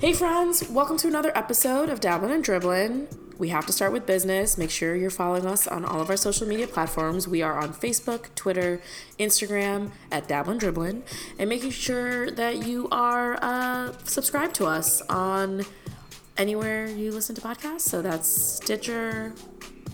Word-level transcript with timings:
Hey 0.00 0.14
friends, 0.14 0.66
welcome 0.70 0.96
to 0.96 1.08
another 1.08 1.30
episode 1.36 1.90
of 1.90 2.00
Dabblin' 2.00 2.30
and 2.30 2.42
Dribblin'. 2.42 3.36
We 3.36 3.50
have 3.50 3.66
to 3.66 3.72
start 3.74 3.92
with 3.92 4.06
business. 4.06 4.56
Make 4.56 4.70
sure 4.70 4.96
you're 4.96 5.10
following 5.10 5.44
us 5.44 5.66
on 5.66 5.84
all 5.84 6.00
of 6.00 6.08
our 6.08 6.16
social 6.16 6.48
media 6.48 6.66
platforms. 6.66 7.28
We 7.28 7.42
are 7.42 7.58
on 7.58 7.74
Facebook, 7.74 8.34
Twitter, 8.34 8.80
Instagram 9.18 9.90
at 10.10 10.26
Dabblin' 10.26 10.58
Dribblin', 10.58 11.02
and 11.38 11.50
making 11.50 11.72
sure 11.72 12.30
that 12.30 12.66
you 12.66 12.88
are 12.90 13.38
uh, 13.42 13.92
subscribed 14.04 14.54
to 14.54 14.64
us 14.64 15.02
on 15.02 15.66
anywhere 16.38 16.86
you 16.86 17.12
listen 17.12 17.34
to 17.34 17.42
podcasts. 17.42 17.82
So 17.82 18.00
that's 18.00 18.26
Stitcher, 18.26 19.34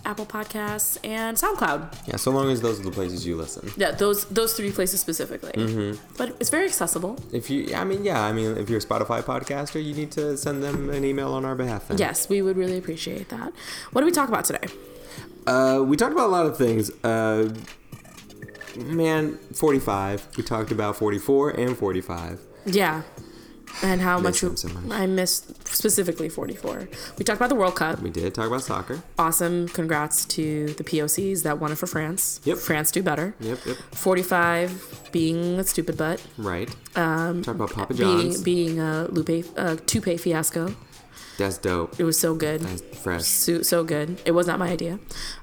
Apple 0.06 0.24
Podcasts, 0.24 0.98
and 1.04 1.36
SoundCloud. 1.36 2.08
Yeah, 2.08 2.16
so 2.16 2.30
long 2.30 2.50
as 2.50 2.60
those 2.60 2.80
are 2.80 2.84
the 2.84 2.90
places 2.90 3.26
you 3.26 3.36
listen. 3.36 3.70
Yeah, 3.76 3.90
those 3.90 4.24
those 4.26 4.54
three 4.54 4.70
places 4.70 5.00
specifically. 5.00 5.52
Mm-hmm. 5.52 6.00
But 6.16 6.36
it's 6.40 6.50
very 6.50 6.66
accessible. 6.66 7.18
If 7.32 7.50
you, 7.50 7.74
I 7.74 7.84
mean, 7.84 8.04
yeah, 8.04 8.22
I 8.22 8.32
mean, 8.32 8.56
if 8.56 8.70
you're 8.70 8.78
a 8.78 8.82
Spotify 8.82 9.22
podcaster, 9.22 9.82
you 9.84 9.94
need 9.94 10.12
to 10.12 10.36
send 10.36 10.62
them 10.62 10.90
an 10.90 11.04
email 11.04 11.32
on 11.32 11.44
our 11.44 11.54
behalf. 11.54 11.88
Then. 11.88 11.98
Yes, 11.98 12.28
we 12.28 12.40
would 12.40 12.56
really 12.56 12.78
appreciate 12.78 13.28
that. 13.30 13.52
What 13.92 14.00
do 14.02 14.06
we 14.06 14.12
talk 14.12 14.28
about 14.28 14.44
today? 14.44 14.68
Uh, 15.46 15.82
we 15.84 15.96
talked 15.96 16.12
about 16.12 16.26
a 16.26 16.34
lot 16.38 16.46
of 16.46 16.56
things. 16.56 16.90
Uh, 17.04 17.52
man, 18.76 19.38
45. 19.54 20.28
We 20.36 20.42
talked 20.42 20.70
about 20.70 20.96
44 20.96 21.50
and 21.50 21.76
45. 21.76 22.40
Yeah. 22.66 23.02
And 23.82 24.00
how 24.00 24.18
much, 24.18 24.40
them 24.40 24.56
so 24.56 24.68
much. 24.68 24.90
I 24.90 25.06
missed 25.06 25.66
specifically 25.66 26.28
44. 26.28 26.88
We 27.18 27.24
talked 27.24 27.38
about 27.38 27.48
the 27.50 27.54
World 27.54 27.76
Cup. 27.76 28.00
We 28.00 28.10
did 28.10 28.34
talk 28.34 28.46
about 28.46 28.62
soccer. 28.62 29.02
Awesome. 29.18 29.68
Congrats 29.68 30.24
to 30.26 30.66
the 30.74 30.84
POCs 30.84 31.42
that 31.42 31.58
won 31.60 31.72
it 31.72 31.76
for 31.78 31.86
France. 31.86 32.40
Yep. 32.44 32.58
France 32.58 32.90
do 32.90 33.02
better. 33.02 33.34
Yep, 33.40 33.58
yep. 33.66 33.76
45 33.92 35.08
being 35.12 35.58
a 35.58 35.64
stupid 35.64 35.96
butt. 35.96 36.22
Right. 36.38 36.74
Um, 36.96 37.42
talk 37.42 37.54
about 37.56 37.72
Papa 37.72 37.94
Being 37.94 38.20
John's. 38.32 38.42
being 38.42 38.80
a 38.80 39.08
Lupe 39.10 39.44
uh, 39.56 39.76
Toupee 39.86 40.16
fiasco. 40.16 40.74
That's 41.38 41.58
dope. 41.58 42.00
It 42.00 42.04
was 42.04 42.18
so 42.18 42.34
good. 42.34 42.62
That's 42.62 42.98
fresh. 42.98 43.24
So, 43.24 43.60
so 43.60 43.84
good. 43.84 44.20
It 44.24 44.30
was 44.32 44.46
not 44.46 44.58
my 44.58 44.68
idea. 44.70 44.98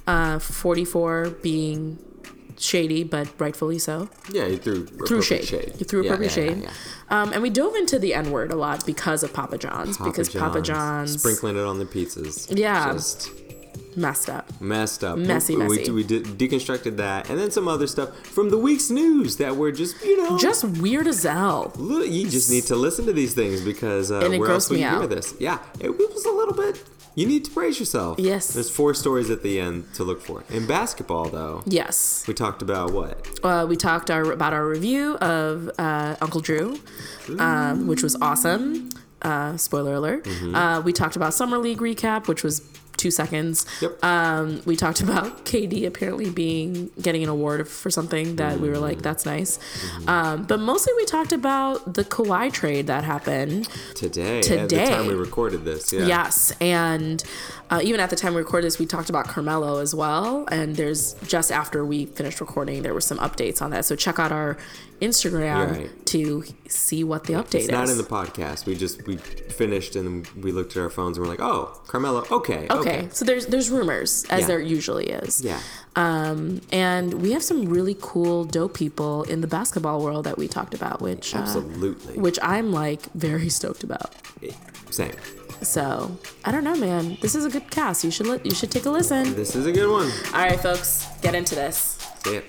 Uh, 0.08 0.40
44 0.40 1.30
being 1.44 2.00
shady, 2.64 3.04
but 3.04 3.30
rightfully 3.40 3.80
so. 3.80 4.10
Yeah, 4.32 4.46
you 4.46 4.58
threw 4.58 4.86
through 4.86 5.06
appropriate 5.06 5.46
shade. 5.46 5.74
You 5.78 5.86
threw 5.86 6.02
appropriate 6.06 6.36
yeah, 6.36 6.44
yeah, 6.44 6.50
shade. 6.54 6.64
yeah. 6.64 7.22
Um, 7.22 7.34
and 7.34 7.42
we 7.42 7.50
dove 7.50 7.76
into 7.76 8.00
the 8.00 8.14
N 8.14 8.32
word 8.32 8.52
a 8.52 8.56
lot 8.56 8.86
because 8.86 9.24
of 9.24 9.34
Papa 9.34 9.58
John's. 9.58 9.98
because 9.98 10.30
Papa 10.30 10.62
John's 10.62 11.20
Sprinkling 11.20 11.58
it 11.58 11.64
on 11.64 11.80
the 11.80 11.86
pizzas. 11.86 12.58
Yeah. 12.58 12.94
Just 12.94 13.30
messed 13.96 14.30
up. 14.30 14.50
messed 14.62 15.04
up. 15.04 15.18
Messy, 15.18 15.56
we, 15.56 15.68
messy. 15.68 15.92
We, 15.92 15.96
we 15.98 16.04
did, 16.04 16.26
deconstructed 16.26 16.98
that. 16.98 17.30
And 17.30 17.40
then 17.40 17.52
some 17.52 17.68
other 17.68 17.88
stuff 17.88 18.26
from 18.26 18.50
the 18.50 18.58
week's 18.58 18.90
news 18.90 19.38
that 19.38 19.56
were 19.56 19.72
just, 19.72 20.04
you 20.04 20.18
know. 20.18 20.38
Just 20.38 20.64
weird 20.64 21.08
as 21.08 21.24
hell. 21.24 21.72
Look, 21.76 22.10
you 22.10 22.30
just 22.30 22.50
need 22.50 22.64
to 22.64 22.76
listen 22.76 23.06
to 23.06 23.14
these 23.14 23.34
things 23.34 23.62
because 23.62 24.12
uh, 24.12 24.20
And 24.22 24.34
it 24.34 24.40
where 24.40 24.52
else 24.52 24.70
would 24.70 24.80
you 24.80 24.88
hear 24.88 25.08
this? 25.08 25.36
Yeah, 25.40 25.60
it, 25.80 25.90
was 25.90 26.26
a 26.26 26.32
little 26.32 26.54
bit. 26.54 26.84
You 27.16 27.28
need 27.28 27.46
to 27.46 27.52
brace 27.52 27.80
yourself. 27.80 28.20
Yes. 28.20 28.54
There's 28.54 28.70
four 28.70 28.94
stories 28.94 29.30
at 29.30 29.44
the 29.44 29.60
end 29.60 29.86
to 29.96 30.04
look 30.04 30.22
for. 30.22 30.44
In 30.50 30.66
basketball, 30.66 31.26
though, 31.26 31.62
Yes. 31.66 32.24
we 32.28 32.34
talked 32.34 32.62
about 32.62 32.92
what? 32.92 33.28
Uh, 33.44 33.66
we 33.70 33.76
talked 33.76 34.10
our, 34.10 34.32
about 34.32 34.54
our 34.54 34.68
review 34.68 35.16
of 35.18 35.70
uh, 35.78 36.16
Uncle 36.22 36.42
Drew, 36.42 36.80
um, 37.38 37.88
which 37.88 38.02
was 38.02 38.16
awesome. 38.22 38.90
Uh, 39.22 39.56
spoiler 39.58 39.94
alert. 39.94 40.26
Mm-hmm. 40.26 40.56
Uh, 40.56 40.82
we 40.82 40.92
talked 40.92 41.16
about 41.16 41.34
Summer 41.34 41.58
League 41.58 41.78
recap, 41.78 42.28
which 42.28 42.44
was 42.44 42.62
two 42.98 43.12
seconds. 43.12 43.66
Yep. 43.82 44.04
Um, 44.04 44.62
we 44.66 44.76
talked 44.76 45.02
about 45.02 45.46
KD 45.46 45.86
apparently 45.86 46.30
being 46.30 46.92
getting 47.02 47.24
an 47.24 47.30
award 47.30 47.68
for 47.68 47.90
something 47.90 48.38
that 48.38 48.60
we 48.60 48.70
were 48.70 48.78
like, 48.78 49.02
that's 49.02 49.26
nice. 49.26 49.58
Mm-hmm. 49.58 50.10
Um, 50.10 50.44
but 50.44 50.60
mostly 50.60 50.94
we 50.96 51.06
talked 51.06 51.34
about 51.34 51.94
the 51.94 52.04
Kawhi 52.04 52.52
trade 52.52 52.88
that 52.88 53.04
happened. 53.04 53.70
Today. 53.96 54.40
At 54.40 54.44
the 54.44 54.58
Today. 54.68 54.90
time 54.90 55.08
we 55.08 55.14
recorded 55.14 55.66
this. 55.66 55.92
Yeah. 55.92 56.06
Yes, 56.06 56.54
and 56.62 57.24
uh, 57.70 57.82
even 57.84 58.00
at 58.00 58.10
the 58.10 58.16
time 58.16 58.34
we 58.34 58.40
recorded 58.40 58.68
this, 58.68 58.78
we 58.78 58.86
talked 58.86 59.10
about 59.10 59.28
Carmelo 59.28 59.80
as 59.80 59.96
well. 59.96 60.46
And 60.52 60.76
there's 60.76 61.14
just 61.28 61.52
after 61.52 61.84
we 61.86 62.06
finished 62.06 62.40
recording, 62.40 62.84
there 62.84 62.94
were 62.94 63.02
some 63.02 63.18
updates 63.18 63.62
on 63.62 63.72
that. 63.72 63.86
So 63.86 63.96
check 63.96 64.20
out 64.20 64.32
our 64.32 64.58
Instagram 65.04 65.72
Right. 65.72 66.06
to 66.08 66.44
see 66.68 67.04
what 67.04 67.26
the 67.26 67.34
update 67.34 67.56
It's 67.56 67.66
is. 67.66 67.72
not 67.72 67.90
in 67.90 67.98
the 67.98 68.04
podcast. 68.04 68.66
We 68.66 68.76
just 68.76 69.06
we 69.08 69.18
finished 69.18 69.96
and 69.96 70.26
we 70.44 70.52
looked 70.52 70.76
at 70.76 70.82
our 70.82 70.90
phones 70.90 71.18
and 71.18 71.26
we're 71.26 71.32
like, 71.32 71.42
oh, 71.42 71.80
Carmelo. 71.88 72.26
Okay. 72.32 72.68
okay. 72.70 72.74
Okay. 72.80 73.10
so 73.12 73.26
there's 73.26 73.46
there's 73.48 73.70
rumors 73.70 74.26
as 74.30 74.42
Yeah. 74.42 74.48
there 74.48 74.60
usually 74.60 75.08
is. 75.08 75.42
Yeah. 75.44 75.60
Um, 75.96 76.62
and 76.72 77.22
we 77.22 77.34
have 77.34 77.44
some 77.44 77.66
really 77.66 77.96
cool, 78.02 78.46
dope 78.46 78.74
people 78.74 79.24
in 79.24 79.42
the 79.42 79.48
basketball 79.48 80.02
world 80.04 80.24
that 80.26 80.38
we 80.38 80.48
talked 80.48 80.74
about, 80.74 81.02
which 81.02 81.36
uh, 81.36 81.40
Absolutely. 81.40 82.18
which 82.18 82.40
I'm 82.42 82.72
like 82.72 83.02
very 83.14 83.50
stoked 83.50 83.84
about. 83.84 84.10
Same. 84.90 85.14
So 85.62 86.18
I 86.46 86.52
don't 86.52 86.64
know, 86.64 86.76
man. 86.76 87.18
This 87.22 87.36
is 87.36 87.46
a 87.46 87.50
good 87.50 87.70
cast. 87.72 88.04
You 88.04 88.12
should 88.12 88.28
li- 88.28 88.42
you 88.44 88.52
should 88.56 88.72
take 88.72 88.86
a 88.86 88.90
listen. 88.90 89.34
This 89.36 89.56
is 89.56 89.66
a 89.66 89.72
good 89.72 89.90
one. 89.90 90.10
All 90.34 90.42
right, 90.48 90.60
folks, 90.60 91.06
get 91.22 91.36
into 91.36 91.56
this. 91.56 91.98
Yeah. 92.26 92.42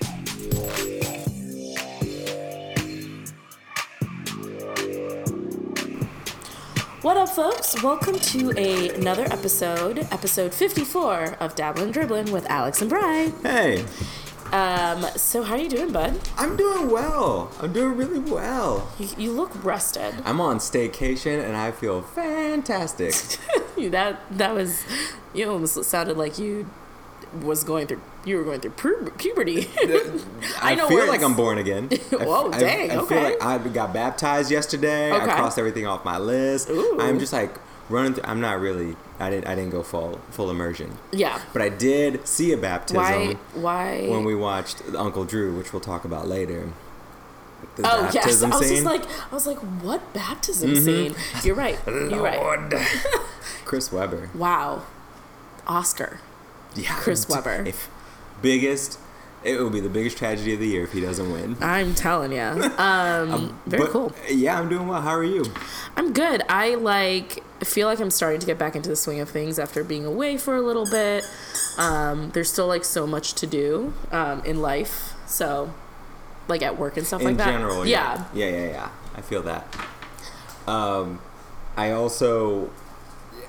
What 7.05 7.17
up, 7.17 7.29
folks? 7.29 7.83
Welcome 7.83 8.17
to 8.17 8.51
a, 8.57 8.89
another 8.95 9.25
episode, 9.25 9.99
episode 10.09 10.55
54 10.55 11.37
of 11.39 11.53
Dabbling 11.53 11.91
Dribbling 11.91 12.31
with 12.31 12.47
Alex 12.49 12.81
and 12.81 12.89
Bry. 12.89 13.31
Hey, 13.43 13.85
Um, 14.51 15.05
so 15.15 15.43
how 15.43 15.53
are 15.53 15.59
you 15.59 15.69
doing, 15.69 15.91
bud? 15.91 16.19
I'm 16.35 16.57
doing 16.57 16.89
well. 16.89 17.51
I'm 17.61 17.73
doing 17.73 17.95
really 17.95 18.17
well. 18.17 18.91
You, 18.97 19.09
you 19.19 19.31
look 19.33 19.51
rested. 19.63 20.15
I'm 20.25 20.41
on 20.41 20.57
staycation 20.57 21.45
and 21.45 21.55
I 21.55 21.69
feel 21.69 22.01
fantastic. 22.01 23.13
that 23.77 24.19
that 24.31 24.55
was 24.55 24.83
you 25.31 25.47
almost 25.47 25.83
sounded 25.83 26.17
like 26.17 26.39
you 26.39 26.67
was 27.43 27.63
going 27.63 27.87
through 27.87 28.01
you 28.25 28.37
were 28.37 28.43
going 28.43 28.59
through 28.59 28.71
pu- 28.71 29.11
puberty. 29.17 29.69
I, 30.61 30.75
know 30.75 30.87
feel 30.87 31.07
like 31.07 31.21
I'm 31.21 31.35
born 31.35 31.57
again. 31.57 31.89
I- 32.11 32.15
Whoa, 32.25 32.51
I, 32.51 32.59
dang, 32.59 32.91
I, 32.91 32.95
okay. 32.97 33.15
feel 33.15 33.23
like 33.23 33.43
I 33.43 33.57
got 33.69 33.93
baptized 33.93 34.51
yesterday. 34.51 35.11
Okay. 35.11 35.31
I 35.31 35.35
crossed 35.35 35.59
everything 35.59 35.85
off 35.85 36.03
my 36.03 36.17
list. 36.17 36.69
Ooh. 36.69 36.97
I'm 36.99 37.19
just 37.19 37.33
like 37.33 37.55
running 37.89 38.13
through. 38.13 38.23
I'm 38.25 38.41
not 38.41 38.59
really. 38.59 38.95
I 39.19 39.29
didn't. 39.29 39.47
I 39.47 39.55
didn't 39.55 39.71
go 39.71 39.83
full 39.83 40.19
full 40.31 40.49
immersion. 40.49 40.97
yeah. 41.11 41.41
But 41.53 41.61
I 41.61 41.69
did 41.69 42.27
see 42.27 42.51
a 42.51 42.57
baptism 42.57 43.01
Why? 43.01 43.33
Why? 43.53 44.07
when 44.09 44.25
we 44.25 44.35
watched 44.35 44.81
Uncle 44.97 45.23
Drew, 45.23 45.55
which 45.57 45.71
we'll 45.71 45.81
talk 45.81 46.03
about 46.05 46.27
later. 46.27 46.69
The 47.75 47.83
Oh 47.85 48.09
yes, 48.13 48.43
I 48.43 48.49
was 48.49 48.67
scene. 48.67 48.83
just 48.83 48.85
like, 48.85 49.03
I 49.31 49.33
was 49.33 49.47
like, 49.47 49.57
what 49.57 50.13
baptism 50.13 50.71
mm-hmm. 50.71 50.85
scene? 50.85 51.15
You're 51.43 51.55
right. 51.55 51.79
You're 51.87 52.21
right. 52.21 52.71
Chris 53.65 53.91
Webber. 53.91 54.29
Wow, 54.35 54.83
Oscar. 55.67 56.19
Yeah, 56.75 56.95
Chris 56.99 57.27
Webber. 57.27 57.63
If 57.65 57.89
biggest, 58.41 58.99
it 59.43 59.57
will 59.59 59.69
be 59.69 59.79
the 59.79 59.89
biggest 59.89 60.17
tragedy 60.17 60.53
of 60.53 60.59
the 60.59 60.67
year 60.67 60.83
if 60.83 60.91
he 60.91 61.01
doesn't 61.01 61.31
win. 61.31 61.55
I'm 61.61 61.93
telling 61.95 62.31
you. 62.31 62.39
Um, 62.77 63.59
very 63.65 63.83
But, 63.83 63.91
cool. 63.91 64.13
Yeah, 64.29 64.59
I'm 64.59 64.69
doing 64.69 64.87
well. 64.87 65.01
How 65.01 65.15
are 65.15 65.23
you? 65.23 65.45
I'm 65.95 66.13
good. 66.13 66.41
I 66.49 66.75
like 66.75 67.43
feel 67.63 67.87
like 67.87 67.99
I'm 67.99 68.11
starting 68.11 68.39
to 68.41 68.45
get 68.45 68.57
back 68.59 68.75
into 68.75 68.89
the 68.89 68.95
swing 68.95 69.19
of 69.21 69.29
things 69.29 69.57
after 69.57 69.83
being 69.83 70.05
away 70.05 70.37
for 70.37 70.55
a 70.55 70.61
little 70.61 70.85
bit. 70.89 71.23
Um, 71.77 72.31
there's 72.31 72.51
still 72.51 72.67
like 72.67 72.83
so 72.83 73.07
much 73.07 73.33
to 73.35 73.47
do 73.47 73.93
um, 74.11 74.43
in 74.45 74.61
life, 74.61 75.13
so 75.25 75.73
like 76.47 76.61
at 76.61 76.77
work 76.77 76.97
and 76.97 77.07
stuff 77.07 77.21
In 77.21 77.27
like 77.27 77.37
that. 77.37 77.45
general, 77.45 77.85
yeah. 77.87 78.25
yeah. 78.33 78.45
yeah, 78.49 78.57
yeah, 78.59 78.67
yeah. 78.71 78.89
I 79.15 79.21
feel 79.21 79.41
that. 79.43 79.65
Um, 80.67 81.19
I 81.77 81.91
also, 81.91 82.69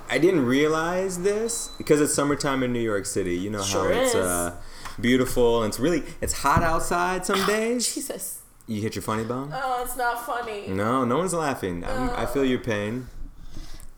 I 0.08 0.18
didn't 0.18 0.44
realize 0.46 1.22
this 1.22 1.70
because 1.78 2.00
it's 2.00 2.14
summertime 2.14 2.62
in 2.62 2.72
New 2.72 2.80
York 2.80 3.06
City. 3.06 3.36
You 3.36 3.50
know 3.50 3.62
Sure 3.62 3.92
how 3.92 4.00
it's 4.00 4.14
uh, 4.14 4.54
beautiful 5.00 5.62
and 5.62 5.70
it's 5.70 5.78
really 5.80 6.02
it's 6.20 6.32
hot 6.32 6.62
outside 6.62 7.26
some 7.26 7.44
days. 7.46 7.94
Jesus. 7.94 8.42
You 8.68 8.80
hit 8.82 8.94
your 8.96 9.02
funny 9.02 9.24
bone. 9.24 9.50
Oh, 9.54 9.82
it's 9.84 9.96
not 9.96 10.26
funny. 10.26 10.66
No, 10.68 11.04
no 11.04 11.18
one's 11.18 11.32
laughing. 11.34 11.84
I'm, 11.84 12.10
I 12.10 12.26
feel 12.26 12.44
your 12.44 12.58
pain. 12.58 13.06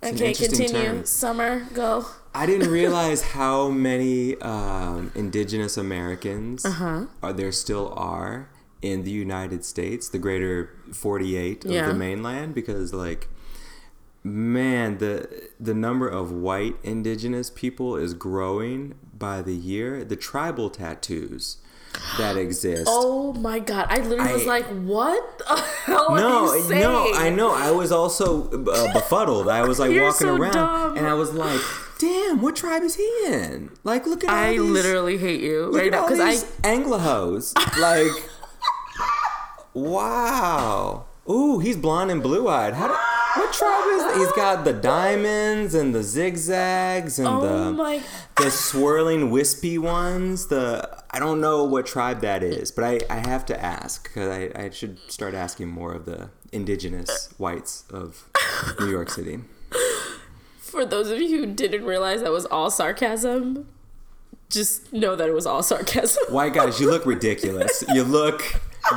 It's 0.02 0.20
okay, 0.20 0.34
continue. 0.34 0.68
term. 0.68 1.04
Summer, 1.06 1.66
go. 1.72 2.04
I 2.34 2.44
didn't 2.46 2.70
realize 2.70 3.22
how 3.22 3.68
many 3.70 4.36
um, 4.42 5.10
indigenous 5.14 5.76
Americans 5.78 6.64
Uh-huh. 6.66 7.06
are 7.22 7.32
there 7.32 7.50
still 7.50 7.92
are 7.96 8.50
in 8.82 9.02
the 9.04 9.10
United 9.10 9.64
States, 9.64 10.08
the 10.10 10.18
greater 10.18 10.70
48 10.92 11.64
of 11.64 11.70
the 11.72 11.94
mainland, 11.94 12.54
because 12.54 12.92
like, 12.92 13.26
man, 14.28 14.98
the 14.98 15.48
the 15.58 15.74
number 15.74 16.08
of 16.08 16.30
white 16.32 16.76
indigenous 16.82 17.50
people 17.50 17.96
is 17.96 18.14
growing 18.14 18.94
by 19.16 19.42
the 19.42 19.54
year. 19.54 20.04
The 20.04 20.16
tribal 20.16 20.70
tattoos 20.70 21.58
that 22.18 22.36
exist. 22.44 22.84
Oh 22.86 23.32
my 23.32 23.58
god! 23.58 23.86
I 23.88 23.98
literally 24.00 24.32
was 24.32 24.46
like, 24.46 24.66
"What 24.66 25.38
the 25.38 25.56
hell 25.84 26.14
No, 26.14 26.46
no, 26.68 27.12
I 27.14 27.30
know. 27.30 27.52
I 27.54 27.70
was 27.70 27.90
also 27.92 28.48
uh, 28.50 28.92
befuddled. 28.92 29.48
I 29.48 29.66
was 29.66 29.78
like 29.78 29.90
You're 29.92 30.04
walking 30.04 30.26
so 30.26 30.36
around, 30.36 30.52
dumb. 30.52 30.96
and 30.98 31.06
I 31.06 31.14
was 31.14 31.32
like, 31.32 31.60
"Damn, 31.98 32.40
what 32.42 32.56
tribe 32.56 32.82
is 32.82 32.94
he 32.96 33.08
in?" 33.26 33.70
Like, 33.84 34.06
look 34.06 34.24
at 34.24 34.30
I 34.30 34.52
these, 34.52 34.60
literally 34.60 35.18
hate 35.18 35.40
you 35.40 35.70
right 35.76 35.90
now 35.90 36.02
because 36.06 36.20
I 36.20 36.30
these 36.32 36.44
Anglohos. 36.62 37.54
Like, 37.80 38.12
wow. 39.74 41.04
Ooh, 41.28 41.58
he's 41.58 41.76
blonde 41.76 42.10
and 42.10 42.22
blue 42.22 42.48
eyed. 42.48 42.74
How? 42.74 42.88
Do, 42.88 42.94
what 43.38 43.52
tribe 43.52 44.16
is? 44.16 44.16
He's 44.22 44.32
got 44.32 44.64
the 44.64 44.72
diamonds 44.72 45.74
and 45.74 45.94
the 45.94 46.02
zigzags 46.02 47.18
and 47.18 47.28
Oh 47.28 47.40
the 47.40 47.72
my. 47.72 48.02
the 48.36 48.50
swirling 48.50 49.30
wispy 49.30 49.78
ones. 49.78 50.46
The 50.48 50.88
I 51.10 51.18
don't 51.18 51.40
know 51.40 51.64
what 51.64 51.86
tribe 51.86 52.20
that 52.20 52.42
is, 52.42 52.70
but 52.70 52.84
I, 52.84 53.00
I 53.10 53.16
have 53.28 53.46
to 53.46 53.62
ask 53.62 54.02
because 54.04 54.28
I, 54.28 54.50
I 54.54 54.70
should 54.70 54.98
start 55.10 55.34
asking 55.34 55.68
more 55.68 55.92
of 55.94 56.04
the 56.04 56.30
indigenous 56.52 57.32
whites 57.38 57.84
of 57.90 58.28
New 58.78 58.90
York 58.90 59.10
City. 59.10 59.40
For 60.58 60.84
those 60.84 61.10
of 61.10 61.18
you 61.20 61.38
who 61.38 61.46
didn't 61.46 61.84
realize 61.84 62.20
that 62.22 62.30
was 62.30 62.44
all 62.46 62.70
sarcasm, 62.70 63.66
just 64.50 64.92
know 64.92 65.16
that 65.16 65.28
it 65.28 65.32
was 65.34 65.46
all 65.46 65.62
sarcasm. 65.62 66.24
White 66.28 66.52
guys, 66.54 66.78
you 66.80 66.90
look 66.90 67.06
ridiculous. 67.06 67.82
You 67.92 68.04
look 68.04 68.42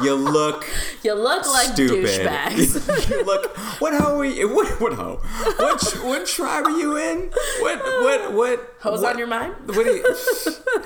you 0.04 0.16
look 0.16 0.66
You 1.04 1.14
look 1.14 1.46
like 1.48 1.68
stupid. 1.74 2.06
douchebags. 2.06 3.10
you 3.10 3.24
look. 3.26 3.56
What 3.82 3.94
hoe 3.94 4.20
are 4.20 4.26
you? 4.26 4.54
What 4.54 4.80
what 4.82 4.94
hoe? 4.94 5.18
What 5.58 5.84
what 6.04 6.26
tribe 6.28 6.66
are 6.66 6.72
you 6.78 6.98
in? 6.98 7.32
What 7.60 7.80
what 8.04 8.34
what? 8.34 8.76
Hoes 8.82 9.02
what, 9.02 9.14
on 9.14 9.18
your 9.20 9.28
mind? 9.28 9.56
What 9.68 9.84
do 9.86 9.92
you? 9.92 10.06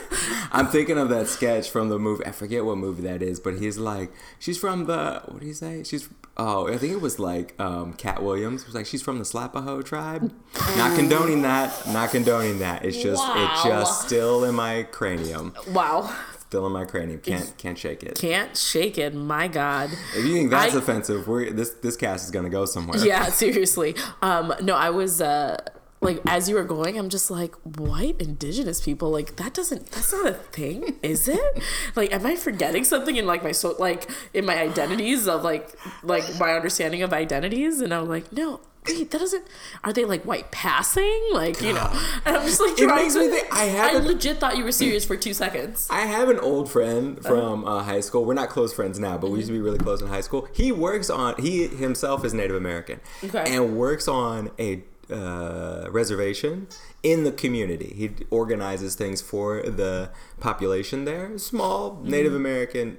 I'm 0.52 0.68
thinking 0.68 0.98
of 0.98 1.10
that 1.10 1.28
sketch 1.28 1.70
from 1.70 1.90
the 1.90 2.00
movie. 2.00 2.26
I 2.26 2.32
forget 2.32 2.66
what 2.66 2.78
movie 2.78 3.04
that 3.04 3.22
is, 3.22 3.40
but 3.40 3.58
he's 3.60 3.78
like, 3.78 4.12
she's 4.40 4.58
from 4.58 4.86
the. 4.86 5.22
What 5.26 5.42
do 5.42 5.48
you 5.48 5.54
say? 5.54 5.84
She's. 5.84 6.10
Oh, 6.38 6.68
I 6.68 6.78
think 6.78 6.92
it 6.92 7.00
was 7.02 7.18
like 7.20 7.56
um, 7.62 7.94
Katt 7.94 8.22
Williams. 8.22 8.62
It 8.64 8.68
was 8.68 8.76
like 8.76 8.86
she's 8.86 9.02
from 9.02 9.20
the 9.20 9.24
Slapaho 9.24 9.84
tribe. 9.84 10.34
Not 10.78 10.98
condoning 10.98 11.42
that. 11.44 11.72
Not 11.88 12.10
condoning 12.12 12.60
that. 12.60 12.84
It's 12.84 13.02
just 13.02 13.22
Wow. 13.22 13.52
it's 13.54 13.64
just 13.64 14.02
still 14.06 14.44
in 14.44 14.56
my 14.56 14.84
cranium. 14.84 15.54
Wow. 15.72 16.14
Still 16.50 16.68
in 16.68 16.74
my 16.74 16.86
cranium. 16.86 17.20
Can't 17.22 17.54
can't 17.58 17.78
shake 17.78 18.04
it. 18.04 18.16
Can't 18.16 18.56
shake 18.56 18.98
it. 18.98 19.14
My 19.16 19.48
God. 19.48 19.90
If 20.16 20.26
you 20.26 20.34
think 20.34 20.52
that's 20.52 20.76
I- 20.76 20.78
offensive, 20.78 21.28
we're, 21.28 21.52
this 21.52 21.72
this 21.72 21.98
cast 21.98 22.26
is 22.26 22.32
gonna 22.32 22.50
go 22.50 22.66
somewhere. 22.66 23.04
Yeah, 23.04 23.26
seriously. 23.30 23.96
Um, 24.22 24.54
no, 24.62 24.76
I 24.76 24.90
was 24.92 25.22
uh 25.22 25.58
like 26.02 26.20
as 26.28 26.48
you 26.48 26.56
were 26.56 26.64
going, 26.64 27.00
I'm 27.00 27.10
just 27.10 27.32
like, 27.32 27.56
white 27.64 28.22
indigenous 28.22 28.80
people, 28.80 29.10
like 29.10 29.38
that 29.38 29.54
doesn't 29.56 29.88
that's 29.92 30.14
not 30.14 30.28
a 30.28 30.34
thing, 30.34 30.98
is 31.02 31.28
it? 31.28 31.64
Like, 31.96 32.14
am 32.14 32.26
I 32.26 32.36
forgetting 32.36 32.84
something 32.84 33.16
in 33.16 33.26
like 33.26 33.44
my 33.44 33.52
so 33.52 33.76
like 33.80 34.10
in 34.34 34.46
my 34.46 34.58
identities 34.60 35.28
of 35.28 35.44
like 35.44 35.76
like 36.04 36.24
my 36.40 36.54
understanding 36.54 37.02
of 37.02 37.12
identities? 37.12 37.82
And 37.82 37.92
I'm 37.94 38.08
like, 38.08 38.32
no, 38.32 38.60
wait, 38.88 39.12
that 39.12 39.20
doesn't 39.20 39.46
are 39.84 39.94
they 39.94 40.06
like 40.06 40.24
white 40.24 40.52
passing? 40.52 41.22
Like, 41.34 41.62
you 41.62 41.74
know. 41.74 41.90
And 42.26 42.38
I'm 42.38 42.46
just 42.46 42.60
like 42.62 42.80
It 42.80 42.88
makes 42.88 43.14
to- 43.14 43.20
me 43.22 43.28
think- 43.30 43.54
I 43.54 43.64
I 43.64 43.66
haven't- 43.66 44.06
legit 44.08 44.40
thought 44.40 44.58
you 44.58 44.64
were 44.64 44.72
serious 44.72 45.06
for 45.06 45.16
two 45.18 45.34
seconds. 45.34 45.88
I 45.90 46.02
have 46.02 46.30
an 46.30 46.40
old 46.40 46.72
friend 46.72 47.22
from 47.24 47.66
uh, 47.66 47.84
high 47.84 48.00
school. 48.02 48.26
We're 48.26 48.34
not 48.34 48.50
close 48.50 48.74
friends 48.74 49.00
now, 49.00 49.18
but 49.18 49.32
we 49.32 49.38
used 49.40 49.48
to 49.48 49.54
be 49.54 49.60
really 49.62 49.78
close 49.80 50.02
in 50.02 50.08
high 50.08 50.22
school. 50.22 50.48
He 50.54 50.72
works 50.72 51.10
on. 51.10 51.36
He 51.42 51.68
himself 51.68 52.24
is 52.26 52.34
Native 52.34 52.56
American, 52.56 53.00
Okay. 53.24 53.44
and 53.56 53.76
works 53.78 54.08
on 54.08 54.52
a 54.60 54.84
uh, 55.12 55.88
reservation 55.92 56.68
in 57.04 57.24
the 57.26 57.32
community. 57.32 57.94
He 57.96 58.12
organizes 58.32 58.96
things 58.96 59.22
for 59.22 59.62
the 59.62 60.10
population 60.40 61.06
there. 61.06 61.38
Small 61.38 62.00
Native 62.04 62.34
American, 62.34 62.98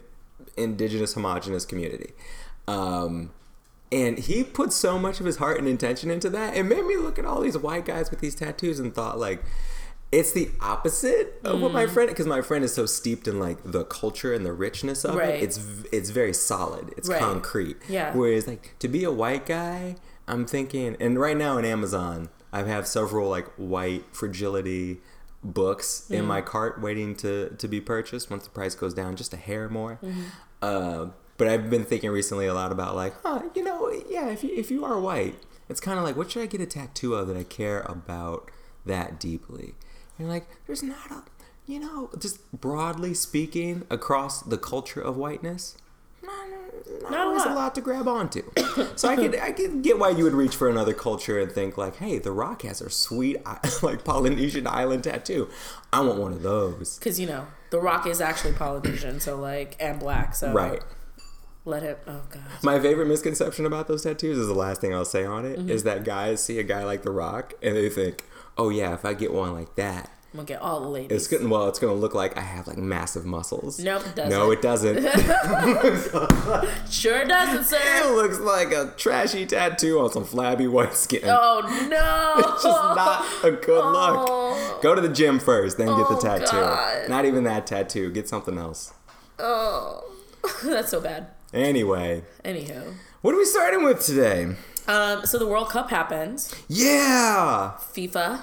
indigenous, 0.57 1.15
homogenous 1.15 1.65
community. 1.65 2.13
Um, 2.69 3.31
and 3.93 4.19
he 4.19 4.43
put 4.45 4.73
so 4.73 4.99
much 4.99 5.21
of 5.21 5.27
his 5.27 5.37
heart 5.37 5.59
and 5.59 5.69
intention 5.69 6.11
into 6.11 6.29
that. 6.31 6.57
It 6.57 6.65
made 6.65 6.85
me 6.85 6.97
look 6.97 7.19
at 7.19 7.25
all 7.25 7.41
these 7.41 7.57
white 7.59 7.85
guys 7.85 8.11
with 8.11 8.21
these 8.21 8.35
tattoos 8.35 8.79
and 8.81 8.95
thought 8.95 9.19
like, 9.19 9.43
it's 10.13 10.33
the 10.33 10.51
opposite 10.61 11.41
of 11.45 11.61
what 11.61 11.73
Mm. 11.73 11.75
my 11.75 11.87
friend 11.87 12.09
because 12.09 12.27
my 12.27 12.41
friend 12.41 12.65
is 12.65 12.73
so 12.73 12.87
steeped 12.87 13.27
in 13.27 13.39
like 13.41 13.59
the 13.65 13.85
culture 13.85 14.33
and 14.33 14.47
the 14.47 14.53
richness 14.53 15.05
of 15.05 15.17
Right. 15.17 15.31
it. 15.35 15.43
It's 15.43 15.61
it's 15.93 16.11
very 16.11 16.33
solid. 16.33 16.95
It's 16.97 17.09
Right. 17.09 17.19
concrete. 17.21 17.77
Yeah. 17.89 18.15
Whereas 18.15 18.47
like 18.47 18.75
to 18.79 18.89
be 18.89 19.03
a 19.05 19.11
white 19.11 19.47
guy, 19.47 19.97
I'm 20.29 20.47
thinking, 20.47 20.97
and 21.01 21.19
right 21.19 21.37
now 21.37 21.59
in 21.59 21.65
Amazon, 21.65 22.29
I 22.53 22.63
have 22.63 22.87
several 22.87 23.29
like 23.29 23.49
white 23.57 24.05
fragility 24.13 25.01
books 25.43 26.05
in 26.11 26.25
Mm. 26.25 26.29
my 26.29 26.41
cart 26.41 26.81
waiting 26.81 27.15
to 27.17 27.51
to 27.59 27.69
be 27.69 27.81
purchased 27.81 28.31
once 28.31 28.45
the 28.45 28.51
price 28.51 28.75
goes 28.77 28.95
down 28.95 29.17
just 29.17 29.33
a 29.35 29.37
hair 29.37 29.69
more. 29.69 29.99
Mm-hmm. 30.05 30.23
Uh, 30.63 31.07
but 31.37 31.49
I've 31.49 31.69
been 31.71 31.85
thinking 31.85 32.11
recently 32.11 32.47
a 32.47 32.55
lot 32.55 32.73
about 32.73 32.95
like, 32.97 33.15
huh, 33.23 33.43
you 33.55 33.63
know, 33.65 33.91
yeah, 34.09 34.29
if 34.29 34.43
you 34.45 34.51
if 34.55 34.71
you 34.71 34.85
are 34.85 34.99
white, 35.01 35.37
it's 35.69 35.81
kind 35.81 35.99
of 35.99 36.05
like, 36.05 36.17
what 36.17 36.31
should 36.31 36.43
I 36.43 36.47
get 36.47 36.61
a 36.61 36.67
tattoo 36.67 37.15
of 37.15 37.29
that 37.29 37.37
I 37.37 37.43
care 37.45 37.81
about 37.81 38.51
that 38.85 39.19
deeply? 39.21 39.75
And 40.19 40.29
like, 40.29 40.47
there's 40.67 40.83
not 40.83 41.11
a, 41.11 41.23
you 41.67 41.79
know, 41.81 42.11
just 42.19 42.39
broadly 42.53 43.13
speaking 43.15 43.85
across 43.91 44.41
the 44.43 44.57
culture 44.59 45.01
of 45.01 45.17
whiteness, 45.17 45.77
not, 46.23 46.33
not, 46.49 47.11
Not 47.11 47.13
a 47.21 47.23
always 47.29 47.43
a 47.45 47.49
lot. 47.49 47.55
lot 47.57 47.75
to 47.75 47.81
grab 47.81 48.09
onto. 48.09 48.43
so 48.97 49.09
I 49.09 49.17
could 49.17 49.37
I 49.39 49.53
could 49.53 49.83
get 49.83 49.99
why 49.99 50.11
you 50.11 50.25
would 50.25 50.33
reach 50.35 50.57
for 50.57 50.69
another 50.71 50.95
culture 50.95 51.39
and 51.39 51.51
think 51.53 51.77
like, 51.77 51.97
hey, 51.97 52.19
The 52.19 52.33
Rock 52.33 52.63
has 52.63 52.81
a 52.81 52.89
sweet 52.91 53.37
like 53.83 54.05
Polynesian 54.05 54.67
island 54.67 55.05
tattoo. 55.05 55.49
I 55.93 56.01
want 56.01 56.19
one 56.19 56.33
of 56.33 56.43
those. 56.43 56.99
Because 56.99 57.21
you 57.21 57.27
know, 57.27 57.47
The 57.71 57.81
Rock 57.81 58.07
is 58.07 58.21
actually 58.21 58.53
Polynesian, 58.55 59.21
so 59.21 59.37
like 59.37 59.77
and 59.81 59.99
black, 60.01 60.35
so 60.35 60.53
Right. 60.53 60.83
Let 61.67 61.83
him 61.83 61.97
oh 62.07 62.23
god. 62.31 62.43
My 62.63 62.81
favorite 62.81 63.07
misconception 63.07 63.67
about 63.67 63.89
those 63.89 64.03
tattoos 64.05 64.39
is 64.39 64.47
the 64.47 64.55
last 64.55 64.81
thing 64.81 64.95
I'll 64.95 65.05
say 65.05 65.25
on 65.27 65.45
it 65.45 65.59
mm-hmm. 65.59 65.69
is 65.71 65.83
that 65.83 66.05
guys 66.05 66.43
see 66.43 66.59
a 66.59 66.63
guy 66.63 66.85
like 66.85 67.03
The 67.03 67.11
Rock 67.11 67.53
and 67.63 67.77
they 67.77 67.91
think, 67.91 68.25
oh 68.57 68.71
yeah, 68.71 68.95
if 68.95 69.05
I 69.05 69.13
get 69.15 69.33
one 69.33 69.53
like 69.53 69.75
that, 69.77 70.11
I'm 70.33 70.39
gonna 70.39 70.47
get 70.49 70.61
all 70.61 70.81
the 70.81 70.89
ladies. 70.89 71.17
it's 71.17 71.29
gonna 71.29 71.49
well, 71.49 71.69
it's 71.69 71.79
gonna 71.79 71.95
look 71.95 72.15
like 72.15 72.37
I 72.37 72.41
have 72.43 72.67
like 72.67 72.77
massive 72.77 73.25
muscles. 73.25 73.79
Nope, 73.79 74.07
it 74.07 74.15
doesn't. 74.17 74.31
No, 74.31 74.51
it 74.51 74.61
doesn't. 74.63 74.97
Sure 76.91 77.25
doesn't, 77.25 77.65
sir. 77.65 78.13
looks 78.15 78.39
like 78.39 78.73
a 78.73 78.93
trashy 78.97 79.45
tattoo 79.47 79.99
on 80.01 80.11
some 80.13 80.25
flabby 80.25 80.67
white 80.67 80.95
skin. 80.95 81.23
Oh 81.25 81.63
no! 81.91 82.51
It's 82.55 82.63
just 82.63 82.65
not 82.65 83.25
a 83.45 83.51
good 83.53 83.83
Oh. 83.83 84.57
look. 84.73 84.83
Go 84.83 84.95
to 84.95 85.01
the 85.01 85.09
gym 85.09 85.39
first, 85.39 85.79
then 85.79 85.89
get 85.89 86.09
the 86.09 86.17
Oh, 86.17 86.21
tattoo. 86.21 86.57
God. 86.57 87.09
Not 87.09 87.25
even 87.25 87.45
that 87.45 87.67
tattoo. 87.67 88.11
Get 88.11 88.29
something 88.29 88.57
else. 88.59 88.93
Oh, 89.39 90.05
that's 90.65 90.91
so 90.91 91.01
bad. 91.01 91.29
Anyway, 91.57 92.23
Anywho, 92.45 92.95
what 93.23 93.35
are 93.35 93.39
we 93.39 93.45
starting 93.47 93.83
with 93.85 94.01
today? 94.05 94.55
um, 94.89 95.25
so 95.27 95.39
the 95.39 95.47
World 95.47 95.71
Cup 95.71 95.91
happens. 95.91 96.55
Yeah. 96.69 97.73
FIFA. 97.95 98.43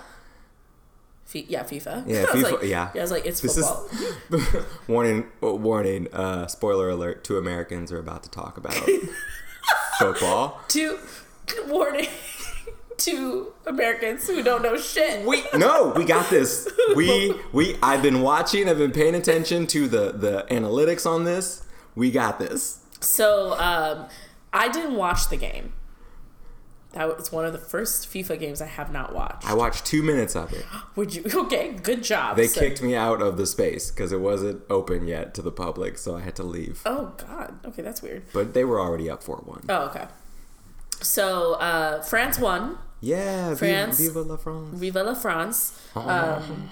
Fi- 1.26 1.46
yeah, 1.48 1.64
FIFA. 1.64 2.04
Yeah, 2.08 2.26
FIFA, 2.26 2.52
like- 2.60 2.64
yeah. 2.70 2.92
I 2.94 2.98
was 3.02 3.12
like, 3.12 3.26
it's 3.26 3.40
This 3.42 3.58
is 3.58 3.68
football. 3.68 4.66
warning. 4.88 5.26
uh, 5.42 5.54
Warning. 5.54 6.08
Uh, 6.14 6.48
spoiler 6.48 6.90
alert: 6.90 7.24
Two 7.24 7.38
Americans 7.38 7.92
are 7.92 8.00
about 8.00 8.24
to 8.24 8.30
talk 8.30 8.58
about 8.58 8.74
football. 10.00 10.60
to 10.70 11.00
warning 11.68 12.08
Two 12.98 13.54
Americans 13.66 14.28
who 14.28 14.44
don't 14.44 14.62
know 14.62 14.78
shit. 14.78 15.26
We 15.26 15.44
no, 15.56 15.94
we 15.96 16.06
got 16.06 16.30
this. 16.30 16.70
We 16.96 17.34
we. 17.52 17.76
I've 17.82 18.02
been 18.04 18.22
watching. 18.22 18.70
I've 18.70 18.78
been 18.78 18.92
paying 18.92 19.16
attention 19.16 19.66
to 19.68 19.88
the 19.88 20.12
the 20.12 20.46
analytics 20.52 21.06
on 21.10 21.24
this. 21.24 21.64
We 21.96 22.12
got 22.12 22.38
this. 22.40 22.80
So 23.04 23.54
um, 23.60 24.08
I 24.52 24.70
didn't 24.70 24.96
watch 24.96 25.30
the 25.30 25.38
game. 25.38 25.74
That 26.94 27.18
was 27.18 27.32
one 27.32 27.44
of 27.44 27.54
the 27.54 27.58
first 27.60 28.08
FIFA 28.08 28.40
games 28.40 28.62
I 28.62 28.68
have 28.68 28.92
not 28.92 29.16
watched. 29.16 29.48
I 29.50 29.56
watched 29.56 29.84
two 29.84 30.04
minutes 30.04 30.36
of 30.36 30.54
it. 30.54 30.64
Would 30.96 31.16
you? 31.16 31.24
Okay, 31.34 31.72
good 31.74 32.04
job. 32.04 32.38
They 32.38 32.46
So- 32.48 32.62
kicked 32.62 32.84
me 32.84 32.96
out 32.96 33.20
of 33.22 33.36
the 33.38 33.48
space 33.48 33.90
because 33.90 34.12
it 34.12 34.20
wasn't 34.20 34.62
open 34.70 35.08
yet 35.08 35.34
to 35.34 35.42
the 35.42 35.52
public, 35.52 35.98
so 35.98 36.16
I 36.16 36.22
had 36.22 36.36
to 36.36 36.44
leave. 36.44 36.82
Oh 36.86 37.14
God. 37.18 37.58
Okay, 37.66 37.82
that's 37.82 38.02
weird. 38.04 38.24
But 38.32 38.54
they 38.54 38.64
were 38.64 38.80
already 38.80 39.10
up 39.10 39.24
four 39.24 39.38
one. 39.38 39.64
Oh, 39.70 39.86
okay. 39.88 40.06
So 41.02 41.54
uh, 41.54 42.02
France 42.04 42.38
won. 42.38 42.78
Yeah, 43.02 43.56
France. 43.56 44.00
Viva, 44.00 44.22
la 44.22 44.38
France. 44.38 44.80
Viva 44.80 45.04
la 45.04 45.14
France. 45.16 45.78
Um, 45.96 46.70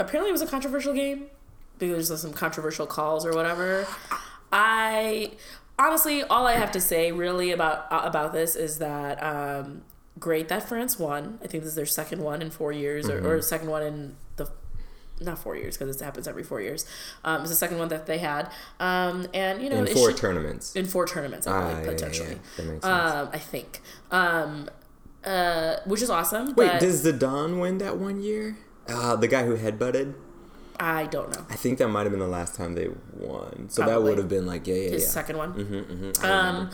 apparently, 0.00 0.30
it 0.30 0.32
was 0.32 0.42
a 0.42 0.46
controversial 0.46 0.92
game 0.94 1.26
because 1.78 2.08
there's 2.08 2.22
some 2.22 2.32
controversial 2.32 2.86
calls 2.86 3.24
or 3.26 3.32
whatever. 3.32 3.86
I 4.56 5.32
honestly, 5.78 6.22
all 6.22 6.46
I 6.46 6.52
have 6.54 6.70
to 6.72 6.80
say 6.80 7.10
really 7.12 7.50
about 7.50 7.90
uh, 7.92 8.02
about 8.04 8.32
this 8.32 8.54
is 8.54 8.78
that 8.78 9.20
um, 9.22 9.82
great 10.18 10.48
that 10.48 10.68
France 10.68 10.98
won. 10.98 11.38
I 11.42 11.48
think 11.48 11.64
this 11.64 11.70
is 11.70 11.74
their 11.74 11.84
second 11.86 12.22
one 12.22 12.40
in 12.40 12.50
four 12.50 12.72
years, 12.72 13.10
or, 13.10 13.18
or 13.36 13.42
second 13.42 13.68
one 13.68 13.82
in 13.82 14.16
the 14.36 14.48
not 15.20 15.38
four 15.38 15.56
years 15.56 15.76
because 15.76 15.94
it 16.00 16.04
happens 16.04 16.28
every 16.28 16.44
four 16.44 16.60
years. 16.60 16.86
Um, 17.24 17.40
it's 17.42 17.50
the 17.50 17.56
second 17.56 17.78
one 17.78 17.88
that 17.88 18.06
they 18.06 18.18
had, 18.18 18.50
um, 18.78 19.26
and 19.34 19.60
you 19.60 19.68
know 19.70 19.78
In 19.84 19.86
four 19.94 20.10
should- 20.10 20.18
tournaments. 20.18 20.74
in 20.76 20.86
four 20.86 21.04
tournaments, 21.06 21.46
I 21.48 21.52
Ah, 21.52 21.60
believe, 21.60 21.76
yeah, 21.78 21.82
yeah, 21.84 21.90
potentially. 21.90 22.28
yeah. 22.30 22.36
That 22.56 22.66
makes 22.66 22.84
sense. 22.86 23.12
Um, 23.14 23.28
I 23.32 23.38
think. 23.38 23.80
Um, 24.12 24.70
uh, 25.24 25.76
which 25.86 26.02
is 26.02 26.10
awesome. 26.10 26.54
Wait, 26.54 26.78
does 26.80 27.02
Don 27.18 27.58
win 27.58 27.78
that 27.78 27.96
one 27.96 28.20
year? 28.20 28.56
Uh, 28.86 29.16
the 29.16 29.26
guy 29.26 29.44
who 29.46 29.56
headbutted? 29.56 30.14
I 30.80 31.06
don't 31.06 31.30
know. 31.34 31.46
I 31.50 31.54
think 31.56 31.78
that 31.78 31.88
might 31.88 32.02
have 32.02 32.10
been 32.10 32.20
the 32.20 32.26
last 32.26 32.54
time 32.54 32.74
they 32.74 32.88
won. 33.16 33.68
So 33.68 33.84
that 33.84 34.02
would 34.02 34.18
have 34.18 34.28
been 34.28 34.46
like, 34.46 34.66
yeah, 34.66 34.74
yeah, 34.74 34.90
His 34.90 35.02
yeah. 35.04 35.08
second 35.08 35.38
one. 35.38 35.54
Mm-hmm, 35.54 35.74
mm-hmm. 35.74 36.24
Um, 36.24 36.70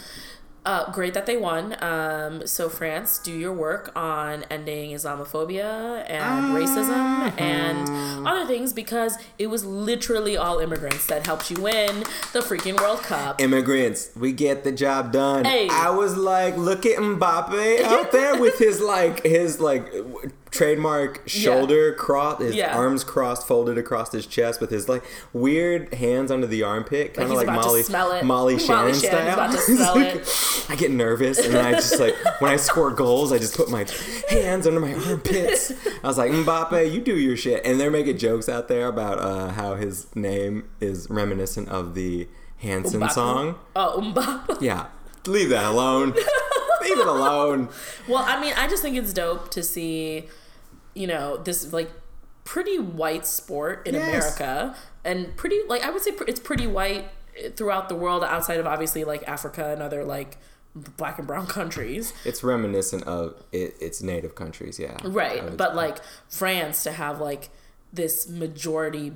Uh, 0.67 0.93
great 0.93 1.15
that 1.15 1.25
they 1.25 1.39
won. 1.39 1.75
Um, 1.83 2.47
so 2.47 2.69
France, 2.69 3.19
do 3.19 3.33
your 3.33 3.53
work 3.53 3.91
on 3.97 4.45
ending 4.51 4.91
Islamophobia 4.91 6.05
and 6.07 6.55
racism 6.55 7.33
and 7.41 8.29
other 8.29 8.47
things 8.47 8.75
because 8.75 9.17
it 9.39 9.47
was 9.47 9.65
literally 9.65 10.37
all 10.37 10.59
immigrants 10.59 11.07
that 11.07 11.25
helped 11.25 11.51
you 11.51 11.63
win 11.63 12.01
the 12.35 12.41
freaking 12.41 12.79
World 12.79 13.01
Cup. 13.01 13.41
Immigrants, 13.41 14.11
we 14.15 14.33
get 14.33 14.63
the 14.63 14.71
job 14.71 15.13
done. 15.13 15.47
Hey. 15.47 15.67
I 15.71 15.89
was 15.89 16.19
like, 16.19 16.59
look 16.59 16.85
at 16.85 16.99
Mbappe 16.99 17.81
out 17.81 18.13
there 18.13 18.39
with 18.39 18.59
his 18.59 18.83
like 18.83 19.23
his 19.25 19.61
like 19.61 19.91
trademark 20.51 21.23
shoulder 21.29 21.93
crossed, 21.95 22.41
his 22.43 22.55
Yeah. 22.55 22.77
arms 22.77 23.05
crossed, 23.05 23.47
folded 23.47 23.79
across 23.79 24.13
his 24.13 24.27
chest, 24.27 24.61
with 24.61 24.71
his 24.71 24.89
like 24.89 25.05
weird 25.33 25.95
hands 25.95 26.31
under 26.31 26.47
the 26.47 26.63
armpit, 26.63 27.15
kind 27.15 27.31
of 27.31 27.37
like, 27.37 27.47
to 27.47 27.53
Molly. 27.53 27.83
Molly 27.91 28.23
Molly 28.23 28.59
Shannon 28.59 28.95
Shannon's 28.95 28.99
style. 29.07 29.33
about 29.35 29.53
to 29.53 29.59
smell 29.61 29.95
like-. 29.95 30.71
I 30.71 30.77
get 30.77 30.91
nervous, 30.91 31.39
and 31.39 31.55
then 31.55 31.65
I 31.65 31.73
just 31.73 31.99
like 31.99 32.15
when 32.41 32.51
I 32.53 32.57
score 32.57 32.91
goals, 32.91 33.33
I 33.33 33.39
just 33.39 33.57
put 33.57 33.71
my 33.71 33.87
hands 34.29 34.67
under 34.67 34.81
my 34.81 34.95
armpits. 34.95 35.73
I 36.03 36.07
was 36.07 36.19
like, 36.19 36.31
Mbappe, 36.33 36.93
you 36.93 37.01
do 37.01 37.17
your 37.17 37.37
shit, 37.37 37.65
and 37.65 37.79
they're 37.81 37.91
making 37.91 38.19
jokes 38.19 38.49
out 38.49 38.69
there 38.69 38.87
about 38.87 39.19
uh, 39.19 39.49
how 39.53 39.75
his 39.77 40.15
name 40.17 40.69
is 40.81 41.09
reminiscent 41.11 41.69
of 41.69 41.95
the 41.95 42.29
Hanson 42.59 43.01
Mbappe. 43.01 43.13
song. 43.13 43.59
Oh, 43.77 44.01
Mbappe. 44.15 44.61
Yeah, 44.61 44.87
leave 45.27 45.49
that 45.51 45.65
alone. 45.65 46.13
leave 46.83 46.99
it 46.99 47.07
alone. 47.07 47.69
Well, 48.09 48.25
I 48.27 48.41
mean, 48.41 48.53
I 48.57 48.67
just 48.67 48.83
think 48.83 48.97
it's 48.97 49.13
dope 49.13 49.51
to 49.53 49.63
see, 49.63 50.27
you 50.95 51.07
know, 51.07 51.37
this 51.37 51.73
like 51.73 51.91
pretty 52.45 52.79
white 52.79 53.27
sport 53.27 53.87
in 53.87 53.95
Yes. 53.95 54.09
America 54.39 54.77
and 55.05 55.37
pretty 55.37 55.61
like 55.69 55.83
I 55.85 55.91
would 55.91 56.03
say 56.03 56.13
it's 56.27 56.41
pretty 56.41 56.67
white 56.67 57.09
throughout 57.57 57.89
the 57.89 57.95
world 57.95 58.25
outside 58.25 58.59
of 58.59 58.67
obviously 58.67 59.05
like 59.05 59.23
Africa 59.29 59.71
and 59.73 59.81
other 59.83 60.05
like 60.05 60.37
black 60.75 61.19
and 61.19 61.27
brown 61.27 61.47
countries. 61.59 62.13
It's 62.25 62.43
reminiscent 62.43 63.05
of 63.05 63.43
it, 63.53 63.75
its 63.81 64.03
native 64.03 64.35
countries. 64.35 64.79
Yeah, 64.79 64.97
Right. 65.05 65.57
But 65.57 65.75
like 65.77 65.99
France 66.29 66.83
to 66.85 66.93
have 66.93 67.21
like 67.21 67.49
this 67.93 68.29
majority 68.29 69.13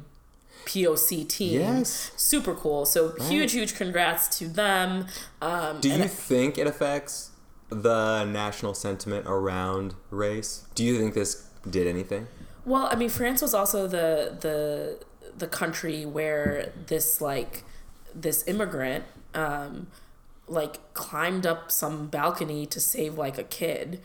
POC 0.67 1.29
team. 1.29 1.61
Yes. 1.61 2.13
Super 2.17 2.55
cool. 2.55 2.87
So 2.87 3.15
huge, 3.29 3.53
huge 3.53 3.75
congrats 3.77 4.39
to 4.39 4.49
them. 4.49 5.07
Um, 5.43 5.81
do 5.81 5.91
you 5.91 6.05
think 6.09 6.57
it 6.59 6.67
affects 6.67 7.31
the 7.69 8.25
national 8.25 8.75
sentiment 8.75 9.27
around 9.29 9.95
race? 10.11 10.65
Do 10.75 10.83
you 10.85 10.99
think 10.99 11.15
this 11.15 11.49
did 11.69 11.87
anything? 11.87 12.27
Well, 12.65 12.89
I 12.91 12.97
mean, 12.97 13.09
France 13.11 13.43
was 13.43 13.55
also 13.55 13.87
the 13.87 14.37
the 14.41 14.99
the 15.37 15.47
country 15.47 16.05
where 16.05 16.73
this 16.87 17.21
like 17.21 17.65
this 18.15 18.47
immigrant 18.47 19.05
um, 19.35 19.89
like 20.47 20.95
climbed 20.95 21.47
up 21.47 21.71
some 21.71 22.07
balcony 22.07 22.67
to 22.67 22.81
save 22.81 23.15
like 23.15 23.39
a 23.39 23.45
kid. 23.45 24.01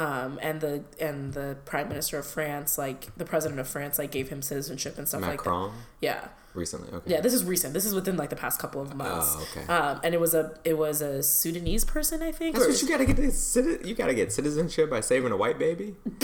Um, 0.00 0.38
and 0.40 0.60
the 0.62 0.84
and 0.98 1.34
the 1.34 1.58
prime 1.66 1.88
minister 1.88 2.18
of 2.18 2.26
France, 2.26 2.78
like 2.78 3.14
the 3.16 3.24
president 3.26 3.60
of 3.60 3.68
France, 3.68 3.98
like 3.98 4.10
gave 4.10 4.30
him 4.30 4.40
citizenship 4.40 4.96
and 4.96 5.06
stuff 5.06 5.20
like 5.20 5.32
Macron 5.32 5.70
that. 5.70 5.76
Yeah, 6.00 6.28
recently. 6.54 6.90
Okay. 6.90 7.12
yeah. 7.12 7.20
This 7.20 7.34
is 7.34 7.44
recent. 7.44 7.74
This 7.74 7.84
is 7.84 7.94
within 7.94 8.16
like 8.16 8.30
the 8.30 8.36
past 8.36 8.58
couple 8.58 8.80
of 8.80 8.94
months. 8.94 9.36
Oh, 9.36 9.46
okay. 9.50 9.66
Um, 9.70 10.00
and 10.02 10.14
it 10.14 10.20
was 10.20 10.32
a 10.34 10.58
it 10.64 10.78
was 10.78 11.02
a 11.02 11.22
Sudanese 11.22 11.84
person, 11.84 12.22
I 12.22 12.32
think. 12.32 12.54
That's 12.54 12.66
or- 12.66 12.70
what 12.70 12.80
you 12.80 12.88
gotta 12.88 13.04
get. 13.04 13.16
This, 13.16 13.56
citi- 13.56 13.84
you 13.84 13.94
gotta 13.94 14.14
get 14.14 14.32
citizenship 14.32 14.88
by 14.88 15.00
saving 15.00 15.32
a 15.32 15.36
white 15.36 15.58
baby. 15.58 15.96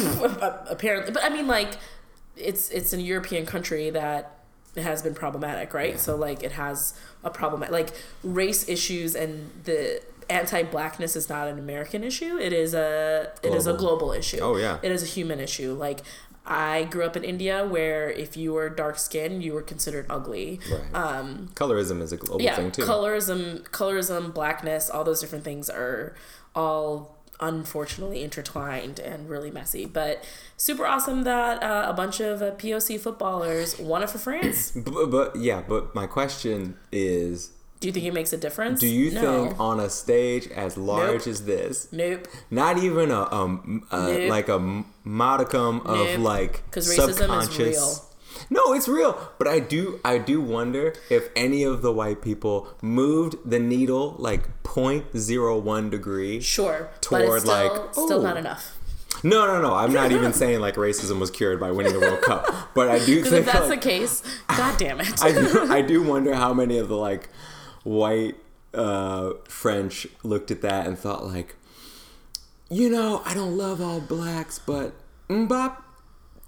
apparently 0.70 1.12
but 1.12 1.22
i 1.24 1.28
mean 1.28 1.46
like 1.46 1.76
it's 2.36 2.70
it's 2.70 2.92
a 2.92 3.00
european 3.00 3.46
country 3.46 3.90
that 3.90 4.40
has 4.76 5.02
been 5.02 5.14
problematic 5.14 5.72
right 5.72 5.98
so 5.98 6.16
like 6.16 6.42
it 6.42 6.52
has 6.52 6.98
a 7.24 7.30
problem 7.30 7.64
like 7.70 7.90
race 8.22 8.68
issues 8.68 9.14
and 9.14 9.50
the 9.64 10.02
anti-blackness 10.28 11.16
is 11.16 11.28
not 11.28 11.48
an 11.48 11.58
american 11.58 12.02
issue 12.04 12.36
it 12.38 12.52
is 12.52 12.74
a 12.74 13.30
it 13.42 13.54
is 13.54 13.66
a 13.66 13.72
Global. 13.72 13.96
global 13.98 14.12
issue 14.12 14.38
Oh, 14.40 14.56
yeah. 14.56 14.78
it 14.82 14.90
is 14.92 15.02
a 15.02 15.06
human 15.06 15.40
issue 15.40 15.72
like 15.74 16.00
i 16.44 16.84
grew 16.84 17.04
up 17.04 17.16
in 17.16 17.24
india 17.24 17.64
where 17.66 18.10
if 18.10 18.36
you 18.36 18.52
were 18.52 18.68
dark 18.68 18.98
skinned 18.98 19.42
you 19.42 19.52
were 19.52 19.62
considered 19.62 20.06
ugly 20.10 20.60
Right. 20.70 20.94
um 20.94 21.48
Colorism 21.54 22.00
is 22.02 22.12
a 22.12 22.16
global 22.16 22.42
yeah 22.42 22.56
thing 22.56 22.70
too. 22.72 22.82
colorism 22.82 23.62
colorism 23.70 24.32
blackness 24.34 24.88
all 24.90 25.04
those 25.04 25.20
different 25.20 25.44
things 25.44 25.68
are 25.70 26.14
all 26.54 27.14
unfortunately 27.38 28.22
intertwined 28.22 28.98
and 28.98 29.28
really 29.28 29.50
messy 29.50 29.84
but 29.84 30.24
super 30.56 30.86
awesome 30.86 31.24
that 31.24 31.62
uh, 31.62 31.84
a 31.86 31.92
bunch 31.92 32.18
of 32.20 32.40
uh, 32.40 32.50
poc 32.52 32.98
footballers 32.98 33.78
won 33.78 34.02
it 34.02 34.08
for 34.08 34.16
france 34.18 34.70
but, 34.74 35.10
but 35.10 35.36
yeah, 35.36 35.62
but 35.68 35.94
my 35.94 36.06
question 36.06 36.76
is, 36.90 37.50
do 37.80 37.88
you 37.88 37.92
think 37.92 38.06
it 38.06 38.14
makes 38.14 38.32
a 38.32 38.36
difference 38.36 38.80
do 38.80 38.86
you 38.86 39.10
no. 39.12 39.46
think 39.48 39.60
on 39.60 39.78
a 39.80 39.88
stage 39.90 40.48
as 40.48 40.76
large 40.78 41.20
Nope. 41.20 41.26
as 41.26 41.44
this, 41.44 41.88
nope 41.92 42.26
not 42.50 42.78
even 42.78 43.10
a 43.10 43.32
um 43.32 43.86
uh, 43.90 44.06
Nope. 44.08 44.30
like 44.30 44.48
a 44.48 44.84
modicum 45.04 45.80
of 45.80 45.98
Nope. 46.08 46.18
like 46.20 46.70
'Cause 46.70 46.88
racism 46.88 47.08
is 47.08 47.16
subconscious. 47.18 47.58
real. 47.58 48.02
No, 48.50 48.74
it's 48.74 48.86
real, 48.86 49.18
but 49.38 49.48
I 49.48 49.60
do 49.60 49.98
I 50.04 50.18
do 50.18 50.40
wonder 50.42 50.94
if 51.10 51.30
any 51.34 51.62
of 51.62 51.80
the 51.80 51.90
white 51.92 52.20
people 52.20 52.68
moved 52.82 53.36
the 53.46 53.58
needle 53.58 54.14
like 54.18 54.62
0.01 54.62 55.90
degree. 55.90 56.40
sure 56.40 56.88
but 56.92 57.02
Toward, 57.02 57.22
it's 57.24 57.44
still, 57.44 57.54
like, 57.54 57.92
still 57.94 58.12
oh. 58.20 58.22
not 58.22 58.36
enough 58.36 58.76
No, 59.22 59.46
no, 59.46 59.60
no. 59.62 59.74
I'm 59.74 59.92
not 59.92 60.12
even 60.12 60.32
saying 60.42 60.60
like 60.60 60.74
racism 60.76 61.18
was 61.18 61.30
cured 61.30 61.58
by 61.58 61.70
winning 61.70 61.94
the 61.94 62.00
World 62.00 62.20
Cup, 62.22 62.74
but 62.74 62.88
I 62.88 62.98
do 63.04 63.22
think 63.22 63.46
if 63.46 63.46
that's 63.46 63.68
like, 63.70 63.80
the 63.80 63.88
case 63.88 64.22
god 64.48 64.78
damn 64.78 65.00
it 65.00 65.22
I 65.22 65.32
do, 65.32 65.72
I 65.72 65.80
do 65.82 66.02
wonder 66.02 66.34
how 66.34 66.52
many 66.52 66.76
of 66.78 66.88
the 66.88 66.96
like 66.96 67.30
white 67.86 68.34
uh, 68.74 69.32
French 69.48 70.06
looked 70.24 70.50
at 70.50 70.60
that 70.62 70.86
and 70.86 70.98
thought 70.98 71.24
like, 71.24 71.54
you 72.68 72.90
know, 72.90 73.22
I 73.24 73.32
don't 73.32 73.56
love 73.56 73.80
all 73.80 74.00
blacks, 74.00 74.58
but 74.58 74.92
Mbappe. 75.28 75.76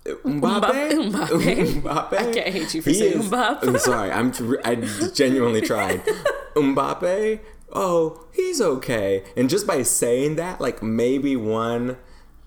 Mbappe, 0.04 1.10
Mbappe. 1.10 1.82
Mbappe. 1.82 2.12
I 2.18 2.32
can't 2.32 2.48
hate 2.48 2.74
you 2.74 2.82
for 2.82 2.90
He 2.90 2.96
saying 2.96 3.20
is- 3.20 3.30
Mbappe. 3.30 3.62
I'm 3.66 3.78
sorry. 3.78 4.10
I'm. 4.10 4.32
I 4.64 4.74
genuinely 5.14 5.60
tried. 5.60 6.02
Mbappe. 6.56 7.40
Oh, 7.72 8.24
he's 8.32 8.60
okay. 8.60 9.24
And 9.36 9.48
just 9.50 9.66
by 9.66 9.82
saying 9.82 10.36
that, 10.36 10.60
like 10.60 10.82
maybe 10.82 11.36
one 11.36 11.98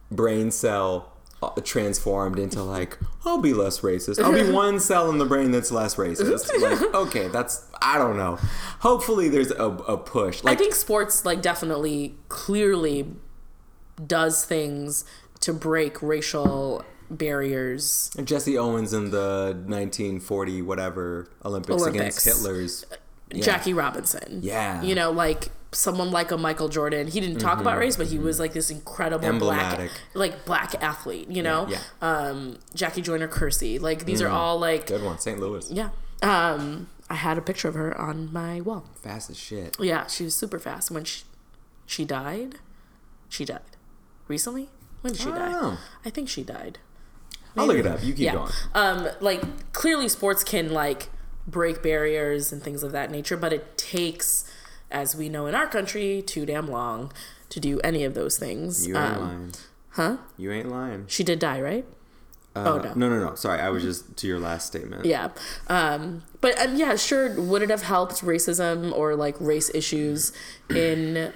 brain 0.10 0.50
cell 0.52 1.11
Uh, 1.42 1.50
transformed 1.64 2.38
into 2.38 2.62
like 2.62 3.00
I'll 3.26 3.40
be 3.40 3.54
less 3.54 3.80
racist. 3.80 4.24
I'll 4.24 4.32
be 4.32 4.52
one 4.52 4.80
cell 4.92 5.10
in 5.10 5.18
the 5.18 5.26
brain 5.26 5.50
that's 5.50 5.72
less 5.72 5.96
racist. 5.96 6.52
Like 6.62 6.94
okay, 6.94 7.30
that's 7.30 7.68
I 7.82 7.98
don't 7.98 8.16
know. 8.16 8.38
Hopefully 8.82 9.28
there's 9.28 9.50
a, 9.50 9.66
a 9.66 9.98
push. 9.98 10.44
I 10.46 10.54
think 10.54 10.76
sports 10.76 11.26
like 11.26 11.42
definitely 11.42 12.16
clearly 12.30 13.08
does 14.06 14.46
things 14.46 15.04
to 15.40 15.52
break 15.52 16.02
racial 16.04 16.86
barriers. 17.10 18.12
Jesse 18.24 18.58
Owens 18.58 18.94
in 18.94 19.10
the 19.10 19.54
1940 19.66 20.62
whatever 20.62 21.28
Olympics, 21.44 21.84
against 21.84 22.24
Hitler's. 22.24 22.86
Uh, 22.92 22.98
yeah. 23.32 23.44
Jackie 23.44 23.74
Robinson. 23.74 24.42
Yeah. 24.44 24.82
You 24.84 24.94
know, 24.94 25.12
like 25.12 25.50
someone 25.74 26.12
like 26.12 26.32
a 26.32 26.38
Michael 26.38 26.68
Jordan. 26.70 27.08
He 27.08 27.20
didn't 27.20 27.40
talk 27.40 27.60
about 27.60 27.78
race, 27.78 27.96
but 27.96 28.08
he 28.08 28.20
was 28.20 28.40
like 28.40 28.54
this 28.54 28.70
incredible 28.70 29.24
Mm-hmm. 29.26 29.34
Emblematic. 29.36 29.92
black 29.92 30.02
like 30.14 30.46
black 30.46 30.76
athlete, 30.84 31.30
you 31.30 31.42
know? 31.42 31.68
yeah. 31.70 31.80
Um 32.02 32.58
Jackie 32.76 33.02
Joyner 33.02 33.28
Kersee. 33.28 33.80
Like 33.80 34.06
these 34.06 34.22
are 34.22 34.28
all 34.30 34.60
like 34.60 34.88
Good 34.88 35.04
one, 35.04 35.18
St. 35.20 35.40
Louis. 35.40 35.70
yeah. 35.72 35.90
Um 36.22 36.90
I 37.10 37.16
had 37.16 37.38
a 37.38 37.42
picture 37.42 37.68
of 37.68 37.74
her 37.76 37.98
on 38.00 38.32
my 38.32 38.62
wall. 38.62 38.86
Fast 39.02 39.30
as 39.30 39.38
shit. 39.38 39.76
Yeah, 39.80 40.08
she 40.08 40.24
was 40.24 40.36
super 40.36 40.60
fast. 40.60 40.92
When 40.92 41.04
she 41.04 41.24
she 41.86 42.06
died, 42.06 42.56
she 43.30 43.44
died. 43.46 43.62
Recently? 44.28 44.70
When 45.02 45.14
did 45.14 45.22
she 45.22 45.30
die? 45.30 45.52
Oh. 45.54 45.80
I 46.06 46.10
think 46.10 46.30
she 46.30 46.44
died. 46.44 46.80
I'll 47.58 47.66
look 47.68 47.78
it 47.78 47.86
up. 47.88 48.02
You 48.04 48.14
keep 48.14 48.20
yeah. 48.26 48.36
going. 48.36 48.52
Um, 48.74 49.08
like 49.20 49.42
clearly 49.74 50.08
sports 50.08 50.44
can 50.44 50.72
like 50.72 51.10
break 51.48 51.82
barriers 51.84 52.54
and 52.54 52.62
things 52.64 52.82
of 52.84 52.92
that 52.94 53.12
nature, 53.12 53.36
but 53.36 53.52
it 53.52 53.78
takes, 53.78 54.50
as 54.92 55.16
we 55.16 55.30
know 55.30 55.46
in 55.48 55.56
our 55.56 55.68
country, 55.68 56.22
too 56.22 56.46
damn 56.46 56.68
long 56.70 57.12
to 57.50 57.60
do 57.60 57.80
any 57.82 58.04
of 58.04 58.14
those 58.14 58.38
things. 58.38 58.88
You 58.88 58.96
ain't 58.98 59.14
Um, 59.18 59.22
lying. 59.22 59.52
huh? 59.92 60.18
You 60.38 60.52
ain't 60.52 60.70
lying. 60.70 61.06
She 61.08 61.24
did 61.24 61.40
die, 61.40 61.60
right? 61.62 61.86
Uh, 62.56 62.64
oh, 62.68 62.78
no. 62.80 62.94
no, 62.96 63.10
no, 63.10 63.30
no. 63.30 63.36
Sorry, 63.36 63.62
I 63.62 63.70
was 63.70 63.82
just 63.84 64.18
to 64.18 64.28
your 64.28 64.40
last 64.40 64.68
statement. 64.68 65.06
Yeah. 65.06 65.30
Um, 65.68 66.24
but 66.42 66.60
um, 66.60 66.76
yeah, 66.76 66.96
sure. 66.98 67.40
Would 67.40 67.62
it 67.62 67.70
have 67.70 67.84
helped 67.84 68.16
racism 68.26 68.92
or 68.94 69.16
like 69.16 69.36
race 69.40 69.70
issues 69.74 70.34
in 70.70 71.32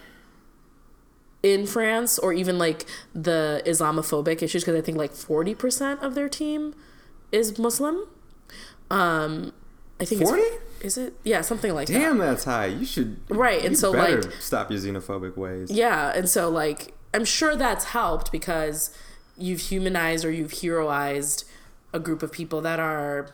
in 1.42 1.68
France 1.68 2.18
or 2.20 2.34
even 2.34 2.58
like 2.58 2.86
the 3.14 3.62
Islamophobic 3.66 4.42
issues? 4.42 4.64
Because 4.64 4.76
I 4.78 4.82
think 4.82 4.98
like 4.98 5.14
forty 5.14 5.56
percent 5.56 6.02
of 6.02 6.16
their 6.16 6.28
team 6.28 6.74
is 7.32 7.58
Muslim. 7.58 8.08
Um, 8.92 9.54
I 10.00 10.06
think 10.06 10.22
it's- 10.22 10.30
40? 10.30 10.44
Is 10.86 11.00
it? 11.00 11.16
Yeah, 11.24 11.42
something 11.42 11.74
like 11.74 11.88
that. 11.88 11.94
Damn, 11.94 12.20
that's 12.20 12.44
high. 12.44 12.68
You 12.68 12.86
should. 12.86 13.18
Right, 13.28 13.66
and 13.66 13.76
so, 13.76 13.90
like- 13.90 14.32
stop 14.40 14.70
your 14.70 14.80
xenophobic 14.80 15.36
ways. 15.36 15.72
Yeah, 15.72 16.12
and 16.16 16.30
so 16.30 16.48
like 16.48 16.94
I'm 17.12 17.26
sure 17.26 17.56
that's 17.56 17.86
helped 17.86 18.32
because 18.32 18.96
you've 19.36 19.62
humanized 19.62 20.24
or 20.24 20.32
you've 20.32 20.52
heroized 20.52 21.46
a 21.92 22.00
group 22.00 22.22
of 22.22 22.32
people 22.32 22.62
that 22.62 22.80
are 22.80 23.30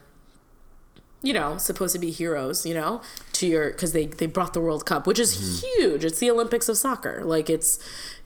you 1.23 1.33
know, 1.33 1.57
supposed 1.57 1.93
to 1.93 1.99
be 1.99 2.09
heroes, 2.09 2.65
you 2.65 2.73
know, 2.73 3.01
to 3.33 3.45
your 3.47 3.69
because 3.71 3.93
they 3.93 4.07
they 4.07 4.25
brought 4.25 4.53
the 4.53 4.61
World 4.61 4.85
Cup, 4.85 5.05
which 5.05 5.19
is 5.19 5.35
Mm-hmm. 5.35 5.81
huge. 5.81 6.05
It's 6.05 6.19
the 6.19 6.31
Olympics 6.31 6.67
of 6.69 6.77
soccer. 6.77 7.23
Like 7.23 7.49
it's 7.49 7.77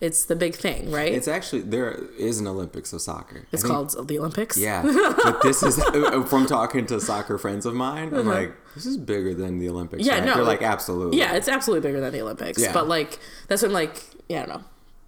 it's 0.01 0.25
the 0.25 0.35
big 0.35 0.55
thing, 0.55 0.91
right? 0.91 1.11
It's 1.11 1.27
actually 1.27 1.61
there 1.61 1.91
is 2.17 2.39
an 2.39 2.47
Olympics 2.47 2.93
of 2.93 3.01
soccer. 3.01 3.47
It's 3.51 3.61
think- 3.63 3.73
called 3.73 4.07
the 4.07 4.17
Olympics. 4.19 4.57
Yeah, 4.57 4.81
but 5.23 5.41
this 5.41 5.61
is 5.63 5.81
from 6.29 6.45
talking 6.45 6.85
to 6.87 6.99
soccer 7.01 7.37
friends 7.37 7.65
of 7.65 7.73
mine. 7.73 8.13
I'm 8.13 8.27
like, 8.27 8.53
this 8.75 8.85
is 8.85 8.97
bigger 8.97 9.33
than 9.33 9.59
the 9.59 9.67
Olympics. 9.69 10.05
Yeah, 10.05 10.15
right? 10.15 10.25
no, 10.25 10.35
they're 10.35 10.43
like- 10.43 10.61
like 10.61 10.69
absolutely. 10.69 11.17
Yeah, 11.19 11.33
it's 11.35 11.47
absolutely 11.49 11.87
bigger 11.87 11.99
than 12.01 12.13
the 12.13 12.21
Olympics. 12.21 12.61
Yeah. 12.61 12.71
But 12.73 12.87
like 12.87 13.19
that's 13.47 13.61
when 13.61 13.73
like 13.73 14.01
yeah, 14.29 14.43
I 14.43 14.45
don't 14.45 14.55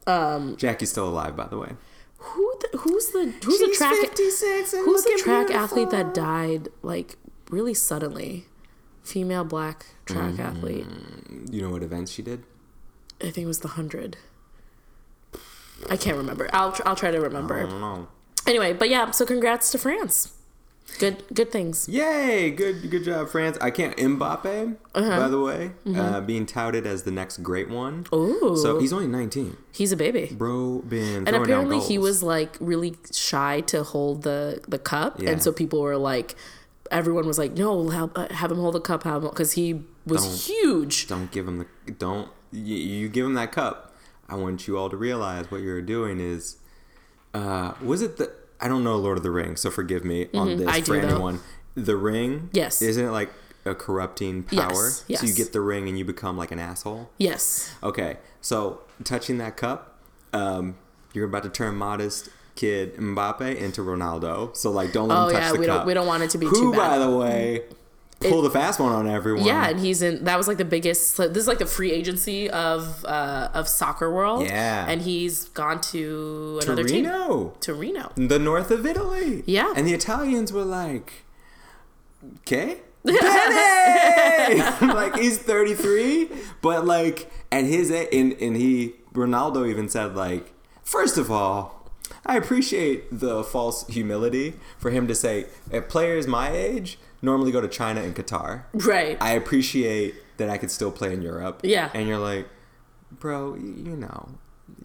know. 0.07 0.13
Um, 0.13 0.55
Jackie's 0.57 0.89
still 0.91 1.07
alive, 1.07 1.35
by 1.35 1.47
the 1.47 1.57
way. 1.57 1.71
Who 2.19 2.53
the, 2.61 2.77
who's 2.79 3.07
the 3.11 3.33
who's 3.45 3.59
the 3.59 3.73
track 3.77 3.95
56 3.95 4.73
and 4.73 4.85
who's 4.85 5.03
the 5.03 5.21
track 5.23 5.51
athlete 5.51 5.89
that 5.91 6.13
died 6.13 6.69
like 6.81 7.15
really 7.49 7.73
suddenly? 7.73 8.45
Female 9.03 9.43
black 9.45 9.85
track 10.05 10.33
Mm-hmm. 10.33 10.41
athlete. 10.41 10.85
You 11.51 11.61
know 11.61 11.69
what 11.69 11.83
events 11.83 12.11
she 12.11 12.21
did? 12.21 12.43
I 13.21 13.25
think 13.31 13.45
it 13.45 13.47
was 13.47 13.59
the 13.59 13.69
hundred. 13.69 14.17
I 15.89 15.97
can't 15.97 16.17
remember. 16.17 16.49
I'll 16.53 16.71
tr- 16.71 16.81
I'll 16.85 16.95
try 16.95 17.11
to 17.11 17.17
I 17.17 17.21
remember. 17.21 17.61
don't 17.63 17.79
know. 17.79 18.07
Anyway, 18.45 18.73
but 18.73 18.89
yeah, 18.89 19.11
so 19.11 19.25
congrats 19.25 19.69
to 19.71 19.77
France. 19.77 20.33
Good 20.99 21.23
good 21.33 21.51
things. 21.51 21.87
Yay! 21.89 22.49
Good, 22.49 22.89
good 22.89 23.03
job, 23.03 23.27
France. 23.29 23.57
I 23.59 23.71
can't 23.71 23.95
Mbappe, 23.97 24.77
Uh-huh. 24.95 25.19
by 25.19 25.27
the 25.27 25.39
way, 25.39 25.71
Mm-hmm. 25.85 25.99
uh, 25.99 26.21
being 26.21 26.45
touted 26.45 26.87
as 26.87 27.03
the 27.03 27.11
next 27.11 27.43
great 27.43 27.69
one. 27.69 28.05
Ooh. 28.13 28.55
So 28.61 28.79
he's 28.79 28.93
only 28.93 29.07
19. 29.07 29.57
He's 29.73 29.91
a 29.91 29.97
baby. 29.97 30.31
Bro, 30.31 30.83
been 30.87 31.27
And 31.27 31.35
apparently 31.35 31.79
he 31.79 31.97
was 31.97 32.23
like 32.23 32.55
really 32.61 32.95
shy 33.11 33.61
to 33.67 33.83
hold 33.83 34.23
the 34.23 34.61
the 34.67 34.79
cup, 34.79 35.21
Yeah. 35.21 35.31
and 35.31 35.43
so 35.43 35.51
people 35.51 35.81
were 35.81 35.97
like, 35.97 36.35
everyone 36.91 37.25
was 37.27 37.37
like, 37.37 37.53
no, 37.53 37.89
help, 37.89 38.17
uh, 38.17 38.27
have 38.33 38.51
him 38.51 38.57
hold 38.57 38.75
the 38.75 38.79
cup, 38.81 39.03
have 39.03 39.21
because 39.21 39.53
he 39.53 39.81
was 40.05 40.23
Don't. 40.25 40.55
huge. 40.55 41.07
Don't 41.07 41.31
give 41.31 41.47
him 41.47 41.59
the 41.59 41.91
don't. 41.91 42.29
You, 42.51 42.75
you 42.75 43.09
give 43.09 43.25
him 43.25 43.33
that 43.35 43.51
cup. 43.51 43.93
I 44.29 44.35
want 44.35 44.67
you 44.67 44.77
all 44.77 44.89
to 44.89 44.97
realize 44.97 45.49
what 45.51 45.61
you're 45.61 45.81
doing 45.81 46.19
is. 46.19 46.57
Uh, 47.33 47.73
was 47.81 48.01
it 48.01 48.17
the? 48.17 48.31
I 48.59 48.67
don't 48.67 48.83
know 48.83 48.95
Lord 48.97 49.17
of 49.17 49.23
the 49.23 49.29
Rings, 49.31 49.61
so 49.61 49.69
forgive 49.69 50.03
me 50.03 50.27
on 50.33 50.57
this 50.57 50.59
Mm-hmm. 50.61 50.69
I 50.69 50.81
for 50.81 50.95
do, 50.95 51.01
though. 51.01 51.07
anyone. 51.15 51.39
The 51.75 51.95
ring, 51.95 52.49
Yes. 52.53 52.81
isn't 52.81 53.05
it 53.05 53.11
like 53.11 53.29
a 53.63 53.75
corrupting 53.75 54.43
power? 54.43 54.89
Yes, 55.07 55.19
So 55.19 55.27
you 55.27 55.33
get 55.35 55.53
the 55.53 55.61
ring 55.61 55.87
and 55.87 55.97
you 55.99 56.03
become 56.05 56.35
like 56.37 56.49
an 56.51 56.57
asshole. 56.57 57.11
Yes. 57.19 57.71
Okay, 57.83 58.17
so 58.41 58.81
touching 59.03 59.37
that 59.37 59.57
cup, 59.57 59.99
um, 60.33 60.75
you're 61.13 61.25
about 61.27 61.43
to 61.43 61.49
turn 61.49 61.75
modest 61.75 62.29
kid 62.57 62.97
Mbappe 62.97 63.55
into 63.55 63.81
Ronaldo. 63.81 64.53
So 64.57 64.69
like, 64.71 64.91
don't 64.91 65.07
let 65.07 65.17
Oh 65.17 65.27
him 65.27 65.33
touch 65.33 65.41
yeah, 65.43 65.51
the 65.53 65.59
we 65.59 65.65
cup. 65.65 65.77
don't 65.77 65.87
we 65.87 65.93
don't 65.93 66.07
want 66.07 66.23
it 66.23 66.29
to 66.31 66.37
be 66.37 66.47
Who, 66.47 66.55
too 66.55 66.71
bad. 66.73 66.77
by 66.89 66.97
the 66.97 67.09
way, 67.15 67.63
pulled 68.19 68.43
the 68.45 68.49
fast 68.49 68.79
one 68.79 68.91
on 68.91 69.07
everyone. 69.07 69.45
Yeah, 69.45 69.69
and 69.69 69.79
he's 69.79 70.01
in. 70.01 70.23
That 70.25 70.37
was 70.37 70.47
like 70.47 70.57
the 70.57 70.65
biggest. 70.65 71.15
This 71.17 71.37
is 71.37 71.47
like 71.47 71.59
the 71.59 71.65
free 71.65 71.91
agency 71.91 72.49
of 72.49 73.05
uh, 73.05 73.49
of 73.53 73.67
soccer 73.69 74.11
world. 74.11 74.43
Yeah. 74.45 74.85
and 74.89 75.01
he's 75.01 75.45
gone 75.49 75.79
to 75.93 76.59
another 76.63 76.83
team. 76.83 77.05
Torino, 77.05 77.53
To 77.61 77.73
Reno. 77.73 78.11
the 78.15 78.39
north 78.39 78.71
of 78.71 78.85
Italy. 78.85 79.43
Yeah. 79.45 79.71
and 79.75 79.87
the 79.87 79.93
Italians 79.93 80.51
were 80.51 80.65
like, 80.65 81.23
"Okay." 82.41 82.79
Like 84.81 85.15
he's 85.17 85.37
33, 85.37 86.29
but 86.61 86.85
like 86.85 87.29
at 87.51 87.63
his 87.65 87.89
and 87.91 88.33
and 88.33 88.55
he 88.55 88.93
Ronaldo 89.13 89.67
even 89.69 89.89
said 89.89 90.15
like, 90.15 90.53
first 90.83 91.17
of 91.17 91.31
all, 91.31 91.76
I 92.27 92.35
appreciate 92.37 93.19
the 93.19 93.43
false 93.43 93.87
humility 93.87 94.53
for 94.77 94.91
him 94.91 95.07
to 95.07 95.15
say 95.15 95.47
at 95.71 95.89
players 95.89 96.27
my 96.27 96.51
age 96.51 96.99
normally 97.21 97.51
go 97.51 97.61
to 97.61 97.67
China 97.67 98.01
and 98.01 98.15
Qatar. 98.15 98.63
Right. 98.73 99.17
I 99.21 99.31
appreciate 99.31 100.15
that 100.37 100.49
I 100.49 100.57
could 100.57 100.69
still 100.69 100.91
play 100.91 101.13
in 101.13 101.21
Europe. 101.21 101.61
Yeah. 101.63 101.89
and 101.93 102.07
you're 102.07 102.19
like, 102.19 102.47
bro, 103.11 103.55
you 103.55 103.95
know, 103.95 104.29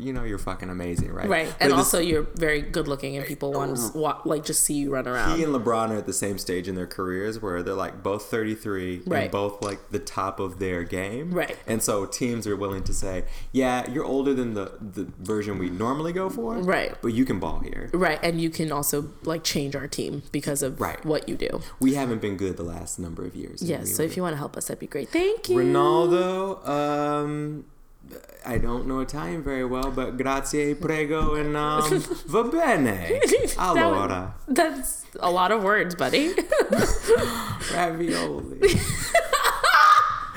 you 0.02 0.12
know 0.12 0.24
you're 0.24 0.38
fucking 0.38 0.68
amazing, 0.70 1.12
right? 1.12 1.28
right, 1.28 1.48
But 1.58 1.64
and 1.64 1.72
also 1.72 1.98
you're 2.00 2.26
very 2.36 2.60
good 2.60 2.88
looking, 2.88 3.16
and 3.16 3.24
people 3.26 3.52
want 3.52 3.76
to 3.76 3.98
wa- 3.98 4.20
like 4.24 4.44
just 4.44 4.62
see 4.64 4.74
you 4.74 4.90
run 4.92 5.06
around. 5.06 5.36
he 5.38 5.44
and 5.44 5.54
LeBron 5.54 5.90
are 5.90 5.96
at 5.98 6.06
the 6.06 6.12
same 6.12 6.38
stage 6.38 6.68
in 6.68 6.74
their 6.74 6.86
careers 6.86 7.40
where 7.40 7.62
they're 7.62 7.74
like 7.74 8.02
both 8.02 8.24
33 8.26 9.02
Right. 9.06 9.22
and 9.24 9.30
both 9.30 9.62
like 9.62 9.90
the 9.90 9.98
top 9.98 10.40
of 10.40 10.58
their 10.58 10.82
game. 10.84 11.30
Right. 11.32 11.56
And 11.66 11.82
so 11.82 12.06
teams 12.06 12.46
are 12.46 12.56
willing 12.56 12.82
to 12.84 12.92
say, 12.92 13.24
yeah, 13.52 13.88
you're 13.90 14.04
older 14.04 14.34
than 14.34 14.54
the, 14.54 14.72
the 14.80 15.06
version 15.20 15.58
we 15.58 15.70
normally 15.70 16.12
go 16.12 16.28
for. 16.30 16.56
Right. 16.58 16.94
But 17.00 17.14
you 17.14 17.24
can 17.24 17.38
ball 17.38 17.60
here. 17.60 17.88
Right, 17.92 18.18
and 18.22 18.40
you 18.40 18.50
can 18.50 18.72
also 18.72 19.10
like 19.24 19.44
change 19.44 19.76
our 19.76 19.86
team 19.88 20.22
because 20.32 20.62
of 20.62 20.80
Right. 20.80 21.02
what 21.04 21.28
you 21.28 21.36
do. 21.36 21.60
We 21.80 21.94
haven't 21.94 22.20
been 22.20 22.36
good 22.36 22.56
the 22.56 22.62
last 22.64 22.98
number 22.98 23.24
of 23.24 23.34
years. 23.36 23.62
Yes, 23.62 23.94
so 23.94 24.02
if 24.02 24.16
you 24.16 24.22
want 24.22 24.32
to 24.34 24.38
help 24.38 24.56
us, 24.56 24.66
that'd 24.66 24.78
be 24.80 24.86
great. 24.86 25.08
Thank 25.10 25.48
you. 25.48 25.56
Ronaldo, 25.58 26.66
um, 26.68 27.64
I 28.44 28.58
don't 28.58 28.86
know 28.88 29.00
Italian 29.00 29.42
very 29.42 29.64
well, 29.64 29.90
but 29.92 30.16
grazie, 30.16 30.74
prego, 30.74 31.34
and 31.34 31.56
um, 31.56 31.82
va 32.26 32.42
bene. 32.50 33.20
Allora, 33.56 34.34
would- 34.46 34.56
that's 34.56 35.04
a 35.20 35.30
lot 35.30 35.52
of 35.52 35.62
words, 35.62 35.94
buddy. 35.94 36.34
ravioli. 37.72 38.58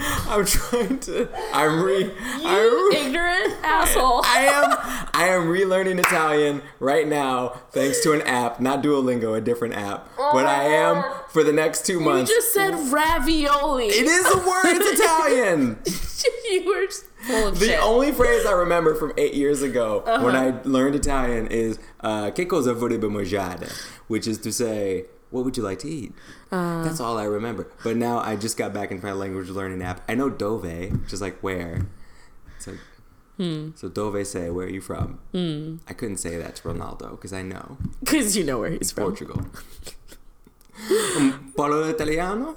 I'm 0.29 0.45
trying 0.45 0.99
to. 0.99 1.29
I'm 1.53 1.81
re. 1.83 2.11
I'm, 2.43 2.91
Ignorant 2.93 3.53
asshole. 3.63 4.21
I 4.25 4.39
am. 4.51 5.09
I 5.13 5.27
am 5.29 5.43
relearning 5.47 5.99
Italian 5.99 6.61
right 6.79 7.07
now, 7.07 7.49
thanks 7.71 8.01
to 8.03 8.11
an 8.13 8.21
app, 8.23 8.59
not 8.59 8.83
Duolingo, 8.83 9.37
a 9.37 9.41
different 9.41 9.75
app. 9.75 10.07
But 10.17 10.45
I 10.45 10.63
am 10.65 11.03
for 11.29 11.43
the 11.43 11.53
next 11.53 11.85
two 11.85 11.99
months. 11.99 12.29
You 12.29 12.37
just 12.37 12.53
said 12.53 12.73
ravioli. 12.91 13.85
it 13.87 14.05
is 14.05 14.25
a 14.25 14.37
word. 14.37 14.65
It's 14.65 14.99
Italian. 15.01 15.79
you 16.49 16.65
were 16.65 16.87
full 17.25 17.47
of 17.49 17.53
shit. 17.57 17.59
The 17.59 17.65
shit. 17.73 17.79
only 17.83 18.11
phrase 18.11 18.45
I 18.45 18.51
remember 18.53 18.95
from 18.95 19.13
eight 19.17 19.33
years 19.33 19.61
ago 19.61 20.03
Uh-huh. 20.05 20.23
when 20.25 20.35
I 20.35 20.53
learned 20.63 20.95
Italian 20.95 21.47
is 21.47 21.79
uh, 22.01 22.31
"Che 22.31 22.45
cosa 22.45 22.73
vorrebbe 22.73 23.09
mangiare," 23.09 23.71
which 24.07 24.27
is 24.27 24.37
to 24.39 24.51
say, 24.51 25.05
"What 25.35 25.43
would 25.45 25.57
you 25.57 25.63
like 25.63 25.79
to 25.79 25.89
eat?" 25.89 26.13
Uh. 26.51 26.83
That's 26.85 26.99
all 27.03 27.17
I 27.17 27.25
remember. 27.25 27.67
But 27.83 27.95
now 27.97 28.19
I 28.19 28.35
just 28.45 28.55
got 28.57 28.73
back 28.73 28.89
into 28.91 29.05
my 29.05 29.11
language 29.13 29.49
learning 29.49 29.81
app. 29.83 30.01
I 30.09 30.15
know 30.15 30.29
dove, 30.29 30.63
which 31.01 31.11
is 31.13 31.21
like 31.21 31.37
where. 31.43 31.85
It's 32.57 32.67
like, 32.67 32.79
Hmm. 33.37 33.71
so 33.75 33.89
dove 33.89 34.25
say, 34.25 34.49
"Where 34.49 34.65
are 34.65 34.69
you 34.77 34.79
from?" 34.81 35.19
I 35.91 35.93
couldn't 35.93 36.17
say 36.25 36.37
that 36.37 36.55
to 36.57 36.61
Ronaldo 36.69 37.11
because 37.11 37.33
I 37.33 37.41
know 37.43 37.77
Because 37.99 38.37
you 38.37 38.43
know 38.49 38.59
where 38.61 38.71
he's 38.71 38.91
from. 38.93 39.03
Portugal. 39.11 39.39
um, 41.17 41.53
parlo 41.57 41.89
italiano? 41.89 42.55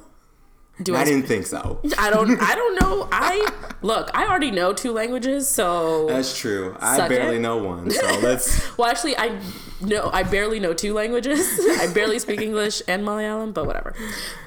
Do 0.83 0.95
I 0.95 1.01
I, 1.01 1.05
didn't 1.05 1.27
think 1.27 1.47
so. 1.47 1.81
I 1.99 2.11
don't. 2.11 2.41
I 2.41 2.55
don't 2.55 2.81
know. 2.81 3.09
I 3.11 3.75
look. 3.83 4.11
I 4.15 4.27
already 4.29 4.53
know 4.53 4.73
two 4.73 4.93
languages, 4.93 5.49
so 5.49 6.07
That's 6.07 6.39
true. 6.39 6.77
I 6.81 7.09
barely 7.09 7.37
it. 7.37 7.41
know 7.41 7.57
one, 7.57 7.91
so 7.91 8.07
let's. 8.23 8.77
well, 8.79 8.89
actually, 8.89 9.17
I 9.17 9.41
know. 9.81 10.09
I 10.13 10.23
barely 10.23 10.61
know 10.61 10.73
two 10.75 10.95
languages. 10.95 11.41
I 11.81 11.93
barely 11.93 12.21
speak 12.21 12.41
English 12.41 12.81
and 12.87 13.05
Malayalam, 13.05 13.53
but 13.53 13.67
whatever. 13.67 13.95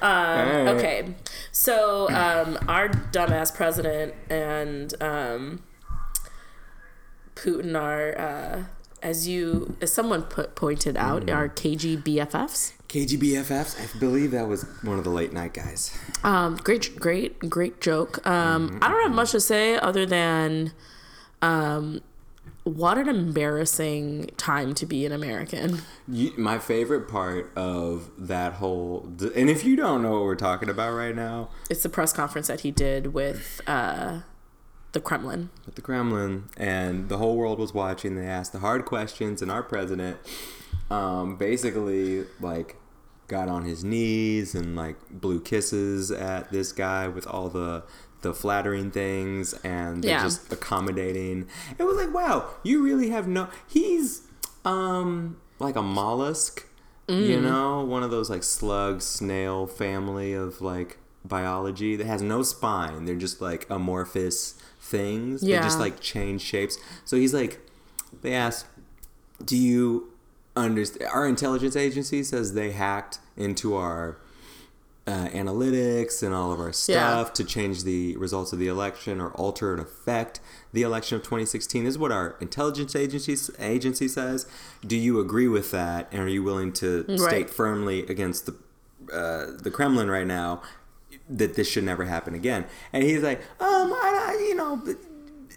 Um, 0.00 0.08
Alright. 0.10 0.68
Okay, 0.76 1.14
so 1.50 2.08
um, 2.10 2.58
our 2.66 2.88
dumbass 2.88 3.54
president 3.54 4.14
and 4.30 4.94
um, 5.02 5.62
Putin 7.34 7.78
are, 7.78 8.18
uh, 8.18 8.64
as 9.02 9.26
you, 9.28 9.76
as 9.80 9.92
someone 9.92 10.22
put, 10.22 10.54
pointed 10.54 10.96
out, 10.96 11.22
Mm-hmm. 11.26 11.36
are 11.36 11.48
KG 11.48 12.02
BFFs. 12.02 12.72
KGBFFs. 12.88 13.80
I 13.80 13.98
believe 13.98 14.30
that 14.32 14.46
was 14.48 14.62
one 14.82 14.98
of 14.98 15.04
the 15.04 15.10
late 15.10 15.32
night 15.32 15.54
guys. 15.54 15.96
Um, 16.24 16.56
great, 16.56 16.96
great, 17.00 17.38
great 17.50 17.80
joke. 17.80 18.24
Um, 18.26 18.78
I 18.82 18.88
don't 18.88 19.02
have 19.02 19.12
much 19.14 19.32
to 19.32 19.40
say 19.40 19.76
other 19.78 20.04
than, 20.06 20.72
um, 21.40 22.00
what 22.64 22.96
an 22.96 23.08
embarrassing 23.08 24.30
time 24.36 24.72
to 24.74 24.86
be 24.86 25.04
an 25.04 25.10
American. 25.10 25.82
You, 26.06 26.32
my 26.38 26.58
favorite 26.60 27.08
part 27.08 27.50
of 27.56 28.08
that 28.18 28.52
whole, 28.54 29.08
and 29.34 29.50
if 29.50 29.64
you 29.64 29.74
don't 29.74 30.00
know 30.02 30.12
what 30.12 30.22
we're 30.22 30.36
talking 30.36 30.68
about 30.68 30.92
right 30.92 31.16
now, 31.16 31.48
It's 31.68 31.82
the 31.82 31.88
press 31.88 32.12
conference 32.12 32.46
that 32.46 32.60
he 32.60 32.70
did 32.70 33.14
with 33.14 33.60
uh, 33.66 34.20
the 34.92 35.00
Kremlin. 35.00 35.50
With 35.66 35.74
the 35.74 35.82
Kremlin, 35.82 36.48
and 36.56 37.08
the 37.08 37.18
whole 37.18 37.36
world 37.36 37.58
was 37.58 37.72
watching. 37.74 38.14
They 38.14 38.26
asked 38.26 38.52
the 38.52 38.58
hard 38.60 38.84
questions, 38.84 39.40
and 39.42 39.50
our 39.50 39.62
president, 39.62 40.18
um, 40.90 41.36
basically 41.36 42.24
like 42.40 42.76
got 43.28 43.48
on 43.48 43.64
his 43.64 43.82
knees 43.82 44.54
and 44.54 44.76
like 44.76 44.96
blew 45.10 45.40
kisses 45.40 46.10
at 46.10 46.50
this 46.52 46.72
guy 46.72 47.08
with 47.08 47.26
all 47.26 47.48
the 47.48 47.82
the 48.20 48.32
flattering 48.34 48.90
things 48.90 49.52
and 49.64 50.04
Yeah. 50.04 50.22
just 50.22 50.52
accommodating. 50.52 51.48
It 51.78 51.82
was 51.84 51.96
like, 51.96 52.12
wow, 52.14 52.50
you 52.62 52.82
really 52.84 53.08
have 53.10 53.26
no. 53.26 53.48
He's 53.66 54.22
um 54.64 55.38
like 55.58 55.76
a 55.76 55.82
mollusk, 55.82 56.66
you 57.08 57.38
Mm. 57.38 57.42
know, 57.42 57.80
one 57.84 58.02
of 58.02 58.10
those 58.10 58.28
like 58.30 58.42
slug 58.44 59.00
snail 59.02 59.66
family 59.66 60.34
of 60.34 60.60
like 60.60 60.98
biology 61.24 61.96
that 61.96 62.06
has 62.06 62.20
no 62.22 62.42
spine. 62.42 63.04
They're 63.06 63.14
just 63.16 63.40
like 63.40 63.66
amorphous 63.70 64.54
things. 64.92 65.40
They 65.40 65.48
just 65.64 65.80
like 65.80 65.98
change 66.00 66.40
shapes. 66.42 66.78
So 67.04 67.16
he's 67.16 67.34
like, 67.34 67.58
they 68.22 68.34
ask, 68.34 68.66
do 69.44 69.56
you 69.56 70.12
understand? 70.54 71.10
Our 71.12 71.26
intelligence 71.26 71.74
agency 71.74 72.22
says 72.22 72.54
they 72.54 72.70
hacked 72.72 73.18
into 73.36 73.74
our 73.74 74.18
uh, 75.04 75.26
analytics 75.34 76.22
and 76.22 76.32
all 76.32 76.52
of 76.52 76.60
our 76.60 76.66
Yeah. 76.68 76.72
stuff 76.72 77.32
to 77.34 77.42
change 77.44 77.82
the 77.82 78.16
results 78.18 78.52
of 78.52 78.60
the 78.60 78.68
election 78.68 79.20
or 79.20 79.30
alter 79.32 79.72
and 79.72 79.82
affect 79.82 80.38
the 80.72 80.82
election 80.82 81.16
of 81.16 81.24
2016. 81.24 81.82
This 81.84 81.94
is 81.94 81.98
what 81.98 82.12
our 82.12 82.36
intelligence 82.40 82.94
agency 82.94 83.36
agency 83.58 84.06
says. 84.06 84.46
Do 84.86 84.96
you 84.96 85.18
agree 85.18 85.48
with 85.48 85.72
that? 85.72 86.06
And 86.12 86.22
are 86.22 86.28
you 86.28 86.44
willing 86.44 86.72
to 86.74 87.04
Right. 87.08 87.18
state 87.20 87.50
firmly 87.50 88.06
against 88.06 88.46
the 88.46 88.54
uh, 89.12 89.46
the 89.60 89.70
Kremlin 89.72 90.08
right 90.08 90.26
now 90.28 90.62
that 91.38 91.54
this 91.54 91.68
should 91.68 91.84
never 91.84 92.04
happen 92.04 92.34
again? 92.34 92.64
And 92.92 93.02
he's 93.04 93.22
like, 93.22 93.40
um, 93.60 93.92
I, 93.92 94.34
I- 94.38 94.46
you 94.48 94.54
know. 94.54 94.82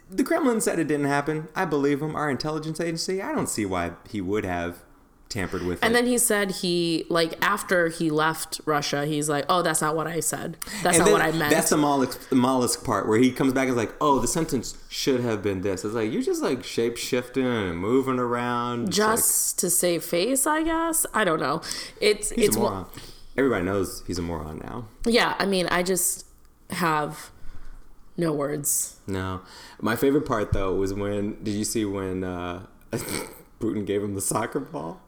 The 0.10 0.24
Kremlin 0.24 0.62
said 0.62 0.78
it 0.78 0.88
didn't 0.88 1.08
happen. 1.08 1.48
I 1.56 1.66
believe 1.66 2.00
him. 2.02 2.16
Our 2.16 2.30
intelligence 2.30 2.80
agency. 2.80 3.22
I 3.24 3.34
don't 3.34 3.50
see 3.50 3.66
why 3.66 3.94
he 4.08 4.22
would 4.22 4.46
have 4.46 4.84
tampered 5.30 5.64
with 5.64 5.80
And 5.84 5.92
it. 5.92 5.96
then 5.96 6.06
he 6.06 6.20
said 6.20 6.52
he 6.52 7.06
like 7.10 7.34
after 7.44 7.88
he 7.88 8.12
left 8.12 8.62
Russia, 8.66 9.08
he's 9.08 9.28
like, 9.30 9.46
"Oh, 9.50 9.64
that's 9.64 9.82
not 9.82 9.96
what 9.96 10.06
I 10.06 10.20
said. 10.20 10.58
That's 10.84 10.98
And 10.98 11.08
not 11.08 11.12
what 11.12 11.22
I 11.22 11.32
meant." 11.32 11.52
That's 11.52 11.72
the 11.72 11.78
mollusk, 11.78 12.30
the 12.30 12.36
mollusk 12.36 12.84
part 12.86 13.08
where 13.08 13.18
he 13.18 13.32
comes 13.32 13.52
back 13.52 13.64
and 13.64 13.72
is 13.72 13.76
like, 13.78 13.96
"Oh, 14.00 14.20
the 14.20 14.28
sentence 14.28 14.78
should 14.90 15.22
have 15.22 15.42
been 15.42 15.62
this." 15.62 15.84
It's 15.84 15.96
like 15.96 16.12
you're 16.14 16.22
just 16.22 16.44
like 16.44 16.64
shape 16.64 16.98
shifting 16.98 17.44
and 17.48 17.76
moving 17.80 18.20
around. 18.20 18.92
Just 18.92 19.58
to 19.60 19.72
save 19.72 20.04
face, 20.04 20.46
I 20.46 20.62
guess. 20.62 21.08
I 21.16 21.24
don't 21.24 21.40
know. 21.40 21.62
It's 22.00 22.32
it's 22.34 22.56
a 22.56 22.60
one- 22.60 22.72
moron. 22.74 22.90
Everybody 23.38 23.66
knows 23.66 24.04
he's 24.08 24.18
a 24.18 24.22
moron 24.22 24.60
now. 24.60 24.86
yeah. 25.06 25.36
I 25.40 25.46
mean, 25.46 25.68
I 25.68 25.84
just 25.84 26.26
have 26.70 27.32
no 28.18 28.32
words. 28.32 28.98
No, 29.08 29.42
my 29.82 29.96
favorite 29.96 30.26
part 30.26 30.54
though 30.54 30.74
was 30.76 30.94
when 30.94 31.44
did 31.44 31.54
you 31.54 31.66
see 31.66 31.84
when 31.86 32.24
uh, 32.24 32.66
Putin 33.60 33.86
gave 33.86 34.02
him 34.04 34.16
the 34.16 34.22
soccer 34.22 34.60
ball? 34.62 35.02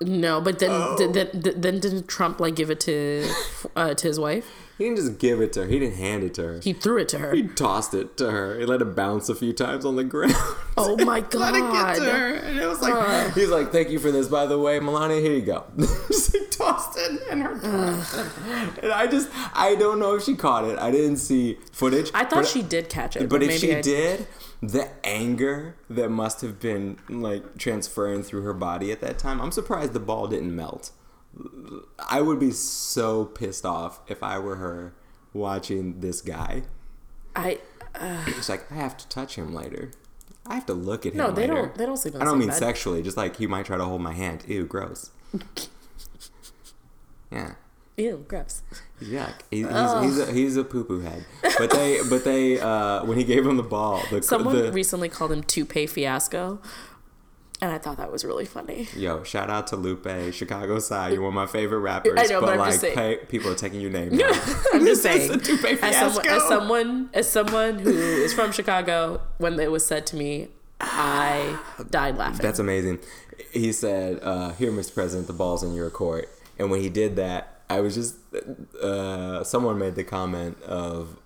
No, 0.00 0.40
but 0.40 0.58
then 0.58 0.70
Oh. 0.72 0.96
did, 0.96 1.14
then, 1.14 1.60
then 1.60 1.78
didn't 1.80 2.08
Trump 2.08 2.40
like 2.40 2.54
give 2.56 2.70
it 2.70 2.80
to 2.80 3.28
uh, 3.76 3.94
to 3.94 4.06
his 4.08 4.18
wife? 4.20 4.48
He 4.82 4.88
didn't 4.88 4.98
just 4.98 5.18
give 5.20 5.40
it 5.40 5.52
to 5.52 5.60
her. 5.60 5.68
He 5.68 5.78
didn't 5.78 5.94
hand 5.94 6.24
it 6.24 6.34
to 6.34 6.42
her. 6.42 6.60
He 6.60 6.72
threw 6.72 6.98
it 6.98 7.08
to 7.10 7.18
her. 7.18 7.32
He 7.32 7.44
tossed 7.44 7.94
it 7.94 8.16
to 8.16 8.32
her. 8.32 8.58
He 8.58 8.66
let 8.66 8.82
it 8.82 8.96
bounce 8.96 9.28
a 9.28 9.34
few 9.36 9.52
times 9.52 9.84
on 9.84 9.94
the 9.94 10.02
ground. 10.02 10.34
Oh 10.76 10.96
my 11.04 11.20
god! 11.20 11.34
let 11.52 11.54
it 11.54 11.72
get 11.72 11.94
to 12.06 12.10
her. 12.10 12.34
And 12.34 12.58
it 12.58 12.66
was 12.66 12.80
like, 12.80 13.34
he's 13.34 13.50
like, 13.50 13.70
thank 13.70 13.90
you 13.90 13.98
for 14.00 14.10
this, 14.10 14.26
by 14.26 14.46
the 14.46 14.58
way, 14.58 14.80
Melania, 14.80 15.20
here 15.20 15.34
you 15.34 15.42
go. 15.42 15.64
just 15.78 16.34
like 16.34 16.50
tossed 16.50 16.98
it 16.98 17.20
in 17.30 17.42
her 17.42 17.52
And 18.82 18.90
I 18.90 19.06
just, 19.06 19.28
I 19.54 19.76
don't 19.76 20.00
know 20.00 20.16
if 20.16 20.24
she 20.24 20.34
caught 20.34 20.64
it. 20.64 20.78
I 20.78 20.90
didn't 20.90 21.18
see 21.18 21.58
footage. 21.72 22.10
I 22.14 22.24
thought 22.24 22.30
but- 22.42 22.46
she 22.48 22.62
did 22.62 22.88
catch 22.88 23.16
it, 23.16 23.28
But 23.28 23.42
if 23.42 23.48
maybe 23.48 23.58
she 23.60 23.76
I- 23.76 23.82
did, 23.82 24.26
the 24.62 24.88
anger 25.04 25.76
that 25.90 26.08
must 26.10 26.40
have 26.40 26.58
been 26.58 26.98
like 27.08 27.58
transferring 27.58 28.22
through 28.24 28.42
her 28.42 28.54
body 28.54 28.90
at 28.90 29.00
that 29.02 29.18
time, 29.18 29.40
I'm 29.40 29.52
surprised 29.52 29.92
the 29.92 30.00
ball 30.00 30.26
didn't 30.26 30.56
melt. 30.56 30.90
I 32.08 32.20
would 32.20 32.38
be 32.38 32.50
so 32.50 33.24
pissed 33.24 33.64
off 33.64 34.00
if 34.08 34.22
I 34.22 34.38
were 34.38 34.56
her 34.56 34.94
watching 35.32 36.00
this 36.00 36.20
guy. 36.20 36.62
I 37.34 37.58
It's 38.26 38.48
like 38.48 38.70
I 38.70 38.74
have 38.76 38.96
to 38.98 39.08
touch 39.08 39.36
him 39.36 39.54
later. 39.54 39.92
I 40.46 40.54
have 40.54 40.66
to 40.66 40.74
look 40.74 41.06
at 41.06 41.12
him. 41.12 41.18
no, 41.18 41.30
they 41.30 41.42
later. 41.42 41.54
don't. 41.54 41.74
They 41.76 41.86
don't 41.86 41.96
sleep 41.96 42.16
I 42.16 42.24
don't 42.24 42.38
mean 42.38 42.48
bed. 42.48 42.56
sexually. 42.56 43.02
Just 43.02 43.16
like 43.16 43.36
he 43.36 43.46
might 43.46 43.64
try 43.66 43.76
to 43.76 43.84
hold 43.84 44.02
my 44.02 44.12
hand. 44.12 44.44
Ew, 44.48 44.64
gross. 44.64 45.10
yeah. 47.30 47.52
Ew, 47.96 48.24
gross. 48.26 48.62
Yuck. 49.00 49.34
He, 49.50 49.58
he's, 49.58 49.68
he's 49.68 50.18
a 50.18 50.32
he's 50.32 50.56
a 50.56 50.64
poo 50.64 50.84
poo 50.84 51.00
head. 51.00 51.24
But 51.58 51.70
they 51.70 52.00
but 52.08 52.24
they 52.24 52.58
uh, 52.58 53.04
when 53.04 53.18
he 53.18 53.24
gave 53.24 53.46
him 53.46 53.56
the 53.56 53.62
ball, 53.62 54.02
the 54.10 54.22
Someone 54.22 54.56
the, 54.56 54.72
recently 54.72 55.08
called 55.08 55.32
him 55.32 55.42
Toupee 55.42 55.86
Fiasco, 55.86 56.60
and 57.62 57.70
I 57.70 57.78
thought 57.78 57.96
that 57.98 58.10
was 58.10 58.24
really 58.24 58.44
funny. 58.44 58.88
yo 58.94 59.22
shout 59.22 59.48
out 59.48 59.68
to 59.68 59.76
Lupe 59.76 60.34
Chicago 60.34 60.80
Side. 60.80 61.12
You're 61.12 61.22
one 61.22 61.28
of 61.28 61.34
my 61.34 61.46
favorite 61.46 61.78
rappers. 61.78 62.18
I 62.18 62.24
know, 62.24 62.40
but 62.40 62.50
I'm 62.50 62.58
like 62.58 62.80
pay, 62.80 63.20
people 63.28 63.52
are 63.52 63.54
taking 63.54 63.80
your 63.80 63.90
name. 63.90 64.16
now. 64.16 64.28
I'm 64.74 64.84
just 64.84 65.02
saying, 65.02 65.30
as 65.30 65.96
someone, 65.96 66.26
as 66.26 66.48
someone, 66.48 67.10
as 67.14 67.30
someone 67.30 67.78
who 67.78 67.90
is 67.90 68.34
from 68.34 68.50
Chicago, 68.50 69.20
when 69.38 69.60
it 69.60 69.70
was 69.70 69.86
said 69.86 70.06
to 70.08 70.16
me, 70.16 70.48
I 70.80 71.56
died 71.88 72.18
laughing. 72.18 72.42
That's 72.42 72.58
amazing. 72.58 72.98
He 73.52 73.70
said, 73.72 74.18
uh, 74.22 74.50
"Here, 74.50 74.72
Mr. 74.72 74.92
President, 74.92 75.28
the 75.28 75.32
ball's 75.32 75.62
in 75.62 75.72
your 75.72 75.88
court." 75.88 76.28
And 76.58 76.68
when 76.68 76.80
he 76.80 76.90
did 76.90 77.14
that, 77.16 77.60
I 77.70 77.80
was 77.80 77.94
just 77.94 78.16
uh, 78.82 79.44
someone 79.44 79.78
made 79.78 79.94
the 79.94 80.04
comment 80.04 80.60
of, 80.62 81.16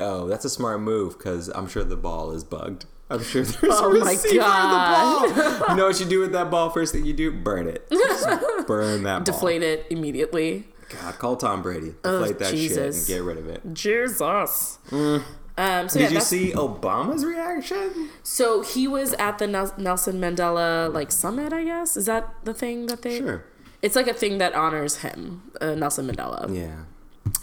"Oh, 0.00 0.26
that's 0.26 0.44
a 0.44 0.50
smart 0.50 0.80
move 0.80 1.16
because 1.16 1.48
I'm 1.50 1.68
sure 1.68 1.84
the 1.84 1.96
ball 1.96 2.32
is 2.32 2.42
bugged. 2.42 2.86
I'm 3.10 3.22
sure 3.22 3.42
there's 3.42 3.56
Oh 3.74 3.90
a 3.90 3.98
my 4.00 4.10
receiver 4.12 4.42
God. 4.44 5.24
of 5.28 5.34
the 5.34 5.40
ball. 5.42 5.68
you 5.70 5.76
know 5.76 5.86
what 5.86 5.98
you 6.00 6.06
do 6.06 6.20
with 6.20 6.32
that 6.32 6.50
ball? 6.50 6.70
First 6.70 6.92
thing 6.92 7.04
you 7.06 7.12
do, 7.14 7.30
burn 7.32 7.66
it. 7.68 7.86
Just 7.90 8.26
burn 8.66 9.02
that 9.04 9.18
ball. 9.18 9.24
Deflate 9.24 9.62
it 9.62 9.86
immediately. 9.90 10.68
God, 10.90 11.18
call 11.18 11.36
Tom 11.36 11.62
Brady. 11.62 11.94
Deflate 12.02 12.38
that 12.38 12.50
Jesus. 12.50 13.06
shit 13.06 13.18
and 13.18 13.18
get 13.18 13.26
rid 13.26 13.38
of 13.38 13.48
it. 13.48 13.62
Jesus. 13.74 14.78
Um, 14.90 15.88
so 15.88 15.98
Did 15.98 16.10
yeah, 16.12 16.18
you 16.18 16.20
see 16.20 16.52
Obama's 16.52 17.24
reaction? 17.24 18.10
So 18.22 18.62
he 18.62 18.86
was 18.86 19.12
at 19.14 19.38
the 19.38 19.46
Nelson 19.48 20.20
Mandela 20.20 20.92
like 20.92 21.10
summit, 21.10 21.52
I 21.52 21.64
guess. 21.64 21.96
Is 21.96 22.06
that 22.06 22.32
the 22.44 22.54
thing 22.54 22.86
that 22.86 23.02
they? 23.02 23.18
Sure. 23.18 23.44
It's 23.82 23.96
like 23.96 24.06
a 24.06 24.14
thing 24.14 24.38
that 24.38 24.54
honors 24.54 24.98
him, 24.98 25.50
uh, 25.60 25.74
Nelson 25.74 26.08
Mandela. 26.08 26.54
Yeah. 26.54 26.84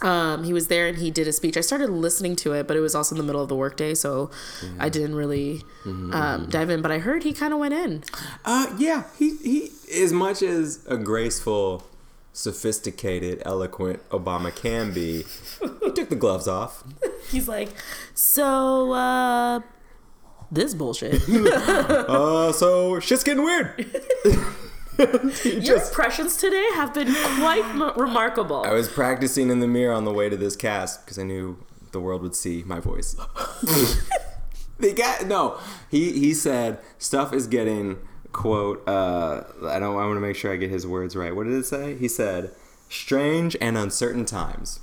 Um, 0.02 0.44
he 0.44 0.52
was 0.52 0.68
there 0.68 0.86
and 0.88 0.98
he 0.98 1.10
did 1.10 1.26
a 1.28 1.32
speech. 1.32 1.56
I 1.56 1.60
started 1.60 1.90
listening 1.90 2.36
to 2.36 2.52
it, 2.52 2.66
but 2.68 2.76
it 2.76 2.80
was 2.80 2.94
also 2.94 3.14
in 3.14 3.18
the 3.18 3.24
middle 3.24 3.42
of 3.42 3.48
the 3.48 3.56
workday, 3.56 3.94
so 3.94 4.30
I 4.78 4.88
didn't 4.88 5.14
really 5.14 5.62
Mm-hmm, 5.84 6.12
um, 6.12 6.46
dive 6.50 6.70
in. 6.70 6.82
But 6.82 6.90
I 6.90 6.98
heard 6.98 7.22
he 7.22 7.32
kind 7.32 7.52
of 7.52 7.60
went 7.60 7.72
in. 7.74 8.02
Uh, 8.44 8.74
yeah, 8.78 9.04
he, 9.18 9.36
he, 9.36 9.70
as 10.02 10.12
much 10.12 10.42
as 10.42 10.84
a 10.88 10.96
graceful, 10.96 11.84
sophisticated, 12.32 13.40
eloquent 13.46 14.06
Obama 14.10 14.54
can 14.54 14.92
be, 14.92 15.24
he 15.82 15.90
took 15.92 16.08
the 16.08 16.16
gloves 16.16 16.48
off. 16.48 16.82
He's 17.30 17.46
like, 17.48 17.68
so 18.14 18.92
uh, 18.92 19.60
this 20.50 20.74
bullshit. 20.74 21.22
Uh, 22.08 22.52
so 22.52 23.00
shit's 23.00 23.24
getting 23.24 23.42
weird. 23.44 23.86
Your 25.44 25.60
just, 25.60 25.90
impressions 25.90 26.36
today 26.36 26.66
have 26.74 26.94
been 26.94 27.12
quite 27.38 27.64
m- 27.64 27.92
remarkable. 27.96 28.64
I 28.64 28.72
was 28.72 28.88
practicing 28.88 29.50
in 29.50 29.60
the 29.60 29.66
mirror 29.66 29.94
on 29.94 30.04
the 30.04 30.12
way 30.12 30.28
to 30.28 30.36
this 30.36 30.56
cast 30.56 31.04
because 31.04 31.18
I 31.18 31.22
knew 31.22 31.58
the 31.92 32.00
world 32.00 32.22
would 32.22 32.34
see 32.34 32.62
my 32.66 32.80
voice. 32.80 33.14
the 34.78 34.92
guy, 34.94 35.18
no, 35.26 35.58
he 35.90 36.12
he 36.12 36.32
said 36.34 36.78
stuff 36.98 37.32
is 37.32 37.46
getting 37.46 37.98
quote. 38.32 38.86
Uh, 38.88 39.42
I 39.66 39.78
don't. 39.78 39.96
I 39.96 40.06
want 40.06 40.16
to 40.16 40.20
make 40.20 40.36
sure 40.36 40.52
I 40.52 40.56
get 40.56 40.70
his 40.70 40.86
words 40.86 41.16
right. 41.16 41.34
What 41.34 41.44
did 41.44 41.54
it 41.54 41.66
say? 41.66 41.96
He 41.96 42.08
said, 42.08 42.52
"Strange 42.88 43.56
and 43.60 43.76
uncertain 43.76 44.24
times." 44.24 44.80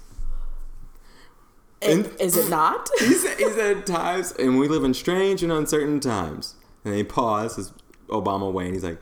And- 1.81 2.09
is 2.19 2.37
it 2.37 2.49
not? 2.49 2.89
he 2.99 3.13
said, 3.13 3.37
he 3.37 3.49
said 3.49 3.85
times, 3.85 4.31
and 4.33 4.57
we 4.57 4.67
live 4.67 4.83
in 4.83 4.93
strange 4.93 5.43
and 5.43 5.51
uncertain 5.51 5.99
times. 5.99 6.55
And 6.85 6.95
he 6.95 7.03
paused 7.03 7.59
as 7.59 7.73
Obama 8.07 8.51
went. 8.51 8.73
He's 8.73 8.83
like, 8.83 8.99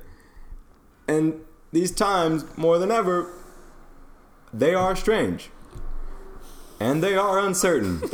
and 1.08 1.42
these 1.72 1.92
times, 1.92 2.46
more 2.58 2.78
than 2.78 2.92
ever, 2.92 3.32
they 4.54 4.74
are 4.74 4.96
strange. 4.96 5.50
And 6.80 7.04
they 7.04 7.16
are 7.16 7.38
uncertain. 7.40 8.02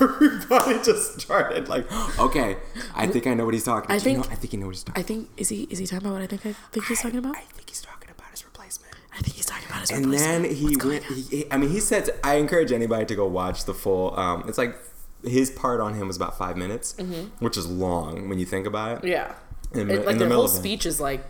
Everybody 0.00 0.74
just 0.82 1.20
started 1.22 1.68
like, 1.68 1.86
okay, 2.18 2.56
I 2.94 3.06
think 3.06 3.26
I 3.26 3.32
know 3.34 3.44
what 3.46 3.54
he's 3.54 3.64
talking 3.64 3.86
about. 3.86 3.94
I 3.94 3.98
think- 3.98 4.18
you 4.18 4.24
know, 4.24 4.30
I 4.30 4.34
think 4.34 4.52
you 4.52 4.58
know 4.60 4.66
what 4.66 4.74
he's 4.74 4.84
talking 4.84 5.00
I 5.00 5.06
think 5.06 5.30
is 5.38 5.48
he 5.48 5.62
is 5.70 5.78
he 5.78 5.86
talking 5.86 6.06
about 6.06 6.14
what 6.14 6.22
I 6.22 6.26
think 6.26 6.44
I 6.46 6.52
think 6.70 6.86
he's 6.86 7.00
talking 7.00 7.18
about? 7.18 7.36
I 7.36 7.40
think 7.40 7.68
he's 7.70 7.80
talking 7.80 8.10
about 8.10 8.30
his 8.30 8.44
replacement. 8.44 8.94
I 9.16 9.20
think 9.22 9.36
he's 9.36 9.46
talking 9.46 9.66
about 9.68 9.80
his 9.80 9.90
replacement. 9.90 10.42
And 10.42 10.50
replacement. 10.52 10.82
then 10.82 10.82
he 10.82 10.88
went. 10.88 11.04
He, 11.30 11.36
he- 11.44 11.52
I 11.52 11.56
mean, 11.56 11.70
he 11.70 11.80
said. 11.80 12.10
I 12.22 12.34
encourage 12.34 12.72
anybody 12.72 13.06
to 13.06 13.14
go 13.14 13.26
watch 13.26 13.64
the 13.64 13.72
full. 13.74 14.18
Um, 14.20 14.44
it's 14.48 14.58
like 14.58 14.76
his 15.24 15.50
part 15.50 15.80
on 15.80 15.94
him 15.94 16.06
was 16.08 16.16
about 16.16 16.36
five 16.36 16.56
minutes, 16.58 16.94
which 17.38 17.56
is 17.56 17.66
long 17.66 18.28
when 18.28 18.38
you 18.38 18.44
think 18.44 18.66
about 18.66 19.02
it. 19.02 19.08
Yeah. 19.08 19.34
In, 19.72 19.80
And, 19.80 19.90
in 19.90 19.96
like 20.04 20.06
the 20.06 20.12
the 20.12 20.24
middle 20.26 20.36
whole 20.42 20.44
of 20.44 20.50
it. 20.54 20.58
speech 20.58 20.84
is 20.84 21.00
like 21.00 21.24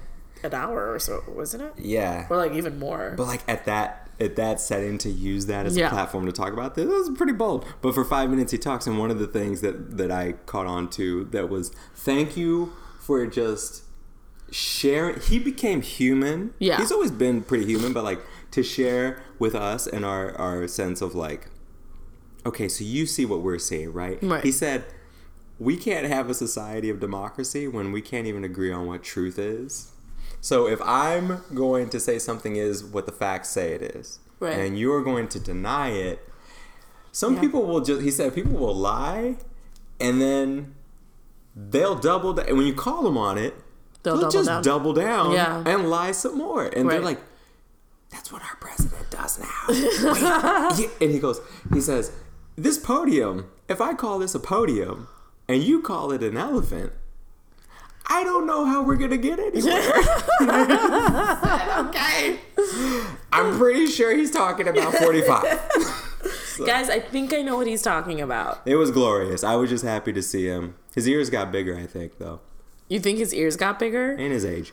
an 0.45 0.55
hour 0.55 0.93
or 0.93 0.99
so, 0.99 1.23
wasn't 1.29 1.63
it? 1.65 1.73
Yeah, 1.79 2.27
Or 2.31 2.37
like 2.37 2.53
even 2.53 2.79
more. 2.79 3.15
but 3.17 3.27
like 3.27 3.43
at 3.49 3.65
that 3.67 4.01
at 4.21 4.37
that 4.37 4.61
setting 4.61 4.97
to 4.99 5.11
use 5.11 5.47
that 5.47 5.67
as 5.67 5.77
Yeah. 5.77 5.89
a 5.89 5.91
platform 5.91 6.25
to 6.27 6.33
talk 6.33 6.53
about 6.53 6.75
this, 6.77 6.85
it 6.85 6.89
was 6.89 7.11
pretty 7.17 7.33
bold. 7.33 7.65
But 7.83 7.95
for 7.95 8.05
five 8.05 8.31
minutes 8.31 8.53
he 8.53 8.59
talks, 8.59 8.87
and 8.87 8.99
one 8.99 9.11
of 9.11 9.19
the 9.19 9.27
things 9.27 9.61
that 9.63 9.97
that 9.97 10.11
I 10.11 10.33
caught 10.47 10.67
on 10.67 10.89
to 10.91 11.25
that 11.33 11.49
was 11.49 11.73
thank 11.97 12.37
you 12.37 12.73
for 13.01 13.27
just 13.27 13.83
sharing. 14.51 15.21
He 15.21 15.39
became 15.39 15.83
human. 15.83 16.55
Yeah. 16.59 16.77
he's 16.79 16.93
always 16.93 17.11
been 17.11 17.43
pretty 17.43 17.67
human, 17.67 17.93
but 17.93 18.05
like 18.05 18.21
to 18.53 18.63
share 18.63 19.23
with 19.39 19.55
us 19.55 19.87
and 19.87 20.05
our 20.05 20.33
our 20.39 20.69
sense 20.69 21.03
of 21.03 21.15
like, 21.15 21.49
okay, 22.47 22.69
so 22.69 22.85
you 22.85 23.07
see 23.07 23.25
what 23.25 23.41
we're 23.43 23.59
seeing, 23.59 23.93
right? 23.93 24.19
Right. 24.23 24.45
He 24.45 24.53
said. 24.53 24.85
We 25.61 25.77
can't 25.77 26.09
have 26.09 26.29
a 26.29 26.35
society 26.35 26.91
of 26.91 26.99
democracy 26.99 27.69
when 27.69 27.93
we 27.93 28.03
can't 28.03 28.27
even 28.27 28.43
agree 28.43 28.73
on 28.73 28.89
what 28.89 29.05
truth 29.05 29.39
is. 29.39 29.93
So 30.45 30.67
if 30.69 30.79
I'm 30.83 31.43
going 31.55 31.89
to 31.89 31.99
say 31.99 32.19
something 32.19 32.57
is 32.57 32.85
what 32.85 33.07
the 33.07 33.13
facts 33.13 33.49
say 33.49 33.73
it 33.73 33.81
is, 33.81 34.19
Right. 34.41 34.53
and 34.59 34.79
you're 34.79 35.03
going 35.03 35.27
to 35.29 35.41
deny 35.41 35.89
it, 35.89 36.29
some 37.13 37.37
Yeah. 37.37 37.41
people 37.41 37.65
will 37.65 37.81
just, 37.81 38.03
he 38.03 38.11
said, 38.11 38.35
people 38.35 38.53
will 38.53 38.75
lie 38.77 39.39
and 39.99 40.21
then 40.21 40.75
they'll 41.57 41.95
double 41.95 42.35
down. 42.35 42.47
And 42.49 42.59
when 42.59 42.67
you 42.67 42.75
call 42.75 43.05
them 43.05 43.17
on 43.17 43.39
it, 43.39 43.55
They'll 44.03 44.17
they'll, 44.19 44.21
double 44.29 44.33
just 44.33 44.47
down. 44.49 44.63
double 44.63 44.93
down 44.93 45.33
Yeah. 45.33 45.63
and 45.65 45.89
lie 45.89 46.13
some 46.13 46.37
more. 46.37 46.65
And 46.67 46.91
they're 46.91 47.01
like, 47.01 47.21
that's 48.11 48.31
what 48.31 48.43
our 48.43 48.57
president 48.61 49.09
does. 49.11 49.39
now. 49.39 50.69
And 51.01 51.11
he 51.11 51.19
goes, 51.21 51.41
he 51.73 51.81
says, 51.81 52.13
this 52.55 52.77
podium, 52.77 53.47
if 53.67 53.81
I 53.81 53.95
call 53.95 54.19
this 54.19 54.35
a 54.35 54.39
podium 54.39 55.09
and 55.49 55.63
you 55.63 55.81
call 55.81 56.13
it 56.13 56.23
an 56.23 56.37
elephant, 56.37 56.93
I 58.07 58.23
don't 58.23 58.47
know 58.47 58.65
how 58.65 58.83
we're 58.83 58.97
gonna 58.97 59.17
get 59.17 59.39
anywhere. 59.39 59.93
okay. 61.89 62.39
I'm 63.33 63.57
pretty 63.59 63.87
sure 63.87 64.15
he's 64.17 64.31
talking 64.31 64.69
about 64.69 64.95
45. 64.95 65.43
Guys, 66.67 66.89
I 66.89 67.01
think 67.01 67.33
I 67.35 67.43
know 67.43 67.57
what 67.57 67.67
he's 67.67 67.83
talking 67.83 68.21
about. 68.21 68.61
It 68.65 68.77
was 68.77 68.91
glorious. 68.91 69.43
I 69.43 69.57
was 69.57 69.71
just 69.71 69.85
happy 69.85 70.13
to 70.13 70.23
see 70.23 70.47
him. 70.47 70.77
His 70.95 71.09
ears 71.09 71.29
got 71.31 71.51
bigger, 71.51 71.77
I 71.77 71.87
think, 71.87 72.19
though, 72.19 72.41
You 72.89 73.01
think 73.01 73.19
his 73.19 73.35
ears 73.35 73.57
got 73.57 73.79
bigger? 73.81 74.13
and 74.13 74.33
his 74.33 74.45
age. 74.45 74.73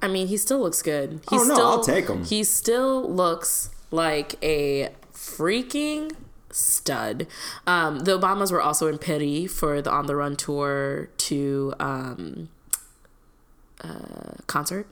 I 0.00 0.08
mean, 0.08 0.28
he 0.28 0.36
still 0.36 0.60
looks 0.60 0.82
good. 0.82 1.20
He 1.30 1.36
Oh, 1.36 1.42
no, 1.42 1.54
still, 1.54 1.66
I'll 1.66 1.82
take 1.82 2.06
him. 2.08 2.24
He 2.24 2.44
still 2.44 3.10
looks 3.12 3.70
like 3.90 4.36
a 4.44 4.90
freaking 5.12 6.12
stud. 6.50 7.26
Um, 7.66 8.00
the 8.00 8.18
Obamas 8.18 8.52
were 8.52 8.60
also 8.62 8.86
in 8.86 8.98
Pity 8.98 9.46
for 9.48 9.82
the 9.82 9.90
On 9.90 10.06
the 10.06 10.14
Run 10.14 10.36
tour 10.36 11.08
to 11.16 11.74
um, 11.80 12.50
uh, 13.88 14.34
concert. 14.46 14.86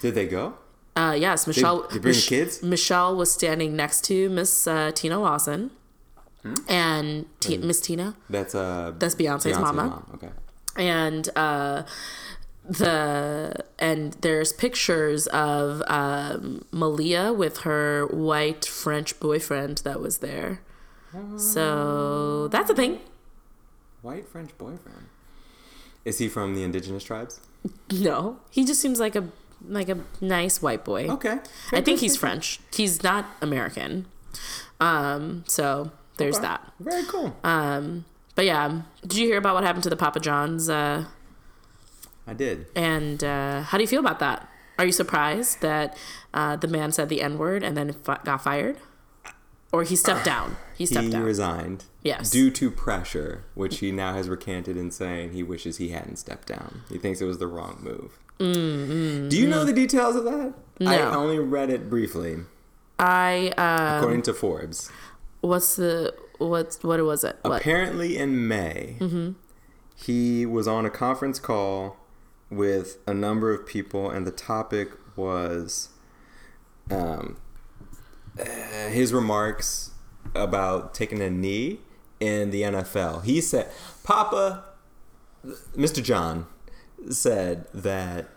Did 0.00 0.14
they 0.14 0.26
go? 0.26 0.54
Uh, 0.96 1.16
yes, 1.18 1.46
Michelle. 1.46 1.86
they 1.90 1.98
bring 1.98 2.14
the 2.14 2.20
kids? 2.20 2.62
Michelle 2.62 3.16
was 3.16 3.32
standing 3.32 3.74
next 3.76 4.04
to 4.04 4.28
Miss 4.30 4.66
uh, 4.66 4.90
Tina 4.94 5.18
Lawson, 5.18 5.70
Hmm? 6.42 6.54
and 6.68 7.26
T- 7.40 7.56
Miss 7.58 7.80
Tina, 7.80 8.16
That's 8.28 8.54
uh. 8.54 8.92
That's 8.98 9.14
Beyonce's 9.14 9.56
mama. 9.58 9.84
mom. 9.86 10.10
Okay. 10.14 10.30
and 10.76 11.28
uh, 11.36 11.84
the 12.68 13.64
and 13.78 14.14
there's 14.22 14.52
pictures 14.52 15.26
of 15.28 15.82
um, 15.86 16.64
Malia 16.72 17.32
with 17.32 17.58
her 17.58 18.06
white 18.06 18.64
French 18.64 19.18
boyfriend 19.20 19.78
that 19.84 20.00
was 20.00 20.18
there. 20.18 20.60
So 21.36 22.48
that's 22.48 22.70
a 22.70 22.74
thing. 22.74 22.98
White 24.02 24.26
French 24.28 24.56
boyfriend. 24.58 25.06
Is 26.04 26.18
he 26.18 26.28
from 26.28 26.54
the 26.54 26.62
indigenous 26.62 27.04
tribes? 27.04 27.40
No, 27.92 28.38
he 28.50 28.64
just 28.64 28.80
seems 28.80 28.98
like 28.98 29.14
a 29.16 29.28
like 29.68 29.88
a 29.88 29.98
nice 30.20 30.60
white 30.60 30.84
boy. 30.84 31.06
Okay. 31.08 31.38
I 31.72 31.80
think 31.80 32.00
he's 32.00 32.16
French. 32.16 32.58
He's 32.74 33.02
not 33.04 33.26
American. 33.40 34.06
Um, 34.80 35.44
so 35.46 35.92
there's 36.16 36.36
Okay. 36.38 36.46
that. 36.48 36.72
Very 36.80 37.04
cool. 37.04 37.36
Um, 37.44 38.04
but 38.34 38.44
yeah, 38.44 38.82
did 39.02 39.16
you 39.16 39.26
hear 39.28 39.38
about 39.38 39.54
what 39.54 39.62
happened 39.62 39.84
to 39.84 39.90
the 39.90 39.96
Papa 39.96 40.18
John's? 40.18 40.68
Uh, 40.68 41.04
I 42.26 42.34
did. 42.34 42.66
and 42.74 43.22
uh, 43.22 43.62
how 43.62 43.78
do 43.78 43.82
you 43.84 43.88
feel 43.88 44.00
about 44.00 44.18
that? 44.20 44.48
Are 44.78 44.84
you 44.86 44.92
surprised 44.92 45.60
that 45.60 45.96
uh, 46.34 46.56
the 46.56 46.66
man 46.68 46.90
said 46.92 47.08
the 47.08 47.20
N 47.22 47.38
word 47.38 47.62
and 47.62 47.76
then 47.76 47.94
got 48.04 48.42
fired, 48.42 48.78
or 49.72 49.82
he 49.82 49.96
stepped 49.96 50.24
down? 50.24 50.56
He 50.76 50.86
stepped 50.86 51.06
he 51.06 51.10
down. 51.10 51.22
He 51.22 51.26
resigned. 51.26 51.84
Yes. 52.02 52.30
Due 52.30 52.50
to 52.52 52.70
pressure, 52.70 53.44
which 53.54 53.78
he 53.78 53.90
now 53.90 54.14
has 54.14 54.28
recanted 54.28 54.76
in 54.76 54.90
saying 54.90 55.32
he 55.32 55.42
wishes 55.42 55.78
he 55.78 55.88
hadn't 55.90 56.16
stepped 56.16 56.48
down. 56.48 56.82
He 56.88 56.98
thinks 56.98 57.20
it 57.20 57.24
was 57.24 57.38
the 57.38 57.46
wrong 57.46 57.78
move. 57.80 58.18
Do 58.38 59.38
you 59.38 59.46
know 59.46 59.64
the 59.64 59.72
details 59.72 60.16
of 60.16 60.24
that? 60.24 60.54
I 60.84 61.00
only 61.00 61.38
read 61.38 61.70
it 61.70 61.88
briefly, 61.88 62.38
I 62.98 63.52
uh, 63.56 63.98
according 63.98 64.22
to 64.22 64.34
Forbes. 64.34 64.90
what's 65.42 65.76
the 65.76 66.12
what 66.38 66.76
what 66.82 67.00
was 67.04 67.22
it? 67.22 67.36
What? 67.42 67.60
Apparently, 67.60 68.16
in 68.16 68.48
May, 68.48 68.96
he 69.94 70.44
was 70.44 70.66
on 70.66 70.84
a 70.84 70.90
conference 70.90 71.38
call 71.38 71.98
with 72.50 72.98
a 73.06 73.14
number 73.14 73.52
of 73.54 73.64
people, 73.64 74.10
and 74.10 74.26
the 74.26 74.32
topic 74.32 74.90
was 75.14 75.90
um, 76.90 77.36
uh, 78.38 78.44
his 78.88 79.12
remarks 79.12 79.90
about 80.34 80.94
taking 80.94 81.20
a 81.20 81.30
knee 81.30 81.80
in 82.20 82.50
the 82.50 82.62
NFL. 82.62 83.24
He 83.24 83.40
said, 83.40 83.70
Papa, 84.04 84.64
Mr. 85.76 86.02
John 86.02 86.46
said 87.10 87.66
that 87.74 88.28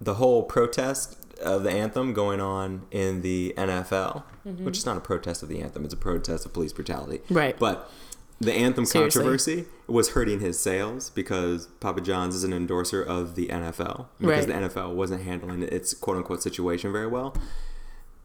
the 0.00 0.14
whole 0.14 0.42
protest 0.42 1.16
of 1.40 1.62
the 1.62 1.70
anthem 1.70 2.12
going 2.12 2.40
on 2.40 2.86
in 2.90 3.22
the 3.22 3.54
NFL, 3.56 4.22
which 4.44 4.78
is 4.78 4.86
not 4.86 4.96
a 4.96 5.00
protest 5.00 5.42
of 5.42 5.48
the 5.48 5.60
anthem, 5.60 5.84
it's 5.84 5.94
a 5.94 5.98
protest 5.98 6.46
of 6.46 6.52
police 6.52 6.72
brutality. 6.72 7.20
Right. 7.30 7.58
But 7.58 7.90
the 8.40 8.54
anthem 8.54 8.86
Seriously. 8.86 9.20
controversy 9.20 9.64
was 9.86 10.10
hurting 10.10 10.40
his 10.40 10.58
sales 10.58 11.10
because 11.10 11.66
Papa 11.80 12.00
John's 12.00 12.34
is 12.34 12.42
an 12.44 12.54
endorser 12.54 13.02
of 13.02 13.34
the 13.34 13.48
NFL 13.48 14.06
because 14.18 14.46
Right. 14.46 14.62
the 14.62 14.68
NFL 14.68 14.94
wasn't 14.94 15.22
handling 15.24 15.62
its 15.62 15.92
quote 15.92 16.16
unquote 16.16 16.42
situation 16.42 16.90
very 16.90 17.06
well. 17.06 17.34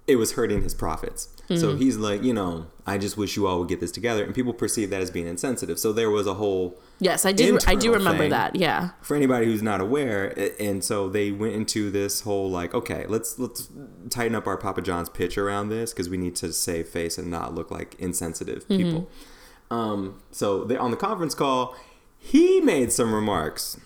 It 0.08 0.18
was 0.18 0.34
hurting 0.34 0.62
his 0.62 0.74
profits. 0.74 1.30
Mm-hmm. 1.50 1.58
So 1.58 1.76
he's 1.76 1.98
like, 1.98 2.24
you 2.24 2.34
know, 2.34 2.68
I 2.88 2.98
just 2.98 3.18
wish 3.18 3.36
you 3.36 3.48
all 3.48 3.60
would 3.60 3.68
get 3.68 3.80
this 3.80 3.92
together. 3.92 4.24
And 4.24 4.34
people 4.34 4.54
perceive 4.54 4.90
that 4.92 5.02
as 5.02 5.12
being 5.12 5.28
insensitive. 5.28 5.80
So 5.80 5.94
there 5.94 6.10
was 6.10 6.28
a 6.28 6.36
whole 6.36 6.80
yes, 7.00 7.26
I 7.26 7.32
do. 7.32 7.58
I 7.68 7.76
do 7.76 7.94
remember 7.94 8.30
that. 8.30 8.56
Yeah. 8.56 8.92
for 9.02 9.16
anybody 9.16 9.46
who's 9.48 9.62
not 9.62 9.82
aware 9.82 10.34
and 10.60 10.84
so 10.84 11.10
they 11.10 11.32
went 11.32 11.54
into 11.54 11.90
this 11.92 12.22
whole 12.22 12.50
like 12.50 12.74
okay 12.74 13.06
let's 13.08 13.38
let's 13.38 13.70
tighten 14.10 14.36
up 14.36 14.48
our 14.48 14.58
papa 14.58 14.82
john's 14.82 15.10
pitch 15.10 15.38
around 15.38 15.70
this 15.70 15.92
because 15.92 16.10
we 16.10 16.18
need 16.18 16.36
to 16.36 16.54
save 16.54 16.88
face 16.88 17.18
and 17.18 17.30
not 17.30 17.54
look 17.54 17.70
like 17.72 17.96
insensitive 18.00 18.68
people 18.68 19.10
um, 19.72 20.22
so 20.32 20.64
they, 20.64 20.78
on 20.78 20.92
the 20.92 20.98
conference 20.98 21.34
call 21.36 21.76
he 22.18 22.62
made 22.62 22.92
some 22.92 23.14
remarks 23.14 23.80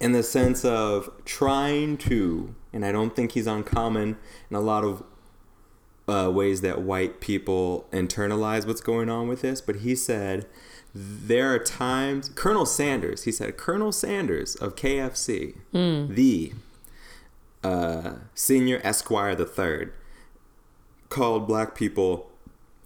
in 0.00 0.12
the 0.12 0.22
sense 0.22 0.64
of 0.64 1.10
trying 1.24 1.96
to 1.96 2.54
and 2.72 2.84
i 2.84 2.92
don't 2.92 3.14
think 3.14 3.32
he's 3.32 3.46
uncommon 3.46 4.16
in 4.50 4.56
a 4.56 4.60
lot 4.60 4.84
of 4.84 5.02
uh, 6.08 6.30
ways 6.30 6.62
that 6.62 6.80
white 6.80 7.20
people 7.20 7.86
internalize 7.92 8.66
what's 8.66 8.80
going 8.80 9.08
on 9.08 9.28
with 9.28 9.42
this, 9.42 9.60
but 9.60 9.76
he 9.76 9.94
said 9.94 10.46
there 10.94 11.52
are 11.54 11.58
times 11.58 12.30
Colonel 12.30 12.66
Sanders, 12.66 13.24
he 13.24 13.32
said 13.32 13.56
Colonel 13.56 13.92
Sanders 13.92 14.56
of 14.56 14.74
KFC, 14.74 15.56
the 16.14 16.52
uh, 17.62 18.12
senior 18.34 18.80
Esquire 18.82 19.34
the 19.34 19.44
third, 19.44 19.92
called 21.10 21.46
black 21.46 21.74
people, 21.74 22.30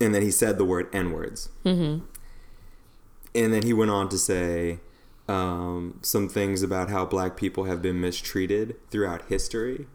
and 0.01 0.15
then 0.15 0.23
he 0.23 0.31
said 0.31 0.59
the 0.59 0.65
word 0.65 0.89
N 0.93 1.13
words, 1.13 1.49
mm-hmm. 1.65 2.05
and 3.35 3.53
then 3.55 3.63
he 3.63 3.73
went 3.73 3.91
on 3.93 4.09
to 4.09 4.19
say 4.19 4.81
um, 5.29 6.01
some 6.03 6.29
things 6.29 6.63
about 6.63 6.91
how 6.91 7.05
black 7.05 7.37
people 7.37 7.65
have 7.65 7.81
been 7.81 8.01
mistreated 8.01 8.77
throughout 8.91 9.29
history, 9.29 9.87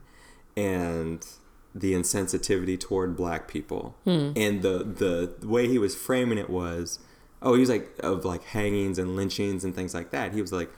and 0.55 1.25
the 1.73 1.93
insensitivity 1.93 2.79
toward 2.79 3.15
black 3.15 3.47
people. 3.47 3.95
Hmm. 4.03 4.31
And 4.35 4.61
the, 4.61 4.79
the 4.79 5.33
the 5.39 5.47
way 5.47 5.67
he 5.67 5.77
was 5.77 5.95
framing 5.95 6.37
it 6.37 6.49
was 6.49 6.99
oh 7.41 7.53
he 7.53 7.59
was 7.59 7.69
like 7.69 7.91
of 7.99 8.25
like 8.25 8.43
hangings 8.43 8.97
and 8.97 9.15
lynchings 9.15 9.63
and 9.63 9.75
things 9.75 9.93
like 9.93 10.11
that. 10.11 10.33
He 10.33 10.41
was 10.41 10.51
like 10.51 10.71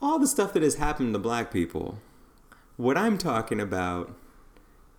all 0.00 0.18
the 0.18 0.26
stuff 0.26 0.52
that 0.52 0.62
has 0.62 0.76
happened 0.76 1.14
to 1.14 1.18
black 1.18 1.52
people 1.52 1.98
what 2.76 2.98
i'm 2.98 3.16
talking 3.16 3.60
about 3.60 4.12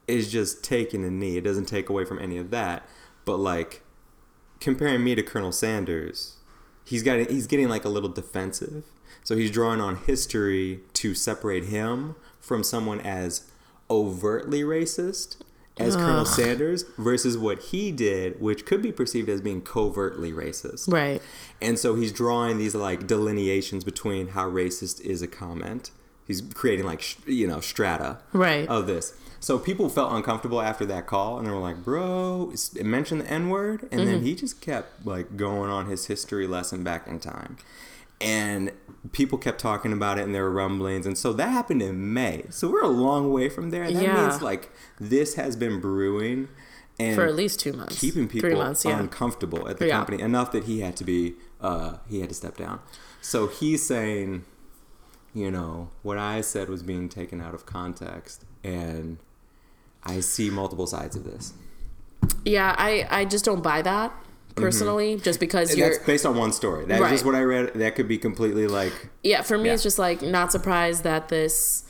is 0.08 0.32
just 0.32 0.64
taking 0.64 1.04
a 1.06 1.10
knee. 1.10 1.38
It 1.38 1.44
doesn't 1.44 1.66
take 1.66 1.90
away 1.90 2.06
from 2.06 2.20
any 2.20 2.38
of 2.38 2.52
that. 2.52 2.88
But 3.26 3.38
like 3.38 3.84
comparing 4.60 5.04
me 5.04 5.16
to 5.16 5.24
colonel 5.24 5.52
sanders 5.52 6.38
he's 6.86 7.04
got 7.04 7.30
he's 7.30 7.48
getting 7.48 7.70
like 7.70 7.86
a 7.86 7.90
little 7.90 8.10
defensive. 8.10 8.86
So 9.24 9.38
he's 9.38 9.52
drawing 9.52 9.80
on 9.80 9.98
history 9.98 10.82
to 10.94 11.16
separate 11.16 11.66
him 11.66 12.16
from 12.40 12.64
someone 12.64 13.00
as 13.00 13.50
overtly 13.94 14.62
racist 14.64 15.38
as 15.78 15.96
Colonel 15.96 16.26
Sanders 16.26 16.86
versus 16.98 17.38
what 17.38 17.60
he 17.60 17.92
did, 17.92 18.40
which 18.40 18.66
could 18.66 18.82
be 18.82 18.92
perceived 18.92 19.30
as 19.30 19.42
being 19.42 19.62
covertly 19.62 20.32
racist. 20.32 20.92
Right. 20.92 21.22
And 21.62 21.80
so 21.80 21.96
he's 21.96 22.12
drawing 22.12 22.58
these 22.58 22.76
like 22.76 23.08
delineations 23.08 23.84
between 23.84 24.30
how 24.30 24.50
racist 24.50 25.02
is 25.02 25.22
a 25.22 25.28
comment. 25.28 25.92
He's 26.28 26.42
creating 26.42 26.86
like 26.86 27.02
sh- 27.02 27.18
you 27.26 27.48
know 27.48 27.60
strata 27.60 28.20
Right. 28.32 28.68
of 28.68 28.88
this. 28.88 29.14
So 29.40 29.60
people 29.60 29.90
felt 29.90 30.14
uncomfortable 30.14 30.62
after 30.62 30.86
that 30.86 31.06
call, 31.06 31.38
and 31.38 31.46
they 31.46 31.52
were 31.52 31.60
like, 31.60 31.84
"Bro, 31.84 32.54
it 32.54 32.86
mentioned 32.86 33.22
the 33.22 33.30
N 33.30 33.50
word," 33.50 33.90
and 33.92 34.08
then 34.08 34.18
mm-hmm. 34.18 34.26
he 34.26 34.36
just 34.36 34.62
kept 34.62 35.06
like 35.06 35.36
going 35.36 35.70
on 35.70 35.88
his 35.88 36.06
history 36.06 36.48
lesson 36.48 36.82
back 36.82 37.08
in 37.08 37.20
time, 37.20 37.58
and 38.22 38.72
people 39.12 39.38
kept 39.38 39.60
talking 39.60 39.92
about 39.92 40.18
it, 40.18 40.24
and 40.24 40.34
there 40.34 40.44
were 40.44 40.52
rumblings, 40.52 41.06
and 41.06 41.18
so 41.18 41.34
that 41.34 41.50
happened 41.50 41.82
in 41.82 42.13
May. 42.13 42.46
So 42.50 42.70
we're 42.72 42.82
a 42.84 42.88
long 42.88 43.32
way 43.34 43.50
from 43.50 43.70
there. 43.70 43.92
That 43.92 44.02
Yeah. 44.02 44.28
means 44.30 44.42
like 44.42 44.72
this 45.00 45.36
has 45.36 45.56
been 45.56 45.82
brewing, 45.82 46.48
and 47.00 47.16
For 47.16 47.26
at 47.26 47.36
least 47.36 47.60
two 47.60 47.74
months. 47.74 48.00
keeping 48.00 48.28
people 48.28 48.50
Three 48.50 48.58
months. 48.58 48.86
Yeah. 48.86 49.00
uncomfortable 49.00 49.68
at 49.68 49.78
the 49.78 49.88
Yeah. 49.88 49.98
company 49.98 50.22
enough 50.22 50.52
that 50.54 50.66
he 50.66 50.80
had 50.80 50.96
to 50.98 51.04
be 51.04 51.36
uh, 51.60 51.98
he 52.08 52.20
had 52.20 52.30
to 52.30 52.36
step 52.36 52.58
down. 52.58 52.80
So 53.22 53.48
he's 53.48 53.86
saying, 53.86 54.44
you 55.34 55.50
know, 55.50 55.89
what 56.02 56.18
I 56.18 56.42
said 56.42 56.68
was 56.70 56.84
being 56.84 57.08
taken 57.10 57.39
out 57.42 57.54
of 57.54 57.66
context, 57.66 58.44
and 58.63 59.18
I 60.04 60.20
see 60.20 60.50
multiple 60.50 60.88
sides 60.88 61.16
of 61.16 61.24
this. 61.24 61.54
yeah. 62.46 62.76
I 62.78 63.08
I 63.10 63.26
just 63.26 63.44
don't 63.46 63.62
buy 63.63 63.82
that 63.82 64.13
personally, 64.56 65.18
just 65.18 65.39
because 65.39 65.70
And 65.72 65.80
you're. 65.80 65.89
That's 65.92 66.06
based 66.06 66.26
on 66.26 66.38
one 66.38 66.52
story. 66.54 66.86
That's 66.86 67.02
Right. 67.02 67.12
just 67.12 67.26
what 67.26 67.36
I 67.36 67.42
read. 67.42 67.74
That 67.76 67.96
could 67.96 68.08
be 68.08 68.18
completely 68.18 68.68
like 68.68 68.94
Yeah, 69.24 69.42
for 69.42 69.58
me, 69.58 69.66
Yeah. 69.68 69.74
it's 69.74 69.84
just 69.84 70.00
like 70.00 70.22
not 70.22 70.52
surprised 70.52 71.04
that 71.04 71.30
this 71.30 71.84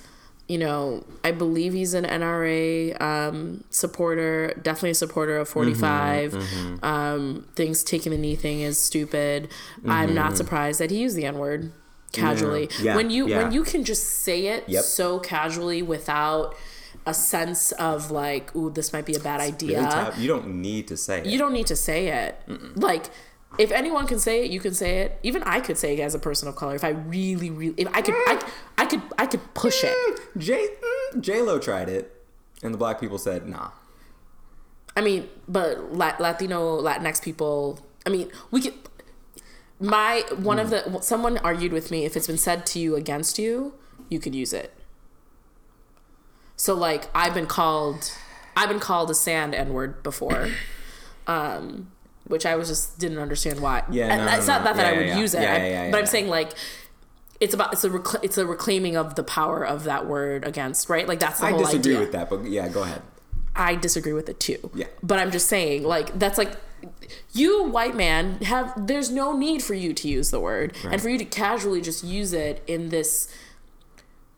you 0.49 0.58
know, 0.58 1.06
I 1.23 1.32
believe 1.32 1.71
he's 1.71 1.93
an 1.93 2.04
NRA 2.04 2.91
um, 3.02 3.63
supporter, 3.69 4.54
definitely 4.62 4.89
a 4.89 4.93
supporter 4.95 5.38
of 5.38 5.47
45. 5.47 6.34
Mm-hmm, 6.34 6.84
Um, 6.86 7.45
things 7.56 7.82
taking 7.82 8.12
the 8.12 8.17
knee 8.17 8.36
thing 8.36 8.60
is 8.60 8.78
stupid. 8.78 9.47
I'm 9.88 10.13
not 10.13 10.36
surprised 10.36 10.82
that 10.82 10.91
he 10.91 10.97
used 10.97 11.15
the 11.15 11.23
N 11.26 11.38
word 11.38 11.71
casually. 12.12 12.67
Mm-hmm. 12.67 12.86
Yeah, 12.86 12.95
When 12.97 13.10
you 13.10 13.28
yeah. 13.28 13.38
when 13.43 13.52
you 13.54 13.63
can 13.63 13.86
just 13.86 14.04
say 14.23 14.47
it 14.47 14.65
Yep. 14.67 14.84
so 14.84 15.17
casually 15.19 15.82
without 15.82 16.56
a 17.06 17.13
sense 17.13 17.72
of 17.74 18.12
like, 18.12 18.56
ooh, 18.56 18.70
this 18.70 18.94
might 18.94 19.06
be 19.06 19.16
a 19.16 19.20
bad 19.20 19.42
idea. 19.42 19.82
Really. 19.82 20.22
You 20.22 20.28
don't 20.28 20.62
need 20.62 20.88
to 20.88 20.98
say 20.98 21.20
it. 21.20 21.26
You 21.26 21.38
don't 21.38 21.54
need 21.54 21.68
to 21.68 21.76
say 21.76 22.08
it. 22.08 22.42
Like, 22.76 23.10
if 23.58 23.72
anyone 23.72 24.08
can 24.08 24.20
say 24.20 24.46
it, 24.46 24.52
you 24.52 24.60
can 24.60 24.74
say 24.74 25.00
it. 25.00 25.20
Even 25.24 25.44
I 25.44 25.60
could 25.60 25.78
say 25.78 25.96
it 25.96 26.00
as 26.00 26.16
a 26.16 26.20
person 26.20 26.48
of 26.48 26.56
color 26.56 26.76
if 26.76 26.84
I 26.84 26.89
really, 26.89 27.50
really, 27.50 27.76
if 27.78 27.88
I 27.94 28.02
could, 28.02 28.16
I, 28.16 28.52
I 28.78 28.86
could, 28.86 29.02
I 29.18 29.26
could 29.26 29.54
push 29.54 29.84
it. 29.84 29.96
Mm, 29.96 30.38
J 30.38 30.68
mm, 31.13 31.22
J 31.22 31.42
Lo 31.42 31.60
tried 31.60 31.89
it, 31.89 32.26
and 32.63 32.74
the 32.74 32.78
black 32.78 33.00
people 33.00 33.18
said 33.18 33.48
nah. 33.48 33.72
I 34.96 35.02
mean, 35.02 35.28
but 35.48 35.94
La- 35.94 36.16
Latino, 36.20 36.82
Latinx 36.82 37.22
people. 37.22 37.80
I 38.06 38.10
mean, 38.10 38.32
we 38.50 38.62
could. 38.62 38.74
My 39.80 40.24
one 40.38 40.60
of 40.60 40.70
mm. 40.70 40.94
the 40.94 41.02
someone 41.02 41.38
argued 41.39 41.74
with 41.74 41.92
me 41.92 42.06
if 42.06 42.16
it's 42.18 42.28
been 42.28 42.38
said 42.38 42.66
to 42.68 42.80
you 42.80 42.96
against 42.96 43.38
you, 43.38 43.74
you 44.10 44.20
could 44.20 44.34
use 44.34 44.54
it. 44.54 44.74
So 46.56 46.74
like 46.76 47.10
I've 47.16 47.34
been 47.34 47.48
called, 47.48 48.12
I've 48.56 48.70
been 48.70 48.80
called 48.80 49.10
a 49.12 49.16
sand 49.16 49.54
n 49.56 49.74
word 49.74 50.04
before, 50.04 50.50
um, 51.28 51.92
which 52.26 52.46
I 52.46 52.56
was 52.56 52.68
just 52.70 53.00
didn't 53.00 53.20
understand 53.20 53.60
why. 53.60 53.84
Yeah, 53.89 54.08
And 54.13 54.26
no, 54.26 54.38
it's 54.38 54.48
no, 54.48 54.54
not, 54.54 54.60
no. 54.63 54.66
not 54.72 54.76
that 54.78 54.84
Yeah, 54.86 54.92
I 54.92 54.98
would 54.98 55.08
yeah. 55.08 55.20
use 55.20 55.34
it, 55.34 55.42
Yeah, 55.42 55.54
I- 55.54 55.58
yeah, 55.58 55.68
yeah, 55.86 55.92
but 55.92 56.00
I'm 56.00 56.06
saying 56.06 56.28
like. 56.28 56.52
It's 57.39 57.54
about 57.54 57.74
it's 57.74 57.84
a 57.84 57.89
recla- 57.89 58.24
it's 58.24 58.38
a 58.38 58.46
reclaiming 58.46 58.96
of 58.96 59.16
the 59.16 59.24
power 59.24 59.66
of 59.66 59.84
that 59.84 60.06
word 60.08 60.46
against 60.48 60.88
right 60.89 61.06
like 61.06 61.20
that's 61.20 61.42
the 61.42 61.48
I 61.48 61.50
whole 61.50 61.60
disagree 61.60 61.94
idea. 61.96 62.00
with 62.00 62.12
that, 62.13 62.30
but 62.30 62.46
yeah, 62.46 62.70
go 62.70 62.84
ahead. 62.84 63.02
I 63.54 63.76
disagree 63.76 64.13
with 64.13 64.30
it 64.30 64.39
too. 64.39 64.72
Yeah. 64.74 64.86
But 65.02 65.20
I'm 65.20 65.30
just 65.30 65.48
saying, 65.50 65.84
like, 65.84 66.18
that's 66.18 66.38
like 66.38 66.54
you, 67.34 67.63
white 67.63 67.98
man, 67.98 68.39
have 68.44 68.88
there's 68.88 69.12
no 69.12 69.36
need 69.36 69.62
for 69.62 69.74
you 69.74 69.94
to 69.94 70.08
use 70.08 70.30
the 70.32 70.39
word 70.39 70.74
Right. 70.86 70.94
and 70.94 71.02
for 71.02 71.10
you 71.10 71.18
to 71.18 71.26
casually 71.26 71.82
just 71.82 72.02
use 72.02 72.32
it 72.32 72.63
in 72.66 72.89
this 72.89 73.28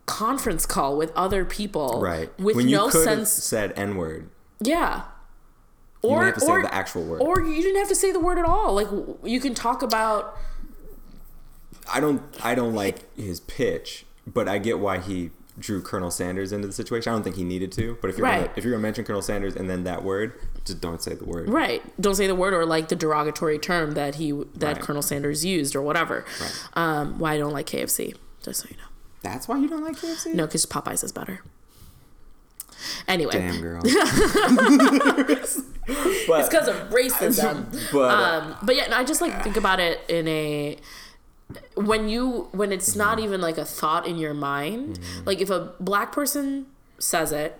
conference 0.05 0.65
call 0.65 0.95
with 0.97 1.11
other 1.15 1.45
people. 1.45 1.99
Right. 2.01 2.29
With 2.39 2.55
when 2.55 2.69
no 2.69 2.89
sense. 2.89 3.31
said 3.31 3.73
N 3.75 3.95
word, 3.97 4.29
Yeah. 4.59 5.03
you 6.03 6.09
Or, 6.11 6.23
didn't 6.25 6.35
have 6.35 6.43
to 6.43 6.51
or, 6.51 6.57
say 6.57 6.67
the 6.67 6.73
actual 6.75 7.03
word. 7.03 7.21
or 7.21 7.41
you 7.41 7.61
didn't 7.61 7.79
have 7.79 7.89
to 7.89 7.95
say 7.95 8.11
the 8.11 8.19
word 8.19 8.37
at 8.37 8.45
all. 8.45 8.73
Like 8.75 8.87
you 9.23 9.39
can 9.39 9.53
talk 9.55 9.81
about 9.81 10.37
I 11.91 11.99
don't 11.99 12.21
I 12.43 12.55
don't 12.55 12.73
like 12.73 13.15
his 13.15 13.39
pitch, 13.41 14.05
but 14.25 14.47
I 14.47 14.57
get 14.57 14.79
why 14.79 14.99
he 14.99 15.31
drew 15.57 15.81
Colonel 15.81 16.11
Sanders 16.11 16.51
into 16.51 16.67
the 16.67 16.73
situation. 16.73 17.11
I 17.11 17.15
don't 17.15 17.23
think 17.23 17.37
he 17.37 17.43
needed 17.45 17.71
to, 17.73 17.97
but 18.01 18.09
if 18.09 18.17
you're 18.17 18.25
Right. 18.27 18.39
gonna, 18.41 18.53
if 18.57 18.63
you're 18.65 18.73
gonna 18.73 18.81
mention 18.81 19.05
Colonel 19.05 19.21
Sanders 19.21 19.55
and 19.55 19.69
then 19.69 19.83
that 19.85 20.03
word, 20.03 20.33
just 20.65 20.81
don't 20.81 21.01
say 21.01 21.13
the 21.15 21.23
word. 21.25 21.47
right. 21.49 21.81
Don't 22.01 22.15
say 22.15 22.27
the 22.27 22.35
word 22.35 22.53
or 22.53 22.65
like 22.65 22.89
the 22.89 22.95
derogatory 22.95 23.57
term 23.57 23.93
that 23.93 24.15
he 24.15 24.31
that 24.55 24.75
Right. 24.77 24.81
Colonel 24.81 25.01
Sanders 25.01 25.45
used 25.45 25.75
or 25.75 25.81
whatever. 25.81 26.25
Right. 26.41 26.53
Um, 26.73 27.19
why 27.19 27.33
I 27.33 27.37
don't 27.37 27.53
like 27.53 27.67
KFC, 27.67 28.15
just 28.43 28.61
so 28.61 28.67
you 28.69 28.75
know. 28.77 28.83
That's 29.25 29.47
why 29.47 29.57
you 29.57 29.67
don't 29.67 29.83
like 29.83 29.95
KFC. 29.97 30.33
No, 30.33 30.45
because 30.45 30.65
Popeyes 30.65 31.03
is 31.03 31.11
better. 31.11 31.41
Anyway, 33.07 33.31
Damn 33.33 33.61
girl. 33.61 33.81
it's 33.85 35.61
because 36.49 36.67
of 36.67 36.75
racism. 36.91 37.65
but 37.91 38.11
um, 38.11 38.55
but 38.63 38.75
yeah, 38.75 38.87
no, 38.87 38.97
I 38.97 39.03
just 39.03 39.21
like 39.21 39.43
think 39.43 39.57
about 39.57 39.79
it 39.79 39.99
in 40.07 40.27
a 40.27 40.77
when 41.75 42.07
you 42.07 42.49
when 42.51 42.71
it's 42.71 42.91
Mm-hmm. 42.91 42.99
not 42.99 43.19
even 43.19 43.41
like 43.41 43.57
a 43.57 43.65
thought 43.65 44.07
in 44.07 44.17
your 44.17 44.33
mind. 44.33 44.99
Like 45.25 45.41
if 45.41 45.49
a 45.49 45.73
black 45.79 46.11
person 46.11 46.67
says 46.99 47.31
it. 47.31 47.59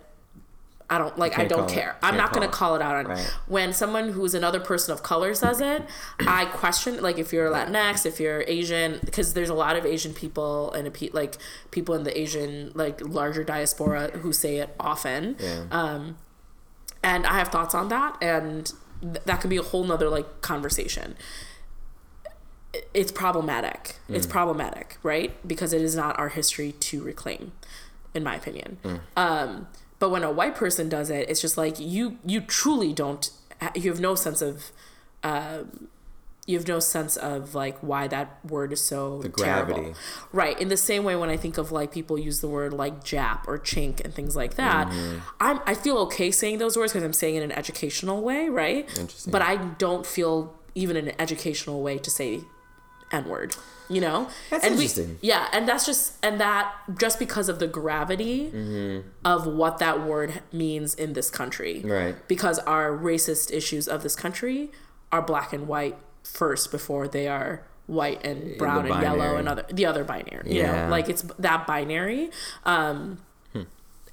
I 0.88 1.00
don't 1.00 1.17
like. 1.17 1.39
I 1.39 1.45
don't 1.45 1.69
it. 1.69 1.74
care. 1.74 1.95
I'm 2.04 2.15
Can't 2.15 2.32
gonna 2.32 2.48
call 2.48 2.54
call 2.69 2.76
it. 2.76 2.80
it 2.80 2.82
out 2.84 2.95
on 2.95 3.06
Right. 3.08 3.34
when 3.48 3.74
someone 3.74 4.10
who's 4.10 4.36
another 4.36 4.60
person 4.60 4.93
of 4.93 5.02
color 5.02 5.34
says 5.34 5.60
it. 5.60 5.84
I 6.19 6.45
question 6.45 7.02
like 7.02 7.17
if 7.17 7.34
you're 7.34 7.50
Latinx, 7.50 8.06
if 8.06 8.19
you're 8.19 8.43
Asian, 8.48 9.00
because 9.04 9.34
there's 9.34 9.50
a 9.50 9.56
lot 9.56 9.76
of 9.76 9.86
Asian 9.86 10.13
people 10.13 10.71
and 10.74 10.86
like 11.13 11.38
people 11.71 11.95
in 11.95 12.04
the 12.04 12.15
Asian 12.19 12.71
like 12.76 13.02
larger 13.02 13.43
diaspora 13.43 14.12
who 14.19 14.32
say 14.32 14.58
it 14.58 14.76
often 14.80 15.36
yeah. 15.39 15.63
um, 15.71 16.17
and 17.04 17.26
I 17.26 17.39
have 17.39 17.48
thoughts 17.50 17.74
on 17.74 17.88
that, 17.89 18.17
and 18.21 18.71
th- 19.02 19.24
that 19.26 19.41
could 19.41 19.50
be 19.50 19.58
a 19.58 19.63
whole 19.63 19.84
nother 19.84 20.10
like 20.10 20.41
conversation. 20.41 21.15
It's 22.93 23.12
problematic. 23.12 23.95
It's 24.10 24.28
problematic, 24.28 24.98
right? 25.02 25.32
Because 25.48 25.71
it 25.71 25.82
is 25.82 25.95
not 25.95 26.19
our 26.19 26.28
history 26.30 26.74
to 26.74 27.02
reclaim, 27.02 27.54
in 28.13 28.21
my 28.24 28.36
opinion. 28.36 28.78
Um, 29.15 29.67
but 29.99 30.10
when 30.10 30.23
a 30.23 30.31
white 30.31 30.55
person 30.55 30.89
does 30.89 31.10
it, 31.10 31.29
it's 31.29 31.41
just 31.41 31.58
like 31.58 31.79
you 31.79 32.17
you 32.25 32.41
truly 32.41 32.93
don't. 32.93 33.29
You 33.73 33.89
have 33.89 33.99
no 33.99 34.15
sense 34.15 34.41
of. 34.41 34.71
Um, 35.23 35.88
you 36.47 36.55
have 36.60 36.67
no 36.67 36.79
sense 36.79 37.17
of 37.17 37.55
like 37.55 37.79
why 37.79 38.08
that 38.08 38.38
word 38.45 38.71
is 38.71 38.79
so 38.79 39.19
The 39.23 39.29
terrible. 39.29 39.95
Right. 40.31 40.60
In 40.62 40.67
the 40.67 40.77
same 40.77 41.03
way 41.03 41.15
when 41.15 41.31
I 41.31 41.38
think 41.38 41.58
of 41.58 41.71
like 41.71 41.91
people 41.91 42.19
use 42.19 42.39
the 42.41 42.47
word 42.47 42.71
like 42.71 43.03
Jap 43.03 43.47
or 43.47 43.58
chink 43.58 43.99
and 44.05 44.13
things 44.13 44.36
like 44.36 44.53
that, 44.55 44.88
Mm-hmm. 44.88 45.19
I'm 45.39 45.60
I 45.65 45.73
feel 45.73 45.97
okay 45.99 46.29
saying 46.29 46.60
those 46.60 46.77
words 46.77 46.91
because 46.93 47.03
I'm 47.03 47.13
saying 47.13 47.36
it 47.36 47.41
in 47.43 47.49
an 47.51 47.58
educational 47.58 48.21
way, 48.21 48.47
right? 48.49 48.88
Interesting. 48.89 49.31
But 49.31 49.41
I 49.41 49.55
don't 49.55 50.05
feel 50.05 50.53
even 50.75 50.95
in 50.97 51.08
an 51.08 51.15
educational 51.17 51.81
way 51.81 51.97
to 51.97 52.12
say 52.12 52.41
N 53.12 53.27
word. 53.27 53.55
You 53.89 54.02
know? 54.02 54.30
That's 54.50 54.63
and 54.63 54.74
interesting. 54.74 55.19
We, 55.21 55.30
yeah, 55.30 55.48
and 55.54 55.67
that's 55.67 55.86
just 55.86 56.13
and 56.24 56.39
that 56.39 56.74
just 57.00 57.19
because 57.19 57.50
of 57.50 57.60
the 57.60 57.67
gravity 57.67 58.52
Mm-hmm. 58.52 59.08
of 59.24 59.45
what 59.48 59.78
that 59.80 60.02
word 60.02 60.41
means 60.52 60.93
in 60.95 61.13
this 61.13 61.30
country. 61.30 61.82
Right. 61.84 62.15
Because 62.28 62.60
our 62.60 62.89
racist 62.91 63.52
issues 63.52 63.88
of 63.88 64.04
this 64.04 64.15
country 64.15 64.71
are 65.12 65.21
black 65.21 65.54
and 65.54 65.67
white 65.67 65.98
first 66.24 66.71
before 66.71 67.08
they 67.08 67.28
are 67.28 67.63
white 67.88 68.26
and 68.26 68.58
brown 68.58 68.88
and 68.88 69.02
yellow 69.02 69.36
and 69.36 69.48
other 69.48 69.63
the 69.71 69.86
other 69.86 70.04
binary. 70.04 70.52
You 70.54 70.62
Yeah. 70.62 70.86
know, 70.86 70.89
like 70.91 71.08
it's 71.10 71.21
that 71.38 71.67
binary. 71.67 72.30
Um 72.65 73.19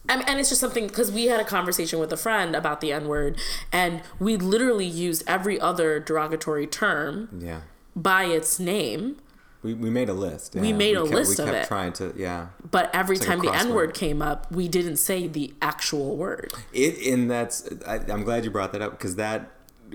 I 0.09 0.17
mean, 0.17 0.25
and 0.27 0.41
it's 0.41 0.49
just 0.49 0.61
something 0.61 0.89
because 0.89 1.13
we 1.13 1.27
had 1.27 1.39
a 1.39 1.45
conversation 1.45 2.01
with 2.01 2.13
a 2.13 2.17
friend 2.17 2.57
about 2.57 2.81
the 2.81 2.91
N 2.93 3.07
word, 3.07 3.39
and 3.71 4.03
we 4.19 4.37
literally 4.37 4.85
used 4.85 5.23
every 5.29 5.61
other 5.61 6.01
derogatory 6.01 6.67
term 6.67 7.29
yeah. 7.39 7.61
by 7.95 8.25
its 8.25 8.59
name, 8.59 9.19
We, 9.62 9.75
we 9.75 9.90
made 9.90 10.09
a 10.09 10.14
list. 10.14 10.55
We 10.57 10.70
yeah. 10.70 10.77
made 10.77 10.96
a 10.96 11.03
kept, 11.03 11.14
list 11.14 11.38
we 11.38 11.44
of 11.44 11.51
kept 11.51 11.64
it. 11.64 11.68
trying 11.68 11.92
to 11.94 12.12
yeah. 12.16 12.48
but 12.70 12.90
every 12.92 13.16
like 13.16 13.29
a 13.29 13.31
time 13.31 13.38
the. 13.40 13.55
N 13.55 13.75
word 13.75 13.94
came 13.94 14.20
up, 14.20 14.51
we 14.51 14.66
didn't 14.68 14.96
say 14.96 15.29
the 15.29 15.55
actual 15.62 16.16
word. 16.16 16.53
It 16.72 17.07
and 17.12 17.31
that's 17.31 17.68
I, 17.87 17.96
I'm 18.09 18.25
glad 18.25 18.44
you 18.44 18.51
brought 18.51 18.72
that 18.72 18.83
up 18.83 18.92
because 18.92 19.16
that 19.16 19.51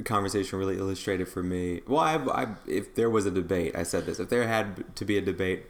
conversation 0.06 0.60
really 0.60 0.78
illustrated 0.78 1.28
for 1.28 1.44
me. 1.44 1.82
Well, 1.88 2.00
I, 2.00 2.16
I 2.44 2.48
if 2.66 2.96
there 2.96 3.10
was 3.10 3.26
a 3.26 3.32
debate, 3.32 3.76
I 3.76 3.84
said 3.84 4.06
this. 4.06 4.20
If 4.20 4.30
there 4.30 4.48
had 4.48 4.96
to 4.96 5.06
be 5.06 5.18
a 5.18 5.22
debate, 5.22 5.66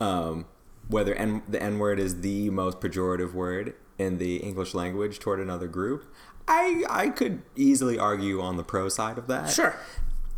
um, 0.00 0.46
whether 0.88 1.14
N, 1.14 1.42
the 1.48 1.62
N 1.62 1.78
word 1.78 1.98
is 1.98 2.20
the 2.20 2.50
most 2.50 2.80
pejorative 2.80 3.32
word 3.32 3.74
in 3.98 4.18
the 4.18 4.36
English 4.36 4.74
language 4.74 5.18
toward 5.18 5.40
another 5.40 5.66
group, 5.66 6.04
I 6.46 6.84
I 6.88 7.08
could 7.08 7.42
easily 7.56 7.98
argue 7.98 8.40
on 8.40 8.56
the 8.56 8.64
pro 8.64 8.88
side 8.88 9.18
of 9.18 9.26
that. 9.28 9.50
Sure. 9.50 9.76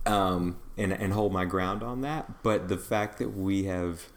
Um, 0.07 0.59
and 0.77 0.93
and 0.93 1.13
hold 1.13 1.33
my 1.33 1.45
ground 1.45 1.83
on 1.83 2.01
that. 2.03 2.43
But 2.43 2.69
the 2.69 2.77
fact 2.79 3.19
that 3.19 3.37
we 3.37 3.65
have 3.65 4.09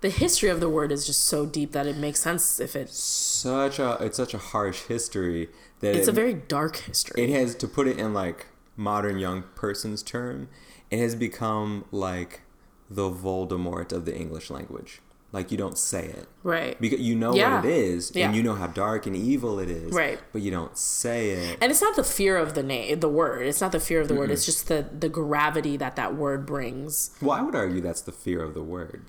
The 0.00 0.10
history 0.10 0.48
of 0.48 0.60
the 0.60 0.68
word 0.68 0.92
is 0.92 1.06
just 1.06 1.26
so 1.26 1.44
deep 1.46 1.72
that 1.72 1.86
it 1.86 1.96
makes 1.96 2.20
sense 2.20 2.60
if 2.60 2.76
it's 2.76 2.96
such 2.98 3.78
a 3.78 3.98
it's 4.00 4.16
such 4.16 4.34
a 4.34 4.38
harsh 4.38 4.82
history 4.82 5.48
that 5.80 5.94
it's 5.96 6.06
it, 6.08 6.10
a 6.10 6.14
very 6.14 6.34
dark 6.34 6.76
history. 6.76 7.22
it 7.22 7.30
has 7.30 7.54
to 7.56 7.68
put 7.68 7.86
it 7.88 7.98
in 7.98 8.14
like 8.14 8.46
modern 8.76 9.18
young 9.18 9.42
person's 9.56 10.02
term 10.02 10.48
it 10.90 10.98
has 10.98 11.14
become 11.16 11.84
like 11.90 12.42
the 12.88 13.10
voldemort 13.10 13.92
of 13.92 14.04
the 14.04 14.16
english 14.16 14.50
language 14.50 15.00
like 15.30 15.50
you 15.52 15.58
don't 15.58 15.76
say 15.76 16.06
it 16.06 16.26
right. 16.42 16.80
because 16.80 17.00
you 17.00 17.14
know 17.14 17.34
Yeah. 17.34 17.56
what 17.56 17.66
it 17.66 17.70
is 17.70 18.12
Yeah. 18.14 18.26
and 18.28 18.36
you 18.36 18.42
know 18.42 18.54
how 18.54 18.66
dark 18.66 19.06
and 19.06 19.14
evil 19.14 19.58
it 19.58 19.68
is 19.68 19.92
Right. 19.92 20.18
but 20.32 20.40
you 20.42 20.50
don't 20.50 20.76
say 20.78 21.30
it 21.30 21.58
And 21.60 21.70
it's 21.70 21.82
not 21.82 21.96
the 21.96 22.04
fear 22.04 22.36
of 22.38 22.54
the 22.54 22.62
name, 22.62 23.00
the 23.00 23.08
word. 23.10 23.46
It's 23.46 23.60
not 23.60 23.72
the 23.72 23.80
fear 23.80 24.00
of 24.00 24.08
the 24.08 24.14
word. 24.14 24.30
It's 24.30 24.46
just 24.46 24.68
the 24.68 24.86
the 24.98 25.08
gravity 25.10 25.76
that 25.76 25.96
that 25.96 26.14
word 26.16 26.46
brings. 26.46 27.10
well 27.20 27.32
i 27.38 27.42
would 27.42 27.54
argue 27.54 27.80
that's 27.82 28.00
the 28.00 28.12
fear 28.12 28.42
of 28.42 28.54
the 28.54 28.62
word 28.62 29.04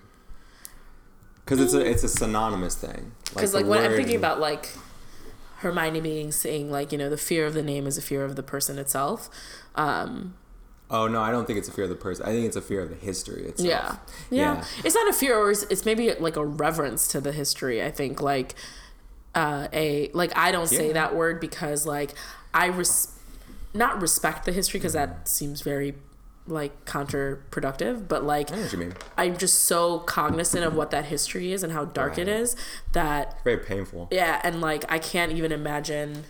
because 1.46 1.60
it's 1.60 1.74
a 1.74 1.80
it's 1.90 2.04
a 2.04 2.10
synonymous 2.10 2.76
thing 2.76 3.14
Because 3.34 3.52
the 3.54 3.60
like, 3.60 3.66
when 3.68 3.84
I'm 3.84 3.94
thinking 3.96 4.16
about 4.16 4.40
like 4.40 4.70
Hermione 5.58 6.00
being 6.02 6.32
saying 6.32 6.70
like 6.72 6.92
you 6.92 6.98
know 6.98 7.10
the 7.10 7.18
fear 7.18 7.46
of 7.46 7.54
the 7.54 7.64
name 7.64 7.88
is 7.88 7.98
a 7.98 8.02
fear 8.02 8.24
of 8.24 8.36
the 8.36 8.44
person 8.44 8.78
itself. 8.78 9.30
Um, 9.76 10.36
oh 10.92 11.08
no 11.08 11.22
i 11.22 11.30
don't 11.32 11.46
think 11.46 11.60
it's 11.60 11.68
a 11.68 11.72
fear 11.72 11.84
of 11.84 11.90
the 11.90 11.96
person 11.96 12.26
i 12.26 12.30
think 12.30 12.46
it's 12.46 12.56
a 12.56 12.62
fear 12.62 12.82
of 12.82 12.90
the 12.90 12.96
history 12.96 13.44
itself 13.46 14.00
yeah. 14.30 14.56
yeah, 14.56 14.66
It's 14.84 14.96
not 14.96 15.08
a 15.10 15.14
fear, 15.14 15.38
or 15.38 15.52
it's, 15.52 15.64
it's 15.64 15.86
maybe 15.86 16.12
like 16.16 16.36
a 16.36 16.46
reverence 16.46 17.08
to 17.10 17.22
the 17.22 17.32
history. 17.32 17.84
I 17.84 17.92
think 17.92 18.22
like 18.22 18.56
uh, 19.36 19.68
a 19.72 20.10
like 20.14 20.36
I 20.36 20.52
don't 20.52 20.68
say 20.68 20.92
that 20.94 21.16
word 21.16 21.40
because 21.40 21.86
like 21.86 22.12
I 22.54 22.66
res- 22.68 23.10
not 23.74 24.02
respect 24.02 24.46
the 24.46 24.52
history 24.52 24.80
because 24.80 24.94
that 24.94 25.28
seems 25.28 25.62
very 25.62 25.94
like 26.48 26.86
counterproductive, 26.86 28.08
but 28.08 28.24
like 28.24 28.52
I 28.52 28.56
know 28.56 28.62
what 28.64 28.72
you 28.74 28.80
mean. 28.80 28.94
I'm 29.18 29.38
just 29.38 29.66
so 29.66 30.00
cognizant 30.00 30.64
of 30.64 30.76
what 30.76 30.90
that 30.92 31.06
history 31.06 31.52
is 31.54 31.62
and 31.64 31.72
how 31.74 31.86
dark 31.86 32.18
it 32.18 32.28
Right. 32.28 32.38
is 32.42 32.56
that 32.94 33.44
Very 33.44 33.58
painful. 33.58 34.08
yeah, 34.12 34.42
and 34.44 34.60
like 34.62 34.84
I 34.92 34.98
can't 34.98 35.32
even 35.32 35.52
imagine. 35.52 36.24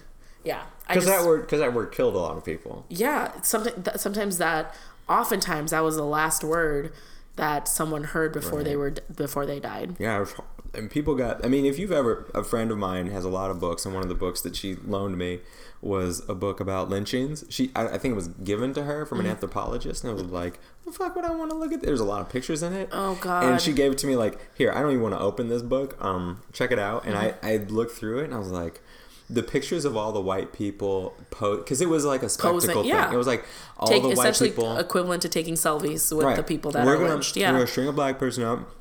Yeah, 0.43 0.63
Because 0.89 1.05
that 1.05 1.25
word, 1.25 1.41
because 1.41 1.59
that 1.59 1.73
word 1.73 1.91
killed 1.91 2.15
a 2.15 2.19
lot 2.19 2.35
of 2.37 2.43
people. 2.43 2.85
yeah, 2.89 3.41
something 3.41 3.73
sometimes 3.95 4.37
that 4.39 4.73
oftentimes 5.07 5.71
that 5.71 5.81
was 5.83 5.95
the 5.95 6.03
last 6.05 6.43
word 6.43 6.91
that 7.35 7.67
someone 7.67 8.03
heard 8.03 8.33
before 8.33 8.63
they 8.63 8.75
were 8.75 8.93
before 9.15 9.45
they 9.45 9.59
died. 9.59 9.95
Yeah, 9.99 10.25
and 10.73 10.91
people 10.91 11.15
got. 11.15 11.43
I 11.45 11.47
mean, 11.47 11.65
if 11.65 11.79
you've 11.79 11.91
ever, 11.91 12.29
a 12.33 12.43
friend 12.43 12.69
of 12.71 12.77
mine 12.77 13.07
has 13.11 13.23
a 13.25 13.29
lot 13.29 13.49
of 13.49 13.59
books, 13.59 13.85
and 13.85 13.93
one 13.93 14.03
of 14.03 14.09
the 14.09 14.15
books 14.15 14.41
that 14.41 14.55
she 14.55 14.75
loaned 14.75 15.17
me 15.17 15.39
was 15.81 16.21
a 16.27 16.35
book 16.35 16.59
about 16.59 16.89
lynchings. 16.89 17.45
She, 17.49 17.71
I, 17.73 17.87
I 17.87 17.97
think 17.97 18.11
it 18.11 18.15
was 18.15 18.27
given 18.27 18.73
to 18.73 18.83
her 18.83 18.99
Mm-hmm. 19.05 19.09
from 19.09 19.19
an 19.21 19.25
anthropologist, 19.27 20.03
and 20.03 20.11
it 20.11 20.21
was 20.21 20.31
like, 20.31 20.59
"The 20.85 20.91
fuck 20.91 21.15
would 21.15 21.23
I 21.25 21.31
want 21.33 21.49
to 21.51 21.57
look 21.57 21.71
at?" 21.71 21.81
There's 21.81 22.01
a 22.01 22.05
lot 22.05 22.19
of 22.21 22.29
pictures 22.29 22.61
in 22.61 22.73
it. 22.73 22.89
Oh, 22.91 23.15
God. 23.21 23.45
And 23.45 23.61
she 23.61 23.71
gave 23.71 23.93
it 23.93 23.97
to 23.99 24.07
me 24.07 24.15
like, 24.17 24.37
"Here, 24.55 24.71
I 24.73 24.81
don't 24.81 24.91
even 24.91 25.01
want 25.03 25.15
to 25.15 25.19
open 25.21 25.47
this 25.47 25.61
book. 25.61 25.95
Um, 26.03 26.41
check 26.53 26.71
it 26.71 26.79
out." 26.79 27.05
And 27.05 27.15
Mm-hmm. 27.15 27.45
I, 27.45 27.51
I 27.53 27.57
looked 27.57 27.93
through 27.93 28.19
it, 28.19 28.25
and 28.25 28.33
I 28.33 28.39
was 28.39 28.49
like. 28.51 28.81
The 29.29 29.43
pictures 29.43 29.85
of 29.85 29.95
all 29.95 30.11
the 30.11 30.21
white 30.21 30.53
people 30.53 31.15
pose 31.29 31.59
because 31.59 31.81
it 31.81 31.89
was 31.89 32.03
like 32.03 32.23
a 32.23 32.29
spectacle 32.29 32.83
yeah. 32.83 33.05
thing. 33.05 33.13
It 33.13 33.17
was 33.17 33.27
like 33.27 33.45
all 33.77 33.87
Take 33.87 34.01
the 34.01 34.09
white 34.09 34.17
essentially 34.17 34.49
people 34.49 34.77
equivalent 34.77 35.21
to 35.21 35.29
taking 35.29 35.53
selfies 35.53 36.15
with 36.15 36.35
the 36.35 36.43
people 36.43 36.71
that 36.71 36.85
we're 36.85 36.95
are 36.95 36.97
gonna, 36.97 37.13
lynched. 37.13 37.35
We're 37.35 37.51
gonna 37.51 37.67
string 37.67 37.87
a 37.87 37.93
black 37.93 38.17
person 38.17 38.43
up 38.43 38.71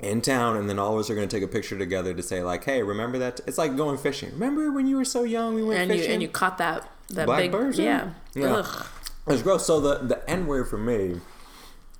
in 0.00 0.20
town, 0.20 0.56
and 0.56 0.68
then 0.68 0.78
all 0.78 0.94
of 0.94 1.00
us 1.00 1.10
are 1.10 1.14
gonna 1.14 1.26
take 1.26 1.42
a 1.42 1.48
picture 1.48 1.78
together 1.78 2.12
to 2.12 2.22
say 2.22 2.42
like, 2.42 2.64
"Hey, 2.64 2.82
remember 2.82 3.18
that?" 3.18 3.40
It's 3.46 3.58
like 3.58 3.76
going 3.76 3.98
fishing. 3.98 4.32
Remember 4.32 4.72
when 4.72 4.86
you 4.86 4.96
were 4.96 5.04
so 5.04 5.22
young? 5.22 5.54
We 5.54 5.62
went 5.62 5.80
and 5.80 5.90
you 5.90 5.98
fishing. 5.98 6.12
and 6.12 6.22
you 6.22 6.28
caught 6.28 6.58
that 6.58 6.88
that 7.10 7.26
Black 7.26 7.38
big 7.38 7.52
person? 7.52 7.84
yeah. 7.84 8.10
Yeah. 8.34 8.56
Ugh. 8.56 8.86
It's 9.28 9.42
gross. 9.42 9.66
So 9.66 9.80
the 9.80 9.98
the 9.98 10.28
N 10.28 10.46
word 10.46 10.68
for 10.68 10.78
me. 10.78 11.20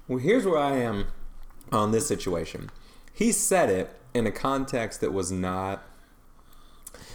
Well, 0.08 0.18
here's 0.18 0.44
where 0.44 0.58
I 0.58 0.76
am 0.76 1.06
on 1.72 1.92
this 1.92 2.06
situation. 2.06 2.70
He 3.12 3.32
said 3.32 3.70
it 3.70 3.90
in 4.12 4.26
a 4.26 4.32
context 4.32 5.00
that 5.00 5.12
was 5.12 5.32
not 5.32 5.82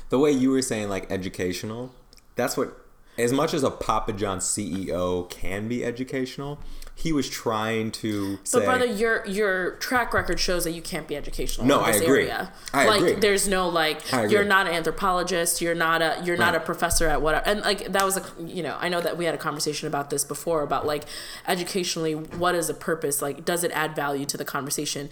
the 0.10 0.20
way 0.20 0.32
you 0.32 0.52
were 0.52 0.62
saying, 0.62 0.90
like 0.90 1.12
educational. 1.12 1.92
That's 2.36 2.58
what. 2.58 2.76
As 3.18 3.34
much 3.34 3.54
as 3.54 3.64
a 3.64 3.70
Papa 3.72 4.14
John 4.14 4.40
CEO 4.40 5.30
can 5.30 5.68
be 5.68 5.84
educational, 5.84 6.58
he 6.96 7.12
was 7.12 7.30
trying 7.30 7.92
to 7.92 8.40
say. 8.46 8.60
But 8.60 8.66
brother, 8.66 8.86
your 8.86 9.26
your 9.26 9.72
track 9.72 10.14
record 10.14 10.40
shows 10.40 10.64
that 10.64 10.72
you 10.72 10.82
can't 10.82 11.06
be 11.06 11.18
educational 11.18 11.68
No, 11.68 11.80
in 11.80 11.86
I 11.86 11.92
this 11.92 12.02
agree. 12.02 12.22
area. 12.24 12.54
I 12.74 12.88
like 12.88 13.02
agree. 13.02 13.14
there's 13.16 13.46
no 13.46 13.68
like 13.68 14.14
I 14.14 14.26
you're 14.28 14.46
not 14.46 14.68
an 14.68 14.74
anthropologist, 14.74 15.62
you're 15.62 15.76
not 15.76 16.02
a 16.02 16.22
you're 16.24 16.38
not 16.38 16.56
a 16.56 16.62
professor 16.62 17.08
at 17.08 17.22
whatever. 17.22 17.46
And 17.46 17.60
like 17.60 17.92
that 17.92 18.06
was 18.06 18.16
a 18.16 18.24
you 18.42 18.64
know, 18.64 18.78
I 18.80 18.88
know 18.88 19.02
that 19.02 19.18
we 19.18 19.26
had 19.26 19.36
a 19.36 19.38
conversation 19.38 19.90
about 19.90 20.12
this 20.12 20.24
before 20.24 20.62
about 20.62 20.86
like 20.86 21.04
educationally 21.46 22.14
what 22.16 22.56
is 22.56 22.68
the 22.68 22.74
purpose? 22.74 23.22
Like 23.22 23.44
does 23.44 23.66
it 23.66 23.72
add 23.74 23.98
value 23.98 24.26
to 24.26 24.38
the 24.38 24.46
conversation? 24.46 25.10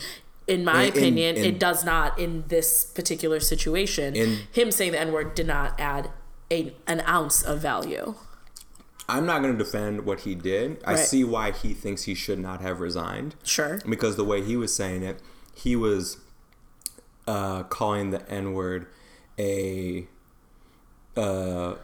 In 0.47 0.63
my 0.63 0.83
In- 0.83 0.87
in- 0.93 0.97
opinion, 0.97 1.35
in- 1.35 1.45
it 1.45 1.59
does 1.59 1.83
not 1.83 2.17
in 2.17 2.45
this 2.47 2.85
particular 2.85 3.39
situation. 3.39 4.15
In- 4.15 4.39
Him 4.51 4.71
saying 4.71 4.93
the 4.93 4.99
N 4.99 5.11
word 5.11 5.35
did 5.35 5.47
not 5.47 5.77
add 5.79 6.09
a, 6.51 6.73
an 6.87 7.01
ounce 7.07 7.43
of 7.43 7.59
value. 7.59 8.15
I'm 9.09 9.25
not 9.25 9.41
going 9.41 9.57
to 9.57 9.63
defend 9.63 10.05
what 10.05 10.21
he 10.21 10.35
did. 10.35 10.81
I 10.85 10.95
see 10.95 11.23
why 11.23 11.51
he 11.51 11.73
thinks 11.73 12.03
he 12.03 12.13
should 12.15 12.39
not 12.39 12.59
have 12.61 12.79
resigned. 12.81 13.35
Sure. 13.43 13.79
Because 13.87 14.17
the 14.17 14.25
way 14.25 14.41
he 14.43 14.57
was 14.57 14.75
saying 14.75 15.03
it, 15.03 15.21
he 15.55 15.75
was 15.77 16.17
uh, 17.25 17.63
calling 17.63 18.09
the 18.11 18.29
N 18.29 18.53
word 18.53 18.87
a. 19.39 20.07
Uh, 21.15 21.75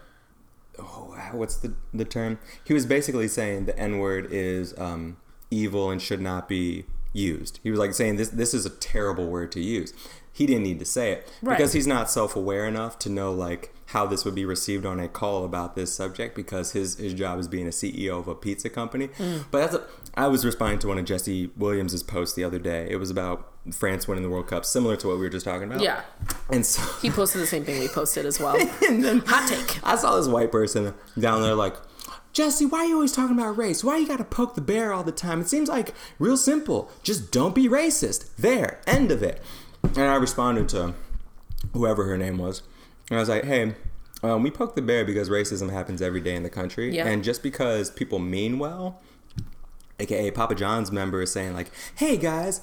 oh, 0.79 1.17
what's 1.31 1.55
the, 1.57 1.73
the 1.93 2.05
term? 2.05 2.39
He 2.65 2.73
was 2.73 2.85
basically 2.85 3.27
saying 3.27 3.65
the 3.65 3.77
N 3.79 3.99
word 3.99 4.27
is 4.31 4.77
um, 4.77 5.17
evil 5.49 5.89
and 5.91 6.01
should 6.01 6.21
not 6.21 6.47
be 6.49 6.85
used. 7.13 7.59
He 7.63 7.69
was 7.69 7.79
like 7.79 7.93
saying 7.93 8.17
this 8.17 8.29
this 8.29 8.53
is 8.53 8.65
a 8.65 8.69
terrible 8.69 9.27
word 9.27 9.51
to 9.53 9.61
use. 9.61 9.93
He 10.35 10.47
didn't 10.47 10.63
need 10.63 10.79
to 10.79 10.85
say 10.85 11.11
it 11.11 11.31
Right. 11.43 11.55
because 11.57 11.73
he's 11.73 11.85
not 11.85 12.09
self 12.09 12.35
aware 12.35 12.65
enough 12.67 12.97
to 12.99 13.09
know 13.09 13.31
like 13.31 13.73
how 13.87 14.07
this 14.07 14.25
would 14.25 14.33
be 14.33 14.45
received 14.45 14.83
on 14.85 14.99
a 14.99 15.07
call 15.07 15.45
about 15.45 15.75
this 15.75 15.93
subject 15.93 16.35
because 16.35 16.71
his 16.71 16.95
his 16.97 17.13
job 17.13 17.37
is 17.39 17.47
being 17.47 17.67
a 17.67 17.71
CEO 17.71 18.17
of 18.19 18.27
a 18.27 18.33
pizza 18.33 18.69
company. 18.69 19.09
Mm. 19.09 19.45
But 19.51 19.59
that's 19.59 19.75
a, 19.75 19.83
I 20.15 20.27
was 20.27 20.43
responding 20.43 20.79
to 20.79 20.87
one 20.87 20.97
of 20.97 21.05
Jesse 21.05 21.51
Williams's 21.55 22.01
posts 22.01 22.35
the 22.35 22.43
other 22.43 22.57
day. 22.57 22.87
It 22.89 22.95
was 22.95 23.11
about 23.11 23.51
France 23.71 24.07
winning 24.07 24.23
the 24.23 24.29
World 24.29 24.47
Cup, 24.47 24.65
similar 24.65 24.95
to 24.97 25.07
what 25.07 25.17
we 25.17 25.21
were 25.23 25.29
just 25.29 25.45
talking 25.45 25.67
about. 25.69 25.81
Yeah. 25.81 26.01
And 26.49 26.65
so 26.65 26.81
He 27.01 27.09
posted 27.11 27.39
the 27.41 27.47
same 27.47 27.63
thing 27.63 27.79
we 27.79 27.87
posted 27.87 28.25
as 28.25 28.39
well. 28.39 28.57
and 28.87 29.03
then 29.05 29.19
Hot 29.27 29.47
take. 29.47 29.79
I 29.85 29.95
saw 29.95 30.17
this 30.17 30.27
white 30.27 30.51
person 30.51 30.93
down 31.17 31.41
there 31.43 31.53
like, 31.55 31.75
Jesse, 32.33 32.65
why 32.65 32.79
are 32.79 32.85
you 32.85 32.95
always 32.95 33.11
talking 33.11 33.37
about 33.37 33.57
race? 33.57 33.83
Why 33.83 33.97
you 33.97 34.07
gotta 34.07 34.23
poke 34.23 34.55
the 34.55 34.61
bear 34.61 34.91
all 34.91 35.03
the 35.03 35.11
time? 35.11 35.39
It 35.41 35.47
seems 35.47 35.69
like 35.69 35.93
real 36.17 36.35
simple. 36.35 36.89
Just 37.03 37.31
don't 37.31 37.53
be 37.53 37.69
racist. 37.69 38.35
There, 38.35 38.81
end 38.87 39.11
of 39.11 39.21
it. 39.21 39.41
And 39.83 39.99
I 39.99 40.15
responded 40.15 40.67
to 40.69 40.95
whoever 41.73 42.05
her 42.05 42.17
name 42.17 42.39
was. 42.39 42.63
And 43.09 43.17
I 43.17 43.21
was 43.21 43.29
like, 43.29 43.43
hey, 43.43 43.75
um, 44.23 44.41
we 44.41 44.49
poke 44.49 44.75
the 44.75 44.81
bear 44.81 45.05
because 45.05 45.29
racism 45.29 45.71
happens 45.71 46.01
every 46.01 46.21
day 46.21 46.35
in 46.35 46.43
the 46.43 46.49
country. 46.49 46.95
Yeah. 46.95 47.05
And 47.05 47.23
just 47.23 47.43
because 47.43 47.91
people 47.91 48.19
mean 48.19 48.57
well, 48.57 48.99
aka 49.99 50.31
Papa 50.31 50.55
John's 50.55 50.91
member 50.91 51.21
is 51.21 51.31
saying 51.31 51.53
like, 51.53 51.71
"Hey 51.95 52.17
guys, 52.17 52.61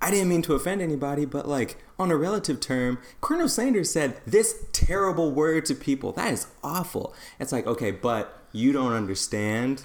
I 0.00 0.10
didn't 0.10 0.28
mean 0.28 0.42
to 0.42 0.54
offend 0.54 0.80
anybody, 0.80 1.26
but 1.26 1.46
like 1.46 1.76
on 1.98 2.10
a 2.10 2.16
relative 2.16 2.58
term, 2.60 2.98
Colonel 3.20 3.48
Sanders 3.48 3.90
said 3.90 4.20
this 4.26 4.64
terrible 4.72 5.30
word 5.30 5.66
to 5.66 5.74
people. 5.74 6.12
That 6.12 6.32
is 6.32 6.46
awful." 6.64 7.14
It's 7.38 7.52
like, 7.52 7.66
"Okay, 7.66 7.90
but 7.90 8.37
you 8.52 8.72
don't 8.72 8.92
understand 8.92 9.82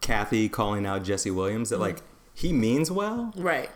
Kathy 0.00 0.48
calling 0.48 0.86
out 0.86 1.04
Jesse 1.04 1.30
Williams 1.30 1.70
that 1.70 1.78
like 1.80 1.98
he 2.34 2.52
means 2.52 2.90
well, 2.90 3.32
Right. 3.36 3.70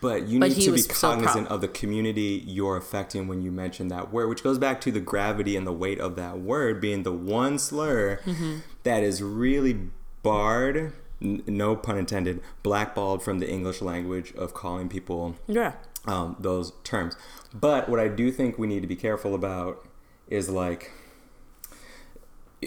but 0.00 0.26
you 0.26 0.38
But 0.40 0.50
need 0.50 0.54
to 0.62 0.66
be 0.66 0.70
was 0.72 0.84
so 0.86 1.10
cognizant 1.10 1.48
of 1.48 1.60
the 1.60 1.68
community 1.68 2.42
you're 2.46 2.76
affecting 2.76 3.28
when 3.28 3.42
you 3.42 3.50
mention 3.52 3.88
that 3.88 4.12
word, 4.12 4.28
which 4.28 4.42
goes 4.42 4.58
back 4.58 4.80
to 4.82 4.92
the 4.92 5.00
gravity 5.00 5.54
and 5.56 5.66
the 5.66 5.72
weight 5.72 5.98
of 6.00 6.16
that 6.16 6.38
word 6.38 6.80
being 6.80 7.02
the 7.02 7.12
one 7.12 7.58
slur 7.58 8.20
Mm-hmm. 8.24 8.58
that 8.84 9.02
is 9.02 9.22
really 9.22 9.78
barred, 10.22 10.92
n- 11.20 11.42
no 11.46 11.76
pun 11.76 11.98
intended, 11.98 12.40
blackballed 12.62 13.22
from 13.22 13.38
the 13.38 13.48
English 13.50 13.82
language 13.82 14.32
of 14.34 14.54
calling 14.54 14.88
people 14.88 15.36
Yeah. 15.46 15.72
um, 16.06 16.36
those 16.38 16.72
terms. 16.84 17.16
But 17.52 17.88
what 17.88 18.00
I 18.00 18.08
do 18.08 18.30
think 18.32 18.58
we 18.58 18.66
need 18.66 18.80
to 18.80 18.88
be 18.88 18.96
careful 18.96 19.34
about 19.34 19.86
is 20.28 20.48
like 20.48 20.90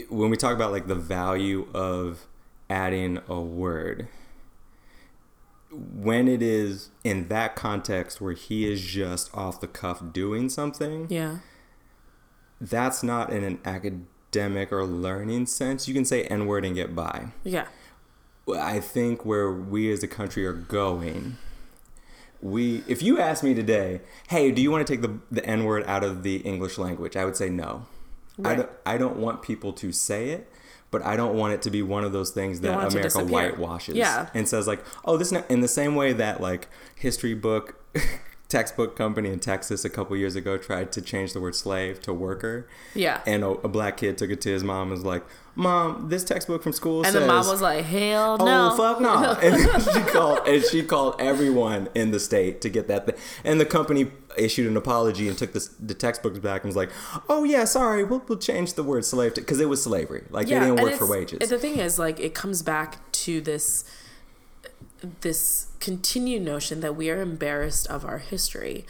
when 0.09 0.29
we 0.29 0.37
talk 0.37 0.53
about 0.53 0.71
like 0.71 0.87
the 0.87 0.95
value 0.95 1.67
of 1.73 2.25
adding 2.69 3.19
a 3.27 3.39
word 3.39 4.07
when 5.71 6.27
it 6.27 6.41
is 6.41 6.89
in 7.03 7.27
that 7.27 7.55
context 7.55 8.19
where 8.19 8.33
he 8.33 8.71
is 8.71 8.81
just 8.81 9.35
off 9.35 9.61
the 9.61 9.67
cuff 9.67 10.01
doing 10.11 10.49
something 10.49 11.05
Yeah. 11.09 11.37
that's 12.59 13.03
not 13.03 13.31
in 13.31 13.43
an 13.43 13.59
academic 13.65 14.71
or 14.71 14.83
learning 14.85 15.45
sense 15.45 15.87
you 15.87 15.93
can 15.93 16.05
say 16.05 16.23
n-word 16.23 16.65
and 16.65 16.75
get 16.75 16.95
by 16.95 17.27
Yeah. 17.43 17.67
I 18.59 18.79
think 18.79 19.25
where 19.25 19.51
we 19.51 19.91
as 19.93 20.01
a 20.01 20.07
country 20.07 20.43
are 20.43 20.53
going, 20.53 21.37
we 22.41 22.83
if 22.87 23.03
you 23.03 23.19
ask 23.19 23.43
me 23.43 23.53
today, 23.53 24.01
hey, 24.29 24.49
do 24.49 24.59
you 24.59 24.71
want 24.71 24.87
to 24.87 24.91
take 24.91 25.03
the 25.03 25.19
the 25.29 25.45
N 25.45 25.65
word 25.65 25.83
out 25.85 26.03
of 26.03 26.23
the 26.23 26.37
English 26.37 26.79
language? 26.79 27.15
I 27.15 27.25
would 27.25 27.35
say 27.37 27.49
no. 27.51 27.85
I 28.43 28.55
don't 28.55 28.69
I 28.85 28.97
don't 28.97 29.17
want 29.17 29.41
people 29.41 29.73
to 29.73 29.91
say 29.91 30.29
it, 30.29 30.51
but 30.91 31.05
I 31.05 31.15
don't 31.15 31.35
want 31.35 31.53
it 31.53 31.61
to 31.63 31.69
be 31.69 31.81
one 31.81 32.03
of 32.03 32.11
those 32.11 32.31
things 32.31 32.61
that 32.61 32.75
want 32.75 32.87
it 32.95 33.09
to 33.09 33.17
America 33.19 33.19
whitewashes 33.31 33.95
Yeah. 33.95 34.29
and 34.33 34.47
says 34.47 34.67
like, 34.67 34.83
oh, 35.05 35.17
this 35.17 35.31
in 35.31 35.61
the 35.61 35.67
same 35.67 35.95
way 35.95 36.13
that 36.13 36.41
like 36.41 36.67
history 36.95 37.33
book 37.33 37.75
textbook 38.47 38.95
company 38.95 39.29
in 39.29 39.39
Texas 39.39 39.85
a 39.85 39.89
couple 39.89 40.17
years 40.17 40.35
ago 40.35 40.57
tried 40.57 40.91
to 40.91 41.01
change 41.01 41.33
the 41.33 41.39
word 41.39 41.53
slave 41.55 42.01
to 42.01 42.13
worker. 42.13 42.67
Yeah. 42.95 43.21
And 43.27 43.43
a, 43.43 43.49
a 43.49 43.67
black 43.67 43.97
kid 43.97 44.17
took 44.17 44.31
it 44.31 44.41
to 44.41 44.49
his 44.49 44.63
mom 44.63 44.83
and 44.83 44.91
was 44.91 45.05
like, 45.05 45.23
"Mom, 45.59 46.07
this 46.07 46.23
textbook 46.23 46.63
from 46.63 46.71
school 46.71 46.99
And 46.99 47.07
says 47.07 47.15
the 47.15 47.27
mom 47.27 47.45
was 47.45 47.61
like, 47.61 47.83
"Hell 47.83 48.37
oh, 48.39 48.45
no!" 48.45 48.69
Oh 48.71 48.77
fuck 48.77 49.01
no! 49.01 49.37
And 49.43 49.83
she 49.83 49.99
called 50.11 50.47
and 50.47 50.63
she 50.63 50.83
called 50.83 51.15
everyone 51.19 51.89
in 51.93 52.11
the 52.11 52.19
state 52.19 52.61
to 52.61 52.69
get 52.69 52.87
that 52.87 53.05
thing. 53.05 53.15
And 53.43 53.59
the 53.59 53.65
company 53.65 54.09
issued 54.37 54.67
an 54.67 54.77
apology 54.77 55.27
and 55.27 55.37
took 55.37 55.51
the, 55.51 55.69
the 55.79 55.93
textbooks 55.93 56.39
back 56.39 56.63
and 56.63 56.69
was 56.69 56.77
like, 56.77 56.91
"Oh 57.27 57.43
yeah, 57.43 57.65
sorry, 57.65 58.05
we'll, 58.05 58.23
we'll 58.29 58.37
change 58.37 58.75
the 58.75 58.83
word 58.83 59.03
slave 59.03 59.33
to 59.33 59.41
because 59.41 59.59
it 59.59 59.67
was 59.67 59.83
slavery. 59.83 60.23
Like 60.29 60.47
they 60.47 60.59
didn't 60.59 60.81
work 60.81 60.93
for 60.93 61.05
wages." 61.05 61.49
The 61.49 61.59
thing 61.59 61.77
is, 61.77 61.99
like, 61.99 62.21
it 62.21 62.33
comes 62.33 62.61
back 62.61 63.11
to 63.11 63.41
this 63.41 63.83
this 65.21 65.67
continued 65.79 66.41
notion 66.41 66.81
that 66.81 66.95
we 66.95 67.09
are 67.09 67.21
embarrassed 67.21 67.87
of 67.87 68.05
our 68.05 68.19
history. 68.19 68.85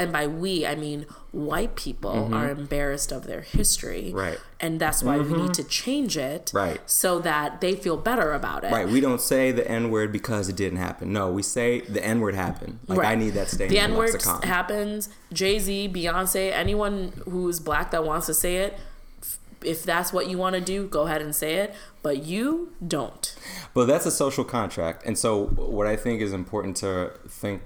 And 0.00 0.12
by 0.12 0.26
we, 0.26 0.66
I 0.66 0.74
mean 0.74 1.06
white 1.30 1.76
people 1.76 2.34
are 2.34 2.50
embarrassed 2.50 3.12
of 3.12 3.26
their 3.26 3.42
history. 3.42 4.06
Mm-hmm. 4.08 4.16
Right. 4.16 4.38
And 4.58 4.80
that's 4.80 5.02
why 5.02 5.18
we 5.18 5.32
need 5.36 5.54
to 5.54 5.64
change 5.64 6.16
it. 6.16 6.50
Right. 6.54 6.80
So 6.86 7.18
that 7.20 7.60
they 7.60 7.74
feel 7.74 7.96
better 7.96 8.32
about 8.32 8.64
it. 8.64 8.72
Right, 8.72 8.88
we 8.88 9.00
don't 9.00 9.20
say 9.20 9.52
the 9.52 9.68
N 9.70 9.90
word 9.90 10.10
because 10.10 10.48
it 10.48 10.56
didn't 10.56 10.78
happen. 10.78 11.12
No, 11.12 11.30
we 11.30 11.42
say 11.42 11.80
the 11.82 12.04
N 12.04 12.20
word 12.20 12.34
happened. 12.34 12.80
Like 12.86 13.06
I 13.06 13.14
need 13.14 13.30
that 13.30 13.48
staying 13.48 13.70
The 13.70 13.78
N 13.78 13.92
the 13.92 13.98
word 13.98 14.22
happens. 14.44 15.08
Jay 15.32 15.58
Z, 15.58 15.90
Beyonce, 15.94 16.50
anyone 16.52 17.12
who's 17.24 17.60
black 17.60 17.90
that 17.90 18.04
wants 18.04 18.26
to 18.26 18.34
say 18.34 18.56
it, 18.56 18.78
if 19.62 19.82
that's 19.82 20.12
what 20.12 20.28
you 20.28 20.38
want 20.38 20.54
to 20.54 20.60
do, 20.60 20.88
go 20.88 21.02
ahead 21.02 21.20
and 21.20 21.34
say 21.34 21.56
it. 21.56 21.74
But 22.02 22.24
you 22.24 22.72
don't. 22.86 23.34
But 23.74 23.86
that's 23.86 24.06
a 24.06 24.10
social 24.10 24.44
contract, 24.44 25.04
and 25.04 25.18
so 25.18 25.46
what 25.46 25.86
I 25.86 25.96
think 25.96 26.22
is 26.22 26.32
important 26.32 26.76
to 26.78 27.12
think 27.28 27.62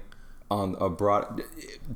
on 0.51 0.75
a 0.79 0.89
broad 0.89 1.41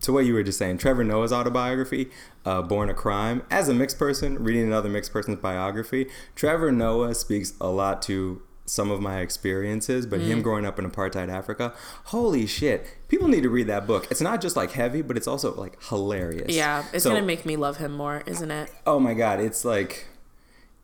to 0.02 0.12
what 0.14 0.26
you 0.26 0.34
were 0.34 0.44
just 0.44 0.58
saying. 0.58 0.78
Trevor 0.80 1.04
Noah's 1.04 1.32
autobiography, 1.32 2.10
uh, 2.46 2.62
"Born 2.62 2.90
a 2.90 2.94
Crime." 2.94 3.44
As 3.52 3.70
a 3.70 3.74
mixed 3.74 4.00
person, 4.00 4.44
reading 4.44 4.64
another 4.64 4.90
mixed 4.90 5.14
person's 5.14 5.40
biography, 5.40 6.08
Trevor 6.36 6.72
Noah 6.72 7.14
speaks 7.16 7.54
a 7.62 7.68
lot 7.70 8.02
to 8.04 8.42
some 8.66 8.92
of 8.92 9.02
my 9.02 9.20
experiences, 9.20 10.06
but 10.06 10.20
Mm. 10.20 10.26
him 10.26 10.42
growing 10.44 10.64
up 10.66 10.78
in 10.78 10.90
apartheid 10.90 11.28
Africa, 11.30 11.74
holy 12.06 12.46
shit! 12.46 12.86
People 13.08 13.28
need 13.28 13.42
to 13.44 13.50
read 13.50 13.66
that 13.68 13.88
book. 13.88 14.08
It's 14.12 14.22
not 14.22 14.42
just 14.42 14.56
like 14.56 14.72
heavy, 14.72 15.02
but 15.02 15.18
it's 15.18 15.28
also 15.28 15.56
like 15.56 15.82
hilarious. 15.86 16.56
Yeah, 16.56 16.84
it's 16.94 17.04
So- 17.04 17.10
gonna 17.12 17.26
make 17.26 17.46
me 17.46 17.56
love 17.56 17.78
him 17.78 17.92
more, 17.94 18.22
isn't 18.28 18.52
it? 18.52 18.72
Oh 18.86 19.00
my 19.00 19.14
god, 19.16 19.40
it's 19.40 19.66
like 19.66 20.06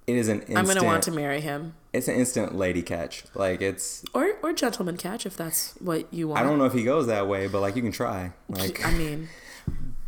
it 0.07 0.15
is 0.15 0.27
an 0.27 0.39
instant. 0.41 0.57
I'm 0.59 0.65
gonna 0.65 0.83
want 0.83 1.03
to 1.03 1.11
marry 1.11 1.41
him. 1.41 1.73
It's 1.95 2.07
an 2.07 2.15
instant 2.15 2.55
lady 2.55 2.81
catch. 2.81 3.23
Like 3.33 3.61
it's. 3.61 4.03
Or 4.13 4.33
or 4.43 4.53
gentleman 4.53 4.97
catch 4.97 5.25
if 5.25 5.35
that's 5.35 5.73
what 5.79 6.13
you 6.13 6.27
want. 6.27 6.41
I 6.41 6.43
don't 6.43 6.57
know 6.57 6.65
if 6.65 6.73
he 6.73 6.83
goes 6.83 7.07
that 7.07 7.27
way, 7.27 7.47
but 7.47 7.61
like 7.61 7.75
you 7.75 7.81
can 7.81 7.91
try. 7.91 8.31
Like 8.49 8.85
I 8.85 8.91
mean, 8.91 9.29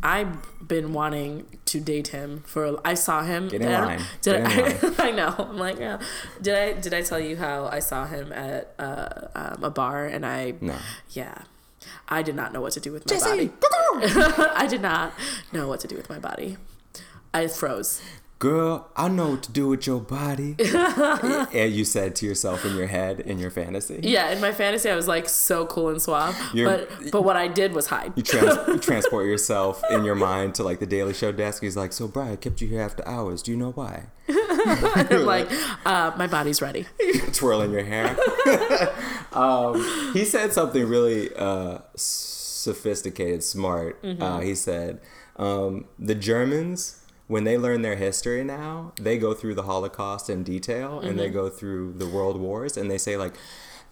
I've 0.02 0.36
been 0.66 0.92
wanting 0.92 1.46
to 1.66 1.80
date 1.80 2.08
him 2.08 2.42
for. 2.46 2.80
I 2.84 2.94
saw 2.94 3.22
him. 3.22 3.48
Get 3.48 3.62
in 3.62 3.68
I 3.72 3.84
line. 3.84 4.00
Did 4.22 4.46
Get 4.46 4.84
in 4.84 4.94
I? 4.98 5.08
I 5.08 5.10
know. 5.10 5.34
I'm 5.38 5.58
like, 5.58 5.78
yeah. 5.78 6.00
Did 6.40 6.54
I? 6.54 6.72
Did 6.80 6.94
I 6.94 7.02
tell 7.02 7.20
you 7.20 7.36
how 7.36 7.66
I 7.66 7.80
saw 7.80 8.06
him 8.06 8.32
at 8.32 8.74
uh, 8.78 9.28
um, 9.34 9.64
a 9.64 9.70
bar 9.70 10.06
and 10.06 10.24
I? 10.24 10.54
No. 10.60 10.76
Yeah. 11.10 11.42
I 12.08 12.22
did 12.22 12.34
not 12.34 12.52
know 12.52 12.60
what 12.60 12.72
to 12.72 12.80
do 12.80 12.92
with 12.92 13.06
my 13.06 13.14
Jesse, 13.14 13.46
body. 13.46 13.52
I 14.54 14.66
did 14.68 14.82
not 14.82 15.12
know 15.52 15.68
what 15.68 15.80
to 15.80 15.88
do 15.88 15.96
with 15.96 16.08
my 16.08 16.18
body. 16.18 16.56
I 17.32 17.46
froze. 17.46 18.00
Girl, 18.38 18.88
I 18.94 19.08
know 19.08 19.30
what 19.30 19.42
to 19.44 19.52
do 19.52 19.68
with 19.68 19.86
your 19.86 20.00
body. 20.00 20.54
and 20.60 21.72
you 21.72 21.84
said 21.84 22.14
to 22.16 22.26
yourself 22.26 22.64
in 22.64 22.76
your 22.76 22.86
head 22.86 23.18
in 23.20 23.38
your 23.38 23.50
fantasy. 23.50 23.98
Yeah, 24.02 24.30
in 24.30 24.40
my 24.40 24.52
fantasy, 24.52 24.88
I 24.88 24.94
was 24.94 25.08
like 25.08 25.28
so 25.28 25.66
cool 25.66 25.88
and 25.88 26.00
suave. 26.00 26.36
You're- 26.54 26.86
but 26.86 27.10
but 27.10 27.22
what 27.22 27.36
I 27.36 27.48
did 27.48 27.72
was 27.72 27.86
hide. 27.88 28.12
You, 28.16 28.22
trans- 28.22 28.56
you 28.68 28.78
transport 28.78 29.26
yourself 29.26 29.82
in 29.90 30.04
your 30.04 30.14
mind 30.14 30.54
to 30.56 30.62
like 30.62 30.78
the 30.78 30.86
Daily 30.86 31.14
Show 31.14 31.32
desk. 31.32 31.62
He's 31.62 31.76
like, 31.76 31.92
"So, 31.92 32.06
Brian, 32.06 32.32
I 32.32 32.36
kept 32.36 32.60
you 32.60 32.68
here 32.68 32.80
after 32.80 33.06
hours. 33.08 33.42
Do 33.42 33.50
you 33.50 33.56
know 33.56 33.70
why?" 33.72 34.04
I'm 34.28 35.24
like, 35.24 35.48
uh, 35.86 36.12
my 36.16 36.26
body's 36.26 36.60
ready. 36.60 36.86
Twirling 37.32 37.72
your 37.72 37.82
hair. 37.84 38.16
um, 39.32 40.12
he 40.12 40.24
said 40.24 40.52
something 40.52 40.86
really 40.86 41.34
uh, 41.34 41.78
sophisticated, 41.96 43.42
smart. 43.42 43.98
Uh, 44.04 44.40
he 44.40 44.54
said, 44.54 45.00
um, 45.36 45.86
"The 45.98 46.14
Germans." 46.14 46.97
When 47.28 47.44
they 47.44 47.56
learn 47.56 47.82
their 47.82 47.96
history 47.96 48.42
now, 48.42 48.92
they 49.00 49.18
go 49.18 49.34
through 49.34 49.54
the 49.54 49.62
Holocaust 49.62 50.28
in 50.28 50.42
detail 50.42 50.98
and 50.98 51.18
they 51.18 51.26
mm-hmm. 51.26 51.34
go 51.34 51.48
through 51.48 51.92
the 51.92 52.08
world 52.08 52.40
wars 52.40 52.76
and 52.76 52.90
they 52.90 52.98
say 52.98 53.16
like, 53.16 53.34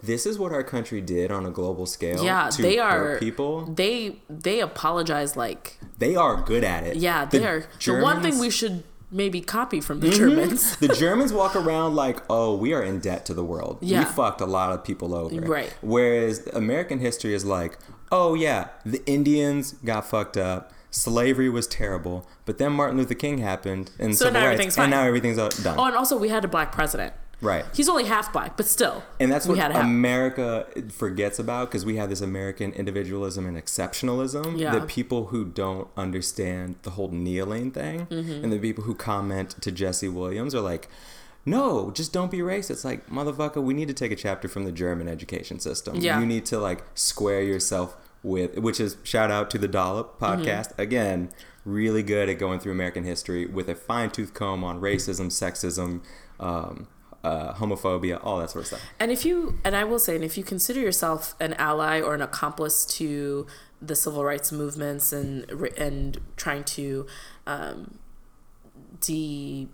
"This 0.02 0.26
is 0.26 0.38
what 0.38 0.52
our 0.52 0.64
country 0.64 1.00
did 1.00 1.30
on 1.30 1.46
a 1.46 1.50
global 1.50 1.86
scale." 1.86 2.24
Yeah, 2.24 2.48
to 2.48 2.62
they 2.62 2.78
are 2.78 3.18
people. 3.18 3.66
They 3.66 4.20
they 4.28 4.60
apologize 4.60 5.36
like 5.36 5.78
They 5.98 6.16
are 6.16 6.40
good 6.40 6.64
at 6.64 6.84
it. 6.84 6.96
yeah 6.96 7.26
they 7.26 7.38
The 7.38 7.46
are. 7.46 7.66
The 7.84 8.00
one 8.02 8.22
thing 8.22 8.38
we 8.38 8.50
should 8.50 8.82
maybe 9.10 9.40
copy 9.40 9.80
from 9.80 10.00
the 10.00 10.08
mm-hmm. 10.08 10.16
Germans. 10.16 10.76
the 10.78 10.88
Germans 10.88 11.32
walk 11.32 11.56
around 11.56 11.94
like, 11.94 12.22
oh, 12.28 12.56
we 12.56 12.72
are 12.72 12.82
in 12.82 13.00
debt 13.00 13.24
to 13.26 13.34
the 13.34 13.44
world. 13.44 13.78
We 13.80 14.04
fucked 14.04 14.40
a 14.40 14.46
lot 14.46 14.72
of 14.72 14.84
people 14.84 15.14
over. 15.14 15.40
Right. 15.40 15.72
Whereas 15.80 16.46
American 16.48 16.98
history 16.98 17.34
is 17.34 17.44
like, 17.44 17.78
oh, 18.10 18.34
yeah, 18.34 18.68
the 18.84 19.04
Indians 19.06 19.72
got 19.84 20.06
fucked 20.06 20.36
up. 20.36 20.72
Slavery 20.96 21.48
was 21.50 21.66
terrible. 21.66 22.26
But 22.46 22.58
then 22.58 22.72
Martin 22.72 22.96
Luther 22.96 23.14
King 23.14 23.38
happened 23.38 23.90
and 23.98 24.14
So 24.16 24.24
civil 24.26 24.32
now 24.40 24.46
rights, 24.46 24.52
everything's 24.54 24.78
and 24.78 24.90
now 24.90 25.02
everything's 25.02 25.36
done. 25.62 25.76
Oh, 25.78 25.84
and 25.84 25.94
also 25.96 26.16
we 26.16 26.28
had 26.30 26.44
a 26.44 26.48
black 26.48 26.72
president. 26.72 27.12
right. 27.42 27.64
He's 27.74 27.88
only 27.88 28.04
half 28.04 28.32
black, 28.32 28.56
but 28.56 28.64
still. 28.66 29.02
And 29.20 29.30
that's 29.30 29.46
what 29.46 29.58
had 29.58 29.68
to 29.68 29.74
have. 29.74 29.84
America 29.84 30.66
forgets 30.90 31.38
about 31.38 31.68
because 31.70 31.84
we 31.84 31.96
have 31.96 32.08
this 32.08 32.22
American 32.22 32.72
individualism 32.72 33.46
and 33.46 33.58
exceptionalism. 33.62 34.58
Yeah. 34.58 34.78
The 34.78 34.86
people 34.86 35.26
who 35.26 35.44
don't 35.44 35.88
understand 35.98 36.76
the 36.82 36.90
whole 36.90 37.08
kneeling 37.10 37.70
thing 37.72 38.06
Mm-hmm. 38.06 38.42
and 38.44 38.50
the 38.52 38.58
people 38.58 38.84
who 38.84 38.94
comment 38.94 39.50
to 39.60 39.70
Jesse 39.70 40.08
Williams 40.08 40.54
are 40.54 40.62
like, 40.62 40.88
no, 41.44 41.90
just 41.92 42.12
don't 42.12 42.30
be 42.30 42.38
racist. 42.38 42.70
It's 42.70 42.84
like, 42.84 43.08
motherfucker, 43.08 43.62
we 43.62 43.74
need 43.74 43.88
to 43.88 43.94
take 43.94 44.10
a 44.12 44.16
chapter 44.16 44.48
from 44.48 44.64
the 44.64 44.72
German 44.72 45.06
education 45.06 45.60
system. 45.60 45.96
Yeah. 45.96 46.18
You 46.18 46.26
need 46.26 46.46
to 46.46 46.58
like 46.58 46.82
square 46.94 47.42
yourself 47.42 47.96
with, 48.26 48.58
which 48.58 48.80
is 48.80 48.96
shout 49.04 49.30
out 49.30 49.50
to 49.50 49.58
the 49.58 49.68
Dollop 49.68 50.18
Mm-hmm. 50.18 50.42
podcast. 50.42 50.78
Again, 50.78 51.30
really 51.64 52.02
good 52.02 52.28
at 52.28 52.38
going 52.38 52.58
through 52.60 52.72
American 52.72 53.04
history 53.04 53.46
with 53.46 53.68
a 53.68 53.74
fine 53.74 54.10
tooth 54.10 54.34
comb 54.34 54.62
on 54.64 54.80
racism, 54.80 55.26
sexism, 55.26 56.02
um, 56.40 56.88
uh, 57.24 57.54
homophobia, 57.54 58.20
all 58.22 58.38
that 58.38 58.50
sort 58.50 58.62
of 58.64 58.66
stuff. 58.68 58.82
And 59.00 59.10
if 59.10 59.24
you, 59.24 59.58
and 59.64 59.74
I 59.74 59.84
will 59.84 59.98
say, 59.98 60.14
and 60.14 60.24
if 60.24 60.36
you 60.38 60.44
consider 60.44 60.80
yourself 60.80 61.34
an 61.40 61.54
ally 61.54 62.00
or 62.00 62.14
an 62.14 62.22
accomplice 62.22 62.84
to 62.98 63.46
the 63.82 63.94
civil 63.96 64.24
rights 64.24 64.52
movements 64.52 65.12
and 65.12 65.50
and 65.76 66.18
trying 66.36 66.64
to 66.64 67.06
um, 67.46 67.98
de 69.00 69.68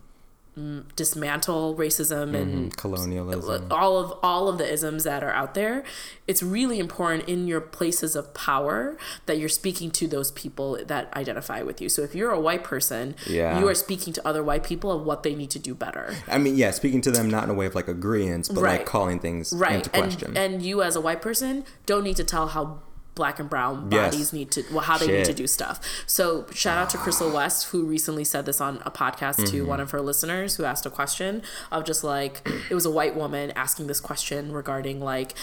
dismantle 0.96 1.74
racism 1.76 2.36
and 2.36 2.54
mm-hmm. 2.54 2.68
colonialism. 2.70 3.72
Uh, 3.72 3.74
all 3.74 3.96
of 3.96 4.18
all 4.22 4.48
of 4.48 4.58
the 4.58 4.70
isms 4.70 5.04
that 5.04 5.24
are 5.24 5.30
out 5.32 5.54
there 5.54 5.82
it's 6.26 6.42
really 6.42 6.78
important 6.78 7.26
in 7.26 7.46
your 7.46 7.60
places 7.60 8.14
of 8.14 8.34
power 8.34 8.98
that 9.24 9.38
you're 9.38 9.48
speaking 9.48 9.90
to 9.90 10.06
those 10.06 10.30
people 10.32 10.78
that 10.84 11.12
identify 11.16 11.62
with 11.62 11.80
you 11.80 11.88
so 11.88 12.02
if 12.02 12.14
you're 12.14 12.30
a 12.30 12.40
white 12.40 12.62
person 12.62 13.14
Yeah. 13.26 13.58
you 13.60 13.66
are 13.66 13.74
speaking 13.74 14.12
to 14.12 14.28
other 14.28 14.42
white 14.44 14.62
people 14.62 14.92
of 14.92 15.06
what 15.06 15.22
they 15.22 15.34
need 15.34 15.50
to 15.50 15.58
do 15.58 15.74
better 15.74 16.14
I 16.28 16.36
mean, 16.36 16.56
yeah, 16.56 16.70
speaking 16.70 17.00
to 17.02 17.10
them 17.10 17.30
not 17.30 17.44
in 17.44 17.50
a 17.50 17.54
way 17.54 17.64
of 17.66 17.74
like 17.74 17.86
agreeance, 17.86 18.52
but 18.52 18.60
Right. 18.62 18.78
like 18.78 18.86
calling 18.86 19.20
things 19.20 19.54
right 19.54 19.76
into 19.76 19.88
question. 19.90 20.36
and 20.36 20.54
and 20.54 20.62
you 20.62 20.82
as 20.82 20.96
a 20.96 21.00
white 21.00 21.22
person 21.22 21.64
don't 21.86 22.04
need 22.04 22.16
to 22.16 22.24
tell 22.24 22.48
how 22.48 22.80
black 23.14 23.38
and 23.38 23.50
brown 23.50 23.88
Yes. 23.90 24.10
bodies 24.12 24.32
need 24.32 24.50
to 24.52 24.64
well 24.70 24.80
how 24.80 24.96
they 24.96 25.06
need 25.06 25.24
to 25.26 25.34
do 25.34 25.46
stuff 25.46 25.80
so 26.06 26.46
shout 26.52 26.78
out 26.78 26.88
to 26.90 26.96
crystal 26.98 27.30
west 27.30 27.66
who 27.68 27.84
recently 27.84 28.24
said 28.24 28.46
this 28.46 28.60
on 28.60 28.80
a 28.86 28.90
podcast 28.90 29.36
Mm-hmm. 29.36 29.50
to 29.56 29.62
one 29.66 29.80
of 29.80 29.90
her 29.90 30.00
listeners 30.00 30.56
who 30.56 30.64
asked 30.64 30.86
a 30.86 30.90
question 30.90 31.42
of 31.70 31.84
just 31.84 32.02
like 32.04 32.40
it 32.70 32.74
was 32.74 32.86
a 32.86 32.90
white 32.90 33.14
woman 33.14 33.50
asking 33.56 33.86
this 33.86 34.00
question 34.00 34.52
regarding 34.52 34.98
like 35.00 35.34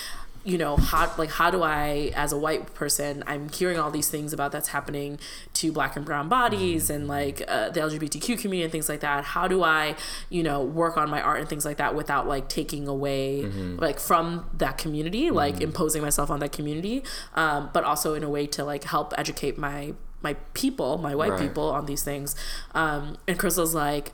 you 0.45 0.57
know 0.57 0.77
how 0.77 1.11
like 1.17 1.29
how 1.31 1.51
do 1.51 1.61
i 1.63 2.11
as 2.15 2.31
a 2.31 2.37
white 2.37 2.73
person 2.73 3.23
i'm 3.27 3.49
hearing 3.49 3.77
all 3.77 3.91
these 3.91 4.09
things 4.09 4.31
about 4.31 4.51
that's 4.53 4.69
happening 4.69 5.19
to 5.53 5.69
black 5.71 5.97
and 5.97 6.05
brown 6.05 6.29
bodies 6.29 6.89
and 6.89 7.07
like 7.09 7.41
uh, 7.47 7.69
the 7.69 7.79
lgbtq 7.81 8.39
community 8.39 8.63
and 8.63 8.71
things 8.71 8.87
like 8.87 9.01
that. 9.01 9.23
How 9.25 9.47
do 9.49 9.63
i 9.63 9.95
you 10.29 10.41
know 10.41 10.63
work 10.63 10.95
on 10.97 11.09
my 11.09 11.21
art 11.21 11.39
and 11.41 11.49
things 11.49 11.65
like 11.65 11.75
that 11.77 11.93
without 11.93 12.25
like 12.27 12.47
taking 12.47 12.87
away 12.87 13.43
like 13.77 13.99
from 13.99 14.49
that 14.57 14.77
community 14.77 15.29
like 15.29 15.59
imposing 15.61 16.01
myself 16.01 16.29
on 16.31 16.39
that 16.39 16.51
community 16.53 17.03
um, 17.35 17.69
but 17.73 17.83
also 17.83 18.13
in 18.13 18.23
a 18.23 18.29
way 18.29 18.47
to 18.47 18.63
like 18.63 18.85
help 18.85 19.13
educate 19.17 19.57
my 19.57 19.93
my 20.21 20.35
people 20.53 20.97
my 20.97 21.13
white 21.15 21.31
Right. 21.31 21.41
people 21.41 21.69
on 21.69 21.85
these 21.85 22.03
things. 22.03 22.33
Um, 22.73 23.17
and 23.27 23.37
crystal's 23.37 23.75
like 23.75 24.13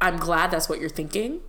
i'm 0.00 0.16
glad 0.16 0.50
that's 0.50 0.68
what 0.68 0.80
you're 0.80 0.88
thinking. 0.88 1.40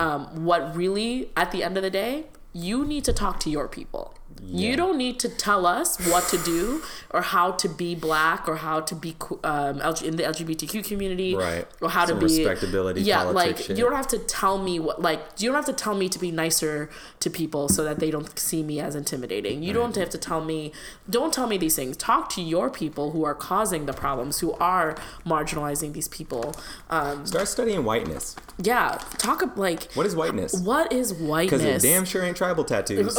Um, 0.00 0.44
what 0.46 0.74
really 0.74 1.30
at 1.36 1.50
the 1.52 1.62
end 1.62 1.76
of 1.76 1.82
the 1.82 1.90
day 1.90 2.24
you 2.66 2.84
need 2.92 3.04
to 3.04 3.12
talk 3.12 3.34
to 3.40 3.50
your 3.50 3.68
people 3.78 4.04
you 4.40 4.76
don't 4.76 4.96
need 4.96 5.18
to 5.18 5.28
tell 5.28 5.66
us 5.66 5.98
what 6.12 6.22
to 6.28 6.38
do 6.38 6.80
or 7.10 7.22
how 7.22 7.50
to 7.50 7.68
be 7.68 7.94
black 7.94 8.48
or 8.48 8.56
how 8.56 8.80
to 8.80 8.94
be 8.94 9.10
um, 9.42 9.80
LG, 9.80 10.02
in 10.08 10.14
the 10.16 10.22
lgbtq 10.22 10.84
community 10.84 11.34
Right. 11.34 11.66
or 11.80 11.90
how 11.90 12.06
Some 12.06 12.20
to 12.20 12.26
be 12.26 12.36
respectability 12.44 13.00
yeah 13.02 13.22
like 13.22 13.58
shit. 13.58 13.76
you 13.76 13.84
don't 13.84 13.96
have 13.96 14.06
to 14.08 14.18
tell 14.18 14.56
me 14.58 14.78
what 14.78 15.02
like 15.02 15.20
you 15.38 15.48
don't 15.48 15.56
have 15.56 15.64
to 15.66 15.72
tell 15.84 15.94
me 16.02 16.08
to 16.08 16.18
be 16.26 16.30
nicer 16.30 16.88
to 17.18 17.28
people 17.30 17.68
so 17.68 17.82
that 17.82 17.98
they 17.98 18.10
don't 18.12 18.38
see 18.38 18.62
me 18.62 18.78
as 18.80 18.94
intimidating 18.94 19.62
you 19.62 19.72
don't 19.72 19.96
have 19.96 20.10
to 20.10 20.18
tell 20.18 20.42
me 20.44 20.72
don't 21.10 21.32
tell 21.34 21.48
me 21.48 21.56
these 21.58 21.74
things 21.74 21.96
talk 21.96 22.28
to 22.36 22.42
your 22.42 22.70
people 22.70 23.10
who 23.10 23.24
are 23.24 23.34
causing 23.34 23.86
the 23.86 23.92
problems 24.04 24.38
who 24.38 24.52
are 24.54 24.94
marginalizing 25.26 25.92
these 25.94 26.08
people 26.08 26.54
um, 26.90 27.26
Start 27.26 27.48
studying 27.48 27.84
whiteness. 27.84 28.36
Yeah 28.62 28.98
talk 29.18 29.42
ab- 29.42 29.56
like 29.58 29.92
What 29.92 30.06
is 30.06 30.16
whiteness? 30.16 30.54
what 30.60 30.92
is 30.92 31.12
whiteness? 31.14 31.62
Because 31.62 31.84
it 31.84 31.88
damn 31.88 32.04
sure 32.04 32.22
ain't 32.24 32.36
tribal 32.36 32.64
tattoos. 32.64 33.16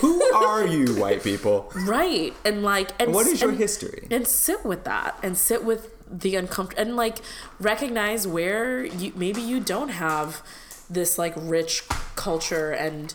Who 0.00 0.22
are 0.34 0.64
you, 0.66 0.94
white 0.96 1.22
people? 1.24 1.70
right 1.74 2.32
and 2.44 2.62
like 2.62 2.90
and 3.00 3.12
What 3.12 3.26
is 3.26 3.40
your 3.40 3.50
and- 3.50 3.58
history? 3.58 4.06
and 4.10 4.26
sit 4.26 4.64
with 4.64 4.84
that 4.84 5.16
and 5.22 5.36
sit 5.36 5.64
with 5.64 5.88
the 6.10 6.36
uncomfortable 6.36 6.82
and 6.82 6.96
like 6.96 7.18
recognize 7.58 8.26
where 8.26 8.84
you 8.84 9.12
maybe 9.16 9.40
you 9.40 9.60
don't 9.60 9.88
have 9.88 10.42
this 10.90 11.16
like 11.18 11.32
rich 11.36 11.84
culture 12.16 12.70
and 12.70 13.14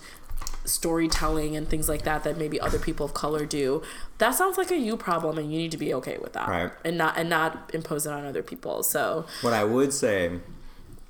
storytelling 0.68 1.56
and 1.56 1.68
things 1.70 1.88
like 1.90 2.04
that 2.04 2.24
that 2.24 2.38
maybe 2.38 2.60
other 2.60 2.78
people 2.80 3.06
of 3.06 3.14
color 3.14 3.46
do 3.46 3.82
that 4.18 4.32
sounds 4.36 4.58
like 4.58 4.70
a 4.72 4.78
you 4.78 4.98
problem 4.98 5.38
and 5.38 5.52
you 5.52 5.58
need 5.58 5.72
to 5.72 5.78
be 5.78 5.94
okay 5.94 6.18
with 6.22 6.34
that 6.34 6.48
Right. 6.48 6.72
and 6.84 6.98
not 6.98 7.18
and 7.18 7.30
not 7.30 7.72
impose 7.74 8.06
it 8.06 8.12
on 8.12 8.26
other 8.26 8.44
people 8.44 8.84
so 8.84 9.26
What 9.42 9.54
I 9.54 9.64
would 9.64 9.94
say 9.94 10.40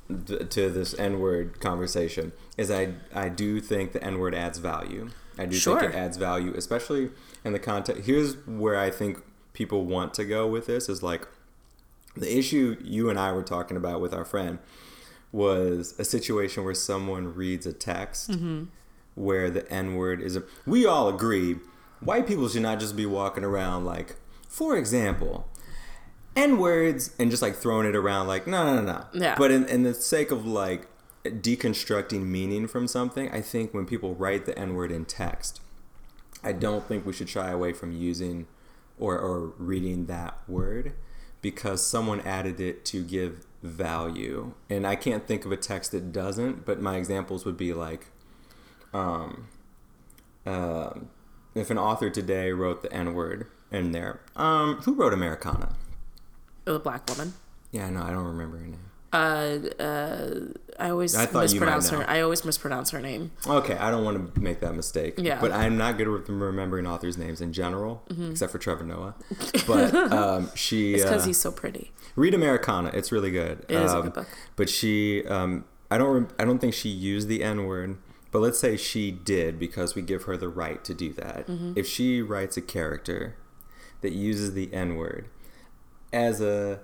to 0.07 0.69
this 0.69 0.97
N 0.97 1.19
word 1.19 1.59
conversation 1.59 2.31
is 2.57 2.71
I 2.71 2.93
I 3.13 3.29
do 3.29 3.59
think 3.59 3.91
the 3.91 4.03
N 4.03 4.19
word 4.19 4.33
adds 4.33 4.57
value. 4.59 5.09
I 5.37 5.45
do 5.45 5.55
Sure. 5.55 5.79
think 5.79 5.93
it 5.93 5.97
adds 5.97 6.17
value, 6.17 6.53
especially 6.55 7.11
in 7.43 7.53
the 7.53 7.59
context. 7.59 8.03
Here's 8.05 8.35
where 8.47 8.77
I 8.79 8.89
think 8.89 9.21
people 9.53 9.85
want 9.85 10.13
to 10.15 10.25
go 10.25 10.47
with 10.47 10.65
this 10.67 10.87
is 10.89 11.03
like, 11.03 11.27
The 12.15 12.37
issue 12.37 12.77
you 12.83 13.09
and 13.09 13.19
I 13.19 13.31
were 13.33 13.43
talking 13.43 13.77
about 13.77 14.01
with 14.01 14.13
our 14.13 14.25
friend 14.25 14.59
was 15.31 15.93
a 15.99 16.05
situation 16.05 16.63
where 16.63 16.73
someone 16.73 17.35
reads 17.35 17.65
a 17.65 17.73
text 17.73 18.31
mm-hmm. 18.31 18.63
Where 19.17 19.49
the 19.49 19.69
N 19.71 19.95
word 19.95 20.21
is 20.21 20.35
a. 20.35 20.43
We 20.65 20.85
all 20.85 21.09
agree 21.09 21.57
white 21.99 22.27
people 22.27 22.47
should 22.47 22.61
not 22.61 22.79
just 22.79 22.95
be 22.95 23.05
walking 23.05 23.43
around 23.43 23.85
like, 23.85 24.15
for 24.47 24.77
example, 24.77 25.47
N 26.35 26.57
words 26.59 27.13
and 27.17 27.31
just 27.31 27.41
like 27.41 27.55
throwing 27.55 27.87
it 27.87 27.95
around 27.95 28.27
like, 28.27 28.47
no, 28.47 28.65
no, 28.65 28.81
no, 28.81 28.93
no. 28.93 29.05
Yeah. 29.13 29.35
But 29.37 29.51
in, 29.51 29.65
in 29.65 29.83
the 29.83 29.93
sake 29.93 30.31
of 30.31 30.45
like 30.45 30.87
deconstructing 31.25 32.23
meaning 32.23 32.67
from 32.67 32.87
something, 32.87 33.31
I 33.31 33.41
think 33.41 33.73
when 33.73 33.85
people 33.85 34.15
write 34.15 34.45
the 34.45 34.57
N 34.57 34.75
word 34.75 34.91
in 34.91 35.05
text, 35.05 35.61
I 36.43 36.51
don't 36.51 36.87
think 36.87 37.05
we 37.05 37.13
should 37.13 37.29
shy 37.29 37.49
away 37.49 37.73
from 37.73 37.91
using 37.91 38.47
or, 38.99 39.17
or 39.17 39.53
reading 39.57 40.05
that 40.05 40.37
word 40.47 40.93
because 41.41 41.85
someone 41.85 42.21
added 42.21 42.59
it 42.59 42.85
to 42.85 43.03
give 43.03 43.45
value. 43.63 44.53
And 44.69 44.85
I 44.85 44.95
can't 44.95 45.27
think 45.27 45.45
of 45.45 45.51
a 45.51 45.57
text 45.57 45.91
that 45.91 46.11
doesn't, 46.11 46.65
but 46.65 46.81
my 46.81 46.97
examples 46.97 47.45
would 47.45 47.57
be 47.57 47.73
like, 47.73 48.07
um, 48.93 49.47
um 50.45 51.09
if 51.55 51.69
an 51.71 51.77
author 51.77 52.09
today 52.09 52.51
wrote 52.51 52.83
the 52.83 52.93
N 52.93 53.13
word 53.13 53.47
in 53.71 53.91
there, 53.91 54.19
um, 54.35 54.75
who 54.83 54.93
wrote 54.93 55.13
Americanah? 55.13 55.75
A 56.67 56.77
black 56.79 57.09
woman. 57.09 57.33
Yeah, 57.71 57.89
no, 57.89 58.01
I 58.03 58.11
don't 58.11 58.25
remember 58.25 58.57
her 58.57 58.65
name. 58.65 58.79
Uh, 59.11 59.81
uh, 59.81 60.39
I 60.79 60.89
always 60.91 61.15
I 61.15 61.25
thought 61.25 61.51
you 61.53 61.59
might 61.61 61.75
mispronounce 61.77 61.89
her. 61.89 62.07
I 62.09 62.21
always 62.21 62.43
mispronounce 62.45 62.91
her 62.91 63.01
name. 63.01 63.31
Okay, 63.47 63.75
I 63.75 63.89
don't 63.89 64.03
want 64.03 64.35
to 64.35 64.39
make 64.39 64.59
that 64.59 64.75
mistake. 64.75 65.15
Yeah. 65.17 65.39
But 65.41 65.51
I'm 65.53 65.77
not 65.77 65.97
good 65.97 66.09
with 66.09 66.29
remembering 66.29 66.85
authors' 66.85 67.17
names 67.17 67.41
in 67.41 67.53
general, 67.53 68.03
except 68.29 68.51
for 68.51 68.57
Trevor 68.59 68.83
Noah. 68.83 69.15
But 69.65 69.95
um, 69.95 70.51
she. 70.55 70.87
Mm-hmm. 70.91 70.95
It's 70.95 71.03
because 71.05 71.23
uh, 71.23 71.27
he's 71.27 71.37
so 71.39 71.51
pretty. 71.51 71.91
read 72.15 72.33
Americanah. 72.35 72.91
It's 72.93 73.11
really 73.11 73.31
good. 73.31 73.65
It 73.69 73.75
is 73.81 73.91
a 73.93 73.97
Um, 73.97 74.03
good 74.03 74.13
book. 74.13 74.27
But 74.57 74.69
she, 74.69 75.25
um, 75.25 75.63
I 75.89 75.97
don't, 75.97 76.13
rem- 76.13 76.27
I 76.37 76.45
don't 76.45 76.59
think 76.59 76.73
she 76.73 76.89
used 76.89 77.27
the 77.29 77.43
N 77.43 77.65
word. 77.65 77.97
But 78.31 78.39
let's 78.39 78.59
say 78.59 78.75
she 78.77 79.11
did 79.11 79.57
because 79.57 79.95
we 79.95 80.01
give 80.01 80.23
her 80.23 80.35
the 80.37 80.49
right 80.49 80.83
to 80.83 80.93
do 80.93 81.13
that. 81.13 81.47
Mm-hmm. 81.47 81.73
If 81.75 81.87
she 81.87 82.21
writes 82.21 82.57
a 82.57 82.61
character 82.61 83.35
that 84.01 84.11
uses 84.13 84.53
the 84.53 84.73
N 84.73 84.95
word 84.95 85.29
as 86.11 86.41
a 86.41 86.79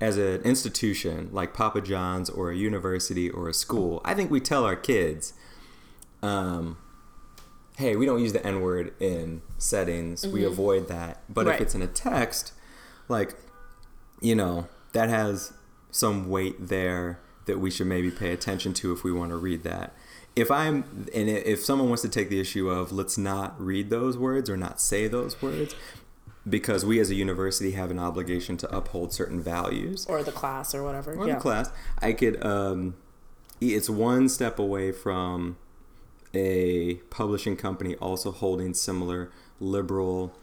as 0.00 0.16
an 0.18 0.40
institution 0.42 1.28
like 1.32 1.52
Papa 1.52 1.80
John's 1.80 2.30
or 2.30 2.50
a 2.52 2.56
university 2.56 3.28
or 3.28 3.48
a 3.48 3.54
school, 3.54 4.00
I 4.04 4.14
think 4.14 4.30
we 4.30 4.40
tell 4.40 4.64
our 4.64 4.76
kids, 4.76 5.32
um, 6.22 6.78
hey, 7.76 7.96
we 7.96 8.06
don't 8.06 8.20
use 8.20 8.32
the 8.32 8.46
N 8.46 8.60
word 8.60 8.94
in 9.00 9.42
settings. 9.58 10.26
We 10.26 10.44
avoid 10.44 10.88
that. 10.88 11.22
But 11.28 11.40
Mm-hmm. 11.42 11.48
Right. 11.48 11.54
if 11.56 11.60
it's 11.62 11.74
in 11.74 11.82
a 11.82 11.88
text, 11.88 12.52
like, 13.08 13.34
you 14.20 14.36
know, 14.36 14.68
that 14.92 15.08
has 15.08 15.52
some 15.90 16.28
weight 16.28 16.68
there 16.68 17.18
that 17.46 17.58
we 17.58 17.70
should 17.70 17.86
maybe 17.88 18.10
pay 18.10 18.32
attention 18.32 18.72
to 18.74 18.92
if 18.92 19.02
we 19.04 19.12
want 19.12 19.30
to 19.30 19.36
read 19.36 19.64
that. 19.64 19.92
If 20.36 20.50
I'm, 20.50 21.06
and 21.14 21.28
if 21.28 21.64
someone 21.64 21.88
wants 21.88 22.02
to 22.02 22.08
take 22.08 22.28
the 22.28 22.40
issue 22.40 22.68
of 22.68 22.90
let's 22.90 23.16
not 23.16 23.60
read 23.60 23.88
those 23.90 24.18
words 24.18 24.50
or 24.50 24.56
not 24.56 24.80
say 24.80 25.06
those 25.06 25.40
words, 25.40 25.74
because 26.48 26.84
we 26.84 26.98
as 26.98 27.08
a 27.10 27.14
university 27.14 27.72
have 27.72 27.90
an 27.90 27.98
obligation 27.98 28.56
to 28.58 28.76
uphold 28.76 29.12
certain 29.12 29.40
values, 29.40 30.06
Or 30.06 30.22
the 30.22 30.32
class 30.32 30.74
or 30.74 30.82
whatever. 30.82 31.14
or 31.14 31.26
yeah. 31.28 31.34
the 31.34 31.40
class, 31.40 31.70
I 32.00 32.12
could. 32.12 32.44
Um, 32.44 32.96
it's 33.60 33.88
one 33.88 34.28
step 34.28 34.58
away 34.58 34.90
from 34.92 35.56
a 36.34 36.94
publishing 37.10 37.56
company 37.56 37.94
also 37.96 38.32
holding 38.32 38.74
similar 38.74 39.30
liberal, 39.60 40.34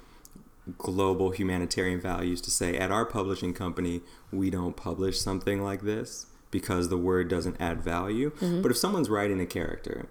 global 0.77 1.31
humanitarian 1.31 1.99
values 1.99 2.39
to 2.41 2.49
say 2.49 2.77
at 2.77 2.91
our 2.91 3.05
publishing 3.05 3.53
company 3.53 4.01
we 4.31 4.49
don't 4.49 4.77
publish 4.77 5.19
something 5.19 5.61
like 5.61 5.81
this 5.81 6.27
because 6.51 6.89
the 6.89 6.97
word 6.97 7.27
doesn't 7.29 7.59
add 7.59 7.81
value. 7.81 8.31
Mm-hmm. 8.31 8.61
But 8.61 8.71
if 8.71 8.77
someone's 8.77 9.09
writing 9.09 9.39
a 9.39 9.45
character, 9.45 10.07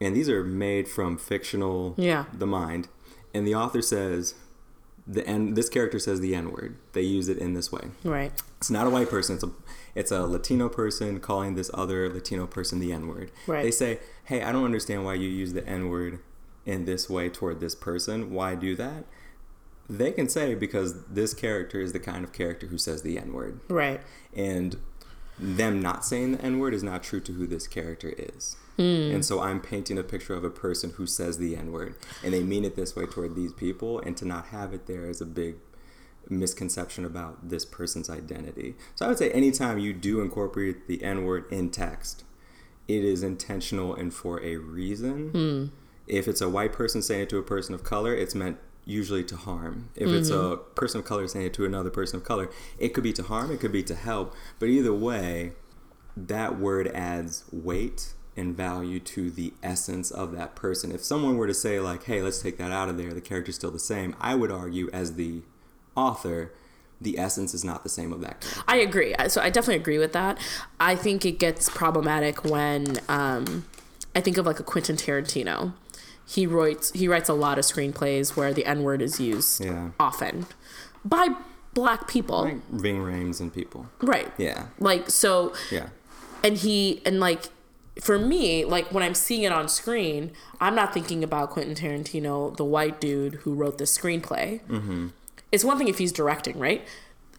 and 0.00 0.16
these 0.16 0.28
are 0.28 0.42
made 0.42 0.88
from 0.88 1.16
fictional, 1.18 1.94
Yeah. 1.96 2.24
the 2.32 2.46
mind, 2.46 2.88
and 3.32 3.46
the 3.46 3.54
author 3.54 3.82
says. 3.82 4.34
The 5.06 5.26
N, 5.26 5.52
this 5.52 5.68
character 5.68 5.98
says 5.98 6.20
the 6.20 6.34
N 6.34 6.50
word. 6.50 6.76
They 6.94 7.02
use 7.02 7.28
it 7.28 7.36
in 7.36 7.52
this 7.52 7.70
way 7.70 7.88
Right. 8.04 8.32
it's 8.56 8.70
not 8.70 8.86
a 8.86 8.90
white 8.90 9.10
person 9.10 9.34
it's 9.34 9.44
a 9.44 9.50
it's 9.94 10.10
a 10.10 10.22
latino 10.26 10.70
person 10.70 11.20
calling 11.20 11.56
this 11.56 11.70
other 11.74 12.08
latino 12.10 12.46
person 12.46 12.80
the 12.80 12.90
n-word 12.90 13.30
Right. 13.46 13.62
they 13.64 13.70
say 13.70 14.00
hey 14.24 14.42
i 14.42 14.50
don't 14.50 14.64
understand 14.64 15.04
why 15.04 15.12
you 15.14 15.28
use 15.28 15.52
the 15.52 15.62
n-word 15.68 16.20
in 16.64 16.86
this 16.86 17.10
way 17.10 17.28
toward 17.28 17.60
this 17.60 17.74
person 17.74 18.32
why 18.32 18.54
do 18.54 18.74
that 18.76 19.04
they 19.90 20.10
can 20.10 20.26
say 20.30 20.54
because 20.54 21.04
this 21.04 21.34
character 21.34 21.82
is 21.82 21.92
the 21.92 22.00
kind 22.00 22.24
of 22.24 22.32
character 22.32 22.68
who 22.68 22.78
says 22.78 23.02
the 23.02 23.18
n-word 23.18 23.60
Right. 23.68 24.00
and 24.34 24.78
them 25.38 25.80
not 25.80 26.04
saying 26.04 26.32
the 26.32 26.44
n-word 26.44 26.74
is 26.74 26.82
not 26.82 27.02
true 27.02 27.20
to 27.20 27.32
who 27.32 27.46
this 27.46 27.66
character 27.66 28.14
is. 28.16 28.56
Hmm. 28.76 28.82
And 29.12 29.24
so 29.24 29.40
i'm 29.40 29.60
painting 29.60 29.98
a 29.98 30.02
picture 30.02 30.34
of 30.34 30.44
a 30.44 30.50
person 30.50 30.90
who 30.96 31.06
says 31.06 31.38
the 31.38 31.56
n-word 31.56 31.94
and 32.24 32.32
they 32.32 32.42
mean 32.42 32.64
it 32.64 32.76
this 32.76 32.96
way 32.96 33.06
toward 33.06 33.36
these 33.36 33.52
people 33.52 34.00
and 34.00 34.16
to 34.16 34.24
not 34.24 34.46
have 34.46 34.72
it 34.72 34.86
there 34.86 35.08
is 35.08 35.20
a 35.20 35.26
big 35.26 35.56
misconception 36.28 37.04
about 37.04 37.50
this 37.50 37.64
person's 37.64 38.10
identity. 38.10 38.74
So 38.94 39.06
i 39.06 39.08
would 39.08 39.18
say 39.18 39.30
anytime 39.30 39.78
you 39.78 39.92
do 39.92 40.20
incorporate 40.20 40.88
the 40.88 41.02
n-word 41.02 41.44
in 41.52 41.70
text 41.70 42.24
it 42.88 43.04
is 43.04 43.22
intentional 43.22 43.94
and 43.94 44.12
for 44.12 44.42
a 44.42 44.56
reason. 44.56 45.30
Hmm. 45.30 45.66
If 46.06 46.28
it's 46.28 46.40
a 46.40 46.50
white 46.50 46.72
person 46.72 47.00
saying 47.00 47.22
it 47.22 47.28
to 47.30 47.38
a 47.38 47.42
person 47.42 47.74
of 47.74 47.82
color, 47.82 48.14
it's 48.14 48.34
meant 48.34 48.58
usually 48.86 49.24
to 49.24 49.36
harm. 49.36 49.88
If 49.96 50.08
it's 50.08 50.30
a 50.30 50.58
person 50.74 51.00
of 51.00 51.06
color 51.06 51.26
saying 51.26 51.46
it 51.46 51.54
to 51.54 51.64
another 51.64 51.90
person 51.90 52.18
of 52.18 52.24
color, 52.24 52.50
it 52.78 52.90
could 52.90 53.04
be 53.04 53.12
to 53.14 53.22
harm, 53.22 53.50
it 53.50 53.60
could 53.60 53.72
be 53.72 53.82
to 53.84 53.94
help. 53.94 54.34
But 54.58 54.66
either 54.66 54.92
way, 54.92 55.52
that 56.16 56.58
word 56.58 56.88
adds 56.88 57.44
weight 57.50 58.12
and 58.36 58.56
value 58.56 59.00
to 59.00 59.30
the 59.30 59.52
essence 59.62 60.10
of 60.10 60.32
that 60.32 60.54
person. 60.54 60.92
If 60.92 61.02
someone 61.02 61.36
were 61.36 61.46
to 61.46 61.54
say, 61.54 61.80
like, 61.80 62.04
hey, 62.04 62.20
let's 62.20 62.42
take 62.42 62.58
that 62.58 62.72
out 62.72 62.88
of 62.88 62.98
there, 62.98 63.14
the 63.14 63.20
character's 63.20 63.54
still 63.54 63.70
the 63.70 63.78
same, 63.78 64.14
I 64.20 64.34
would 64.34 64.50
argue 64.50 64.90
as 64.92 65.14
the 65.14 65.42
author, 65.96 66.52
the 67.00 67.18
essence 67.18 67.54
is 67.54 67.64
not 67.64 67.84
the 67.84 67.88
same 67.88 68.12
of 68.12 68.20
that 68.22 68.40
character. 68.40 68.62
I 68.66 68.76
agree. 68.78 69.14
So 69.28 69.40
I 69.40 69.50
definitely 69.50 69.80
agree 69.80 69.98
with 69.98 70.12
that. 70.12 70.38
I 70.80 70.96
think 70.96 71.24
it 71.24 71.38
gets 71.38 71.68
problematic 71.68 72.44
when 72.44 72.98
um, 73.08 73.66
I 74.14 74.20
think 74.20 74.36
of 74.36 74.46
like 74.46 74.60
a 74.60 74.64
Quentin 74.64 74.96
Tarantino. 74.96 75.72
He 76.26 76.46
writes 76.46 76.90
he 76.92 77.06
writes 77.08 77.28
a 77.28 77.34
lot 77.34 77.58
of 77.58 77.64
screenplays 77.64 78.36
where 78.36 78.52
the 78.52 78.64
N 78.64 78.82
word 78.82 79.02
is 79.02 79.20
used 79.20 79.62
Yeah. 79.64 79.90
often 80.00 80.46
by 81.04 81.28
black 81.74 82.08
people. 82.08 82.44
Like 82.44 82.68
Ving 82.70 82.98
Rhames 82.98 83.40
and 83.40 83.52
people. 83.52 83.86
Right. 84.00 84.32
Yeah. 84.38 84.66
Like 84.78 85.10
so 85.10 85.52
Yeah. 85.70 85.88
and 86.42 86.56
he 86.56 87.02
and 87.04 87.20
like 87.20 87.44
for 88.00 88.18
me 88.18 88.64
like 88.64 88.90
when 88.92 89.04
i'm 89.04 89.14
seeing 89.14 89.44
it 89.44 89.52
on 89.52 89.68
screen 89.68 90.32
i'm 90.60 90.74
not 90.74 90.92
thinking 90.92 91.22
about 91.22 91.50
quentin 91.50 91.76
tarantino 91.76 92.56
the 92.56 92.64
white 92.64 93.00
dude 93.00 93.34
who 93.44 93.54
wrote 93.54 93.78
this 93.78 93.96
screenplay 93.96 94.60
mm-hmm. 94.66 95.06
it's 95.52 95.62
one 95.62 95.78
thing 95.78 95.86
if 95.86 95.98
he's 95.98 96.10
directing 96.10 96.58
right 96.58 96.84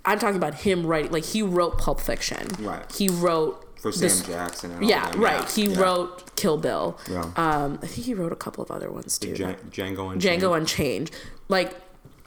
i'm 0.05 0.17
talking 0.17 0.37
about 0.37 0.55
him 0.55 0.87
writing 0.87 1.11
like 1.11 1.25
he 1.25 1.41
wrote 1.41 1.77
pulp 1.77 1.99
fiction 1.99 2.47
Right. 2.59 2.89
he 2.95 3.09
wrote 3.09 3.64
For 3.85 3.91
Sam 3.91 4.01
this- 4.01 4.21
Jackson 4.23 4.71
and 4.71 4.89
yeah 4.89 5.11
right 5.15 5.47
he 5.51 5.65
yeah. 5.65 5.79
wrote 5.79 6.35
kill 6.35 6.57
bill 6.57 6.97
Yeah. 7.09 7.31
um 7.37 7.79
i 7.83 7.87
think 7.87 8.05
he 8.05 8.13
wrote 8.15 8.31
a 8.31 8.35
couple 8.35 8.63
of 8.63 8.71
other 8.71 8.91
ones 8.91 9.17
too 9.19 9.33
Djan- 9.33 9.59
Django 9.69 10.11
and 10.11 10.19
django 10.21 10.57
unchained 10.57 11.11
like 11.47 11.73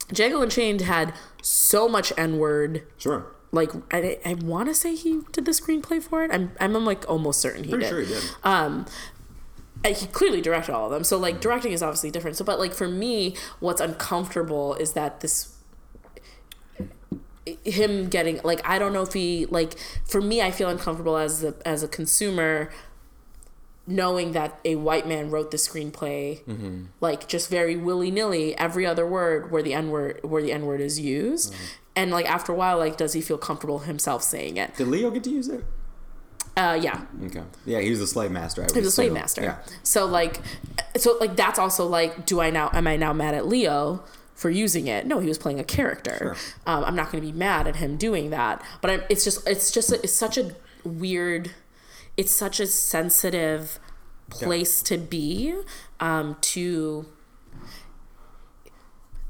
django 0.07 0.41
unchained 0.41 0.81
had 0.81 1.13
so 1.41 1.87
much 1.89 2.11
n-word 2.17 2.83
Sure. 2.97 3.27
like 3.51 3.71
i, 3.93 4.17
I 4.25 4.33
want 4.35 4.69
to 4.69 4.73
say 4.73 4.95
he 4.95 5.21
did 5.33 5.43
the 5.45 5.51
screenplay 5.51 6.01
for 6.01 6.23
it 6.23 6.31
i'm 6.33 6.51
i'm 6.61 6.73
like 6.85 7.07
almost 7.09 7.41
certain 7.41 7.65
he 7.65 7.71
Pretty 7.71 7.83
did 7.85 7.89
sure 7.89 8.01
he 8.01 8.07
did. 8.07 8.23
and 8.43 9.95
he 9.95 10.07
clearly 10.07 10.41
directed 10.41 10.73
all 10.73 10.85
of 10.85 10.91
them 10.91 11.03
so 11.03 11.17
like 11.17 11.39
directing 11.41 11.71
is 11.71 11.81
obviously 11.83 12.11
different 12.11 12.35
so 12.37 12.43
but 12.43 12.59
like 12.59 12.73
for 12.73 12.87
me 12.87 13.35
what's 13.59 13.81
uncomfortable 13.81 14.75
is 14.75 14.93
that 14.93 15.19
this 15.21 15.55
him 17.63 18.07
getting 18.09 18.39
like 18.43 18.61
i 18.67 18.77
don't 18.79 18.93
know 18.93 19.01
if 19.01 19.13
he 19.13 19.45
like 19.47 19.73
for 20.05 20.21
me 20.21 20.41
i 20.41 20.51
feel 20.51 20.69
uncomfortable 20.69 21.17
as 21.17 21.43
a 21.43 21.53
as 21.65 21.83
a 21.83 21.87
consumer 21.87 22.69
knowing 23.87 24.33
that 24.33 24.59
a 24.65 24.75
white 24.75 25.07
man 25.07 25.31
wrote 25.31 25.49
the 25.51 25.57
screenplay 25.57 26.41
like 27.01 27.27
just 27.27 27.49
very 27.49 27.75
willy-nilly 27.75 28.55
every 28.57 28.85
other 28.85 29.05
word 29.07 29.51
where 29.51 29.63
the 29.63 29.73
n 29.73 29.89
word 29.89 30.19
where 30.23 30.41
the 30.43 30.51
n 30.51 30.65
word 30.65 30.79
is 30.79 30.99
used 30.99 31.53
and 31.95 32.11
like 32.11 32.29
after 32.29 32.51
a 32.51 32.55
while 32.55 32.77
like 32.77 32.97
does 32.97 33.13
he 33.13 33.21
feel 33.21 33.37
comfortable 33.37 33.79
himself 33.79 34.21
saying 34.23 34.57
it 34.57 34.75
Did 34.75 34.87
Leo 34.89 35.09
get 35.09 35.23
to 35.23 35.31
use 35.31 35.47
it? 35.47 35.63
uh 36.55 36.77
yeah 36.79 37.01
Okay. 37.25 37.41
Yeah, 37.65 37.79
he 37.79 37.89
was 37.89 38.01
a 38.01 38.07
slave 38.07 38.31
master. 38.31 38.63
I 38.63 38.67
he 38.73 38.79
was 38.79 38.87
a 38.87 38.91
slave 38.91 39.13
master. 39.13 39.41
Yeah. 39.41 39.57
So 39.83 40.05
like, 40.05 40.39
so 40.97 41.15
like 41.19 41.35
that's 41.35 41.57
also 41.59 41.85
like, 41.87 42.25
do 42.25 42.41
I 42.41 42.49
now 42.49 42.69
am 42.73 42.85
I 42.87 42.95
now 42.97 43.13
mad 43.13 43.33
at 43.33 43.47
Leo 43.47 44.03
for 44.39 44.49
using 44.49 44.87
it? 44.87 45.05
No, 45.05 45.19
he 45.19 45.27
was 45.27 45.37
playing 45.37 45.59
a 45.59 45.63
character. 45.65 46.35
Um, 46.65 46.85
I'm 46.85 46.95
not 46.95 47.11
going 47.11 47.21
to 47.21 47.29
be 47.31 47.37
mad 47.37 47.67
at 47.67 47.75
him 47.75 47.97
doing 47.97 48.29
that. 48.29 48.63
But 48.81 48.89
I'm, 48.91 49.01
it's 49.09 49.23
just 49.25 49.45
it's 49.47 49.69
just 49.71 49.91
a, 49.91 49.95
it's 50.01 50.13
such 50.13 50.37
a 50.37 50.55
weird, 50.85 51.51
it's 52.15 52.33
such 52.33 52.59
a 52.61 52.65
sensitive 52.67 53.79
place 54.29 54.81
to 54.83 54.97
be 54.97 55.55
um, 55.99 56.37
to 56.41 57.05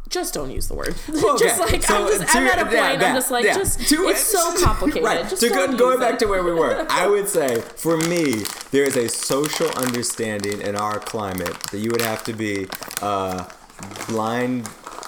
just 0.10 0.34
don't 0.34 0.51
use 0.51 0.68
the 0.68 0.74
word. 0.76 0.95
Okay, 1.10 1.45
just 1.47 1.60
like 1.60 1.84
so 1.84 1.95
I'm, 1.95 2.07
just, 2.20 2.36
I'm 2.36 2.47
at 2.47 2.60
a 2.60 2.64
point. 2.64 2.74
yeah, 2.74 3.07
I'm 3.10 3.16
just 3.16 3.32
like, 3.32 3.45
yeah. 3.45 3.53
just 3.55 3.88
To- 3.89 4.07
it's 4.10 4.22
so 4.22 4.55
complicated. 4.64 5.03
Right. 5.03 5.28
Just 5.28 5.41
to 5.41 5.49
go, 5.49 5.76
going 5.76 5.99
back 5.99 6.14
it. 6.16 6.20
to 6.20 6.26
where 6.28 6.43
we 6.43 6.53
were, 6.53 6.86
I 6.91 7.07
would 7.07 7.28
say 7.28 7.62
for 7.62 7.97
me, 7.97 8.43
there 8.72 8.84
is 8.84 8.95
a 8.95 9.07
social 9.07 9.70
understanding 9.78 10.62
in 10.62 10.76
our 10.76 10.99
climate 10.99 11.60
that 11.72 11.80
you 11.80 11.89
would 11.91 12.01
have 12.01 12.24
to 12.26 12.34
be 12.34 12.68
uh, 13.01 13.45
blind 14.07 14.68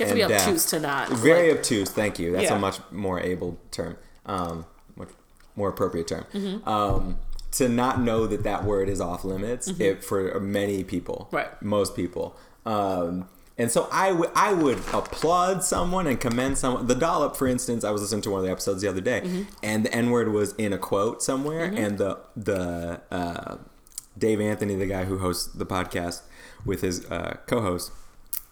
You 0.09 0.21
have 0.23 0.27
to 0.27 0.27
be 0.27 0.33
obtuse 0.35 0.65
to 0.67 0.79
not. 0.79 1.09
Very 1.09 1.49
like, 1.49 1.59
obtuse. 1.59 1.89
Thank 1.89 2.19
you. 2.19 2.31
That's 2.31 2.45
Yeah. 2.45 2.55
a 2.55 2.59
much 2.59 2.79
more 2.91 3.19
able 3.19 3.57
term. 3.71 3.97
Um, 4.25 4.65
much 4.95 5.09
more 5.55 5.69
appropriate 5.69 6.07
term. 6.07 6.25
Mm-hmm. 6.33 6.67
Um, 6.67 7.17
to 7.53 7.67
not 7.67 7.99
know 8.01 8.27
that 8.27 8.43
that 8.43 8.63
word 8.63 8.87
is 8.87 9.01
off 9.01 9.25
limits 9.25 9.67
it, 9.79 10.03
for 10.03 10.39
many 10.39 10.83
people, 10.85 11.25
Mm-hmm. 11.27 11.35
Right. 11.35 11.61
Most 11.61 11.95
people. 11.95 12.35
Um, 12.65 13.27
and 13.57 13.69
so 13.69 13.87
I 13.91 14.11
would 14.13 14.29
I 14.35 14.53
would 14.53 14.77
applaud 14.93 15.63
someone 15.63 16.07
and 16.07 16.19
commend 16.19 16.57
someone. 16.57 16.87
The 16.87 16.95
dollop, 16.95 17.35
for 17.35 17.47
instance, 17.47 17.83
I 17.83 17.91
was 17.91 18.01
listening 18.01 18.21
to 18.23 18.31
one 18.31 18.39
of 18.39 18.45
the 18.45 18.51
episodes 18.51 18.81
the 18.81 18.87
other 18.87 19.01
day, 19.01 19.21
Mm-hmm. 19.21 19.41
and 19.61 19.85
the 19.85 19.93
N 19.93 20.09
word 20.09 20.29
was 20.31 20.53
in 20.53 20.71
a 20.73 20.77
quote 20.77 21.21
somewhere, 21.21 21.65
and 21.65 21.97
the 21.97 22.17
the 22.35 23.01
uh, 23.11 23.57
Dave 24.17 24.39
Anthony, 24.41 24.75
the 24.75 24.85
guy 24.87 25.03
who 25.05 25.17
hosts 25.19 25.47
the 25.53 25.65
podcast 25.65 26.21
with 26.65 26.81
his 26.81 27.05
uh, 27.11 27.37
co-host, 27.45 27.91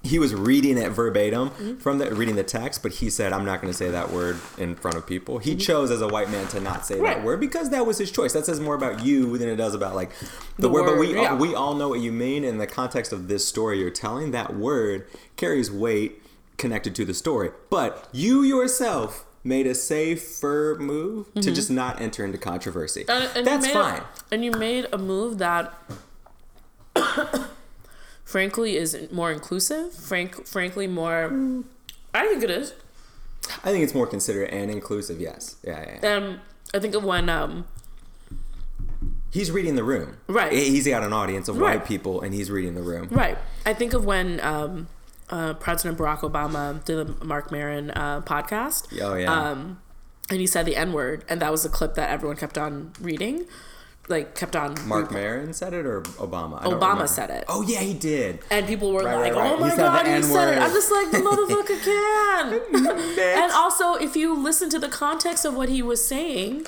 he 0.01 0.17
was 0.17 0.33
reading 0.33 0.77
it 0.77 0.91
verbatim 0.91 1.49
Mm-hmm. 1.49 1.75
from 1.77 1.97
the 1.97 2.13
reading 2.15 2.35
the 2.35 2.43
text, 2.43 2.81
but 2.81 2.93
he 2.93 3.09
said, 3.09 3.33
"I'm 3.33 3.43
not 3.45 3.61
going 3.61 3.71
to 3.71 3.77
say 3.77 3.89
that 3.89 4.11
word 4.11 4.37
in 4.57 4.75
front 4.75 4.95
of 4.97 5.05
people." 5.05 5.39
He 5.39 5.55
chose 5.55 5.91
as 5.91 6.01
a 6.01 6.07
white 6.07 6.29
man 6.29 6.47
to 6.49 6.59
not 6.61 6.85
say 6.85 6.95
Mm-hmm. 6.95 7.03
Right. 7.03 7.17
that 7.17 7.25
word 7.25 7.39
because 7.41 7.69
that 7.71 7.85
was 7.85 7.97
his 7.97 8.09
choice. 8.11 8.33
That 8.33 8.45
says 8.45 8.59
more 8.59 8.75
about 8.75 9.03
you 9.03 9.37
than 9.37 9.49
it 9.49 9.57
does 9.57 9.73
about 9.75 9.95
like 9.95 10.11
the, 10.55 10.63
The 10.63 10.69
word. 10.69 10.85
But 10.85 10.97
we 10.99 11.13
yeah. 11.15 11.33
we 11.35 11.53
all 11.53 11.75
know 11.75 11.89
what 11.89 11.99
you 11.99 12.11
mean 12.13 12.43
in 12.43 12.57
the 12.59 12.67
context 12.67 13.11
of 13.11 13.27
this 13.27 13.45
story 13.47 13.79
you're 13.79 13.89
telling. 13.89 14.31
That 14.31 14.55
word 14.55 15.05
carries 15.35 15.69
weight 15.69 16.21
connected 16.57 16.95
to 16.95 17.05
the 17.05 17.13
story, 17.13 17.51
but 17.69 18.07
you 18.13 18.43
yourself 18.43 19.25
made 19.43 19.65
a 19.67 19.73
safer 19.75 20.75
move 20.79 21.33
to 21.35 21.49
just 21.51 21.71
not 21.71 22.01
enter 22.01 22.23
into 22.25 22.37
controversy. 22.37 23.03
Mm-hmm. 23.05 23.21
And- 23.27 23.37
and 23.37 23.47
That's 23.47 23.65
made 23.67 23.75
a- 23.75 23.83
fine. 23.83 24.01
and 24.31 24.43
you 24.45 24.51
made 24.51 24.87
a 24.91 24.97
move 24.97 25.37
that, 25.39 25.73
frankly, 28.29 28.75
is 28.77 28.95
more 29.11 29.31
inclusive. 29.31 29.91
Frank, 29.93 30.45
frankly, 30.45 30.87
more. 30.87 31.31
I 32.13 32.27
think 32.27 32.43
it 32.43 32.51
is. 32.51 32.73
I 33.63 33.71
think 33.71 33.83
it's 33.83 33.95
more 33.95 34.05
considerate 34.07 34.53
and 34.53 34.69
inclusive. 34.69 35.19
Yes. 35.19 35.55
Yeah. 35.63 35.97
yeah. 36.03 36.15
Um, 36.15 36.39
I 36.73 36.79
think 36.79 36.93
of 36.95 37.03
when 37.03 37.29
um, 37.29 37.65
He's 39.31 39.51
reading 39.51 39.75
the 39.75 39.83
room. 39.83 40.17
Right. 40.27 40.51
He- 40.51 40.69
He's 40.71 40.87
got 40.87 41.03
an 41.03 41.13
audience 41.13 41.47
of 41.47 41.57
Right. 41.57 41.77
white 41.79 41.87
people, 41.87 42.21
and 42.21 42.33
he's 42.33 42.49
reading 42.49 42.73
the 42.75 42.81
room. 42.81 43.07
right. 43.11 43.37
I 43.65 43.73
think 43.73 43.93
of 43.93 44.03
when 44.05 44.39
um, 44.41 44.87
uh, 45.29 45.53
President 45.53 45.97
Barack 45.99 46.19
Obama 46.21 46.83
did 46.85 46.95
the 47.19 47.25
Marc 47.25 47.51
Maron 47.51 47.91
uh, 47.91 48.21
podcast. 48.21 48.87
Oh 49.01 49.13
yeah. 49.15 49.31
Um, 49.31 49.79
and 50.31 50.39
he 50.39 50.47
said 50.47 50.65
the 50.65 50.75
N 50.75 50.93
word, 50.93 51.25
and 51.29 51.41
that 51.41 51.51
was 51.51 51.63
the 51.63 51.69
clip 51.69 51.93
that 51.95 52.09
everyone 52.09 52.37
kept 52.37 52.57
on 52.57 52.93
reading, 52.99 53.45
like 54.09 54.35
kept 54.35 54.55
on. 54.55 54.75
Marc 54.87 55.11
Maron 55.11 55.53
said 55.53 55.73
it 55.73 55.85
or 55.85 56.01
Obama? 56.01 56.59
I 56.61 56.63
don't 56.65 56.79
Obama 56.79 57.07
said 57.07 57.29
it. 57.29 57.45
Oh 57.47 57.61
yeah, 57.61 57.79
he 57.79 57.93
did. 57.93 58.39
And 58.51 58.67
people 58.67 58.91
were 58.91 59.03
Right, 59.03 59.31
like, 59.31 59.35
right. 59.35 59.51
"Oh 59.51 59.55
He 59.55 59.61
my 59.61 59.69
the 59.69 59.75
god, 59.77 60.07
he 60.07 60.23
said 60.23 60.57
it!" 60.57 60.61
I'm 60.61 60.71
just 60.71 60.91
like, 60.91 61.11
the 61.11 61.17
motherfucker 61.19 61.83
can. 61.83 63.43
and 63.43 63.51
also, 63.51 63.93
if 63.95 64.15
you 64.15 64.35
listen 64.37 64.69
to 64.71 64.79
the 64.79 64.89
context 64.89 65.45
of 65.45 65.55
what 65.55 65.69
he 65.69 65.81
was 65.81 66.05
saying, 66.07 66.65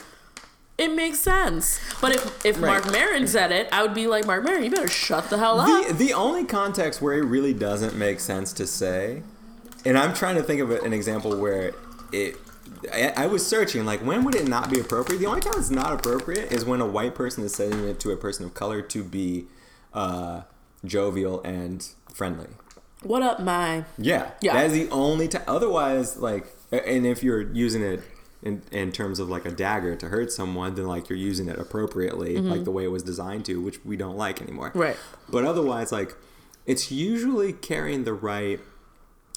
it 0.78 0.90
makes 0.94 1.20
sense. 1.20 1.80
But 2.00 2.16
if 2.16 2.46
if 2.46 2.56
Right. 2.62 2.82
Marc 2.84 2.92
Maron 2.92 3.28
said 3.28 3.52
it, 3.52 3.68
I 3.72 3.82
would 3.82 3.94
be 3.94 4.08
like, 4.08 4.26
Marc 4.26 4.44
Maron, 4.44 4.64
you 4.64 4.70
better 4.72 4.88
shut 4.88 5.30
the 5.30 5.38
hell 5.38 5.60
up. 5.60 5.88
The 5.88 5.94
the 5.94 6.14
only 6.14 6.46
context 6.46 7.02
where 7.02 7.14
it 7.18 7.24
really 7.26 7.54
doesn't 7.54 7.96
make 7.96 8.20
sense 8.20 8.54
to 8.54 8.68
say, 8.68 9.24
and 9.86 9.98
I'm 9.98 10.14
trying 10.14 10.36
to 10.36 10.44
think 10.44 10.62
of 10.62 10.72
an 10.72 10.94
example 10.94 11.36
where 11.38 11.74
it. 12.12 12.36
I, 12.92 13.14
I 13.16 13.28
was 13.28 13.46
searching 13.46 13.86
like 13.86 14.00
when 14.02 14.24
would 14.24 14.36
it 14.36 14.48
not 14.48 14.70
be 14.70 14.80
appropriate? 14.80 15.20
The 15.20 15.26
only 15.26 15.42
time 15.42 15.54
it's 15.58 15.70
not 15.70 15.94
appropriate 15.94 16.52
is 16.52 16.66
when 16.66 16.82
a 16.82 16.86
white 16.86 17.16
person 17.16 17.44
is 17.44 17.54
sending 17.54 17.88
it 17.88 18.00
to 18.02 18.12
a 18.12 18.18
person 18.18 18.46
of 18.46 18.54
color 18.54 18.82
to 18.82 19.04
be 19.04 19.46
uh, 19.94 20.42
jovial 20.86 21.42
and 21.44 21.88
friendly. 22.14 22.48
what 23.04 23.22
up, 23.22 23.40
my? 23.40 23.86
Yeah, 23.98 24.32
Yeah. 24.42 24.54
That 24.54 24.66
is 24.68 24.74
the 24.74 24.90
only 24.90 25.28
time. 25.28 25.44
Otherwise, 25.48 26.18
like, 26.18 26.48
and 26.72 27.06
if 27.06 27.24
you're 27.24 27.42
using 27.54 27.82
it 27.82 28.02
in 28.44 28.64
in 28.72 28.92
terms 28.92 29.20
of 29.20 29.30
like 29.30 29.46
a 29.46 29.52
dagger 29.52 29.96
to 29.96 30.10
hurt 30.10 30.32
someone, 30.32 30.76
then 30.76 30.88
like 30.88 31.10
you're 31.10 31.18
using 31.18 31.48
it 31.50 31.60
appropriately, 31.60 32.38
like 32.38 32.64
the 32.64 32.72
way 32.72 32.84
it 32.84 32.92
was 32.92 33.04
designed 33.04 33.46
to, 33.46 33.62
which 33.62 33.84
we 33.86 33.98
don't 33.98 34.18
like 34.18 34.42
anymore. 34.42 34.70
Mm-hmm. 34.70 34.80
Right. 34.80 34.98
But 35.30 35.46
otherwise, 35.46 35.92
like, 35.92 36.16
it's 36.66 36.92
usually 36.92 37.54
carrying 37.54 38.04
the 38.04 38.14
right 38.14 38.60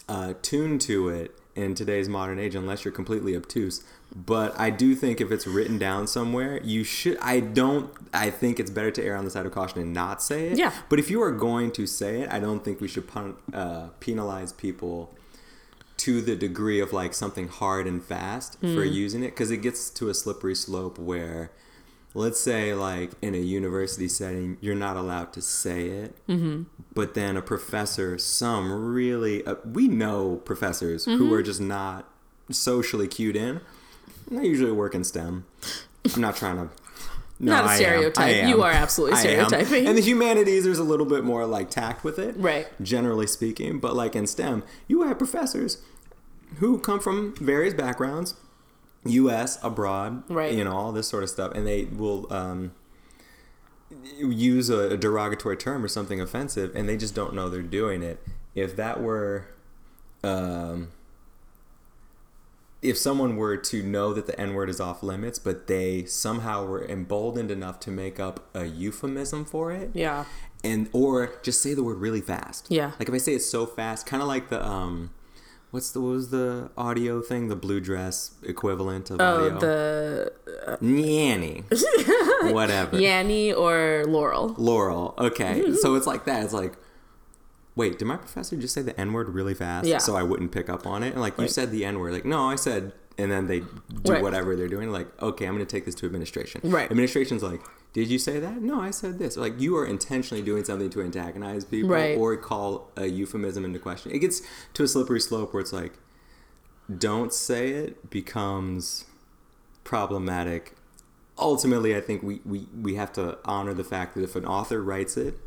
uh, 0.08 0.34
tune 0.42 0.78
to 0.80 1.08
it 1.08 1.38
in 1.54 1.74
today's 1.74 2.08
modern 2.08 2.38
age, 2.38 2.54
unless 2.54 2.84
you're 2.84 2.92
completely 2.92 3.36
obtuse. 3.36 3.84
But 4.14 4.58
I 4.58 4.70
do 4.70 4.94
think 4.94 5.20
if 5.20 5.30
it's 5.30 5.46
written 5.46 5.78
down 5.78 6.06
somewhere, 6.06 6.60
you 6.62 6.84
should. 6.84 7.18
I 7.18 7.40
don't. 7.40 7.90
I 8.12 8.30
think 8.30 8.60
it's 8.60 8.70
better 8.70 8.90
to 8.92 9.02
err 9.04 9.16
on 9.16 9.24
the 9.24 9.30
side 9.30 9.46
of 9.46 9.52
caution 9.52 9.80
and 9.80 9.92
not 9.92 10.22
say 10.22 10.48
it. 10.48 10.58
Yeah. 10.58 10.72
But 10.88 10.98
if 10.98 11.10
you 11.10 11.22
are 11.22 11.32
going 11.32 11.72
to 11.72 11.86
say 11.86 12.22
it, 12.22 12.30
I 12.32 12.38
don't 12.40 12.64
think 12.64 12.80
we 12.80 12.88
should 12.88 13.06
pun- 13.08 13.36
uh, 13.52 13.88
penalize 14.00 14.52
people 14.52 15.14
to 15.96 16.20
the 16.20 16.34
degree 16.36 16.80
of 16.80 16.92
like 16.92 17.14
something 17.14 17.48
hard 17.48 17.86
and 17.86 18.02
fast 18.04 18.58
for 18.60 18.84
using 18.84 19.22
it 19.22 19.28
because 19.30 19.50
it 19.50 19.58
gets 19.58 19.88
to 19.90 20.08
a 20.08 20.14
slippery 20.14 20.54
slope 20.54 20.98
where 20.98 21.52
let's 22.14 22.40
say 22.40 22.72
like 22.74 23.10
in 23.20 23.34
a 23.34 23.38
university 23.38 24.06
setting 24.08 24.56
you're 24.60 24.74
not 24.74 24.96
allowed 24.96 25.32
to 25.32 25.42
say 25.42 25.88
it 25.88 26.16
but 26.94 27.14
then 27.14 27.36
a 27.36 27.42
professor 27.42 28.16
some 28.18 28.70
really 28.72 29.44
uh, 29.46 29.56
we 29.64 29.88
know 29.88 30.36
professors 30.44 31.04
who 31.04 31.32
are 31.34 31.42
just 31.42 31.60
not 31.60 32.08
socially 32.50 33.08
cued 33.08 33.34
in 33.36 33.60
they 34.30 34.46
usually 34.46 34.72
work 34.72 34.94
in 34.94 35.02
stem 35.04 35.44
i'm 36.14 36.20
not 36.20 36.36
trying 36.36 36.56
to 36.56 36.68
no, 37.40 37.50
Not 37.50 37.64
a 37.64 37.68
I 37.68 37.72
am. 37.72 37.78
stereotype. 37.80 38.24
I 38.24 38.28
am. 38.30 38.48
You 38.48 38.62
are 38.62 38.70
absolutely 38.70 39.18
stereotyping. 39.24 39.88
And 39.88 39.98
the 39.98 40.02
humanities, 40.02 40.62
there's 40.62 40.78
a 40.78 40.84
little 40.84 41.04
bit 41.04 41.24
more 41.24 41.44
like 41.46 41.68
tact 41.68 42.04
with 42.04 42.16
it, 42.16 42.36
Right. 42.38 42.68
Generally 42.80 43.26
speaking, 43.26 43.80
but 43.80 43.96
like 43.96 44.14
in 44.14 44.28
STEM, 44.28 44.62
you 44.86 45.02
have 45.02 45.18
professors 45.18 45.82
who 46.58 46.78
come 46.78 47.00
from 47.00 47.34
various 47.34 47.74
backgrounds, 47.74 48.34
U.S., 49.04 49.58
abroad, 49.62 50.22
Right. 50.30 50.54
You 50.54 50.64
know 50.64 50.72
all 50.76 50.92
this 50.92 51.08
sort 51.08 51.22
of 51.22 51.30
stuff, 51.30 51.52
and 51.54 51.66
they 51.66 51.84
will 51.84 52.32
um, 52.32 52.72
use 54.16 54.70
a, 54.70 54.90
a 54.92 54.96
derogatory 54.96 55.56
term 55.56 55.84
or 55.84 55.88
something 55.88 56.20
offensive, 56.20 56.74
and 56.74 56.88
they 56.88 56.96
just 56.96 57.14
don't 57.14 57.34
know 57.34 57.48
they're 57.48 57.62
doing 57.62 58.02
it. 58.02 58.22
If 58.54 58.76
that 58.76 59.02
were 59.02 59.48
um, 60.22 60.88
if 62.82 62.98
someone 62.98 63.36
were 63.36 63.56
to 63.56 63.82
know 63.82 64.12
that 64.12 64.26
the 64.26 64.38
N 64.38 64.54
word 64.54 64.68
is 64.68 64.80
off 64.80 65.02
limits, 65.02 65.38
but 65.38 65.66
they 65.66 66.04
somehow 66.04 66.64
were 66.66 66.84
emboldened 66.86 67.50
enough 67.50 67.80
to 67.80 67.90
make 67.90 68.20
up 68.20 68.48
a 68.54 68.66
euphemism 68.66 69.44
for 69.44 69.72
it, 69.72 69.90
Yeah. 69.94 70.24
and 70.62 70.88
or 70.92 71.32
just 71.42 71.62
say 71.62 71.74
the 71.74 71.82
word 71.82 71.98
really 71.98 72.20
fast. 72.20 72.66
Yeah. 72.70 72.92
Like 72.98 73.08
if 73.08 73.14
I 73.14 73.18
say 73.18 73.34
it 73.34 73.40
so 73.40 73.64
fast, 73.66 74.06
kind 74.06 74.22
of 74.22 74.28
like 74.28 74.48
the 74.50 74.64
um, 74.66 75.10
what's 75.74 75.90
the 75.90 76.00
what 76.00 76.10
was 76.10 76.30
the 76.30 76.70
audio 76.78 77.20
thing? 77.20 77.48
The 77.48 77.56
blue 77.56 77.80
dress 77.80 78.30
equivalent 78.44 79.10
of 79.10 79.20
Oh, 79.20 79.46
audio. 79.46 79.58
the 79.58 80.32
uh, 80.68 80.76
Nanny. 80.80 81.64
Whatever. 82.52 83.00
Yanni 83.00 83.52
or 83.52 84.04
Laurel. 84.06 84.54
Laurel. 84.56 85.14
Okay. 85.18 85.72
So 85.82 85.96
it's 85.96 86.06
like 86.06 86.24
that. 86.26 86.44
It's 86.44 86.52
like, 86.52 86.74
wait, 87.74 87.98
did 87.98 88.04
my 88.04 88.16
professor 88.16 88.56
just 88.56 88.72
say 88.72 88.82
the 88.82 88.98
N 88.98 89.12
word 89.12 89.28
really 89.28 89.52
fast? 89.54 89.86
Yeah. 89.88 89.98
So 89.98 90.14
I 90.16 90.22
wouldn't 90.22 90.52
pick 90.52 90.68
up 90.68 90.86
on 90.86 91.02
it? 91.02 91.12
And 91.12 91.20
like, 91.20 91.36
you 91.38 91.48
said 91.48 91.72
the 91.72 91.84
N 91.84 91.98
word. 91.98 92.12
Like, 92.12 92.24
no, 92.24 92.48
I 92.48 92.54
said, 92.54 92.92
and 93.18 93.30
then 93.32 93.48
they 93.48 93.60
do 93.60 94.12
Right. 94.12 94.22
whatever 94.22 94.54
they're 94.54 94.68
doing. 94.68 94.90
Like, 94.90 95.08
okay, 95.20 95.46
I'm 95.46 95.54
going 95.54 95.66
to 95.66 95.70
take 95.76 95.84
this 95.84 95.96
to 95.96 96.06
administration. 96.06 96.60
Right. 96.64 96.88
Administration's 96.88 97.42
like, 97.42 97.60
did 97.94 98.08
you 98.08 98.18
say 98.18 98.38
that? 98.40 98.60
No, 98.60 98.80
I 98.80 98.90
said 98.90 99.18
this. 99.18 99.36
Like, 99.38 99.58
you 99.60 99.76
are 99.78 99.86
intentionally 99.86 100.42
doing 100.42 100.64
something 100.64 100.90
to 100.90 101.00
antagonize 101.00 101.64
people 101.64 101.88
Right. 101.90 102.18
or 102.18 102.36
call 102.36 102.90
a 102.96 103.06
euphemism 103.06 103.64
into 103.64 103.78
question. 103.78 104.10
It 104.12 104.18
gets 104.18 104.42
to 104.74 104.82
a 104.82 104.88
slippery 104.88 105.20
slope 105.20 105.54
where 105.54 105.60
it's 105.62 105.72
like, 105.72 105.92
don't 106.98 107.32
say 107.32 107.70
it 107.70 108.10
becomes 108.10 109.06
problematic. 109.84 110.74
Ultimately, 111.38 111.96
I 111.96 112.00
think 112.00 112.22
we, 112.22 112.40
we, 112.44 112.66
we 112.78 112.96
have 112.96 113.12
to 113.14 113.38
honor 113.44 113.72
the 113.74 113.84
fact 113.84 114.14
that 114.16 114.22
if 114.22 114.36
an 114.36 114.44
author 114.44 114.82
writes 114.82 115.16
it, 115.16 115.38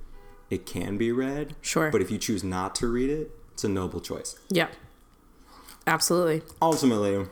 it 0.49 0.65
can 0.65 0.97
be 0.97 1.11
read. 1.11 1.55
Sure. 1.61 1.91
But 1.91 2.01
if 2.01 2.09
you 2.09 2.17
choose 2.17 2.43
not 2.43 2.73
to 2.75 2.87
read 2.87 3.09
it, 3.09 3.31
it's 3.51 3.63
a 3.65 3.69
noble 3.69 3.99
choice. 3.99 4.39
Yeah. 4.49 4.67
Absolutely. 5.85 6.41
Ultimately, 6.61 7.25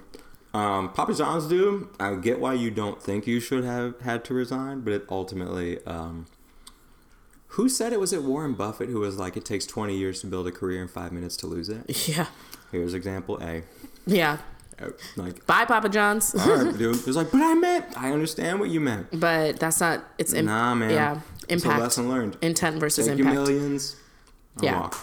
um, 0.56 0.92
Papa 0.94 1.14
John's 1.14 1.48
do. 1.48 1.90
I 2.00 2.16
get 2.16 2.40
why 2.40 2.54
you 2.54 2.72
don't 2.72 3.02
think 3.02 3.28
you 3.28 3.40
should 3.40 3.64
have 3.64 4.00
had 4.02 4.24
to 4.26 4.34
resign, 4.34 4.82
but 4.82 4.94
it 4.94 5.06
ultimately, 5.10 5.84
um, 5.86 6.26
who 7.50 7.70
said 7.70 7.94
it? 7.94 8.00
Was 8.00 8.12
it 8.14 8.24
Warren 8.24 8.54
Buffett 8.54 8.90
who 8.90 9.00
was 9.00 9.18
like, 9.18 9.38
it 9.38 9.46
takes 9.46 9.66
20 9.66 9.96
years 9.98 10.22
to 10.22 10.28
build 10.28 10.48
a 10.48 10.52
career 10.52 10.82
and 10.82 10.90
five 10.92 11.12
minutes 11.12 11.38
to 11.38 11.48
lose 11.48 11.70
it? 11.70 12.08
Yeah. 12.08 12.28
Here's 12.72 12.94
example 12.94 13.38
A. 13.42 13.64
Yeah. 14.06 14.40
Uh, 14.82 14.90
Like, 15.16 15.46
Bye, 15.46 15.66
Papa 15.66 15.88
John's. 15.90 16.36
all 16.36 16.64
right, 16.66 16.78
dude. 16.78 16.96
It's 17.08 17.16
like, 17.16 17.32
but 17.32 17.42
I 17.42 17.54
meant, 17.54 17.86
I 17.96 18.12
understand 18.12 18.60
what 18.60 18.70
you 18.70 18.80
meant. 18.82 19.18
but 19.20 19.60
that's 19.60 19.80
not. 19.80 20.04
It's 20.18 20.34
im- 20.34 20.46
Nah, 20.48 20.76
man. 20.76 20.90
Yeah. 20.90 21.22
Impact. 21.48 21.80
lesson 21.80 22.10
learned. 22.10 22.38
Intent 22.42 22.80
versus 22.80 23.08
Take 23.08 23.18
your 23.20 23.28
impact. 23.28 23.48
millions 23.50 23.96
and 24.56 24.64
Yeah. 24.64 24.80
walk. 24.82 24.98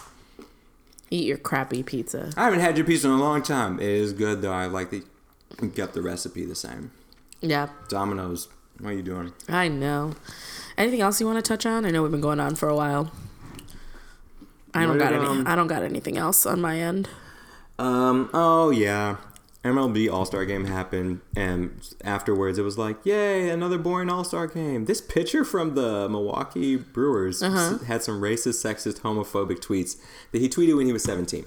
Eat 1.11 1.27
your 1.27 1.37
crappy 1.39 1.83
pizza. 1.83 2.31
I 2.37 2.45
haven't 2.45 2.61
had 2.61 2.77
your 2.77 2.87
pizza 2.87 3.07
in 3.07 3.13
a 3.15 3.19
long 3.19 3.43
time. 3.43 3.79
It 3.79 3.89
is 3.89 4.13
good 4.13 4.43
though. 4.43 4.53
I 4.53 4.67
like 4.67 4.91
that 4.91 5.05
kept 5.75 5.95
the 5.95 6.03
recipe 6.03 6.45
the 6.45 6.55
same. 6.55 6.91
Yeah, 7.41 7.69
Domino's. 7.89 8.49
What 8.81 8.91
are 8.91 8.97
you 8.97 9.03
doing? 9.03 9.33
I 9.49 9.69
know. 9.69 10.15
Anything 10.79 11.01
else 11.03 11.21
you 11.21 11.27
want 11.27 11.43
to 11.45 11.49
touch 11.49 11.67
on? 11.67 11.85
I 11.85 11.91
know 11.91 12.03
we've 12.03 12.11
been 12.11 12.21
going 12.21 12.41
on 12.41 12.55
for 12.57 12.69
a 12.69 12.75
while. 12.75 13.13
I 14.75 14.81
don't 14.83 14.91
What 14.91 14.99
got 15.01 15.11
did, 15.11 15.19
any. 15.21 15.29
um, 15.29 15.45
I 15.47 15.55
don't 15.55 15.67
got 15.67 15.83
anything 15.83 16.17
else 16.17 16.47
on 16.47 16.61
my 16.61 16.79
end. 16.81 17.09
Um. 17.79 18.31
Oh 18.33 18.71
yeah. 18.71 19.17
MLB 19.65 20.13
All 20.13 20.25
Star 20.25 20.45
Game 20.45 20.65
happened, 20.65 21.21
and 21.37 21.71
afterwards 22.03 22.59
it 22.59 22.63
was 22.63 22.79
like, 22.79 22.97
"Yay, 23.05 23.49
another 23.49 23.79
boring 23.79 24.11
All 24.11 24.25
Star 24.25 24.49
Game." 24.49 24.87
This 24.87 25.01
pitcher 25.01 25.45
from 25.45 25.75
the 25.77 26.09
Milwaukee 26.09 26.75
Brewers 26.77 27.43
Uh-huh. 27.45 27.77
s- 27.77 27.83
had 27.83 28.03
some 28.03 28.21
racist, 28.21 28.61
sexist, 28.65 29.01
homophobic 29.03 29.61
tweets 29.61 29.99
that 30.33 30.41
he 30.41 30.49
tweeted 30.49 30.77
when 30.77 30.87
he 30.87 30.93
was 30.93 31.05
17. 31.05 31.45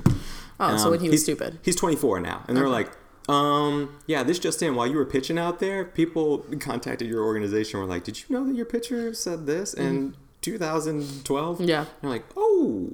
Oh, 0.62 0.78
so 0.78 0.86
Um, 0.86 0.92
when 0.92 1.00
he 1.02 1.10
was 1.10 1.14
he's- 1.16 1.24
stupid. 1.24 1.60
He's 1.62 1.76
24 1.76 2.22
now, 2.22 2.44
and 2.48 2.56
they're 2.56 2.70
like, 2.70 2.90
um, 3.28 3.98
yeah, 4.08 4.24
this 4.24 4.38
just 4.40 4.62
in. 4.62 4.76
While 4.76 4.88
you 4.88 4.96
were 4.98 5.06
pitching 5.06 5.38
out 5.38 5.60
there, 5.60 5.84
people 5.86 6.40
contacted 6.60 7.08
your 7.08 7.24
organization. 7.24 7.80
Were 7.80 7.86
like, 7.86 8.04
did 8.04 8.20
you 8.20 8.26
know 8.30 8.46
that 8.46 8.56
your 8.56 8.66
pitcher 8.66 9.14
said 9.14 9.46
this 9.48 9.74
in 9.74 10.16
2012? 10.42 11.56
Mm-hmm. 11.58 11.64
Yeah. 11.68 11.80
And 11.80 11.88
they're 12.02 12.10
like, 12.12 12.26
oh, 12.38 12.92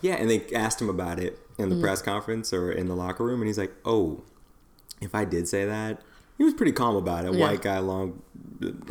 yeah. 0.00 0.14
And 0.14 0.30
they 0.30 0.42
asked 0.54 0.80
him 0.80 0.88
about 0.88 1.18
it 1.18 1.38
in 1.58 1.68
the 1.68 1.74
Mm-hmm. 1.74 1.84
press 1.84 2.02
conference 2.02 2.52
or 2.52 2.70
in 2.72 2.86
the 2.88 2.94
locker 2.96 3.24
room, 3.24 3.40
and 3.40 3.48
he's 3.48 3.58
like, 3.58 3.72
oh, 3.84 4.22
if 5.00 5.14
I 5.14 5.24
did 5.24 5.48
say 5.48 5.64
that. 5.64 6.00
He 6.38 6.44
was 6.44 6.52
pretty 6.52 6.72
calm 6.72 6.96
about 6.96 7.24
it. 7.24 7.32
Yeah. 7.32 7.40
White 7.40 7.62
guy, 7.62 7.78
long 7.78 8.20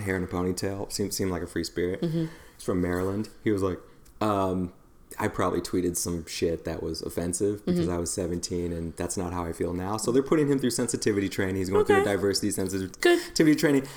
hair 0.04 0.16
and 0.16 0.26
a 0.26 0.28
ponytail. 0.28 0.91
Seemed 0.91 1.14
seemed 1.14 1.30
like 1.30 1.43
a 1.43 1.48
free 1.48 1.64
spirit. 1.64 2.02
Mm-hmm. 2.02 2.26
He's 2.56 2.64
from 2.64 2.82
Maryland. 2.82 3.30
He 3.43 3.52
was 3.52 3.62
like, 3.62 3.78
um, 4.20 4.74
I 5.20 5.28
probably 5.28 5.61
tweeted 5.61 5.95
some 5.97 6.26
shit 6.28 6.66
that 6.66 6.84
was 6.84 7.01
offensive 7.01 7.61
Mm-hmm. 7.61 7.72
because 7.72 7.89
I 7.89 7.97
was 7.97 8.11
17 8.11 8.72
and 8.74 8.95
that's 8.97 9.16
not 9.18 9.34
how 9.34 9.45
I 9.45 9.53
feel 9.53 9.74
now. 9.74 9.97
So 9.97 10.11
they're 10.11 10.24
putting 10.24 10.47
him 10.49 10.59
through 10.59 10.72
sensitivity 10.72 11.30
training. 11.30 11.55
He's 11.57 11.70
going 11.70 11.86
through 11.86 12.01
a 12.01 12.05
diversity 12.05 12.51
sensitivity 12.51 13.55
training 13.55 13.88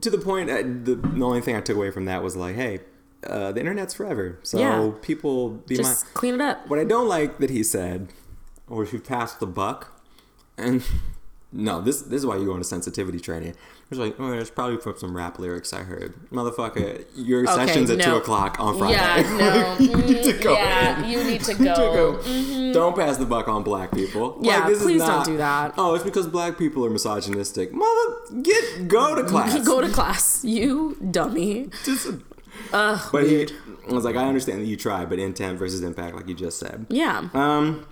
to 0.00 0.10
the 0.10 0.18
point. 0.18 0.50
Uh, 0.50 0.56
the, 0.62 0.94
the 0.96 1.24
only 1.24 1.40
thing 1.40 1.56
I 1.56 1.60
took 1.60 1.76
away 1.76 1.90
from 1.90 2.04
that 2.06 2.22
was 2.22 2.36
like, 2.36 2.54
hey, 2.54 2.80
uh, 3.26 3.50
the 3.52 3.60
internet's 3.60 3.94
forever. 3.94 4.38
So 4.42 4.58
Yeah. 4.58 4.92
people 5.02 5.50
be 5.50 5.76
my. 5.76 5.82
Just 5.82 6.14
clean 6.14 6.34
it 6.34 6.40
up. 6.40 6.68
What 6.68 6.78
I 6.78 6.84
don't 6.84 7.08
like 7.08 7.38
that 7.38 7.50
he 7.50 7.62
said, 7.64 8.08
or 8.68 8.82
if 8.84 8.92
you 8.92 9.00
passed 9.00 9.40
the 9.40 9.46
buck, 9.46 10.00
and 10.56 10.82
no, 11.52 11.80
this 11.80 12.02
this 12.02 12.20
is 12.20 12.26
why 12.26 12.36
you 12.36 12.44
go 12.46 12.52
into 12.52 12.64
sensitivity 12.64 13.18
training. 13.20 13.54
It's 13.90 13.98
like, 13.98 14.16
oh, 14.18 14.32
it's 14.34 14.50
probably 14.50 14.76
from 14.76 14.98
some 14.98 15.16
rap 15.16 15.38
lyrics 15.38 15.72
I 15.72 15.82
heard. 15.82 16.14
Motherfucker, 16.30 17.06
your 17.16 17.44
Okay, 17.44 17.54
session's 17.66 17.90
at 17.90 17.96
no. 17.98 18.04
two 18.04 18.16
o'clock 18.16 18.60
on 18.60 18.76
Friday. 18.76 18.94
Yeah, 18.96 19.36
no. 19.38 19.76
you 19.80 19.96
need 19.96 20.22
to 20.24 20.32
go 20.34 20.52
yeah, 20.52 21.02
in. 21.04 21.10
you 21.10 21.24
need 21.24 21.40
to 21.42 21.54
To 21.58 21.64
go. 21.64 22.18
go. 22.22 22.72
Don't 22.74 22.94
pass 22.94 23.16
the 23.16 23.24
buck 23.24 23.48
on 23.48 23.62
black 23.62 23.90
people. 23.92 24.38
Yeah, 24.42 24.68
this 24.68 24.78
is 24.78 24.84
please 24.84 25.00
don't 25.00 25.08
not- 25.08 25.26
do 25.26 25.36
that. 25.38 25.72
Oh, 25.78 25.94
it's 25.94 26.04
because 26.04 26.26
black 26.26 26.58
people 26.58 26.84
are 26.84 26.90
misogynistic. 26.90 27.72
Mother, 27.72 28.42
get 28.42 28.86
go 28.88 29.14
to 29.14 29.24
class. 29.28 29.66
Go 29.66 29.80
to 29.80 29.88
class, 29.88 30.44
you 30.44 30.98
dummy. 31.10 31.70
Just, 31.84 32.08
Ugh, 32.74 33.08
but 33.10 33.22
weird. 33.22 33.50
he 33.50 33.56
I 33.88 33.94
was 33.94 34.04
like, 34.04 34.16
I 34.16 34.26
understand 34.26 34.60
that 34.60 34.66
you 34.66 34.76
tried, 34.76 35.08
but 35.08 35.18
intent 35.18 35.58
versus 35.58 35.80
impact, 35.82 36.14
like 36.14 36.28
you 36.28 36.34
just 36.34 36.58
said. 36.58 36.84
Yeah. 36.90 37.30
Um, 37.32 37.86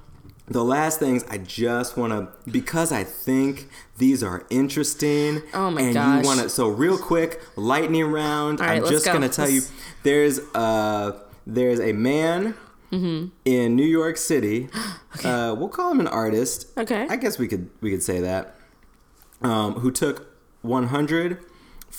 the 0.49 0.65
last 0.65 0.99
things 1.01 1.25
I 1.29 1.39
just 1.39 1.97
want 1.97 2.13
to 2.13 2.51
because 2.51 2.93
I 2.93 3.03
think 3.05 3.69
these 3.99 4.23
are 4.23 4.47
interesting. 4.51 5.43
Oh 5.55 5.71
my 5.71 5.81
and 5.83 5.95
gosh. 5.95 6.23
you 6.23 6.27
want 6.29 6.41
to 6.41 6.49
so 6.49 6.69
real 6.69 6.99
quick 6.99 7.41
lightning 7.57 8.05
round. 8.05 8.61
All 8.61 8.69
I'm 8.69 8.87
just 8.87 9.05
go. 9.05 9.13
gonna 9.13 9.29
tell 9.29 9.49
you 9.49 9.63
there's 10.03 10.39
uh 10.55 11.19
there's 11.47 11.81
a 11.81 11.93
man 11.93 12.55
Mm-hmm. 12.93 13.31
in 13.45 13.75
New 13.75 13.85
York 13.87 14.17
City. 14.17 14.69
Uh, 15.25 15.55
we'll 15.59 15.71
call 15.71 15.91
him 15.91 15.99
an 16.01 16.07
artist. 16.07 16.67
Okay. 16.77 17.07
I 17.09 17.17
guess 17.17 17.39
we 17.39 17.49
could 17.49 17.71
we 17.81 17.91
could 17.91 18.03
say 18.03 18.21
that. 18.21 18.55
Um, 19.41 19.73
who 19.75 19.91
took 19.91 20.27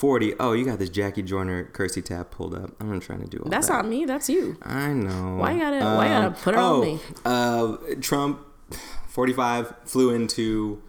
140? 0.00 0.34
Oh, 0.38 0.52
you 0.52 0.64
got 0.64 0.78
this 0.78 0.90
Jackie 0.90 1.22
Joyner 1.22 1.64
Kersee 1.72 2.04
tab 2.04 2.30
pulled 2.30 2.54
up. 2.54 2.70
I'm 2.80 2.92
not 2.92 3.02
trying 3.02 3.20
to 3.20 3.26
do 3.26 3.38
all 3.38 3.44
that. 3.44 3.50
That's 3.50 3.66
that. 3.66 3.74
not 3.74 3.88
me. 3.88 4.04
That's 4.04 4.28
you. 4.30 4.56
I 4.62 4.92
know. 4.92 5.36
Why 5.38 5.52
you 5.52 5.58
gotta- 5.58 5.84
why 5.84 6.04
you 6.04 6.12
gotta 6.12 6.30
put 6.30 6.54
it 6.54 6.58
on 6.58 6.72
oh, 6.72 6.82
me? 6.82 7.00
Uh, 7.24 7.76
Trump, 8.00 8.38
45, 9.08 9.74
flew 9.84 10.10
into 10.10 10.80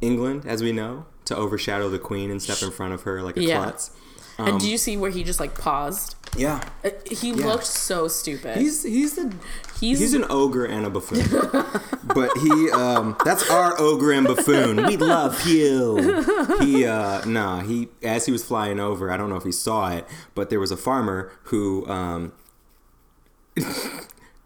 England, 0.00 0.42
as 0.44 0.60
we 0.60 0.72
know, 0.72 1.06
to 1.26 1.36
overshadow 1.36 1.88
the 1.88 2.00
Queen 2.00 2.32
and 2.32 2.42
step 2.42 2.60
in 2.62 2.72
front 2.72 2.94
of 2.94 3.02
her 3.02 3.22
like 3.22 3.36
a 3.36 3.42
Yeah. 3.42 3.62
klutz. 3.62 3.92
And 4.46 4.60
did 4.60 4.68
you 4.68 4.78
see 4.78 4.96
where 4.96 5.10
he 5.10 5.22
just 5.24 5.40
like 5.40 5.56
paused? 5.58 6.16
Yeah. 6.36 6.60
Uh, 6.84 6.90
He 7.10 7.32
looked 7.32 7.66
so 7.66 8.06
stupid. 8.08 8.56
He's 8.58 8.82
he's 8.82 9.14
the 9.14 9.34
He's- 9.80 9.98
he's, 9.98 10.12
an 10.14 10.26
ogre 10.28 10.66
and 10.66 10.84
a 10.84 10.90
buffoon, 10.90 11.24
but 12.14 12.30
he 12.38 12.70
um 12.70 13.16
that's 13.24 13.48
our 13.50 13.80
ogre 13.80 14.12
and 14.12 14.26
buffoon. 14.26 14.84
We 14.86 14.96
love 14.98 15.46
you. 15.46 16.22
He 16.60 16.84
uh 16.86 17.24
nah 17.24 17.62
he 17.62 17.88
as 18.02 18.26
he 18.26 18.32
was 18.32 18.44
flying 18.44 18.78
over, 18.78 19.10
I 19.10 19.16
don't 19.16 19.30
know 19.30 19.36
if 19.36 19.44
he 19.44 19.52
saw 19.52 19.90
it, 19.90 20.06
but 20.34 20.50
there 20.50 20.60
was 20.60 20.70
a 20.70 20.76
farmer 20.76 21.32
who 21.44 21.86
um 21.88 22.32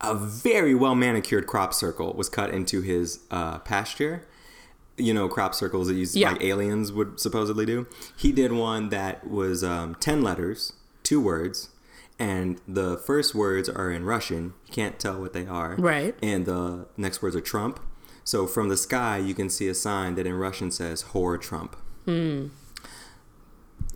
a 0.01 0.15
very 0.15 0.75
well 0.75 0.95
manicured 0.95 1.47
crop 1.47 1.75
circle 1.75 2.13
was 2.15 2.29
cut 2.29 2.51
into 2.51 2.81
his 2.83 3.21
uh, 3.31 3.59
pasture. 3.61 4.27
You 4.97 5.13
know, 5.13 5.29
crop 5.29 5.55
circles 5.55 5.89
that 5.89 5.95
you 5.95 6.07
Yeah. 6.13 6.31
like 6.33 6.43
aliens 6.43 6.93
would 6.93 7.19
supposedly 7.19 7.67
do. 7.67 7.87
He 8.17 8.31
did 8.33 8.53
one 8.53 8.91
that 8.91 9.29
was 9.29 9.65
um, 9.65 9.97
ten 9.97 10.23
letters, 10.23 10.73
two 11.03 11.21
words, 11.21 11.69
and 12.19 12.61
the 12.69 12.97
first 12.97 13.35
words 13.35 13.69
are 13.69 13.91
in 13.91 14.05
Russian. 14.05 14.55
You 14.67 14.73
can't 14.73 14.99
tell 15.01 15.21
what 15.21 15.33
they 15.33 15.47
are. 15.47 15.75
Right. 15.77 16.15
And 16.23 16.47
the 16.47 16.87
next 16.97 17.23
words 17.23 17.35
are 17.35 17.41
Trump. 17.41 17.81
So 18.23 18.47
from 18.47 18.69
the 18.69 18.77
sky, 18.77 19.19
you 19.19 19.35
can 19.35 19.51
see 19.51 19.69
a 19.69 19.75
sign 19.75 20.15
that 20.15 20.27
in 20.27 20.35
Russian 20.35 20.71
says 20.71 21.03
"Whore 21.13 21.41
Trump." 21.41 21.77
Hmm. 22.05 22.47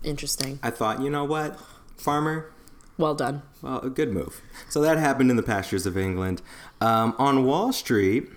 Interesting. 0.03 0.59
I 0.63 0.69
thought, 0.69 1.01
you 1.01 1.09
know 1.09 1.23
what, 1.25 1.59
farmer, 1.97 2.51
Well 2.97 3.15
done. 3.15 3.41
Well, 3.61 3.79
a 3.79 3.89
good 3.89 4.11
move. 4.11 4.41
So 4.69 4.81
that 4.81 4.97
happened 4.97 5.29
in 5.31 5.37
the 5.37 5.43
pastures 5.43 5.85
of 5.85 5.97
England. 5.97 6.41
Um, 6.81 7.15
on 7.17 7.45
Wall 7.45 7.71
Street, 7.71 8.29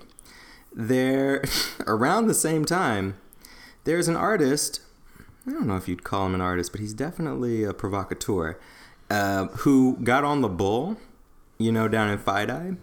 there, 0.75 1.43
around 1.87 2.27
the 2.27 2.35
same 2.35 2.65
time, 2.65 3.17
there's 3.85 4.09
an 4.09 4.17
artist. 4.17 4.81
I 5.47 5.51
don't 5.51 5.67
know 5.67 5.77
if 5.77 5.89
you'd 5.89 6.05
call 6.05 6.27
him 6.27 6.35
an 6.35 6.41
artist, 6.41 6.73
but 6.73 6.81
he's 6.81 6.95
definitely 6.95 7.65
a 7.65 7.73
provocateur. 7.75 8.59
Uh, 9.11 9.47
who 9.49 9.99
got 10.03 10.25
on 10.25 10.41
the 10.41 10.49
bull, 10.49 10.97
you 11.59 11.71
know, 11.73 11.87
down 11.89 12.09
in 12.09 12.19
FiDi 12.19 12.77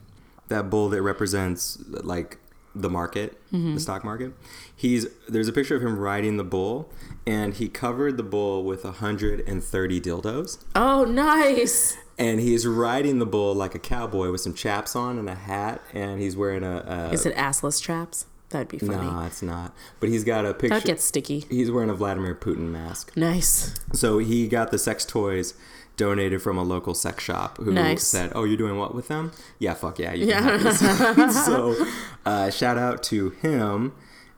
that 0.50 0.70
bull 0.70 0.90
that 0.90 1.02
represents 1.02 1.80
like 1.90 2.38
the 2.76 2.90
market, 2.90 3.40
the 3.52 3.80
stock 3.80 4.04
market. 4.04 4.34
He's 4.76 5.08
there's 5.28 5.48
a 5.48 5.52
picture 5.54 5.76
of 5.76 5.82
him 5.82 5.98
riding 5.98 6.38
the 6.38 6.44
bull, 6.44 6.92
and 7.26 7.54
he 7.56 7.68
covered 7.68 8.18
the 8.18 8.24
bull 8.24 8.64
with 8.64 8.84
130 8.84 10.02
dildos 10.02 10.64
Oh, 10.76 11.04
nice. 11.06 11.98
And 12.20 12.40
he's 12.40 12.68
riding 12.68 13.18
the 13.18 13.26
bull 13.26 13.56
like 13.56 13.74
a 13.74 13.80
cowboy 13.80 14.30
with 14.32 14.42
some 14.42 14.54
chaps 14.54 14.96
on 14.96 15.18
and 15.18 15.28
a 15.28 15.34
hat, 15.36 15.82
and 15.94 16.20
he's 16.22 16.36
wearing 16.38 16.64
a. 16.64 16.84
a 17.10 17.14
Is 17.14 17.26
it 17.26 17.36
assless 17.36 17.82
chaps? 17.82 18.28
That'd 18.52 18.68
be 18.68 18.80
funny. 18.80 18.96
no, 19.06 19.22
it's 19.26 19.42
not. 19.44 19.74
But 20.00 20.10
he's 20.10 20.24
got 20.24 20.44
a 20.46 20.54
picture. 20.56 20.76
that 20.80 20.84
gets 20.86 21.04
sticky. 21.04 21.46
He's 21.50 21.70
wearing 21.72 21.90
a 21.92 21.94
Vladimir 21.94 22.34
Putin 22.36 22.70
mask. 22.72 23.16
Nice. 23.16 23.76
So 23.94 24.18
he 24.20 24.48
got 24.48 24.72
the 24.72 24.80
sex 24.80 25.06
toys 25.06 25.54
donated 25.98 26.42
from 26.42 26.58
a 26.58 26.64
local 26.64 26.94
sex 26.96 27.24
shop 27.24 27.58
who 27.58 27.72
Nice. 27.72 28.08
said, 28.08 28.32
"Oh, 28.34 28.46
you're 28.46 28.58
doing 28.58 28.78
what 28.78 28.96
with 28.96 29.08
them? 29.08 29.32
Yeah, 29.60 29.74
fuck 29.76 30.00
yeah, 30.00 30.14
you 30.14 30.26
Yeah. 30.28 30.40
can 30.42 30.60
have 30.60 31.16
this." 31.16 31.46
so, 31.46 31.86
uh, 32.26 32.50
shout 32.50 32.78
out 32.78 33.04
to 33.04 33.30
him. 33.32 33.94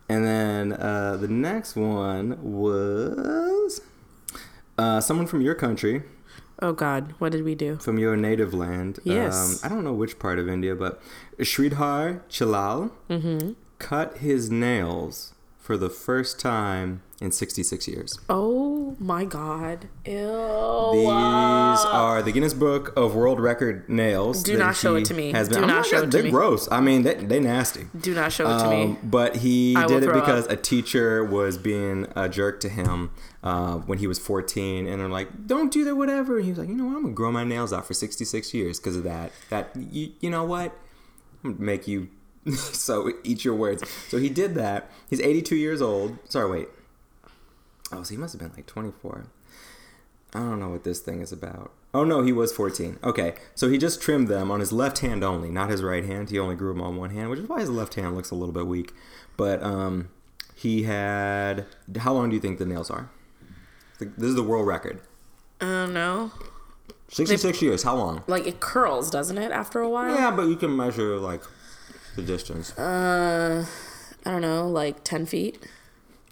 And 0.10 0.26
then 0.26 0.74
uh, 0.74 1.16
the 1.16 1.30
next 1.30 1.78
one 1.78 2.38
was 2.42 3.80
uh, 4.78 5.00
someone 5.00 5.26
from 5.28 5.40
your 5.42 5.56
country, 5.56 6.04
Oh 6.62 6.74
God, 6.74 7.14
what 7.20 7.32
did 7.32 7.44
we 7.44 7.56
do? 7.56 7.78
from 7.78 7.98
your 7.98 8.16
native 8.16 8.54
land. 8.54 9.00
Yes. 9.04 9.64
Um, 9.64 9.72
I 9.72 9.74
don't 9.74 9.84
know 9.84 9.94
which 9.94 10.20
part 10.20 10.38
of 10.40 10.48
India, 10.48 10.76
but 10.76 11.02
Shridhar 11.40 12.22
Chillal 12.30 12.92
Mm-hmm. 13.10 13.54
cut 13.80 14.18
his 14.18 14.52
nails 14.52 15.34
for 15.62 15.78
the 15.78 15.90
first 15.90 16.40
time 16.40 17.04
in 17.22 17.32
66 17.32 17.88
years. 17.88 18.20
Oh 18.28 18.96
my 19.00 19.24
God. 19.26 19.88
Ew. 20.06 20.12
These 20.14 21.08
are 21.86 22.22
the 22.24 22.32
Guinness 22.32 22.56
Book 22.56 22.92
of 22.98 23.14
World 23.14 23.40
Record 23.40 23.88
nails. 23.88 24.42
Do 24.42 24.58
not 24.58 24.76
show 24.76 24.96
it 24.96 25.06
to 25.06 25.14
me. 25.14 25.32
Has 25.32 25.48
been, 25.48 25.60
Do 25.60 25.64
I'm 25.64 25.68
not 25.70 25.86
show 25.86 26.00
it 26.00 26.02
to 26.02 26.08
they're 26.08 26.24
me. 26.24 26.32
gross. 26.32 26.68
I 26.72 26.82
mean, 26.82 27.04
they 27.04 27.14
they 27.14 27.40
nasty. 27.40 27.86
Do 28.00 28.16
not 28.16 28.32
show 28.34 28.50
it 28.50 28.60
to 28.64 28.70
me. 28.70 28.84
Um, 28.84 28.98
but 29.04 29.38
he 29.38 29.76
I 29.76 29.82
will 29.82 29.90
did 30.00 30.04
it 30.04 30.06
throw 30.08 30.20
because 30.20 30.46
up. 30.46 30.52
a 30.52 30.56
teacher 30.58 31.24
was 31.24 31.58
being 31.60 32.08
a 32.16 32.28
jerk 32.28 32.60
to 32.62 32.70
him 32.70 33.12
uh, 33.44 33.76
when 33.78 34.00
he 34.00 34.08
was 34.08 34.18
14, 34.18 34.88
and 34.88 35.00
they're 35.00 35.08
like, 35.08 35.46
"Don't 35.48 35.72
do 35.72 35.84
that, 35.86 35.96
whatever." 35.96 36.38
And 36.38 36.46
he 36.46 36.52
was 36.52 36.58
like, 36.60 36.70
"You 36.70 36.76
know 36.76 36.86
what? 36.86 36.96
I'm 36.96 37.04
gonna 37.04 37.14
grow 37.14 37.32
my 37.32 37.44
nails 37.44 37.72
out 37.72 37.86
for 37.86 37.94
66 37.94 38.54
years 38.54 38.80
because 38.80 38.96
of 38.96 39.04
that. 39.04 39.32
That 39.50 39.70
you, 39.76 40.14
you 40.20 40.30
know 40.32 40.44
what? 40.44 40.76
I'm 41.44 41.54
gonna 41.54 41.64
make 41.64 41.88
you." 41.88 42.10
so 42.56 43.12
eat 43.24 43.46
your 43.46 43.56
words. 43.56 43.84
So 44.10 44.18
he 44.18 44.30
did 44.30 44.56
that. 44.56 44.90
He's 45.10 45.22
82 45.22 45.56
years 45.56 45.82
old. 45.82 46.18
Sorry, 46.30 46.50
wait. 46.50 46.68
Oh, 47.92 48.04
so 48.04 48.14
he 48.14 48.18
must 48.18 48.34
have 48.34 48.42
been 48.42 48.54
like 48.56 48.66
24. 48.66 49.28
I 50.34 50.40
don't 50.40 50.60
know 50.60 50.70
what 50.70 50.84
this 50.84 51.00
thing 51.00 51.22
is 51.22 51.32
about. 51.32 51.72
Oh 51.94 52.06
no, 52.06 52.24
he 52.24 52.32
was 52.32 52.54
14. 52.54 53.00
Okay, 53.04 53.36
so 53.54 53.70
he 53.70 53.78
just 53.78 54.02
trimmed 54.02 54.30
them 54.30 54.50
on 54.50 54.62
his 54.62 54.72
left 54.72 55.00
hand 55.00 55.24
only, 55.26 55.50
not 55.50 55.70
his 55.70 55.84
right 55.84 56.06
hand. 56.06 56.30
He 56.30 56.40
only 56.40 56.56
grew 56.56 56.72
them 56.72 56.82
on 56.82 56.96
one 56.96 57.10
hand, 57.10 57.30
which 57.30 57.40
is 57.40 57.50
why 57.50 57.60
his 57.60 57.70
left 57.70 57.96
hand 57.96 58.16
looks 58.16 58.32
a 58.32 58.36
little 58.36 58.54
bit 58.54 58.66
weak. 58.66 58.94
But 59.36 59.62
um, 59.62 60.10
he 60.56 60.84
had. 60.84 61.66
How 61.98 62.14
long 62.14 62.30
do 62.30 62.36
you 62.36 62.42
think 62.42 62.60
the 62.60 62.66
nails 62.66 62.90
are? 62.90 63.10
This 64.00 64.30
is 64.30 64.36
the 64.36 64.44
world 64.44 64.68
record. 64.68 65.02
I 65.60 65.66
don't 65.66 65.94
know. 65.94 66.32
66 67.10 67.62
years. 67.62 67.84
How 67.84 67.96
long? 67.98 68.24
Like 68.26 68.48
it 68.48 68.62
curls, 68.62 69.12
doesn't 69.12 69.38
it? 69.38 69.52
After 69.52 69.80
a 69.80 69.90
while. 69.90 70.16
Yeah, 70.16 70.32
but 70.32 70.44
you 70.44 70.56
can 70.56 70.76
measure 70.76 71.18
like 71.18 71.44
the 72.16 72.22
distance. 72.22 72.78
Uh, 72.78 73.66
I 74.26 74.32
don't 74.32 74.42
know, 74.42 74.68
like 74.68 75.04
ten 75.04 75.26
feet. 75.26 75.60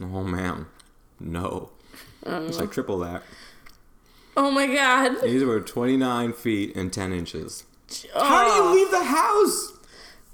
Oh 0.02 0.24
man, 0.24 0.68
no. 1.20 1.70
It's 2.26 2.60
like 2.60 2.72
triple 2.72 3.00
that. 3.00 3.24
Oh 4.38 4.52
my 4.52 4.68
god. 4.68 5.22
These 5.24 5.44
were 5.44 5.60
29 5.60 6.34
feet 6.34 6.76
and 6.76 6.94
10 6.94 7.12
inches. 7.12 7.66
How 8.14 8.46
do 8.46 8.52
you 8.52 8.76
leave 8.76 8.92
the 8.92 9.04
house? 9.04 9.74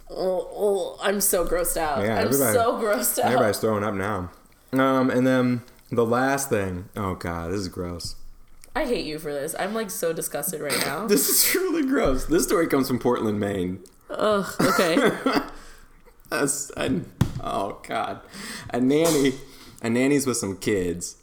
Oh, 0.09 0.47
oh, 0.53 0.97
I'm 1.01 1.21
so 1.21 1.45
grossed 1.45 1.77
out. 1.77 2.03
Yeah, 2.03 2.19
I'm 2.19 2.31
so 2.31 2.73
grossed 2.79 3.17
out. 3.17 3.25
Everybody's 3.25 3.57
throwing 3.57 3.83
up 3.83 3.95
now. 3.95 4.29
Um, 4.73 5.09
and 5.09 5.25
then 5.25 5.63
the 5.89 6.05
last 6.05 6.49
thing. 6.49 6.89
Oh 6.95 7.15
god, 7.15 7.51
this 7.51 7.61
is 7.61 7.67
gross. 7.67 8.15
I 8.75 8.85
hate 8.85 9.05
you 9.05 9.17
for 9.19 9.33
this. 9.33 9.55
I'm 9.57 9.73
like 9.73 9.89
so 9.89 10.13
disgusted 10.13 10.61
right 10.61 10.79
now. 10.81 11.07
This 11.07 11.29
is 11.29 11.43
truly 11.43 11.83
gross. 11.83 12.25
This 12.25 12.43
story 12.43 12.67
comes 12.67 12.87
from 12.87 12.99
Portland, 12.99 13.39
Maine. 13.39 13.79
Ugh. 14.09 14.45
Okay. 14.61 14.95
A, 16.31 16.41
s- 16.43 16.71
a- 16.77 17.01
oh 17.43 17.79
god, 17.87 18.21
a 18.71 18.79
nanny, 18.81 19.33
a 19.81 19.89
nanny's 19.89 20.25
with 20.25 20.37
some 20.37 20.57
kids. 20.57 21.17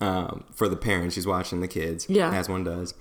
Um, 0.00 0.44
for 0.52 0.68
the 0.68 0.76
parents, 0.76 1.14
she's 1.14 1.26
watching 1.26 1.60
the 1.60 1.68
kids. 1.68 2.06
Yeah. 2.08 2.32
as 2.34 2.48
one 2.48 2.64
does. 2.64 2.94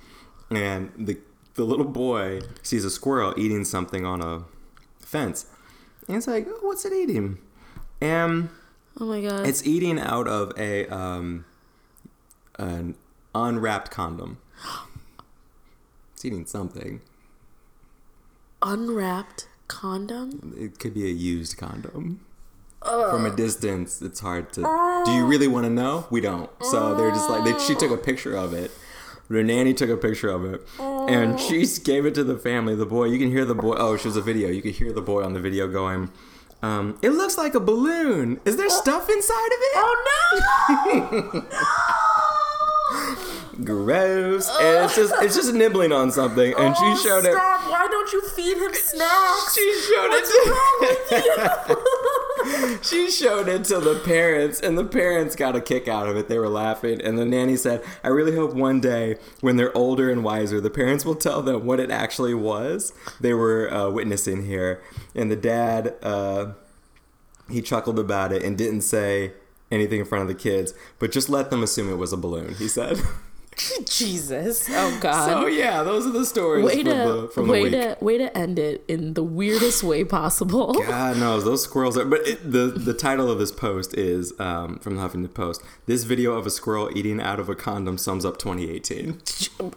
And 0.50 0.92
the 0.98 1.18
the 1.56 1.64
little 1.64 1.86
boy 1.86 2.42
sees 2.64 2.86
a 2.86 2.90
squirrel 2.90 3.34
eating 3.38 3.66
something 3.66 4.06
on 4.06 4.22
a 4.22 4.44
fence, 5.00 5.46
and 6.08 6.16
it's 6.18 6.28
like, 6.28 6.48
oh, 6.48 6.60
what's 6.62 6.86
it 6.86 6.94
eating? 6.94 7.38
And 8.00 8.50
Oh 9.00 9.06
my 9.06 9.22
god. 9.22 9.46
it's 9.48 9.66
eating 9.66 10.00
out 10.00 10.28
of 10.28 10.54
a 10.58 10.88
um, 10.88 11.46
an 12.60 12.96
unwrapped 13.36 13.92
condom. 13.92 14.38
It's 16.14 16.26
eating 16.26 16.46
something. 16.46 17.02
Unwrapped 18.62 19.48
condom. 19.68 20.56
It 20.58 20.80
could 20.80 20.94
be 20.94 21.06
a 21.06 21.14
used 21.14 21.58
condom. 21.58 22.22
From 22.84 23.26
a 23.28 23.36
distance, 23.36 24.02
it's 24.02 24.22
hard 24.22 24.52
to. 24.54 24.62
Do 25.06 25.12
you 25.12 25.26
really 25.28 25.48
want 25.48 25.66
to 25.66 25.70
know? 25.70 26.08
We 26.10 26.20
don't. 26.20 26.50
So 26.64 26.96
they're 26.96 27.12
just 27.12 27.30
like 27.30 27.44
they, 27.44 27.58
she 27.60 27.76
took 27.76 27.92
a 27.92 27.98
picture 27.98 28.36
of 28.36 28.54
it. 28.54 28.72
The 29.30 29.44
nanny 29.44 29.74
took 29.74 29.90
a 29.90 29.96
picture 29.96 30.30
of 30.30 30.44
it, 30.44 30.68
and 30.80 31.40
she 31.40 31.66
gave 31.84 32.06
it 32.06 32.16
to 32.16 32.24
the 32.24 32.38
family. 32.38 32.76
The 32.76 32.86
boy, 32.88 33.06
you 33.06 33.20
can 33.20 33.30
hear 33.30 33.46
the 33.46 33.56
boy. 33.56 33.76
Oh, 33.78 33.98
she 33.98 34.08
was 34.08 34.18
a 34.18 34.22
video. 34.22 34.50
You 34.50 34.62
could 34.62 34.74
hear 34.74 34.92
the 34.92 35.02
boy 35.02 35.24
on 35.24 35.34
the 35.34 35.40
video 35.40 35.68
going. 35.68 36.12
Um, 36.64 36.98
it 37.02 37.12
looks 37.12 37.38
like 37.38 37.56
a 37.56 37.60
balloon. 37.60 38.40
Is 38.46 38.58
there 38.58 38.70
stuff 38.70 39.10
inside 39.10 39.48
of 39.48 39.60
it? 39.62 39.72
Oh 39.76 41.42
no! 41.44 41.48
Gross. 43.64 44.50
And 44.60 44.86
it's 44.86 44.96
just 44.96 45.14
it's 45.22 45.36
just 45.36 45.54
nibbling 45.54 45.92
on 45.92 46.12
something, 46.12 46.54
and 46.58 46.76
she 46.76 46.84
Oh, 46.86 46.96
showed 47.04 47.26
it. 47.26 47.34
stop. 47.34 47.70
Why 47.70 47.88
don't 47.90 48.12
you 48.14 48.22
feed 48.30 48.58
him 48.58 48.74
snacks? 48.74 49.54
She 49.56 49.82
showed 49.82 50.12
it. 50.14 50.26
To, 52.66 52.80
she 52.82 53.12
showed 53.12 53.48
it 53.50 53.64
to 53.66 53.80
the 53.80 53.96
parents, 54.04 54.60
and 54.62 54.78
the 54.78 54.86
parents 54.86 55.36
got 55.36 55.56
a 55.56 55.62
kick 55.62 55.88
out 55.88 56.08
of 56.08 56.16
it. 56.18 56.28
They 56.28 56.40
were 56.40 56.50
laughing, 56.50 57.02
and 57.02 57.18
the 57.18 57.26
nanny 57.26 57.56
said, 57.58 57.84
"I 58.04 58.08
really 58.08 58.36
hope 58.36 58.54
one 58.54 58.80
day, 58.80 59.18
when 59.42 59.58
they're 59.58 59.76
older 59.78 60.10
and 60.10 60.24
wiser, 60.24 60.60
the 60.62 60.70
parents 60.70 61.06
will 61.06 61.16
tell 61.16 61.42
them 61.42 61.66
what 61.66 61.80
it 61.80 61.92
actually 61.92 62.34
was 62.34 62.94
they 63.20 63.34
were 63.34 63.72
uh, 63.74 63.90
witnessing 63.90 64.46
here." 64.46 64.82
And 65.14 65.30
the 65.30 65.36
dad, 65.36 65.96
uh, 66.02 66.54
he 67.50 67.62
chuckled 67.62 68.00
about 68.00 68.32
it 68.32 68.44
and 68.44 68.58
didn't 68.58 68.82
say 68.82 69.34
anything 69.72 70.00
in 70.00 70.06
front 70.06 70.22
of 70.24 70.28
the 70.28 70.36
kids, 70.36 70.74
but 71.00 71.12
just 71.12 71.30
let 71.30 71.50
them 71.50 71.64
assume 71.64 71.90
it 71.92 71.96
was 71.98 72.12
a 72.14 72.18
balloon. 72.18 72.56
He 72.56 72.68
said. 72.68 73.00
Jesus. 73.86 74.68
Oh 74.70 74.98
god. 75.02 75.26
so 75.26 75.48
yeah, 75.48 75.84
those 75.84 76.06
are 76.08 76.12
the 76.12 76.26
stories 76.26 76.66
way 76.66 76.76
from, 76.78 76.84
to 76.86 76.90
the, 76.92 77.32
from 77.34 77.48
the 77.48 77.52
way 77.54 77.64
week. 77.64 77.72
to 77.74 77.98
way 78.00 78.18
to 78.18 78.36
end 78.38 78.58
it 78.58 78.84
in 78.88 79.14
the 79.14 79.24
weirdest 79.24 79.84
way 79.84 80.04
possible. 80.04 80.74
God 80.88 81.18
knows 81.18 81.44
those 81.44 81.64
squirrels 81.64 81.98
are. 81.98 82.06
But 82.06 82.26
it, 82.28 82.50
the 82.52 82.68
the 82.68 82.94
title 82.94 83.30
of 83.30 83.40
this 83.40 83.52
post 83.52 83.94
is 83.98 84.34
um, 84.40 84.80
from 84.80 84.96
the 84.96 85.02
Huffington 85.02 85.34
Post. 85.34 85.62
This 85.86 86.04
video 86.06 86.34
of 86.34 86.46
a 86.46 86.50
squirrel 86.50 86.90
eating 86.98 87.20
out 87.22 87.40
of 87.40 87.50
a 87.50 87.56
condom 87.56 87.98
sums 87.98 88.26
up 88.26 88.38
2018. 88.38 89.22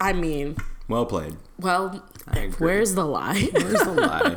I 0.00 0.12
mean, 0.12 0.56
Well 0.88 1.04
played. 1.06 1.36
well, 1.58 2.04
where's 2.58 2.94
the 2.94 3.04
lie? 3.04 3.48
Where's 3.52 3.80
the 3.82 3.92
lie? 3.92 4.36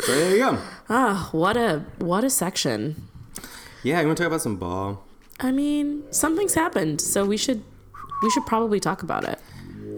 so 0.00 0.12
there 0.12 0.30
you 0.30 0.38
go. 0.38 0.58
Ah, 0.90 1.30
what 1.32 1.56
a 1.56 1.84
what 1.98 2.22
a 2.22 2.30
section. 2.30 3.08
Yeah, 3.82 4.00
you 4.00 4.06
want 4.06 4.16
to 4.18 4.22
talk 4.24 4.28
about 4.28 4.42
some 4.42 4.56
ball? 4.56 5.04
I 5.40 5.50
mean, 5.52 6.04
something's 6.12 6.54
happened, 6.54 7.00
so 7.00 7.24
we 7.26 7.36
should 7.36 7.62
we 8.24 8.30
should 8.30 8.46
probably 8.46 8.80
talk 8.80 9.02
about 9.02 9.24
it. 9.24 9.38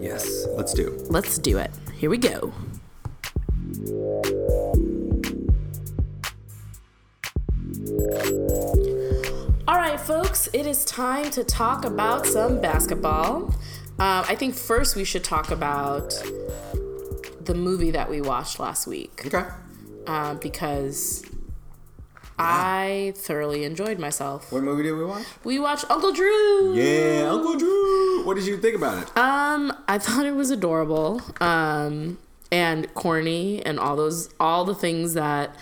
Yes, 0.01 0.47
let's 0.57 0.75
do. 0.75 0.99
Let's 1.09 1.39
do 1.39 1.57
it. 1.59 1.71
Here 1.95 2.11
we 2.11 2.19
go. 2.19 2.53
All 9.69 9.75
right, 9.77 9.99
folks, 9.99 10.49
it 10.53 10.67
is 10.67 10.85
time 10.85 11.31
to 11.33 11.43
talk 11.43 11.85
about 11.85 12.27
some 12.27 12.61
basketball. 12.61 13.47
Um, 13.99 14.25
I 14.29 14.35
think 14.37 14.55
first 14.55 14.95
we 14.95 15.05
should 15.05 15.25
talk 15.25 15.51
about 15.51 16.15
the 17.41 17.55
movie 17.55 17.91
that 17.93 18.09
we 18.11 18.21
watched 18.21 18.61
last 18.61 18.87
week 18.87 19.23
Okay. 19.27 19.45
uh, 20.07 20.35
because 20.35 21.25
I 22.39 23.13
thoroughly 23.17 23.65
enjoyed 23.65 23.99
myself. 23.99 24.53
What 24.53 24.63
movie 24.63 24.83
did 24.83 24.93
we 24.93 25.05
watch? 25.05 25.25
We 25.45 25.59
watched 25.59 25.91
Uncle 25.91 26.13
Drew. 26.13 26.75
Yeah, 26.75 27.31
Uncle 27.31 27.57
Drew. 27.57 28.25
What 28.25 28.35
did 28.35 28.47
you 28.47 28.59
think 28.59 28.77
about 28.77 29.03
it? 29.03 29.17
Um, 29.17 29.73
I 29.89 29.99
thought 29.99 30.27
it 30.27 30.35
was 30.35 30.51
adorable. 30.51 31.23
Um, 31.41 32.19
and 32.53 32.93
corny 32.95 33.65
and 33.65 33.79
all 33.79 33.97
those 33.97 34.31
all 34.39 34.65
the 34.65 34.75
things 34.75 35.15
that 35.15 35.55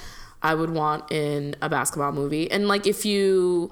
I 0.43 0.55
would 0.55 0.71
want 0.71 1.11
in 1.11 1.57
a 1.63 1.69
basketball 1.69 2.13
movie. 2.13 2.51
And 2.51 2.69
like 2.69 2.87
if 2.87 3.07
you 3.07 3.71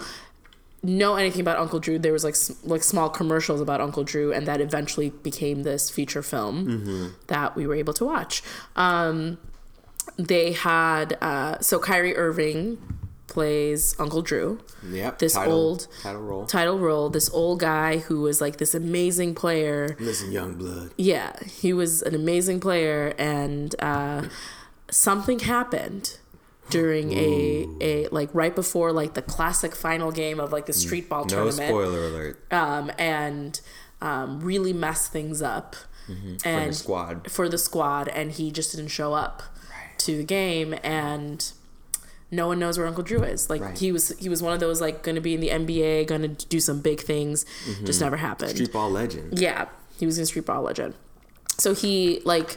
know 0.82 1.14
anything 1.16 1.40
about 1.40 1.59
Uncle 1.59 1.78
Drew, 1.78 1.98
there 1.98 2.12
was 2.12 2.24
like 2.24 2.36
like 2.64 2.82
small 2.82 3.11
commercials 3.11 3.61
about 3.61 3.80
Uncle 3.80 4.05
Drew, 4.05 4.32
and 4.32 4.46
that 4.46 4.61
eventually 4.61 5.11
became 5.11 5.62
this 5.62 5.90
feature 5.90 6.22
film 6.22 7.14
that 7.28 7.55
we 7.55 7.66
were 7.66 7.74
able 7.74 7.92
to 7.94 8.05
watch. 8.05 8.42
Um, 8.76 9.38
they 10.16 10.53
had 10.53 11.16
uh, 11.20 11.59
so 11.61 11.78
Kyrie 11.78 12.16
Irving 12.16 12.78
plays 13.28 13.96
Uncle 13.98 14.20
Drew 14.20 14.61
Yep. 14.86 15.18
this 15.18 15.32
title, 15.34 15.53
old- 15.55 15.86
title 16.03 16.20
role. 16.20 16.46
title 16.46 16.78
role. 16.78 17.09
This 17.09 17.30
old 17.30 17.61
guy 17.61 17.98
who 17.98 18.20
was 18.20 18.40
like 18.40 18.59
this 18.59 18.74
amazing 18.74 19.34
player. 19.34 19.96
Listen, 19.98 20.32
young 20.32 20.55
blood. 20.55 20.90
Yeah, 20.98 21.32
he 21.44 21.72
was 21.72 22.03
an 22.03 22.14
amazing 22.14 22.61
player, 22.61 23.14
and 23.18 23.74
uh, 23.80 24.24
something 24.90 25.38
happened 25.40 26.18
during 26.70 27.12
a 27.12 27.66
a 27.80 28.09
like 28.09 28.28
right 28.34 28.55
before 28.55 28.92
like 28.92 29.14
the 29.14 29.22
classic 29.22 29.74
final 29.74 30.11
game 30.12 30.38
of 30.40 30.53
like 30.53 30.66
the 30.66 30.72
street 30.72 31.09
ball 31.09 31.22
No 31.24 31.28
tournament, 31.28 31.68
spoiler 31.68 32.05
alert. 32.07 32.53
um, 32.53 32.90
and 32.98 33.61
um, 34.00 34.40
really 34.40 34.72
messed 34.72 35.12
things 35.12 35.40
up. 35.42 35.76
And 36.44 36.70
the 36.70 36.74
squad. 36.74 37.30
for 37.30 37.48
the 37.48 37.57
squad, 37.57 38.09
and 38.09 38.32
he 38.32 38.50
just 38.50 38.74
didn't 38.76 38.88
show 38.90 39.14
up 39.14 39.42
to 40.07 40.16
the 40.16 40.24
game, 40.24 40.74
and 40.82 41.53
no 42.30 42.46
one 42.46 42.59
knows 42.59 42.78
where 42.78 42.86
Uncle 42.86 43.03
Drew 43.05 43.22
is. 43.22 43.50
Like 43.50 43.61
Right. 43.61 43.78
he 43.78 43.92
was, 43.92 44.09
he 44.18 44.28
was 44.28 44.42
one 44.42 44.53
of 44.55 44.61
those 44.61 44.80
like 44.80 45.03
going 45.03 45.16
to 45.16 45.20
be 45.20 45.34
in 45.34 45.40
the 45.40 45.48
NBA, 45.50 46.07
going 46.07 46.22
to 46.22 46.46
do 46.46 46.61
some 46.61 46.80
big 46.80 47.00
things, 47.00 47.44
just 47.84 48.00
never 48.00 48.16
happened. 48.16 48.50
Street 48.53 48.72
ball 48.72 48.90
legend. 48.90 49.38
Yeah, 49.38 49.66
he 49.98 50.07
was 50.07 50.18
in 50.18 50.26
Street 50.26 50.46
Ball 50.46 50.62
Legend. 50.62 50.94
So 51.59 51.74
he 51.74 52.20
like 52.24 52.57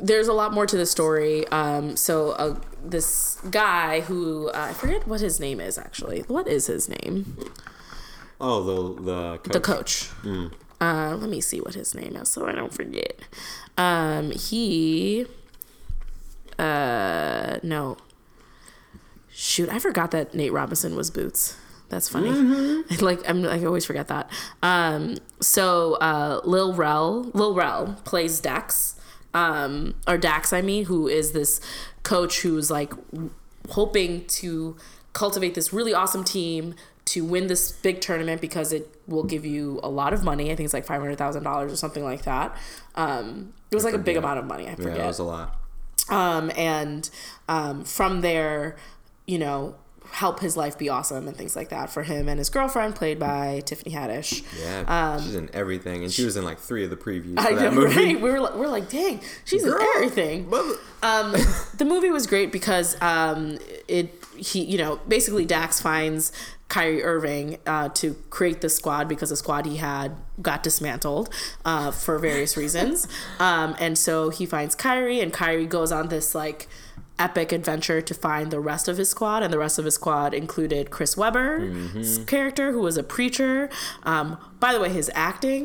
there's 0.00 0.28
a 0.28 0.32
lot 0.32 0.52
more 0.52 0.64
to 0.66 0.76
the 0.76 0.86
story. 0.86 1.44
Um, 1.48 1.96
so 1.96 2.30
uh, 2.32 2.60
this 2.84 3.36
guy 3.50 4.00
who 4.02 4.48
uh, 4.50 4.68
I 4.70 4.72
forget 4.74 5.08
what 5.08 5.20
his 5.20 5.40
name 5.40 5.58
is 5.60 5.76
actually. 5.78 6.20
What 6.28 6.46
is 6.46 6.66
his 6.66 6.88
name? 6.88 7.36
Oh, 8.40 8.62
the 8.62 9.02
the 9.02 9.38
coach. 9.38 9.52
The 9.52 9.60
coach. 9.60 10.10
Uh, 10.80 11.16
let 11.18 11.28
me 11.28 11.40
see 11.40 11.60
what 11.60 11.74
his 11.74 11.94
name 11.96 12.14
is 12.14 12.28
so 12.28 12.46
I 12.46 12.52
don't 12.52 12.72
forget. 12.72 13.18
Um, 13.76 14.30
he. 14.30 15.26
Uh, 16.58 17.58
no. 17.62 17.96
Shoot, 19.30 19.68
I 19.68 19.78
forgot 19.78 20.10
that 20.10 20.34
Nate 20.34 20.52
Robinson 20.52 20.96
was 20.96 21.10
Boots. 21.10 21.56
That's 21.90 22.08
funny. 22.08 22.30
like 23.00 23.28
I'm, 23.28 23.46
I 23.46 23.64
always 23.64 23.84
forget 23.86 24.08
that. 24.08 24.30
Um, 24.62 25.16
so 25.40 25.94
uh, 25.94 26.40
Lil 26.44 26.74
Rel, 26.74 27.30
Lil 27.34 27.54
Rel 27.54 27.96
plays 28.04 28.40
Dex. 28.40 28.96
um, 29.32 29.94
or 30.06 30.18
Dax, 30.18 30.52
I 30.52 30.60
mean, 30.60 30.86
who 30.86 31.06
is 31.08 31.32
this 31.32 31.60
coach 32.02 32.40
who's 32.40 32.70
like 32.70 32.92
hoping 33.70 34.24
to 34.26 34.76
cultivate 35.12 35.54
this 35.54 35.72
really 35.72 35.94
awesome 35.94 36.24
team 36.24 36.74
to 37.06 37.24
win 37.24 37.46
this 37.46 37.72
big 37.72 38.00
tournament 38.02 38.40
because 38.40 38.72
it 38.72 38.86
will 39.06 39.24
give 39.24 39.46
you 39.46 39.80
a 39.82 39.88
lot 39.88 40.12
of 40.12 40.22
money. 40.22 40.50
I 40.50 40.56
think 40.56 40.64
it's 40.66 40.74
like 40.74 40.84
five 40.84 41.00
hundred 41.00 41.16
thousand 41.16 41.42
dollars 41.44 41.72
or 41.72 41.76
something 41.76 42.04
like 42.04 42.22
that. 42.22 42.54
Um, 42.96 43.54
it 43.70 43.74
was 43.74 43.84
like 43.84 43.94
a 43.94 43.98
big 43.98 44.16
amount 44.16 44.38
of 44.40 44.44
money. 44.44 44.66
I 44.66 44.70
Yeah, 44.70 44.76
forget. 44.76 44.96
that 44.98 45.06
was 45.06 45.18
a 45.20 45.24
lot. 45.24 45.56
Um, 46.10 46.50
and 46.56 47.08
um, 47.48 47.84
from 47.84 48.20
there, 48.20 48.76
you 49.26 49.38
know, 49.38 49.76
help 50.10 50.40
his 50.40 50.56
life 50.56 50.78
be 50.78 50.88
awesome 50.88 51.28
and 51.28 51.36
things 51.36 51.54
like 51.54 51.68
that 51.68 51.90
for 51.90 52.02
him 52.02 52.28
and 52.30 52.38
his 52.38 52.48
girlfriend, 52.48 52.94
played 52.94 53.18
by 53.18 53.60
Tiffany 53.66 53.94
Haddish. 53.94 54.42
Yeah, 54.58 55.20
she's 55.20 55.34
in 55.34 55.50
everything, 55.52 56.02
and 56.02 56.10
she 56.12 56.24
was 56.24 56.36
in 56.36 56.44
like 56.44 56.58
three 56.58 56.82
of 56.84 56.88
the 56.90 56.96
previews 56.96 57.34
for 57.34 57.40
Um, 57.40 57.46
I 57.46 57.52
that 57.54 57.74
know, 57.74 57.80
movie. 57.82 57.94
right? 58.14 58.20
We 58.20 58.30
were 58.30 58.40
like, 58.40 58.54
we're 58.54 58.68
like, 58.68 58.88
dang, 58.88 59.20
she's 59.44 59.64
Girl, 59.64 59.78
in 59.78 59.86
everything. 59.96 60.50
Um, 61.02 61.32
the 61.76 61.84
movie 61.84 62.10
was 62.10 62.26
great 62.26 62.52
because 62.52 62.96
um, 63.02 63.58
it 63.86 64.14
he 64.36 64.64
you 64.64 64.78
know 64.78 64.96
basically 65.08 65.44
Dax 65.44 65.80
finds 65.80 66.32
Kyrie 66.68 67.02
Irving 67.02 67.58
uh, 67.66 67.88
to 67.90 68.14
create 68.30 68.60
the 68.60 68.68
squad 68.68 69.08
because 69.08 69.30
the 69.30 69.36
squad 69.36 69.66
he 69.66 69.76
had 69.78 70.14
got 70.42 70.62
dismantled 70.62 71.32
uh, 71.64 71.90
for 71.90 72.18
various 72.18 72.56
reasons, 72.56 73.08
um, 73.38 73.74
and 73.78 73.96
so 73.98 74.30
he 74.30 74.46
finds 74.46 74.74
Kyrie 74.74 75.20
and 75.20 75.32
Kyrie 75.32 75.66
goes 75.66 75.92
on 75.92 76.08
this 76.08 76.34
like 76.34 76.68
epic 77.18 77.50
adventure 77.50 78.00
to 78.00 78.14
find 78.14 78.50
the 78.52 78.60
rest 78.60 78.86
of 78.86 78.96
his 78.96 79.10
squad 79.10 79.42
and 79.42 79.52
the 79.52 79.58
rest 79.58 79.76
of 79.78 79.84
his 79.84 79.94
squad 79.94 80.32
included 80.32 80.88
chris 80.88 81.16
webber's 81.16 82.18
character 82.26 82.70
who 82.70 82.78
was 82.80 82.96
a 82.96 83.02
preacher. 83.02 83.68
Um, 84.04 84.38
by 84.60 84.72
the 84.72 84.78
way 84.78 84.88
his 84.88 85.10
acting 85.16 85.64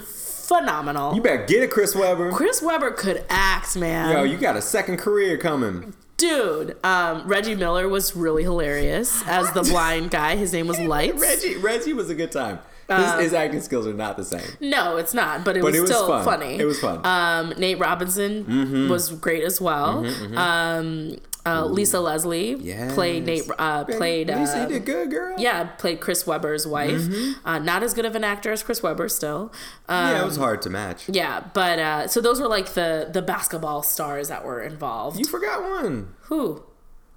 phenomenal. 0.00 1.14
You 1.14 1.20
better 1.20 1.44
get 1.44 1.62
it, 1.62 1.70
Chris 1.70 1.94
Webber. 1.94 2.32
chris 2.32 2.62
webber 2.62 2.90
could 2.90 3.24
act 3.28 3.76
man. 3.76 4.12
Yo, 4.12 4.22
you 4.22 4.38
got 4.38 4.56
a 4.56 4.62
second 4.62 4.96
career 4.96 5.36
coming. 5.36 5.92
Dude, 6.18 6.76
um, 6.84 7.26
Reggie 7.26 7.54
Miller 7.54 7.88
was 7.88 8.14
really 8.14 8.42
hilarious 8.42 9.22
as 9.26 9.50
the 9.52 9.62
blind 9.62 10.10
guy. 10.10 10.36
His 10.36 10.52
name 10.52 10.66
was 10.66 10.78
Lights. 10.94 11.20
Reggie, 11.20 11.56
Reggie 11.56 11.92
was 11.94 12.10
a 12.10 12.14
good 12.14 12.30
time. 12.32 12.58
His, 12.88 13.12
his 13.20 13.34
acting 13.34 13.60
skills 13.60 13.86
are 13.86 13.92
not 13.92 14.16
the 14.16 14.24
same. 14.24 14.48
No, 14.60 14.96
it's 14.96 15.12
not, 15.14 15.44
but 15.44 15.56
it 15.58 15.60
But 15.60 15.68
was 15.72 15.76
it 15.76 15.80
was 15.82 15.90
still 15.90 16.06
fun. 16.08 16.24
funny. 16.24 16.58
It 16.58 16.64
was 16.64 16.80
fun. 16.80 17.04
Um, 17.04 17.52
Nate 17.58 17.78
Robinson 17.78 18.88
was 18.88 19.10
great 19.10 19.44
as 19.44 19.60
well. 19.60 20.06
Um, 20.36 21.16
uh, 21.48 21.64
Lisa 21.66 22.00
Leslie 22.00 22.56
played 22.94 23.24
Nate. 23.24 23.48
Uh, 23.58 23.84
played. 23.84 24.28
Lisa, 24.28 24.62
you 24.62 24.68
did 24.68 24.84
good, 24.84 25.10
girl. 25.10 25.34
yeah, 25.38 25.64
played 25.64 26.00
Chris 26.00 26.26
Webber's 26.26 26.66
wife. 26.66 27.02
Uh, 27.44 27.58
not 27.58 27.82
as 27.82 27.94
good 27.94 28.04
of 28.04 28.14
an 28.14 28.24
actor 28.24 28.52
as 28.52 28.62
Chris 28.62 28.82
Webber, 28.82 29.08
still. 29.08 29.52
Um, 29.88 30.10
yeah, 30.10 30.22
it 30.22 30.24
was 30.24 30.36
hard 30.36 30.62
to 30.62 30.70
match. 30.70 31.08
yeah, 31.08 31.44
but 31.54 31.78
uh, 31.78 32.08
so 32.08 32.20
those 32.20 32.40
were 32.40 32.48
like 32.48 32.74
the 32.74 33.08
the 33.12 33.22
basketball 33.22 33.82
stars 33.82 34.28
that 34.28 34.44
were 34.44 34.62
involved. 34.62 35.18
You 35.18 35.24
forgot 35.24 35.62
one. 35.62 36.14
Who? 36.22 36.62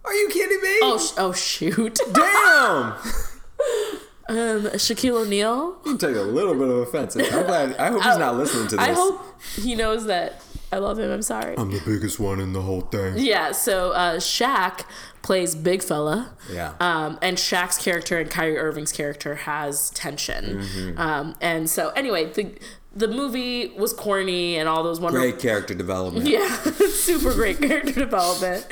Are 0.03 0.13
you 0.13 0.29
kidding 0.29 0.61
me? 0.61 0.79
Oh, 0.82 0.97
sh- 0.97 1.13
oh 1.17 1.32
shoot. 1.32 1.99
damn! 2.13 2.93
um, 4.29 4.71
Shaquille 4.77 5.21
O'Neal. 5.25 5.77
You 5.86 5.97
take 5.97 6.15
a 6.15 6.21
little 6.21 6.55
bit 6.55 6.67
of 6.69 6.77
offense. 6.77 7.15
I'm 7.15 7.45
glad. 7.45 7.75
I 7.77 7.89
hope 7.89 8.03
he's 8.03 8.17
not 8.17 8.36
listening 8.36 8.67
to 8.69 8.77
this. 8.77 8.88
I 8.88 8.93
hope 8.93 9.21
he 9.55 9.75
knows 9.75 10.05
that 10.05 10.41
I 10.72 10.78
love 10.78 10.99
him. 10.99 11.11
I'm 11.11 11.22
sorry. 11.22 11.55
I'm 11.57 11.72
the 11.72 11.82
biggest 11.86 12.19
one 12.19 12.39
in 12.39 12.53
the 12.53 12.61
whole 12.61 12.82
thing. 12.82 13.15
Yeah, 13.17 13.51
so 13.51 13.91
uh, 13.91 14.17
Shaq 14.17 14.86
plays 15.22 15.53
Big 15.53 15.84
Fella. 15.84 16.34
Yeah. 16.51 16.74
Um, 16.80 17.19
and 17.22 17.38
Shaq's 17.38 17.78
character 17.78 18.19
and 18.19 18.30
Kyrie 18.30 18.57
Irving's 18.57 18.91
character 18.91 19.36
has 19.36 19.89
tension. 19.91 20.59
Mm-hmm. 20.61 20.99
Um, 20.99 21.36
and 21.41 21.69
so, 21.69 21.89
anyway, 21.89 22.32
the 22.32 22.53
the 22.93 23.07
movie 23.07 23.69
was 23.78 23.93
corny 23.93 24.57
and 24.57 24.67
all 24.67 24.84
those 24.84 24.99
wonderful. 24.99 25.30
Great 25.30 25.41
character 25.41 25.74
development. 25.74 26.28
Yeah, 26.28 26.47
super 26.89 27.34
great 27.34 27.57
character 27.57 27.93
development. 27.93 28.65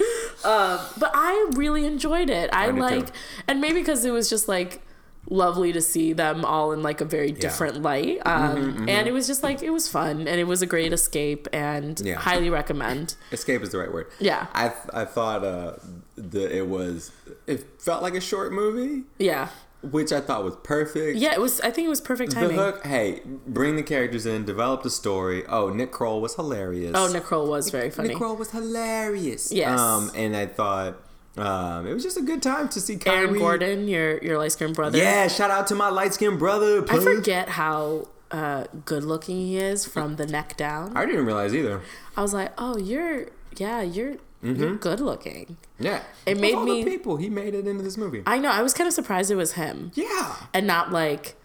Um, 0.43 0.79
but 0.97 1.11
I 1.13 1.51
really 1.53 1.85
enjoyed 1.85 2.29
it. 2.29 2.49
I, 2.53 2.67
I 2.67 2.69
like, 2.71 3.07
too. 3.07 3.13
and 3.47 3.61
maybe 3.61 3.79
because 3.79 4.03
it 4.03 4.11
was 4.11 4.29
just 4.29 4.47
like 4.47 4.81
lovely 5.27 5.71
to 5.73 5.81
see 5.81 6.13
them 6.13 6.43
all 6.43 6.71
in 6.71 6.81
like 6.81 7.01
a 7.01 7.05
very 7.05 7.31
different 7.31 7.81
light. 7.81 8.19
Um, 8.25 8.73
Mm-hmm, 8.73 8.89
And 8.89 9.07
it 9.07 9.11
was 9.11 9.27
just 9.27 9.43
like, 9.43 9.61
it 9.61 9.69
was 9.71 9.87
fun 9.87 10.27
and 10.27 10.39
it 10.39 10.45
was 10.47 10.61
a 10.61 10.65
great 10.65 10.91
escape 10.93 11.47
and 11.53 11.99
Yeah. 12.03 12.15
highly 12.15 12.49
recommend. 12.49 13.15
Escape 13.31 13.61
is 13.61 13.69
the 13.69 13.77
right 13.77 13.93
word. 13.93 14.07
Yeah. 14.19 14.47
I 14.53 14.73
I 14.93 15.05
thought 15.05 15.43
uh 15.43 15.73
the 16.15 16.55
it 16.55 16.67
was 16.67 17.11
it 17.45 17.65
felt 17.79 18.01
like 18.01 18.15
a 18.15 18.21
short 18.21 18.51
movie, 18.53 19.03
Yeah. 19.19 19.49
which 19.81 20.11
I 20.11 20.19
thought 20.21 20.43
was 20.43 20.55
perfect. 20.63 21.17
Yeah, 21.17 21.33
it 21.33 21.39
was, 21.41 21.61
I 21.61 21.69
think 21.71 21.85
it 21.85 21.89
was 21.89 22.01
perfect 22.01 22.33
The 22.33 22.41
timing. 22.41 22.57
hook, 22.57 22.85
hey, 22.85 23.21
bring 23.47 23.75
the 23.77 23.83
characters 23.83 24.25
in, 24.25 24.45
develop 24.45 24.83
the 24.83 24.89
story. 24.89 25.45
Oh, 25.47 25.69
Nick 25.69 25.91
Kroll 25.91 26.19
was 26.21 26.35
hilarious. 26.35 26.91
Oh, 26.95 27.07
Nick 27.11 27.23
Kroll 27.23 27.47
was 27.47 27.69
very 27.69 27.89
funny. 27.89 28.09
Nick 28.09 28.17
Kroll 28.17 28.35
was 28.35 28.51
hilarious. 28.51 29.51
Yes. 29.51 29.79
Um, 29.79 30.11
and 30.15 30.35
I 30.35 30.47
thought 30.47 30.97
um, 31.37 31.87
it 31.87 31.93
was 31.93 32.03
just 32.03 32.17
a 32.17 32.21
good 32.21 32.41
time 32.41 32.69
to 32.69 32.81
see 32.81 32.97
Kyrie. 32.97 33.17
Aaron 33.27 33.37
Gordon, 33.39 33.87
your 33.87 34.17
your 34.23 34.37
light 34.37 34.51
skinned 34.51 34.75
brother. 34.75 34.97
Yeah, 34.97 35.27
shout 35.27 35.51
out 35.51 35.67
to 35.67 35.75
my 35.75 35.89
light 35.89 36.13
skinned 36.13 36.39
brother. 36.39 36.83
I 36.89 36.99
forget 36.99 37.49
how 37.49 38.07
uh, 38.31 38.65
good 38.85 39.03
looking 39.03 39.37
he 39.37 39.57
is 39.57 39.85
from 39.85 40.15
the 40.17 40.25
neck 40.25 40.57
down. 40.57 40.95
I 40.97 41.05
didn't 41.05 41.25
realize 41.25 41.53
either. 41.55 41.81
I 42.17 42.21
was 42.21 42.33
like, 42.33 42.51
oh, 42.57 42.77
you're 42.77 43.27
yeah, 43.57 43.81
you're 43.81 44.15
you're 44.41 44.75
good 44.75 44.99
looking. 45.01 45.57
Yeah. 45.79 46.01
It 46.25 46.33
Of 46.33 46.41
made 46.41 46.57
me- 46.59 46.83
people 46.83 47.17
he 47.17 47.29
made 47.29 47.53
it 47.53 47.67
into 47.67 47.83
this 47.83 47.97
movie. 47.97 48.23
I 48.25 48.37
know. 48.37 48.49
I 48.51 48.61
was 48.61 48.73
kind 48.73 48.87
of 48.87 48.93
surprised 48.93 49.29
it 49.31 49.35
was 49.35 49.53
him 49.53 49.91
yeah. 49.95 50.35
and 50.53 50.65
not 50.67 50.91
like 50.91 51.35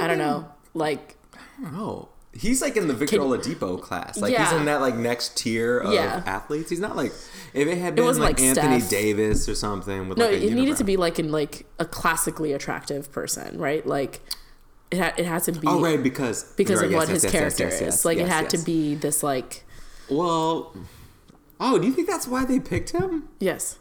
I 0.00 0.06
don't 0.06 0.18
know, 0.18 0.48
like 0.74 1.16
Oh. 1.74 2.08
He's 2.38 2.62
like 2.62 2.76
in 2.76 2.86
the 2.86 2.94
Victor 2.94 3.18
Oladipo 3.18 3.80
class. 3.82 4.18
Like 4.20 4.36
he's 4.36 4.52
in 4.52 4.66
that 4.66 4.80
like 4.80 4.94
next 4.94 5.36
tier 5.36 5.78
of 5.78 5.92
Yeah. 5.92 6.22
athletes. 6.24 6.70
He's 6.70 6.78
not 6.80 6.94
like 6.96 7.12
if 7.52 7.66
it 7.66 7.78
had 7.78 7.96
been 7.96 8.04
wasn't 8.04 8.26
like, 8.26 8.38
like 8.38 8.46
Anthony 8.46 8.80
Davis 8.88 9.48
or 9.48 9.54
something 9.54 10.08
with 10.08 10.18
no. 10.18 10.26
like 10.26 10.34
a 10.34 10.46
It 10.46 10.52
needed 10.52 10.76
to 10.76 10.84
be 10.84 10.96
like 10.96 11.18
in 11.18 11.32
like 11.32 11.66
a 11.78 11.84
classically 11.84 12.52
attractive 12.52 13.10
person, 13.10 13.58
right? 13.58 13.84
Like 13.84 14.20
it 14.90 14.98
had 14.98 15.18
it 15.18 15.26
had 15.26 15.42
to 15.44 15.52
be 15.52 15.66
Oh 15.66 15.80
right, 15.82 16.00
because 16.02 16.44
because 16.56 16.80
of 16.80 16.90
yes, 16.90 16.96
what 16.98 17.08
yes, 17.08 17.14
his 17.22 17.24
yes, 17.24 17.32
character 17.32 17.68
is. 17.68 18.04
like 18.04 18.18
it 18.18 18.28
had 18.28 18.48
to 18.50 18.58
be 18.58 18.94
this 18.94 19.22
like 19.22 19.64
Well, 20.08 20.74
oh, 21.60 21.78
do 21.78 21.86
you 21.86 21.92
think 21.92 22.08
that's 22.08 22.28
why 22.28 22.44
they 22.44 22.60
picked 22.60 22.90
him? 22.90 23.28
yes. 23.40 23.78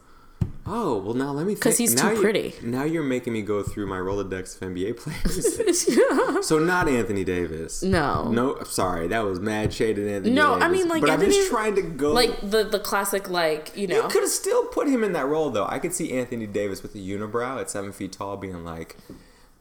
Oh, 0.70 0.98
well 0.98 1.14
now 1.14 1.32
let 1.32 1.46
me. 1.48 1.56
'Cause 1.56 1.78
think. 1.78 1.90
he's 1.92 1.96
Now 1.96 2.10
too 2.10 2.20
pretty. 2.22 2.54
Now 2.62 2.84
you're 2.84 3.02
making 3.04 3.32
me 3.32 3.42
go 3.42 3.64
through 3.64 3.88
my 3.88 3.98
Rolodex 4.00 4.62
of 4.62 4.68
NBA 4.68 4.98
players. 4.98 6.46
so 6.48 6.60
not 6.60 6.90
Anthony 6.90 7.24
Davis. 7.24 7.82
No. 7.84 8.30
No, 8.30 8.62
sorry, 8.64 9.08
that 9.08 9.24
was 9.24 9.40
mad 9.40 9.72
shaded 9.74 10.06
Anthony. 10.08 10.36
Davis. 10.36 10.60
No, 10.60 10.66
I 10.66 10.68
mean, 10.68 10.90
like, 10.90 11.00
but 11.02 11.10
I'm 11.10 11.22
just 11.22 11.50
trying 11.50 11.76
to 11.76 11.82
go. 11.82 12.12
like 12.12 12.38
the 12.42 12.66
the 12.66 12.80
classic 12.80 13.30
like 13.30 13.72
you 13.78 13.88
know. 13.88 13.96
you 13.96 14.10
could 14.10 14.24
have 14.24 14.30
still 14.30 14.66
put 14.66 14.88
him 14.90 15.06
in 15.06 15.14
that 15.14 15.26
role 15.28 15.50
though. 15.50 15.66
I 15.70 15.80
could 15.80 15.94
see 15.94 16.12
Anthony 16.12 16.48
Davis 16.48 16.84
with 16.84 16.94
a 16.96 16.98
unibrow 17.00 17.62
at 17.62 17.70
seven 17.70 17.94
feet 17.94 18.12
tall, 18.12 18.36
being 18.36 18.66
like, 18.66 18.98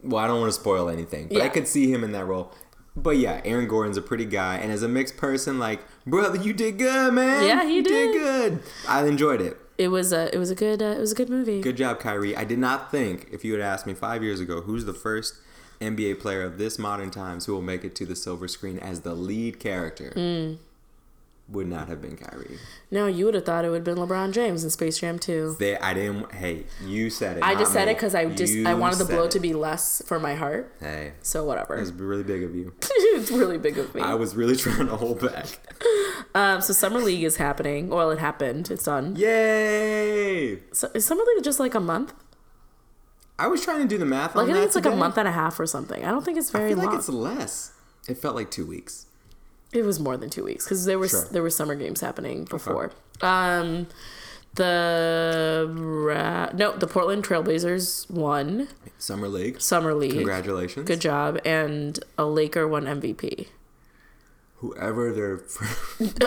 well, 0.02 0.24
I 0.24 0.26
don't 0.26 0.40
want 0.40 0.52
to 0.52 0.60
spoil 0.60 0.88
anything, 0.88 1.28
but 1.28 1.40
I 1.40 1.48
could 1.48 1.68
see 1.68 1.92
him 1.92 2.02
in 2.02 2.10
that 2.12 2.24
role. 2.24 2.52
But 2.96 3.18
yeah, 3.18 3.42
Aaron 3.44 3.68
Gordon's 3.68 3.98
a 3.98 4.02
pretty 4.02 4.24
guy, 4.24 4.56
and 4.56 4.72
as 4.72 4.82
a 4.82 4.88
mixed 4.88 5.18
person, 5.18 5.58
like, 5.60 5.80
brother, 6.06 6.36
you 6.42 6.52
did 6.52 6.78
good, 6.78 7.12
man. 7.14 7.44
Yeah, 7.46 7.62
he 7.64 7.76
you 7.76 7.82
did. 7.84 8.12
good. 8.12 8.58
I 8.88 9.06
enjoyed 9.06 9.40
it. 9.40 9.56
It 9.78 9.88
was 9.88 10.12
a 10.12 10.34
it 10.34 10.38
was 10.38 10.50
a 10.50 10.54
good 10.54 10.82
uh, 10.82 10.86
it 10.86 11.00
was 11.00 11.12
a 11.12 11.14
good 11.14 11.28
movie. 11.30 11.60
Good 11.60 11.76
job, 11.76 11.98
Kyrie. 12.00 12.36
I 12.36 12.44
did 12.44 12.58
not 12.58 12.90
think 12.90 13.28
if 13.32 13.44
you 13.44 13.52
had 13.52 13.60
asked 13.62 13.86
me 13.86 13.94
five 13.94 14.22
years 14.22 14.40
ago 14.40 14.62
who's 14.62 14.84
the 14.84 14.94
first 14.94 15.34
NBA 15.80 16.20
player 16.20 16.42
of 16.42 16.56
this 16.58 16.78
modern 16.78 17.10
times 17.10 17.44
who 17.46 17.52
will 17.52 17.62
make 17.62 17.84
it 17.84 17.94
to 17.96 18.06
the 18.06 18.16
silver 18.16 18.48
screen 18.48 18.78
as 18.78 19.00
the 19.00 19.14
lead 19.14 19.60
character, 19.60 20.10
Hmm. 20.14 20.54
Would 21.48 21.68
not 21.68 21.86
have 21.88 22.02
been 22.02 22.16
Kyrie. 22.16 22.58
No, 22.90 23.06
you 23.06 23.24
would 23.26 23.34
have 23.34 23.44
thought 23.44 23.64
it 23.64 23.68
would 23.70 23.86
have 23.86 23.96
been 23.96 23.98
LeBron 24.04 24.32
James 24.32 24.64
in 24.64 24.70
Space 24.70 24.98
Jam 24.98 25.16
2. 25.18 25.56
They, 25.60 25.76
I 25.78 25.94
didn't. 25.94 26.32
Hey, 26.32 26.64
you 26.84 27.08
said 27.08 27.36
it. 27.36 27.42
I 27.44 27.54
just 27.54 27.72
said 27.72 27.86
me. 27.86 27.92
it 27.92 27.94
because 27.94 28.14
I 28.16 28.24
just 28.26 28.52
You 28.52 28.66
I 28.66 28.74
wanted 28.74 28.96
the 28.98 29.04
blow 29.04 29.24
it. 29.26 29.30
to 29.30 29.38
be 29.40 29.52
less 29.52 30.02
for 30.06 30.18
my 30.18 30.34
heart. 30.34 30.74
Hey, 30.80 31.12
So 31.22 31.44
whatever. 31.44 31.76
it's 31.76 31.92
really 31.92 32.24
big 32.24 32.42
of 32.42 32.54
you. 32.56 32.72
it's 32.82 33.30
really 33.30 33.58
big 33.58 33.78
of 33.78 33.94
me. 33.94 34.00
I 34.00 34.14
was 34.14 34.34
really 34.34 34.56
trying 34.64 34.88
to 34.88 34.96
hold 34.96 35.20
back. 35.20 35.46
Um, 36.34 36.60
so 36.60 36.72
Summer 36.72 36.98
League 37.00 37.22
is 37.22 37.36
happening. 37.36 37.90
Well, 37.90 38.10
it 38.10 38.18
happened. 38.18 38.70
It's 38.70 38.84
done. 38.84 39.14
Yay! 39.16 40.58
So, 40.72 40.90
is 40.94 41.06
Summer 41.06 41.22
League 41.34 41.44
just 41.44 41.60
like 41.60 41.74
a 41.74 41.80
month? 41.80 42.12
I 43.38 43.48
was 43.48 43.62
trying 43.62 43.82
to 43.82 43.88
do 43.88 43.98
the 43.98 44.06
math 44.06 44.34
Like 44.34 44.44
on 44.44 44.50
I 44.50 44.52
that 44.54 44.58
think 44.60 44.66
it's 44.66 44.74
like 44.76 44.86
a 44.86 44.96
month 44.96 45.18
and 45.18 45.28
a 45.28 45.32
half 45.32 45.60
or 45.60 45.66
something. 45.66 46.04
I 46.04 46.10
don't 46.10 46.24
think 46.24 46.38
it's 46.38 46.54
I 46.54 46.58
very 46.58 46.70
feel 46.70 46.78
long. 46.78 46.86
like 46.86 46.96
it's 46.98 47.08
less. 47.08 47.72
It 48.08 48.16
felt 48.18 48.34
like 48.34 48.50
two 48.50 48.66
weeks. 48.66 49.06
It 49.72 49.84
was 49.84 49.98
more 50.00 50.16
than 50.16 50.30
two 50.30 50.44
weeks 50.44 50.64
because 50.64 50.84
there 50.84 50.98
was 50.98 51.10
Sure. 51.10 51.24
there 51.30 51.42
were 51.42 51.50
summer 51.50 51.74
games 51.74 52.00
happening 52.00 52.44
before. 52.44 52.92
Um, 53.20 53.88
the 54.54 55.66
Ra- 55.70 56.50
no, 56.54 56.76
the 56.76 56.86
Portland 56.86 57.24
Trailblazers 57.24 58.10
won 58.10 58.68
Summer 58.98 59.28
League. 59.28 59.60
summer 59.60 59.92
league. 59.94 60.12
Congratulations. 60.12 60.86
Good 60.86 61.00
job, 61.00 61.38
and 61.44 61.98
a 62.16 62.24
Laker 62.24 62.66
won 62.66 62.84
MVP. 62.86 63.48
Whoever 64.56 65.12
their 65.12 65.40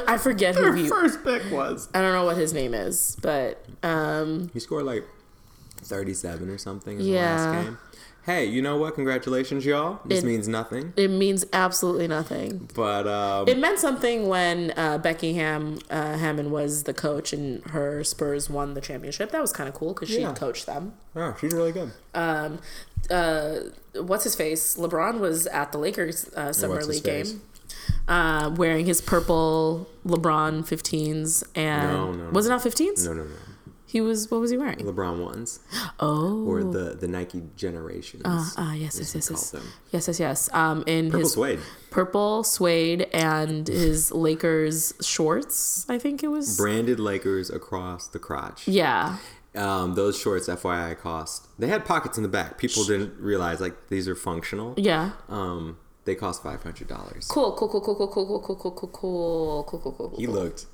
I 0.07 0.17
forget 0.19 0.53
who 0.55 0.71
he. 0.73 0.87
first 0.87 1.23
pick 1.23 1.41
was. 1.51 1.89
I 1.95 2.01
don't 2.01 2.13
know 2.13 2.25
what 2.25 2.37
his 2.37 2.53
name 2.53 2.75
is, 2.75 3.17
but 3.21 3.65
um, 3.81 4.51
He 4.53 4.59
scored 4.59 4.85
like 4.85 5.03
37 5.81 6.49
or 6.49 6.57
something 6.59 6.99
in 6.99 7.05
Yeah. 7.05 7.37
the 7.37 7.43
last 7.51 7.65
game. 7.65 7.77
Hey, 8.29 8.45
you 8.45 8.61
know 8.61 8.77
what? 8.77 8.93
Congratulations, 8.93 9.65
y'all. 9.65 10.01
This 10.05 10.19
It- 10.19 10.25
means 10.27 10.47
nothing. 10.47 10.93
It 10.95 11.07
means 11.09 11.45
absolutely 11.51 12.07
nothing. 12.07 12.69
But 12.75 13.07
um, 13.07 13.47
It 13.47 13.57
meant 13.57 13.79
something 13.79 14.27
when 14.27 14.71
uh, 14.77 14.99
Becky 14.99 15.33
Ham 15.33 15.79
uh, 15.89 16.15
Hammon 16.15 16.51
was 16.51 16.83
the 16.83 16.93
coach 16.93 17.33
and 17.33 17.63
her 17.71 18.03
Spurs 18.03 18.47
won 18.47 18.75
the 18.75 18.81
championship. 18.81 19.31
That 19.31 19.41
was 19.41 19.51
kind 19.51 19.67
of 19.67 19.73
cool 19.73 19.95
because 19.95 20.09
she 20.09 20.21
Yeah. 20.21 20.33
coached 20.35 20.67
them. 20.67 20.93
oh, 21.15 21.35
she's 21.41 21.53
really 21.53 21.71
good. 21.71 21.91
Um, 22.13 22.59
uh, 23.09 23.55
what's 23.95 24.25
his 24.25 24.35
face? 24.35 24.75
LeBron 24.77 25.17
was 25.19 25.47
at 25.47 25.71
the 25.71 25.79
Lakers 25.79 26.29
uh, 26.35 26.53
summer 26.53 26.75
What's 26.75 26.87
league 26.87 27.03
game, 27.03 27.41
uh, 28.07 28.53
wearing 28.55 28.85
his 28.85 29.01
purple 29.01 29.87
LeBron 30.05 30.67
15s, 30.67 31.43
and 31.55 31.91
No, 31.93 32.11
no, 32.13 32.29
was 32.29 32.45
it 32.45 32.49
not 32.49 32.61
15s? 32.61 33.05
No, 33.05 33.13
no, 33.13 33.23
no. 33.23 33.29
He 33.91 34.01
was. 34.01 34.29
What 34.29 34.39
was 34.39 34.51
he 34.51 34.57
wearing? 34.57 34.77
LeBron 34.77 35.23
ones 35.23 35.59
Oh, 35.99 36.45
or 36.45 36.63
the 36.63 36.95
the 36.95 37.07
Nike 37.07 37.41
generations. 37.55 38.21
ah, 38.25 38.53
ah, 38.57 38.73
yes, 38.73 38.99
as 38.99 39.15
yes, 39.15 39.15
yes, 39.15 39.29
yes, 39.31 39.51
them. 39.51 39.63
yes, 39.91 40.07
yes, 40.07 40.19
yes. 40.19 40.49
Um, 40.53 40.83
in 40.85 41.05
Purple 41.09 41.19
his 41.21 41.31
suede. 41.33 41.59
purple 41.89 42.43
suede 42.43 43.07
and 43.13 43.67
his 43.67 44.11
Lakers 44.11 44.93
shorts, 45.01 45.85
I 45.89 45.97
think 45.97 46.21
it 46.23 46.27
was. 46.27 46.55
Branded 46.55 46.99
Lakers 46.99 47.49
across 47.49 48.07
the 48.07 48.19
crotch. 48.19 48.67
Yeah, 48.67 49.17
Um, 49.55 49.95
those 49.95 50.15
shorts, 50.19 50.47
FYI, 50.47 50.93
cost. 50.99 51.47
They 51.57 51.67
had 51.67 51.83
pockets 51.83 52.15
in 52.17 52.23
the 52.23 52.29
back. 52.29 52.59
People 52.59 52.83
didn't 52.85 53.19
realize 53.19 53.59
like 53.59 53.75
these 53.89 54.07
are 54.07 54.15
functional. 54.15 54.75
yeah. 54.77 55.11
Um, 55.27 55.77
they 56.05 56.13
cost 56.15 56.41
five 56.43 56.61
hundred 56.63 56.87
dollars. 56.87 57.25
Cool, 57.27 57.53
cool, 57.57 57.67
cool, 57.69 57.81
cool, 57.81 57.95
cool, 57.95 58.07
cool, 58.07 58.39
cool, 58.39 58.55
cool, 58.55 58.71
cool, 58.71 58.89
cool, 58.89 58.89
cool, 58.91 59.79
cool, 59.81 59.91
cool, 59.97 60.09
cool. 60.09 60.17
He 60.19 60.27
looked. 60.27 60.65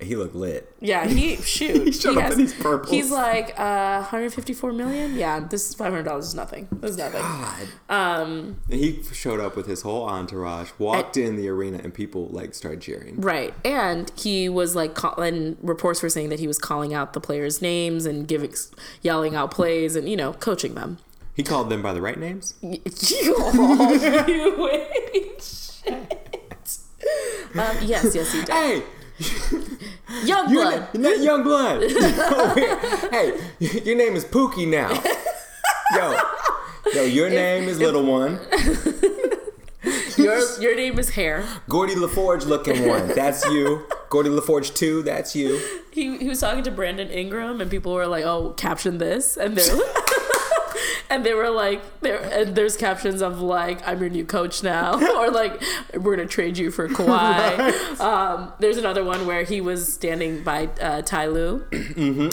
He 0.00 0.16
looked 0.16 0.34
lit. 0.34 0.74
Yeah, 0.80 1.06
he 1.06 1.36
shoot. 1.36 1.82
He 1.86 1.92
showed 1.92 2.16
up 2.16 2.24
has- 2.24 2.32
in 2.32 2.38
these 2.38 2.54
purples. 2.54 2.90
He's 2.90 3.10
like 3.10 3.50
uh, 3.58 3.98
154 4.00 4.72
million. 4.72 5.14
Yeah, 5.14 5.40
this 5.40 5.68
is 5.68 5.74
500 5.74 6.02
dollars 6.04 6.28
is 6.28 6.34
nothing. 6.34 6.68
This 6.72 6.92
is 6.92 6.96
nothing. 6.96 7.20
God. 7.20 7.68
Um, 7.88 8.60
He 8.68 9.02
showed 9.12 9.40
up 9.40 9.56
with 9.56 9.66
his 9.66 9.82
whole 9.82 10.04
entourage, 10.08 10.70
walked 10.78 11.16
in 11.16 11.36
the 11.36 11.48
arena, 11.48 11.80
and 11.82 11.92
people 11.92 12.28
like 12.28 12.54
started 12.54 12.80
cheering. 12.80 13.20
right, 13.20 13.52
and 13.64 14.10
he 14.16 14.48
was 14.48 14.74
like, 14.74 14.94
call- 14.94 15.20
and 15.20 15.56
reports 15.62 16.02
were 16.02 16.08
saying 16.08 16.30
that 16.30 16.40
he 16.40 16.46
was 16.46 16.58
calling 16.58 16.94
out 16.94 17.12
the 17.12 17.20
players' 17.20 17.60
names 17.60 18.06
and 18.06 18.26
giving, 18.26 18.52
yelling 19.02 19.34
out 19.34 19.50
plays, 19.50 19.96
and 19.96 20.08
you 20.08 20.16
know, 20.16 20.32
coaching 20.34 20.74
them. 20.74 20.98
He 21.34 21.42
called 21.42 21.70
them 21.70 21.80
by 21.82 21.92
the 21.92 22.00
right 22.02 22.18
names. 22.18 22.54
you 22.62 22.78
you 22.82 24.54
wait. 24.58 25.42
Shit. 25.42 26.16
Um, 27.54 27.76
yes, 27.82 28.14
yes, 28.14 28.32
he 28.32 28.40
did. 28.42 28.50
Hey, 28.50 28.82
Young 30.24 30.50
you're, 30.50 30.62
blood. 30.62 30.94
not, 30.94 31.20
young 31.20 31.42
blood. 31.42 31.82
hey, 33.10 33.40
your 33.58 33.96
name 33.96 34.16
is 34.16 34.24
Pookie 34.24 34.66
now. 34.66 34.90
Yo, 35.94 36.16
yo, 36.94 37.04
your 37.04 37.30
name 37.30 37.68
is 37.68 37.78
Little 37.78 38.04
One. 38.04 38.38
Your 40.16 40.60
your 40.60 40.76
name 40.76 40.98
is 40.98 41.10
Hair. 41.10 41.42
Geordi 41.66 41.96
La 41.96 42.06
Forge 42.06 42.44
looking 42.44 42.86
one. 42.86 43.08
That's 43.08 43.42
you. 43.46 43.86
Geordi 44.10 44.28
La 44.34 44.42
Forge 44.42 44.74
two. 44.74 45.02
That's 45.02 45.34
you. 45.34 45.58
he, 45.92 46.18
he 46.18 46.28
was 46.28 46.40
talking 46.40 46.62
to 46.64 46.70
Brandon 46.70 47.08
Ingram, 47.08 47.60
and 47.62 47.70
people 47.70 47.94
were 47.94 48.06
like, 48.06 48.24
"Oh, 48.24 48.50
caption 48.58 48.98
this," 48.98 49.38
and 49.38 49.56
they 49.56 49.66
and 51.10 51.24
they 51.24 51.34
were 51.34 51.50
like, 51.50 51.82
"There." 52.00 52.18
And 52.18 52.54
there's 52.54 52.76
captions 52.76 53.20
of 53.20 53.40
like, 53.40 53.86
"I'm 53.86 54.00
your 54.00 54.08
new 54.08 54.24
coach 54.24 54.62
now," 54.62 54.94
or 55.18 55.30
like, 55.30 55.60
"We're 55.94 56.16
gonna 56.16 56.28
trade 56.28 56.56
you 56.56 56.70
for 56.70 56.88
Kawhi." 56.88 58.00
Um, 58.00 58.52
there's 58.60 58.78
another 58.78 59.04
one 59.04 59.26
where 59.26 59.42
he 59.44 59.60
was 59.60 59.92
standing 59.92 60.42
by 60.42 60.68
uh, 60.80 61.02
Ty 61.02 61.26
Lue, 61.26 61.66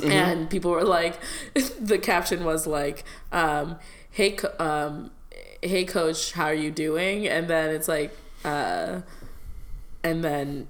and 0.03 0.49
people 0.49 0.71
were 0.71 0.83
like, 0.85 1.19
the 1.81 1.97
caption 1.97 2.45
was 2.45 2.65
like, 2.67 3.03
um, 3.33 3.77
"Hey, 4.11 4.31
co- 4.31 4.53
um, 4.59 5.11
hey, 5.61 5.83
coach, 5.83 6.33
how 6.33 6.45
are 6.45 6.53
you 6.53 6.71
doing?" 6.71 7.27
And 7.27 7.47
then 7.49 7.71
it's 7.71 7.87
like, 7.87 8.15
uh, 8.45 9.01
and 10.03 10.23
then 10.23 10.67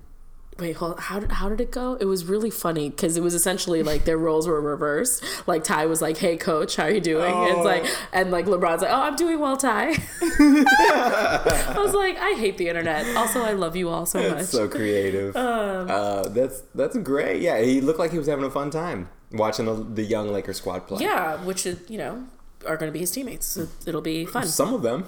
wait 0.59 0.75
hold 0.77 0.99
how 0.99 1.19
did, 1.19 1.31
how 1.31 1.47
did 1.49 1.61
it 1.61 1.69
go 1.71 1.95
it 2.01 2.05
was 2.05 2.25
really 2.25 2.49
funny 2.49 2.89
because 2.89 3.15
it 3.15 3.21
was 3.21 3.33
essentially 3.35 3.83
like 3.83 4.05
their 4.05 4.17
roles 4.17 4.47
were 4.47 4.59
reversed 4.59 5.23
like 5.47 5.63
ty 5.63 5.85
was 5.85 6.01
like 6.01 6.17
hey 6.17 6.35
coach 6.35 6.75
how 6.77 6.83
are 6.85 6.89
you 6.91 6.99
doing 7.01 7.31
it's 7.43 7.57
Oh. 7.57 7.61
like 7.63 7.85
and 8.11 8.31
like 8.31 8.45
lebron's 8.47 8.81
like 8.81 8.91
oh 8.91 9.01
i'm 9.01 9.15
doing 9.15 9.39
well 9.39 9.55
ty 9.57 9.89
i 10.21 11.75
was 11.77 11.93
like 11.93 12.17
i 12.17 12.31
hate 12.37 12.57
the 12.57 12.67
internet 12.69 13.15
also 13.15 13.41
i 13.41 13.51
love 13.53 13.75
you 13.75 13.89
all 13.89 14.05
so 14.05 14.19
much 14.31 14.45
so 14.45 14.67
creative. 14.67 15.35
Um, 15.47 15.89
uh, 15.89 16.27
that's 16.29 16.61
that's 16.75 16.97
great. 16.97 17.41
Yeah, 17.41 17.61
he 17.61 17.79
looked 17.81 17.99
like 17.99 18.11
he 18.11 18.17
was 18.17 18.27
having 18.27 18.43
a 18.45 18.49
fun 18.49 18.69
time 18.71 19.09
watching 19.31 19.65
the, 19.65 19.73
the 19.75 20.03
young 20.03 20.29
Laker 20.31 20.53
squad 20.53 20.87
play. 20.87 21.03
yeah 21.03 21.43
which 21.43 21.65
is 21.65 21.77
you 21.89 21.97
know 21.97 22.23
are 22.65 22.75
going 22.77 22.89
to 22.89 22.93
be 22.93 22.99
his 22.99 23.11
teammates 23.11 23.45
so 23.45 23.67
it'll 23.85 24.01
be 24.01 24.25
fun 24.25 24.45
Some 24.47 24.73
of 24.73 24.81
them. 24.81 25.05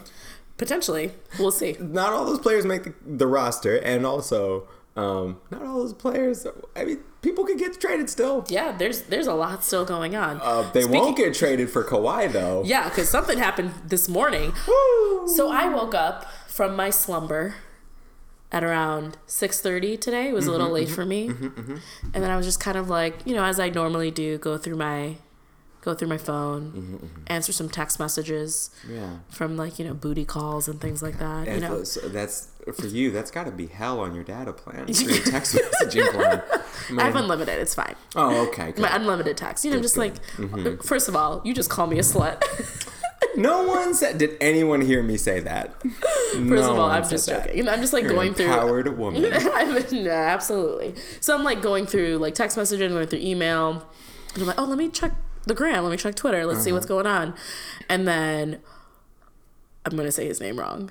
potentially 0.57 1.11
we'll 1.39 1.51
see 1.51 1.75
Not 1.79 2.13
all 2.13 2.25
those 2.25 2.39
players 2.39 2.65
make 2.65 2.83
the, 2.83 2.93
the 3.05 3.27
roster, 3.27 3.75
and 3.77 4.05
also 4.05 4.67
um, 4.99 5.39
not 5.51 5.61
all 5.63 5.77
those 5.79 5.93
players. 5.93 6.45
I 6.75 6.85
mean, 6.85 6.99
people 7.21 7.45
could 7.45 7.57
get 7.57 7.79
traded 7.79 8.09
still. 8.09 8.45
yeah 8.49 8.71
there's 8.71 9.03
there's 9.03 9.27
a 9.27 9.33
lot 9.33 9.63
still 9.63 9.85
going 9.85 10.15
on 10.15 10.39
Uh, 10.41 10.69
they 10.73 10.81
Speaking- 10.81 11.01
won't 11.01 11.17
get 11.17 11.33
traded 11.33 11.69
for 11.69 11.83
Kawhi 11.83 12.31
though. 12.31 12.63
yeah 12.65 12.87
because 12.89 13.09
something 13.09 13.37
happened 13.37 13.71
this 13.85 14.07
morning 14.07 14.53
Woo! 14.67 15.27
So 15.27 15.49
I 15.51 15.67
woke 15.69 15.93
up 15.95 16.25
from 16.47 16.75
my 16.75 16.89
slumber 16.89 17.55
at 18.51 18.63
around 18.63 19.17
6:30 19.27 19.99
today. 19.99 20.29
It 20.29 20.33
was 20.33 20.47
a 20.47 20.51
little 20.51 20.67
mm-hmm, 20.67 20.73
late 20.75 20.89
for 20.89 21.05
me. 21.05 21.29
Mm-hmm, 21.29 21.45
mm-hmm, 21.47 21.75
and 22.13 22.23
then 22.23 22.31
I 22.31 22.35
was 22.35 22.45
just 22.45 22.59
kind 22.59 22.77
of 22.77 22.89
like, 22.89 23.15
you 23.25 23.35
know, 23.35 23.43
as 23.43 23.59
I 23.59 23.69
normally 23.69 24.11
do, 24.11 24.37
go 24.39 24.57
through 24.57 24.77
my 24.77 25.17
go 25.81 25.93
through 25.93 26.07
my 26.09 26.17
phone, 26.17 27.23
answer 27.27 27.53
some 27.53 27.69
text 27.69 27.99
messages 27.99 28.69
yeah. 28.89 29.19
from 29.29 29.55
like, 29.55 29.79
you 29.79 29.85
know, 29.85 29.93
booty 29.93 30.25
calls 30.25 30.67
and 30.67 30.81
things 30.81 31.01
like 31.01 31.19
that, 31.19 31.47
you 31.47 31.59
know. 31.61 31.83
so 31.85 32.01
that's 32.09 32.49
for 32.73 32.87
you. 32.87 33.11
That's 33.11 33.31
got 33.31 33.45
to 33.45 33.51
be 33.51 33.67
hell 33.67 33.99
on 33.99 34.13
your 34.15 34.23
data 34.23 34.53
plan, 34.53 34.85
your 34.87 35.21
text 35.23 35.55
messaging 35.55 36.11
plan. 36.11 36.41
I 36.99 37.03
have 37.05 37.15
unlimited. 37.15 37.59
It's 37.59 37.75
fine. 37.75 37.95
Oh, 38.15 38.47
okay. 38.47 38.71
good. 38.71 38.79
My 38.81 38.95
unlimited 38.95 39.37
text. 39.37 39.63
You 39.65 39.71
know, 39.71 39.81
just 39.81 39.97
like 39.97 40.15
Mm-hmm. 40.37 40.81
first 40.85 41.07
of 41.07 41.15
all, 41.15 41.41
you 41.43 41.53
just 41.53 41.69
call 41.69 41.87
me 41.87 41.97
a 41.99 42.03
slut. 42.03 42.41
No 43.35 43.63
one 43.67 43.93
said. 43.93 44.17
Did 44.17 44.37
anyone 44.41 44.81
hear 44.81 45.03
me 45.03 45.15
say 45.15 45.39
that? 45.41 45.79
First 45.81 46.69
of 46.69 46.79
all, 46.79 46.89
I'm 46.89 47.07
just 47.07 47.27
joking. 47.29 47.55
You 47.57 47.63
know, 47.63 47.71
I'm 47.71 47.79
just 47.79 47.93
like 47.93 48.03
You're 48.03 48.13
going 48.13 48.29
an 48.29 48.33
through 48.33 48.45
empowered 48.47 48.97
woman. 48.97 49.21
No, 49.21 50.09
absolutely. 50.11 50.95
So 51.21 51.35
I'm 51.35 51.43
like 51.43 51.61
going 51.61 51.85
through 51.85 52.17
like 52.17 52.33
text 52.33 52.57
messaging, 52.57 52.89
going 52.89 53.07
through 53.07 53.19
email. 53.19 53.87
And 54.33 54.41
I'm 54.41 54.47
like, 54.47 54.59
oh, 54.59 54.65
let 54.65 54.77
me 54.77 54.89
check 54.89 55.11
the 55.45 55.53
gram. 55.53 55.83
Let 55.83 55.91
me 55.91 55.97
check 55.97 56.15
Twitter. 56.15 56.45
Let's 56.45 56.63
see 56.63 56.71
what's 56.71 56.85
Uh-huh. 56.85 57.03
going 57.03 57.07
on. 57.07 57.33
And 57.87 58.07
then 58.07 58.59
I'm 59.85 59.91
going 59.95 60.07
to 60.07 60.11
say 60.11 60.25
his 60.25 60.41
name 60.41 60.57
wrong. 60.57 60.89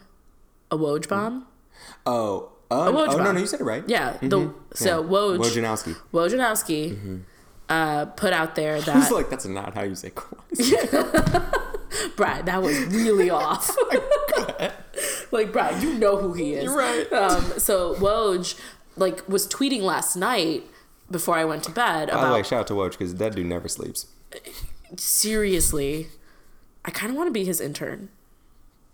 A 0.71 0.77
Woj 0.79 1.09
bomb? 1.09 1.47
Oh, 2.10 2.52
uh, 2.70 2.89
oh 2.89 3.16
no, 3.16 3.32
no, 3.32 3.39
you 3.39 3.47
said 3.47 3.60
it 3.60 3.64
right. 3.64 3.85
Yeah. 3.86 4.16
The, 4.22 4.55
so 4.72 5.02
Yeah. 5.02 5.09
Woj, 5.09 5.39
Wojnarowski. 5.39 5.97
Wojnarowski 6.12 7.22
uh, 7.68 8.06
put 8.06 8.32
out 8.32 8.55
there 8.55 8.74
I 8.74 8.76
was 8.76 8.86
that, 8.86 9.12
like, 9.12 9.28
that's 9.28 9.44
not 9.44 9.74
how 9.74 9.82
you 9.82 9.94
say 9.94 10.10
Kawhi. 10.10 11.55
Brad, 12.16 12.47
that 12.47 12.62
was 12.62 12.78
really 12.86 13.28
off. 13.28 13.76
like, 15.32 15.52
Brad, 15.52 15.82
you 15.82 15.94
know 15.94 16.16
who 16.16 16.32
he 16.32 16.55
is. 16.55 16.64
You're 16.64 16.76
right. 16.76 17.12
Um, 17.12 17.44
so 17.59 17.94
Woj, 17.97 18.59
like, 18.97 19.28
was 19.28 19.47
tweeting 19.47 19.82
last 19.82 20.16
night 20.16 20.64
before 21.10 21.36
I 21.36 21.44
went 21.44 21.62
to 21.64 21.70
bed 21.70 22.10
By 22.10 22.26
the 22.28 22.35
way, 22.35 22.43
shout 22.43 22.60
out 22.60 22.66
to 22.68 22.74
Woj 22.74 22.93
because 22.93 23.14
that 23.16 23.35
dude 23.35 23.47
never 23.47 23.68
sleeps. 23.68 24.06
seriously, 24.97 26.09
I 26.85 26.90
kind 26.90 27.10
of 27.10 27.16
want 27.16 27.28
to 27.28 27.32
be 27.32 27.44
his 27.44 27.60
intern. 27.60 28.09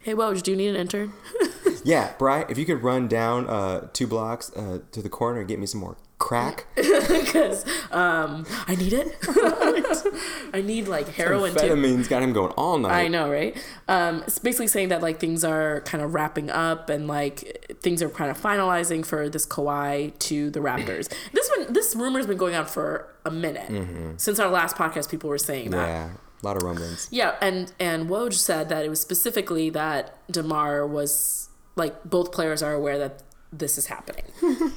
Hey, 0.00 0.14
Woj, 0.14 0.42
do 0.42 0.50
you 0.50 0.56
need 0.56 0.68
an 0.68 0.76
intern? 0.76 1.12
Yeah, 1.84 2.12
Bry, 2.18 2.44
if 2.48 2.58
you 2.58 2.64
could 2.64 2.82
run 2.82 3.08
down 3.08 3.48
uh, 3.48 3.88
two 3.92 4.06
blocks 4.06 4.50
uh, 4.56 4.80
to 4.92 5.02
the 5.02 5.08
corner 5.08 5.40
and 5.40 5.48
get 5.48 5.58
me 5.58 5.66
some 5.66 5.80
more 5.80 5.96
crack. 6.18 6.66
Because 7.24 7.64
um, 7.90 8.46
I 8.66 8.74
need 8.76 8.92
it. 8.92 9.16
I 10.54 10.62
need 10.62 10.88
like 10.88 11.08
heroin 11.08 11.52
too. 11.52 11.60
Amphetamines 11.60 12.08
got 12.08 12.22
him 12.22 12.32
going 12.32 12.52
all 12.52 12.78
night. 12.78 12.92
I 12.92 13.08
know, 13.08 13.30
right? 13.30 13.56
Um, 13.88 14.22
it's 14.26 14.38
basically 14.38 14.68
saying 14.68 14.88
that 14.88 15.02
like 15.02 15.20
things 15.20 15.44
are 15.44 15.80
kind 15.82 16.02
of 16.02 16.14
wrapping 16.14 16.50
up 16.50 16.88
and 16.88 17.06
like 17.06 17.76
things 17.80 18.02
are 18.02 18.08
kind 18.08 18.30
of 18.30 18.40
finalizing 18.40 19.04
for 19.04 19.28
this 19.28 19.46
Kawhi 19.46 20.18
to 20.20 20.50
the 20.50 20.60
Raptors. 20.60 21.12
this 21.32 21.50
one, 21.56 21.72
this 21.72 21.94
rumor's 21.94 22.26
been 22.26 22.36
going 22.36 22.54
on 22.54 22.66
for 22.66 23.08
a 23.24 23.30
minute 23.30 24.20
since 24.20 24.38
our 24.38 24.48
last 24.48 24.76
podcast. 24.76 25.10
People 25.10 25.30
were 25.30 25.38
saying 25.38 25.70
that. 25.70 25.88
Yeah, 25.88 26.10
a 26.42 26.46
lot 26.46 26.56
of 26.56 26.62
rumblings. 26.62 27.08
Yeah, 27.10 27.36
and 27.40 27.72
and 27.78 28.08
Woj 28.08 28.34
said 28.34 28.68
that 28.70 28.84
it 28.84 28.88
was 28.88 29.00
specifically 29.00 29.70
that 29.70 30.18
Demar 30.30 30.86
was 30.86 31.43
like 31.76 32.04
both 32.04 32.32
players 32.32 32.62
are 32.62 32.72
aware 32.74 32.98
that 32.98 33.22
this 33.52 33.78
is 33.78 33.86
happening. 33.86 34.24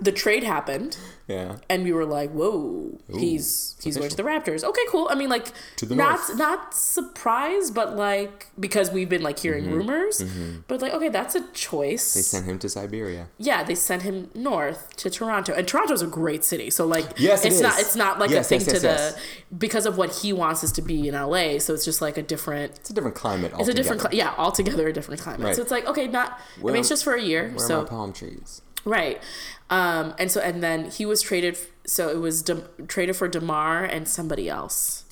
the 0.00 0.12
trade 0.12 0.42
happened. 0.44 0.96
Yeah. 1.28 1.56
and 1.68 1.84
we 1.84 1.92
were 1.92 2.06
like, 2.06 2.30
"Whoa, 2.30 2.98
he's 3.12 3.76
he's 3.82 3.98
going 3.98 4.08
to 4.08 4.16
the 4.16 4.22
Raptors." 4.22 4.64
Okay, 4.64 4.80
cool. 4.88 5.08
I 5.10 5.14
mean, 5.14 5.28
like, 5.28 5.52
not 5.82 6.20
north. 6.20 6.38
not 6.38 6.72
surprised, 6.72 7.74
but 7.74 7.96
like 7.96 8.46
because 8.58 8.90
we've 8.90 9.10
been 9.10 9.22
like 9.22 9.38
hearing 9.38 9.70
rumors, 9.70 10.24
but 10.68 10.80
like, 10.80 10.94
okay, 10.94 11.10
that's 11.10 11.34
a 11.34 11.46
choice. 11.52 12.12
Mm-hmm. 12.12 12.18
They 12.18 12.22
sent 12.22 12.46
him 12.46 12.58
to 12.60 12.68
Siberia. 12.70 13.28
yeah, 13.36 13.62
they 13.62 13.74
sent 13.74 14.02
him 14.02 14.30
north 14.34 14.96
to 14.96 15.10
Toronto, 15.10 15.52
and 15.52 15.68
Toronto's 15.68 16.00
a 16.00 16.06
great 16.06 16.44
city. 16.44 16.70
So 16.70 16.86
like, 16.86 17.06
Yes, 17.18 17.44
it 17.44 17.48
it's 17.48 17.60
not 17.60 17.78
it's 17.78 17.94
not 17.96 18.18
like 18.18 18.30
Yes, 18.30 18.46
a 18.46 18.48
thing 18.48 18.60
yes, 18.60 18.82
yes, 18.82 19.12
to 19.12 19.18
the 19.20 19.56
because 19.58 19.84
of 19.84 19.98
what 19.98 20.16
he 20.22 20.32
wants 20.32 20.64
us 20.64 20.72
to 20.72 20.82
be 20.82 21.08
in 21.08 21.14
LA. 21.14 21.58
So 21.58 21.74
it's 21.74 21.84
just 21.84 22.00
like 22.00 22.16
a 22.16 22.22
different. 22.22 22.72
It's 22.78 22.88
a 22.90 22.94
different 22.94 23.16
climate. 23.16 23.52
It's 23.58 23.68
a 23.68 23.74
different, 23.74 24.14
yeah, 24.14 24.34
altogether 24.38 24.88
a 24.88 24.92
different 24.94 25.20
climate. 25.20 25.44
Right. 25.48 25.56
So 25.56 25.60
it's 25.60 25.70
like, 25.70 25.86
okay, 25.86 26.06
not. 26.06 26.40
I 26.58 26.62
mean, 26.62 26.76
it's 26.76 26.88
just 26.88 27.04
for 27.04 27.14
a 27.14 27.22
year. 27.22 27.50
Where 27.50 27.58
so 27.58 27.84
palm 27.84 28.14
trees? 28.14 28.62
Right. 28.88 29.22
Um, 29.70 30.14
and 30.18 30.30
so, 30.32 30.40
and 30.40 30.62
then 30.62 30.90
he 30.90 31.04
was 31.04 31.20
traded. 31.22 31.58
So 31.86 32.08
it 32.08 32.18
was 32.18 32.42
De- 32.42 32.68
traded 32.86 33.16
for 33.16 33.28
Demar 33.28 33.84
and 33.84 34.08
somebody 34.08 34.48
else. 34.48 35.04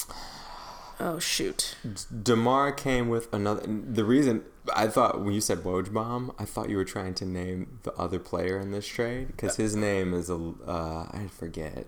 Oh 0.99 1.19
shoot! 1.19 1.77
Demar 2.23 2.73
came 2.73 3.11
with 3.11 3.33
another. 3.35 3.63
The 3.67 4.05
reason 4.05 4.45
I 4.75 4.87
thought 4.89 5.21
when 5.23 5.35
you 5.35 5.43
said 5.43 5.59
Woj 5.59 5.93
bomb, 5.93 6.33
I 6.39 6.47
thought 6.47 6.71
you 6.71 6.79
were 6.79 6.87
trying 6.87 7.13
to 7.17 7.27
name 7.27 7.81
the 7.83 7.93
other 7.95 8.19
player 8.19 8.59
in 8.59 8.71
this 8.71 8.87
trade 8.87 9.27
because 9.29 9.57
his 9.57 9.77
name 9.77 10.15
is 10.15 10.31
a. 10.31 10.37
Uh, 10.67 11.07
I 11.13 11.29
forget. 11.31 11.87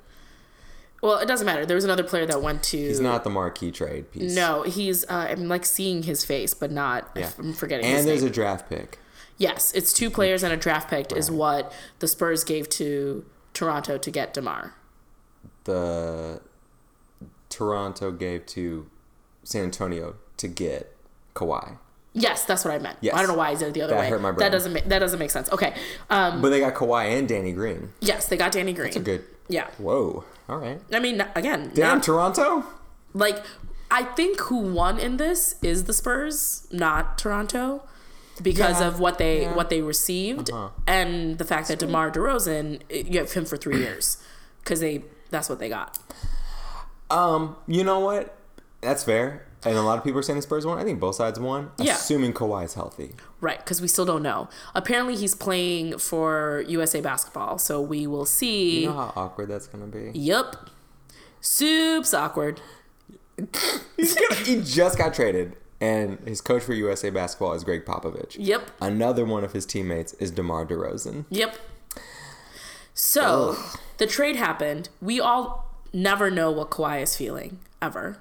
Well, 1.02 1.18
it 1.18 1.26
doesn't 1.26 1.46
matter. 1.46 1.64
There 1.64 1.76
was 1.76 1.84
another 1.84 2.02
player 2.02 2.26
that 2.26 2.42
went 2.42 2.62
to. 2.64 2.76
He's 2.76 3.00
not 3.00 3.24
the 3.24 3.30
marquee 3.30 3.70
trade 3.70 4.10
piece. 4.12 4.34
No, 4.34 4.62
he's. 4.64 5.04
Uh, 5.04 5.28
I'm 5.30 5.48
like 5.48 5.64
seeing 5.64 6.02
his 6.02 6.24
face, 6.26 6.52
but 6.52 6.70
not. 6.70 7.08
Yeah. 7.16 7.30
I'm 7.38 7.54
forgetting. 7.54 7.86
his 7.86 8.00
And 8.00 8.08
there's 8.08 8.22
name. 8.22 8.30
a 8.30 8.34
draft 8.34 8.68
pick. 8.68 8.98
Yes, 9.38 9.72
it's 9.74 9.92
two 9.92 10.10
players 10.10 10.42
and 10.42 10.52
a 10.52 10.56
draft 10.56 10.90
pick 10.90 11.12
is 11.12 11.30
what 11.30 11.72
the 12.00 12.06
Spurs 12.08 12.44
gave 12.44 12.68
to 12.70 13.24
Toronto 13.54 13.96
to 13.96 14.10
get 14.10 14.34
Demar. 14.34 14.74
The 15.64 16.40
Toronto 17.48 18.12
gave 18.12 18.46
to 18.46 18.88
San 19.44 19.64
Antonio 19.64 20.16
to 20.36 20.48
get 20.48 20.94
Kawhi, 21.34 21.78
Yes, 22.14 22.44
that's 22.44 22.64
what 22.64 22.74
I 22.74 22.78
meant. 22.78 22.98
Yes. 23.00 23.14
I 23.14 23.18
don't 23.18 23.28
know 23.28 23.34
why 23.36 23.50
I 23.50 23.54
said 23.54 23.68
it 23.68 23.74
the 23.74 23.82
other 23.82 23.94
That 23.94 24.00
way. 24.00 24.08
hurt 24.08 24.20
my 24.20 24.32
brain. 24.32 24.38
That 24.40 24.50
doesn't 24.50 24.72
make 24.72 24.84
that 24.86 24.98
doesn't 24.98 25.18
make 25.20 25.30
sense. 25.30 25.50
Okay. 25.52 25.74
Um, 26.10 26.42
but 26.42 26.48
they 26.50 26.58
got 26.58 26.74
Kawhi 26.74 27.16
and 27.16 27.28
Danny 27.28 27.52
Green. 27.52 27.90
yes, 28.00 28.26
they 28.26 28.36
got 28.36 28.50
Danny 28.50 28.72
Green. 28.72 28.88
It's 28.88 28.96
a 28.96 29.00
good. 29.00 29.24
Yeah. 29.48 29.68
Whoa. 29.78 30.24
All 30.48 30.56
right. 30.58 30.80
I 30.92 30.98
mean, 30.98 31.22
again, 31.36 31.70
Damn, 31.74 31.98
not- 31.98 32.02
Toronto. 32.02 32.64
like 33.14 33.44
I 33.90 34.02
think 34.02 34.40
who 34.40 34.58
won 34.58 34.98
in 34.98 35.16
this 35.18 35.56
is 35.62 35.84
the 35.84 35.92
Spurs, 35.92 36.66
not 36.72 37.18
Toronto, 37.18 37.82
because 38.42 38.80
Yeah, 38.80 38.88
of 38.88 39.00
what 39.00 39.18
they 39.18 39.42
yeah. 39.42 39.54
what 39.54 39.70
they 39.70 39.82
received 39.82 40.50
Uh-huh. 40.50 40.68
and 40.86 41.38
the 41.38 41.44
fact 41.44 41.68
that 41.68 41.78
DeMar 41.78 42.10
DeRozan 42.10 42.80
you 42.90 43.18
have 43.18 43.32
him 43.32 43.44
for 43.44 43.56
three 43.56 43.78
years 43.78 44.18
because 44.60 44.80
they 44.80 45.04
that's 45.30 45.48
what 45.48 45.58
they 45.58 45.68
got. 45.68 45.98
Um, 47.10 47.56
you 47.66 47.84
know 47.84 48.00
what? 48.00 48.36
That's 48.80 49.04
fair. 49.04 49.44
And 49.64 49.76
a 49.76 49.82
lot 49.82 49.98
of 49.98 50.04
people 50.04 50.20
are 50.20 50.22
saying 50.22 50.38
the 50.38 50.42
Spurs 50.42 50.64
won. 50.64 50.78
I 50.78 50.84
think 50.84 51.00
both 51.00 51.16
sides 51.16 51.40
won, 51.40 51.72
Yeah. 51.78 51.94
assuming 51.94 52.32
Kawhi 52.32 52.64
is 52.64 52.74
healthy. 52.74 53.10
Right, 53.40 53.58
because 53.58 53.80
we 53.80 53.88
still 53.88 54.04
don't 54.04 54.22
know. 54.22 54.48
Apparently, 54.74 55.16
he's 55.16 55.34
playing 55.34 55.98
for 55.98 56.64
USA 56.68 57.00
basketball, 57.00 57.58
so 57.58 57.80
we 57.80 58.06
will 58.06 58.24
see. 58.26 58.82
You 58.82 58.86
know 58.90 58.92
how 58.94 59.12
awkward 59.16 59.48
that's 59.48 59.66
gonna 59.66 59.86
be. 59.86 60.12
Yep, 60.14 60.54
soups 61.40 62.14
awkward. 62.14 62.60
He's 63.96 64.14
gonna, 64.28 64.34
he 64.44 64.60
just 64.62 64.96
got 64.98 65.12
traded, 65.14 65.56
and 65.80 66.18
his 66.26 66.40
coach 66.40 66.62
for 66.64 66.72
USA 66.74 67.10
basketball 67.10 67.52
is 67.54 67.64
Gregg 67.64 67.84
Popovich. 67.84 68.36
Yep, 68.38 68.70
Another 68.80 69.24
one 69.24 69.44
of 69.44 69.52
his 69.52 69.64
teammates 69.66 70.12
is 70.14 70.30
DeMar 70.30 70.66
DeRozan. 70.66 71.24
Yep. 71.30 71.56
So 72.94 73.56
the 73.98 74.06
trade 74.06 74.36
happened. 74.36 74.88
We 75.00 75.20
all 75.20 75.72
never 75.92 76.30
know 76.30 76.50
what 76.50 76.70
Kawhi 76.70 77.02
is 77.02 77.16
feeling 77.16 77.58
ever. 77.80 78.18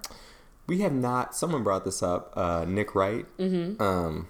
We 0.68 0.80
have 0.82 0.94
not. 0.94 1.36
Someone 1.36 1.64
brought 1.64 1.86
this 1.86 2.04
up. 2.04 2.34
Uh, 2.36 2.66
Nick 2.68 2.94
Wright, 2.94 3.26
Mm-hmm. 3.38 3.82
um, 3.82 4.28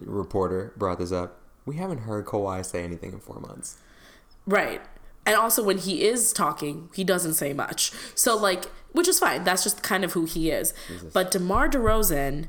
reporter, 0.00 0.72
brought 0.76 0.98
this 0.98 1.12
up. 1.12 1.40
We 1.64 1.76
haven't 1.76 1.98
heard 1.98 2.26
Kawhi 2.26 2.64
say 2.64 2.84
anything 2.84 3.12
in 3.12 3.18
four 3.20 3.40
months. 3.40 3.78
Right. 4.46 4.80
And 5.26 5.36
also 5.36 5.62
when 5.62 5.78
he 5.78 6.06
is 6.06 6.32
talking, 6.32 6.88
he 6.94 7.04
doesn't 7.04 7.34
say 7.34 7.52
much. 7.52 7.90
So 8.14 8.36
like 8.36 8.66
which 8.92 9.08
is 9.08 9.18
fine. 9.18 9.44
That's 9.44 9.62
just 9.62 9.82
kind 9.82 10.04
of 10.04 10.12
who 10.14 10.24
he 10.24 10.50
is. 10.50 10.72
But 11.12 11.30
DeMar 11.30 11.68
DeRozan 11.68 12.46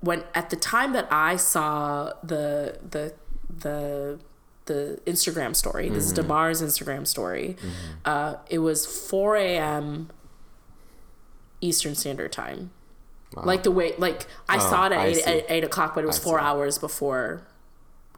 when 0.00 0.24
at 0.34 0.50
the 0.50 0.56
time 0.56 0.92
that 0.92 1.06
I 1.10 1.36
saw 1.36 2.12
the 2.22 2.78
the 2.88 3.14
the 3.48 4.18
the 4.66 5.00
Instagram 5.06 5.54
story, 5.54 5.88
this 5.88 6.04
is 6.06 6.12
DeMar's 6.12 6.60
Instagram 6.60 7.06
story, 7.06 7.56
uh, 8.04 8.36
it 8.50 8.58
was 8.58 8.84
4 8.84 9.36
a.m. 9.36 10.10
Eastern 11.60 11.94
Standard 11.94 12.32
Time. 12.32 12.72
Like 13.34 13.62
the 13.64 13.70
way, 13.70 13.94
like 13.98 14.26
I 14.48 14.58
saw 14.58 14.86
it 14.86 14.92
at 14.92 14.98
I 14.98 15.06
eight, 15.06 15.26
at 15.26 15.44
eight 15.50 15.64
o'clock, 15.64 15.94
but 15.94 16.04
it 16.04 16.06
was 16.06 16.18
I 16.18 16.22
four 16.22 16.40
hours 16.40 16.78
before. 16.78 17.46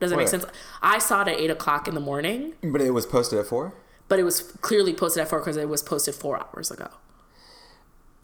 Does 0.01 0.11
that 0.11 0.17
make 0.17 0.29
sense? 0.29 0.45
I 0.83 0.99
saw 0.99 1.23
it 1.23 1.29
at 1.29 1.39
eight 1.41 1.51
o'clock 1.51 1.89
in 1.89 1.95
the 1.95 2.01
morning, 2.01 2.55
But 2.63 2.81
it 2.81 2.91
was 2.91 3.05
posted 3.07 3.39
at 3.39 3.47
four. 3.47 3.75
but 4.09 4.19
it 4.19 4.23
was 4.25 4.41
clearly 4.61 4.95
posted 4.95 5.21
at 5.23 5.29
four 5.29 5.41
because 5.41 5.57
it 5.57 5.69
was 5.69 5.83
posted 5.83 6.15
four 6.15 6.39
hours 6.41 6.71
ago. 6.71 6.89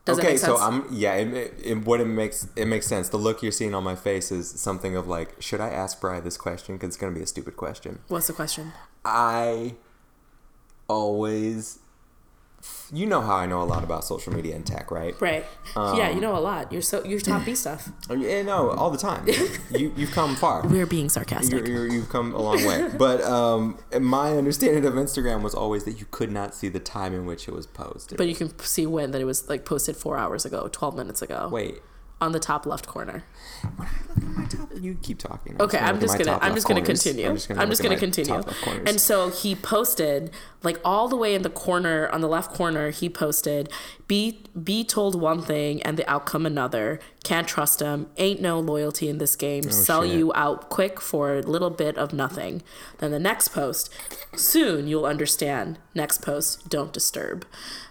Does 0.05 0.19
that 0.19 0.23
okay, 0.25 0.33
make 0.35 0.39
sense? 0.39 0.59
so 0.59 0.63
I'm 0.63 0.87
yeah. 0.93 1.15
It, 1.15 1.29
it, 1.35 1.55
it- 1.65 1.79
what 1.87 1.99
it 2.01 2.05
makes 2.05 2.47
it 2.57 2.67
makes 2.67 2.87
sense. 2.87 3.09
The 3.09 3.17
look 3.17 3.43
you're 3.43 3.51
seeing 3.53 3.75
on 3.75 3.83
my 3.85 3.97
face 3.97 4.31
is 4.31 4.49
something 4.51 4.95
of 4.97 5.09
like, 5.09 5.41
should 5.41 5.61
I 5.63 5.69
ask 5.71 5.99
Bry 6.01 6.21
this 6.21 6.37
question? 6.37 6.77
Because 6.77 6.89
it's 6.89 6.97
gonna 6.99 7.15
be 7.15 7.23
a 7.23 7.27
stupid 7.27 7.57
question. 7.57 8.01
What's 8.09 8.27
the 8.27 8.35
question? 8.35 8.73
I 9.05 9.75
always, 10.89 11.79
you 12.93 13.07
know 13.07 13.21
how 13.21 13.35
I 13.37 13.47
know 13.47 13.63
a 13.63 13.65
lot 13.65 13.83
about 13.83 14.05
social 14.05 14.33
media 14.33 14.55
and 14.55 14.65
tech, 14.67 14.91
right? 14.91 15.19
Right. 15.21 15.45
yeah, 15.77 16.11
you 16.11 16.21
know 16.21 16.37
a 16.37 16.39
lot. 16.41 16.71
You're 16.73 16.83
so 16.83 17.03
you're 17.05 17.21
top 17.21 17.45
B 17.45 17.55
stuff. 17.55 17.91
Yeah, 18.15 18.43
no, 18.43 18.71
all 18.71 18.91
the 18.91 18.99
time. 18.99 19.27
you 19.71 19.93
you've 19.97 20.13
come 20.13 20.37
far. 20.37 20.67
We're 20.67 20.87
being 20.87 21.09
sarcastic. 21.09 21.67
You're, 21.67 21.87
you've 21.91 22.09
come 22.09 22.35
a 22.35 22.41
long 22.41 22.65
way. 22.65 22.91
But 22.99 23.23
um, 23.23 23.79
my 24.01 24.37
understanding 24.37 24.85
of 24.85 24.95
Instagram 24.95 25.43
was 25.43 25.55
always 25.55 25.85
that 25.85 25.99
you 25.99 26.07
could 26.11 26.31
not 26.31 26.55
see 26.55 26.69
the 26.69 26.81
time 26.81 27.13
in 27.15 27.27
which 27.27 27.49
it 27.49 27.55
was 27.55 27.67
posted. 27.67 28.19
but 28.19 28.29
you 28.29 28.35
can 28.35 28.57
see 28.61 28.87
when 28.87 29.11
that 29.13 29.21
it 29.21 29.25
was 29.25 29.49
like 29.49 29.65
posted 29.65 29.97
four 29.97 30.17
hours 30.17 30.45
ago, 30.45 30.69
twelve 30.71 30.95
minutes 30.97 31.23
ago, 31.23 31.49
Wait, 31.51 31.81
on 32.25 32.33
the 32.33 32.41
top 32.41 32.67
left 32.67 32.87
corner. 32.87 33.25
my 33.79 34.45
top. 34.47 34.71
You 34.81 34.97
keep 35.03 35.19
talking. 35.19 35.57
Okay, 35.61 35.79
I'm 35.79 36.01
just 36.01 36.15
gonna 36.15 36.25
top 36.25 36.43
I'm 36.45 36.55
just 36.55 36.67
gonna 36.67 36.83
continue. 36.83 37.29
I'm 37.29 37.35
just 37.37 37.49
gonna, 37.49 37.65
look 37.67 37.81
at 37.85 37.89
my 37.91 37.97
continue. 37.97 38.29
top 38.35 38.47
left 38.47 38.63
corners. 38.63 38.89
And 38.89 39.01
so 39.01 39.31
he 39.31 39.55
posted 39.55 40.31
like 40.63 40.81
all 40.85 41.09
the 41.09 41.17
way 41.17 41.35
in 41.35 41.43
the 41.43 41.51
corner 41.51 42.09
on 42.09 42.21
the 42.21 42.29
left 42.29 42.53
corner. 42.53 42.91
He 42.91 43.09
posted, 43.09 43.71
"Be 44.09 44.43
be 44.61 44.85
told 44.85 45.21
one 45.21 45.43
thing 45.43 45.83
and 45.83 45.97
the 45.97 46.09
outcome 46.11 46.47
another. 46.47 46.99
Can't 47.23 47.47
trust 47.47 47.81
him. 47.81 48.09
Ain't 48.17 48.41
no 48.41 48.59
loyalty 48.61 49.09
in 49.09 49.19
this 49.19 49.37
game. 49.37 49.65
Oh, 49.67 49.71
Sell 49.71 50.01
Oh, 50.01 50.05
shit. 50.07 50.19
you 50.19 50.33
out 50.35 50.69
quick 50.71 51.01
for 51.01 51.37
a 51.37 51.43
little 51.43 51.71
bit 51.71 51.97
of 51.99 52.13
nothing." 52.13 52.63
Then 52.99 53.11
the 53.11 53.19
next 53.19 53.49
post, 53.49 53.91
soon 54.35 54.89
you'll 54.89 55.07
understand. 55.07 55.79
Next 55.95 56.23
post, 56.23 56.69
don't 56.69 56.93
disturb. 56.93 57.47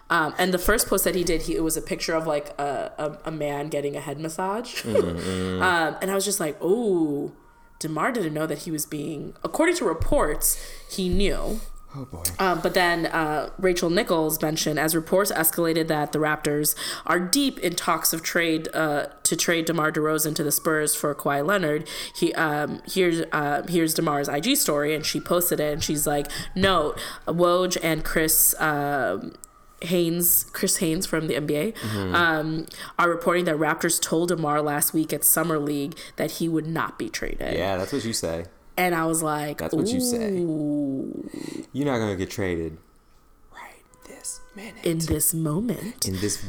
Um, 0.09 0.35
and 0.37 0.53
the 0.53 0.59
first 0.59 0.87
post 0.87 1.05
that 1.05 1.15
he 1.15 1.23
did, 1.23 1.43
he, 1.43 1.55
it 1.55 1.63
was 1.63 1.75
a 1.77 1.81
picture 1.81 2.13
of 2.13 2.27
like 2.27 2.49
a, 2.59 2.91
a, 2.97 3.29
a 3.29 3.31
man 3.31 3.69
getting 3.69 3.95
a 3.95 4.01
head 4.01 4.19
massage. 4.19 4.85
um, 4.85 5.97
and 6.01 6.11
I 6.11 6.15
was 6.15 6.25
just 6.25 6.39
like, 6.39 6.57
oh, 6.61 7.31
DeMar 7.79 8.11
didn't 8.11 8.33
know 8.33 8.45
that 8.45 8.59
he 8.59 8.71
was 8.71 8.85
being, 8.85 9.33
according 9.43 9.75
to 9.77 9.85
reports, 9.85 10.61
he 10.89 11.09
knew. 11.09 11.59
oh 11.95 12.05
boy. 12.05 12.23
Um, 12.39 12.59
but 12.61 12.73
then 12.75 13.07
uh, 13.07 13.49
Rachel 13.57 13.89
Nichols 13.89 14.41
mentioned 14.41 14.79
as 14.79 14.95
reports 14.95 15.31
escalated 15.31 15.87
that 15.87 16.11
the 16.11 16.19
Raptors 16.19 16.75
are 17.05 17.19
deep 17.19 17.59
in 17.59 17.73
talks 17.75 18.13
of 18.13 18.21
trade 18.23 18.67
uh, 18.73 19.07
to 19.23 19.35
trade 19.35 19.65
DeMar 19.65 19.91
DeRozan 19.91 20.35
to 20.35 20.43
the 20.43 20.51
Spurs 20.51 20.95
for 20.95 21.13
Kawhi 21.15 21.45
Leonard. 21.45 21.87
He 22.15 22.33
um, 22.35 22.81
here's 22.87 23.21
uh, 23.31 23.63
here's 23.67 23.93
DeMar's 23.95 24.27
IG 24.29 24.57
story, 24.57 24.93
and 24.95 25.05
she 25.05 25.19
posted 25.19 25.59
it, 25.59 25.73
and 25.73 25.83
she's 25.83 26.07
like, 26.07 26.27
"Note, 26.55 26.99
Woj 27.27 27.77
and 27.83 28.03
Chris." 28.03 28.55
Um, 28.59 29.33
Haynes, 29.85 30.45
Chris 30.53 30.77
Haynes 30.77 31.05
from 31.05 31.27
the 31.27 31.35
NBA, 31.35 32.13
um, 32.13 32.65
are 32.97 33.09
reporting 33.09 33.45
that 33.45 33.55
Raptors 33.57 34.01
told 34.01 34.29
DeMar 34.29 34.61
last 34.61 34.93
week 34.93 35.13
at 35.13 35.23
Summer 35.23 35.59
League 35.59 35.97
that 36.15 36.31
he 36.31 36.47
would 36.49 36.67
not 36.67 36.97
be 36.97 37.09
traded. 37.09 37.57
yeah, 37.57 37.77
that's 37.77 37.93
what 37.93 38.03
you 38.05 38.13
say. 38.13 38.45
And 38.75 38.95
I 38.95 39.05
was 39.05 39.21
like, 39.21 39.59
That's 39.59 39.73
what 39.73 39.87
you 39.87 39.99
say. 39.99 40.31
You're 41.73 41.85
not 41.85 41.99
gonna 41.99 42.15
get 42.15 42.29
traded 42.31 42.77
right 43.51 43.83
this 44.07 44.41
minute. 44.55 44.83
in 44.83 44.97
this 44.99 45.33
moment. 45.33 46.07
in 46.07 46.13
this, 46.19 46.43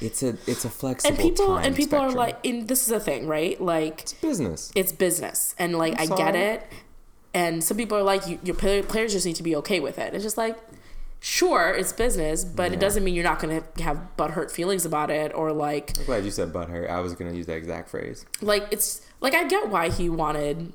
it's 0.00 0.22
a 0.22 0.36
it's 0.46 0.64
a 0.64 0.70
flexible 0.70 1.14
and 1.14 1.22
people 1.22 1.46
time 1.46 1.64
and 1.64 1.76
people 1.76 1.98
are 1.98 2.10
like 2.10 2.44
and 2.44 2.68
this 2.68 2.82
is 2.86 2.92
a 2.92 3.00
thing 3.00 3.26
right 3.26 3.60
like 3.60 4.02
it's 4.02 4.12
business. 4.14 4.72
it's 4.74 4.92
business 4.92 5.54
and 5.58 5.76
like 5.76 5.98
i 5.98 6.06
get 6.06 6.36
it 6.36 6.64
and 7.34 7.62
some 7.64 7.76
people 7.76 7.98
are 7.98 8.02
like 8.04 8.26
you, 8.28 8.38
your 8.44 8.54
players 8.54 9.12
just 9.12 9.26
need 9.26 9.34
to 9.36 9.42
be 9.42 9.56
okay 9.56 9.80
with 9.80 9.98
it 9.98 10.14
it's 10.14 10.22
just 10.22 10.36
like 10.38 10.56
sure 11.20 11.74
it's 11.74 11.92
business 11.92 12.44
but 12.44 12.72
it 12.72 12.78
doesn't 12.78 13.02
mean 13.02 13.14
you're 13.14 13.24
not 13.24 13.40
going 13.40 13.62
to 13.76 13.82
have 13.82 14.00
butthurt 14.16 14.50
feelings 14.50 14.84
about 14.84 15.10
it 15.10 15.32
or 15.34 15.52
like 15.52 15.98
I'm 15.98 16.04
glad 16.04 16.24
you 16.24 16.30
said 16.30 16.52
butthurt. 16.52 16.88
I 16.88 17.00
was 17.00 17.14
gonna 17.14 17.32
use 17.32 17.46
that 17.46 17.56
exact 17.56 17.88
phrase. 17.88 18.24
like 18.40 18.66
it's 18.70 19.02
like 19.20 19.34
i 19.34 19.44
get 19.48 19.68
why 19.68 19.88
he 19.90 20.08
wanted 20.08 20.72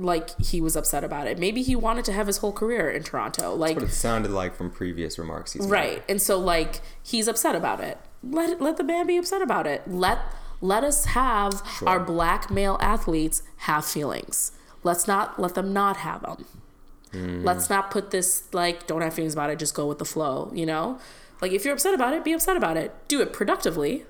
like 0.00 0.38
he 0.40 0.60
was 0.60 0.76
upset 0.76 1.02
about 1.02 1.26
it. 1.26 1.40
Maybe 1.40 1.60
he 1.62 1.74
wanted 1.74 2.04
to 2.04 2.12
have 2.12 2.28
his 2.28 2.36
whole 2.36 2.52
career 2.52 2.88
in 2.88 3.02
Toronto. 3.02 3.52
Like 3.54 3.74
What 3.74 3.84
it 3.84 3.90
sounded 3.90 4.30
like 4.30 4.54
from 4.54 4.70
previous 4.70 5.18
remarks 5.18 5.54
he's 5.54 5.62
made. 5.62 5.70
Right. 5.72 6.04
And 6.08 6.22
so 6.22 6.38
like 6.38 6.80
he's 7.02 7.26
upset 7.26 7.56
about 7.56 7.80
it. 7.80 7.98
Let 8.22 8.60
let 8.60 8.76
the 8.76 8.84
man 8.84 9.08
be 9.08 9.16
upset 9.16 9.42
about 9.42 9.66
it. 9.66 9.82
Let 9.88 10.20
let 10.60 10.84
us 10.84 11.06
have 11.06 11.62
Sure. 11.78 11.88
our 11.88 11.98
black 12.00 12.48
male 12.48 12.78
athletes 12.80 13.42
have 13.58 13.84
feelings. 13.84 14.52
Let's 14.84 15.08
not 15.08 15.40
let 15.40 15.56
them 15.56 15.72
not 15.72 15.96
have 15.98 16.22
them. 16.22 16.44
Mm-hmm. 17.12 17.44
Let's 17.44 17.70
not 17.70 17.90
put 17.90 18.10
this 18.10 18.44
like 18.52 18.86
don't 18.86 19.00
have 19.02 19.14
feelings 19.14 19.32
about 19.34 19.50
it, 19.50 19.58
just 19.58 19.74
go 19.74 19.86
with 19.86 19.98
the 19.98 20.04
flow, 20.04 20.50
you 20.54 20.66
know? 20.66 20.98
Like 21.40 21.52
if 21.52 21.64
you're 21.64 21.74
upset 21.74 21.94
about 21.94 22.12
it, 22.14 22.24
be 22.24 22.32
upset 22.32 22.56
about 22.56 22.76
it. 22.76 22.94
Do 23.08 23.20
it 23.20 23.32
productively. 23.32 24.04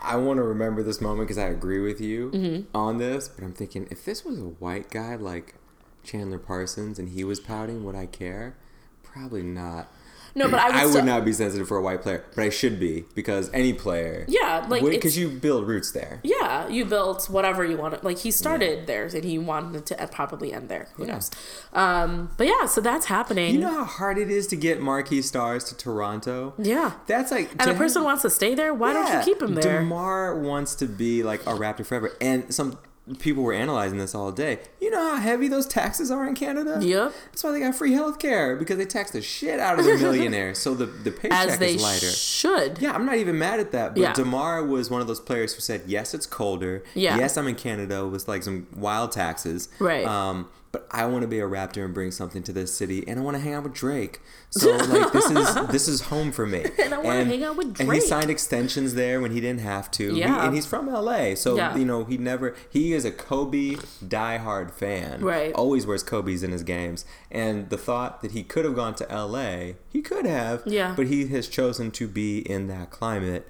I 0.00 0.16
want 0.16 0.38
to 0.38 0.42
remember 0.42 0.82
this 0.82 1.00
moment 1.00 1.28
because 1.28 1.38
I 1.38 1.46
agree 1.46 1.78
with 1.80 2.00
you 2.00 2.30
Mm-hmm. 2.30 2.76
on 2.76 2.98
this, 2.98 3.28
but 3.28 3.44
I'm 3.44 3.52
thinking 3.52 3.86
if 3.90 4.04
this 4.04 4.24
was 4.24 4.38
a 4.38 4.42
white 4.42 4.90
guy 4.90 5.14
like 5.14 5.54
Chandler 6.02 6.38
Parsons 6.38 6.98
and 6.98 7.10
he 7.10 7.22
was 7.22 7.38
pouting, 7.38 7.84
would 7.84 7.94
I 7.94 8.06
care? 8.06 8.56
Probably 9.04 9.42
not. 9.42 9.88
No, 10.34 10.48
but 10.48 10.60
I 10.60 10.66
would, 10.68 10.74
I 10.76 10.84
would 10.86 10.92
still, 10.92 11.04
not 11.04 11.24
be 11.24 11.32
sensitive 11.32 11.68
for 11.68 11.76
a 11.76 11.82
white 11.82 12.02
player, 12.02 12.24
but 12.34 12.42
I 12.44 12.48
should 12.48 12.80
be 12.80 13.04
because 13.14 13.50
any 13.52 13.72
player. 13.72 14.24
Yeah, 14.28 14.66
like 14.68 14.82
because 14.82 15.16
you 15.18 15.28
build 15.28 15.66
roots 15.66 15.92
there. 15.92 16.20
Yeah, 16.22 16.68
you 16.68 16.84
built 16.84 17.28
whatever 17.28 17.64
you 17.64 17.76
wanted. 17.76 18.02
Like 18.04 18.18
he 18.18 18.30
started 18.30 18.86
there, 18.86 19.06
and 19.06 19.24
he 19.24 19.38
wanted 19.38 19.84
to 19.86 20.08
probably 20.10 20.52
end 20.52 20.68
there. 20.68 20.88
Who 20.94 21.04
Yeah. 21.06 21.12
knows? 21.14 21.30
Um, 21.72 22.30
but 22.36 22.46
yeah, 22.46 22.66
so 22.66 22.80
that's 22.80 23.06
happening. 23.06 23.54
You 23.54 23.60
know 23.60 23.70
how 23.74 23.84
hard 23.84 24.18
it 24.18 24.30
is 24.30 24.46
to 24.48 24.56
get 24.56 24.80
marquee 24.80 25.22
stars 25.22 25.64
to 25.64 25.76
Toronto. 25.76 26.54
yeah, 26.58 26.92
That's 27.06 27.30
like 27.30 27.50
and 27.60 27.70
a 27.70 27.74
person 27.74 28.00
have- 28.02 28.06
wants 28.06 28.22
to 28.22 28.30
stay 28.30 28.54
there. 28.54 28.72
Why 28.74 28.92
don't 28.92 29.12
you 29.12 29.24
keep 29.24 29.42
him 29.42 29.54
there? 29.54 29.80
Demar 29.80 30.38
wants 30.38 30.74
to 30.76 30.86
be 30.86 31.22
like 31.22 31.42
a 31.42 31.52
Raptor 31.54 31.84
forever, 31.84 32.12
and 32.20 32.52
some 32.54 32.78
people 33.18 33.42
were 33.42 33.52
analyzing 33.52 33.98
this 33.98 34.14
all 34.14 34.32
day. 34.32 34.58
You 34.80 34.90
know 34.90 35.14
how 35.14 35.20
heavy 35.20 35.48
those 35.48 35.66
taxes 35.66 36.10
are 36.10 36.26
in 36.26 36.34
Canada. 36.34 36.78
Yep. 36.82 37.12
That's 37.26 37.44
why 37.44 37.52
they 37.52 37.60
got 37.60 37.74
free 37.74 37.92
health 37.92 38.18
care 38.18 38.56
because 38.56 38.76
they 38.78 38.84
tax 38.86 39.10
the 39.12 39.22
shit 39.22 39.58
out 39.60 39.78
of 39.78 39.84
the 39.84 39.96
millionaires. 39.96 40.58
so 40.58 40.74
the 40.74 40.86
the 40.86 41.10
paycheck 41.10 41.32
As 41.48 41.58
they 41.58 41.74
is 41.74 41.82
lighter. 41.82 42.10
should. 42.10 42.78
yeah, 42.80 42.92
I'm 42.92 43.06
not 43.06 43.16
even 43.16 43.38
mad 43.38 43.60
at 43.60 43.72
that. 43.72 43.94
But 43.94 44.00
Yeah. 44.00 44.12
Demar 44.12 44.64
was 44.64 44.90
one 44.90 45.00
of 45.00 45.06
those 45.06 45.20
players 45.20 45.54
who 45.54 45.60
said, 45.60 45.82
"Yes, 45.86 46.14
it's 46.14 46.26
colder. 46.26 46.82
Yeah. 46.94 47.16
Yes, 47.18 47.36
I'm 47.36 47.46
in 47.48 47.54
Canada 47.56 48.06
with 48.06 48.28
like 48.28 48.42
some 48.42 48.66
wild 48.76 49.12
taxes. 49.12 49.68
Right. 49.78 50.04
Um, 50.06 50.48
but 50.72 50.86
I 50.90 51.04
want 51.06 51.22
to 51.22 51.28
be 51.28 51.38
a 51.38 51.44
Raptor 51.46 51.84
and 51.84 51.92
bring 51.92 52.10
something 52.10 52.42
to 52.44 52.52
this 52.52 52.74
city, 52.74 53.06
and 53.06 53.20
I 53.20 53.22
want 53.22 53.36
to 53.36 53.42
hang 53.42 53.52
out 53.54 53.62
with 53.64 53.74
Drake. 53.74 54.20
So 54.50 54.74
like 54.76 55.12
this 55.12 55.30
is 55.30 55.54
this 55.70 55.88
is 55.88 56.00
home 56.02 56.32
for 56.32 56.46
me. 56.46 56.64
And 56.82 56.92
I 56.94 56.98
wanna 56.98 57.24
hang 57.26 57.44
out 57.44 57.56
with 57.56 57.74
Drake. 57.74 57.88
And 57.88 57.94
he 57.94 58.00
signed 58.00 58.30
extensions 58.30 58.94
there 58.94 59.20
when 59.20 59.30
he 59.32 59.40
didn't 59.40 59.60
have 59.60 59.90
to. 59.92 60.12
He- 60.14 60.20
Yeah. 60.20 60.44
and 60.46 60.54
he's 60.54 60.66
from 60.66 60.88
LA, 60.88 61.34
so 61.34 61.56
Yeah. 61.56 61.76
you 61.76 61.84
know 61.84 62.04
he 62.04 62.16
never 62.18 62.54
he 62.70 62.92
is 62.92 63.04
a 63.04 63.10
Kobe 63.12 63.76
diehard 64.04 64.70
fan. 64.72 65.20
Right. 65.22 65.52
Always 65.54 65.86
wears 65.86 66.02
Kobe's 66.02 66.42
in 66.42 66.50
his 66.52 66.62
games, 66.62 67.04
and 67.30 67.68
the 67.70 67.78
thought 67.78 68.22
that 68.22 68.32
he 68.32 68.42
could 68.42 68.64
have 68.64 68.74
gone 68.74 68.94
to 68.96 69.06
LA, 69.10 69.74
he 69.90 70.02
could 70.02 70.26
have. 70.26 70.62
Yeah. 70.66 70.94
But 70.96 71.06
he 71.06 71.26
has 71.28 71.48
chosen 71.48 71.90
to 71.92 72.08
be 72.08 72.38
in 72.40 72.66
that 72.68 72.90
climate. 72.90 73.46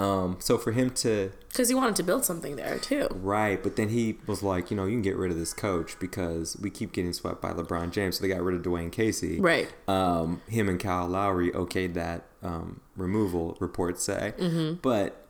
Um, 0.00 0.36
so 0.40 0.56
for 0.56 0.72
him 0.72 0.90
to 0.90 1.30
Because 1.48 1.68
he 1.68 1.74
wanted 1.74 1.94
to 1.96 2.02
build 2.02 2.24
something 2.24 2.56
there 2.56 2.78
too. 2.78 3.08
Right, 3.10 3.62
but 3.62 3.76
then 3.76 3.90
he 3.90 4.16
was 4.26 4.42
like, 4.42 4.70
you 4.70 4.76
know, 4.76 4.86
you 4.86 4.92
can 4.92 5.02
get 5.02 5.16
rid 5.16 5.30
of 5.30 5.36
this 5.36 5.52
coach 5.52 5.98
because 5.98 6.56
we 6.58 6.70
keep 6.70 6.92
getting 6.92 7.12
swept 7.12 7.42
by 7.42 7.52
LeBron 7.52 7.90
James. 7.90 8.16
So 8.16 8.22
they 8.22 8.28
got 8.28 8.40
rid 8.40 8.56
of 8.56 8.62
Dwane 8.62 8.90
Casey. 8.90 9.38
Right. 9.38 9.68
Um, 9.86 10.40
him 10.48 10.68
and 10.68 10.80
Kyle 10.80 11.06
Lowry 11.06 11.50
okayed 11.50 11.94
that 11.94 12.24
um, 12.42 12.80
removal, 12.96 13.58
reports 13.60 14.02
say. 14.02 14.32
But, 14.80 15.26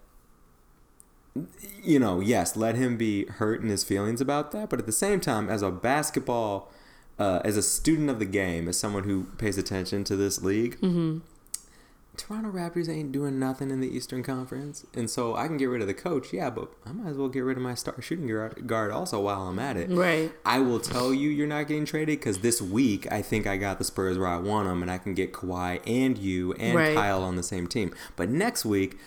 you 1.83 1.99
know, 1.99 2.21
yes, 2.21 2.55
let 2.57 2.77
him 2.77 2.97
be 2.97 3.25
hurt 3.27 3.63
in 3.63 3.69
his 3.69 3.83
feelings 3.83 4.21
about 4.21 4.53
that. 4.53 4.71
But 4.71 4.79
at 4.79 4.87
the 4.87 4.93
same 4.93 5.21
time, 5.21 5.49
as 5.49 5.63
a 5.63 5.71
basketball, 5.71 6.71
uh, 7.19 7.41
as 7.45 7.57
a 7.57 7.63
student 7.63 8.09
of 8.09 8.19
the 8.21 8.25
game, 8.25 8.69
as 8.69 8.79
someone 8.79 9.03
who 9.05 9.25
pays 9.37 9.59
attention 9.59 10.05
to 10.05 10.17
this 10.17 10.43
league, 10.43 10.79
Toronto 12.21 12.51
Raptors 12.51 12.89
ain't 12.89 13.13
doing 13.13 13.39
nothing 13.39 13.71
in 13.71 13.81
the 13.81 13.89
Eastern 13.89 14.23
Conference, 14.23 14.85
and 14.95 15.09
so 15.09 15.35
I 15.37 15.47
can 15.47 15.57
get 15.57 15.67
rid 15.67 15.81
of 15.81 15.87
the 15.87 15.95
coach, 15.95 16.33
yeah, 16.33 16.51
but 16.51 16.71
I 16.85 16.93
might 16.93 17.09
as 17.11 17.17
well 17.17 17.29
get 17.29 17.41
rid 17.41 17.57
of 17.57 17.63
my 17.63 17.75
star 17.75 18.01
shooting 18.03 18.27
guard 18.67 18.91
also 18.91 19.21
while 19.21 19.43
I'm 19.43 19.59
at 19.59 19.77
it. 19.77 19.91
Right. 19.91 20.31
I 20.45 20.59
will 20.59 20.81
tell 20.81 21.15
you, 21.15 21.31
you're 21.31 21.47
not 21.47 21.67
getting 21.67 21.85
traded 21.87 22.19
because 22.21 22.39
this 22.39 22.61
week 22.61 23.11
I 23.11 23.23
think 23.23 23.47
I 23.47 23.57
got 23.57 23.79
the 23.79 23.85
Spurs 23.85 24.19
where 24.19 24.29
I 24.29 24.37
want 24.37 24.69
them, 24.69 24.83
and 24.83 24.91
I 24.91 24.99
can 24.99 25.15
get 25.15 25.33
Kawhi 25.33 25.81
and 25.87 26.19
you 26.19 26.53
and 26.55 26.77
Right. 26.77 26.95
Kyle 26.95 27.23
on 27.23 27.37
the 27.37 27.43
same 27.43 27.67
team. 27.67 27.95
But 28.17 28.29
next 28.29 28.65
week. 28.65 28.99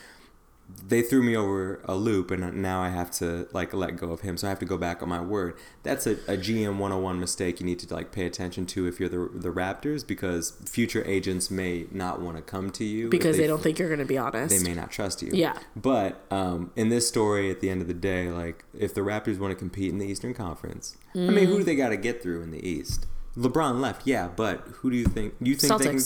They 0.86 1.02
threw 1.02 1.22
me 1.24 1.36
over 1.36 1.82
a 1.86 1.96
loop, 1.96 2.32
and 2.32 2.62
now 2.62 2.82
I 2.82 2.90
have 2.90 3.12
to 3.12 3.48
like 3.54 3.74
let 3.74 3.96
go 3.98 4.12
of 4.12 4.22
him. 4.22 4.38
So 4.38 4.48
I 4.48 4.50
have 4.50 4.60
to 4.60 4.66
go 4.66 4.78
back 4.78 5.02
on 5.04 5.10
my 5.10 5.22
word. 5.22 5.56
That's 5.84 6.08
a, 6.08 6.12
a 6.28 6.38
GM 6.38 6.78
101 6.78 7.20
mistake 7.20 7.60
you 7.60 7.66
need 7.66 7.80
to 7.80 7.94
like 7.94 8.12
pay 8.12 8.26
attention 8.26 8.66
to 8.68 8.88
if 8.88 9.00
you're 9.00 9.10
the 9.10 9.30
the 9.34 9.50
Raptors, 9.50 10.06
because 10.06 10.52
future 10.66 11.04
agents 11.06 11.52
may 11.52 11.86
not 11.92 12.22
want 12.22 12.38
to 12.38 12.44
come 12.44 12.70
to 12.72 12.84
you 12.84 13.10
Because 13.10 13.38
they, 13.38 13.48
don't 13.48 13.62
think 13.62 13.78
you're 13.80 13.88
going 13.90 14.00
to 14.00 14.06
be 14.06 14.18
honest. 14.18 14.58
they 14.58 14.64
may 14.68 14.76
not 14.76 14.92
trust 14.92 15.22
you. 15.22 15.30
Yeah. 15.34 15.58
But 15.76 16.22
um, 16.32 16.72
in 16.76 16.90
this 16.90 17.08
story, 17.08 17.52
at 17.52 17.60
the 17.60 17.70
end 17.70 17.82
of 17.82 17.88
the 17.88 17.94
day, 17.94 18.30
like 18.32 18.66
if 18.78 18.94
the 18.94 19.02
Raptors 19.02 19.40
want 19.40 19.52
to 19.52 19.56
compete 19.56 19.90
in 19.92 20.00
the 20.00 20.08
Eastern 20.08 20.34
Conference, 20.34 20.98
I 21.16 21.20
mean, 21.20 21.34
Mm. 21.34 21.46
who 21.48 21.58
do 21.60 21.64
they 21.64 21.76
got 21.76 21.90
to 21.90 21.98
get 21.98 22.22
through 22.24 22.42
in 22.42 22.52
the 22.52 22.66
East? 22.68 23.06
LeBron 23.38 23.80
left, 23.80 24.06
yeah, 24.08 24.28
but 24.28 24.60
who 24.76 24.90
do 24.92 24.96
you 24.98 25.06
think? 25.06 25.34
You 25.42 25.56
think 25.56 25.80
they 25.82 25.86
can? 25.90 26.00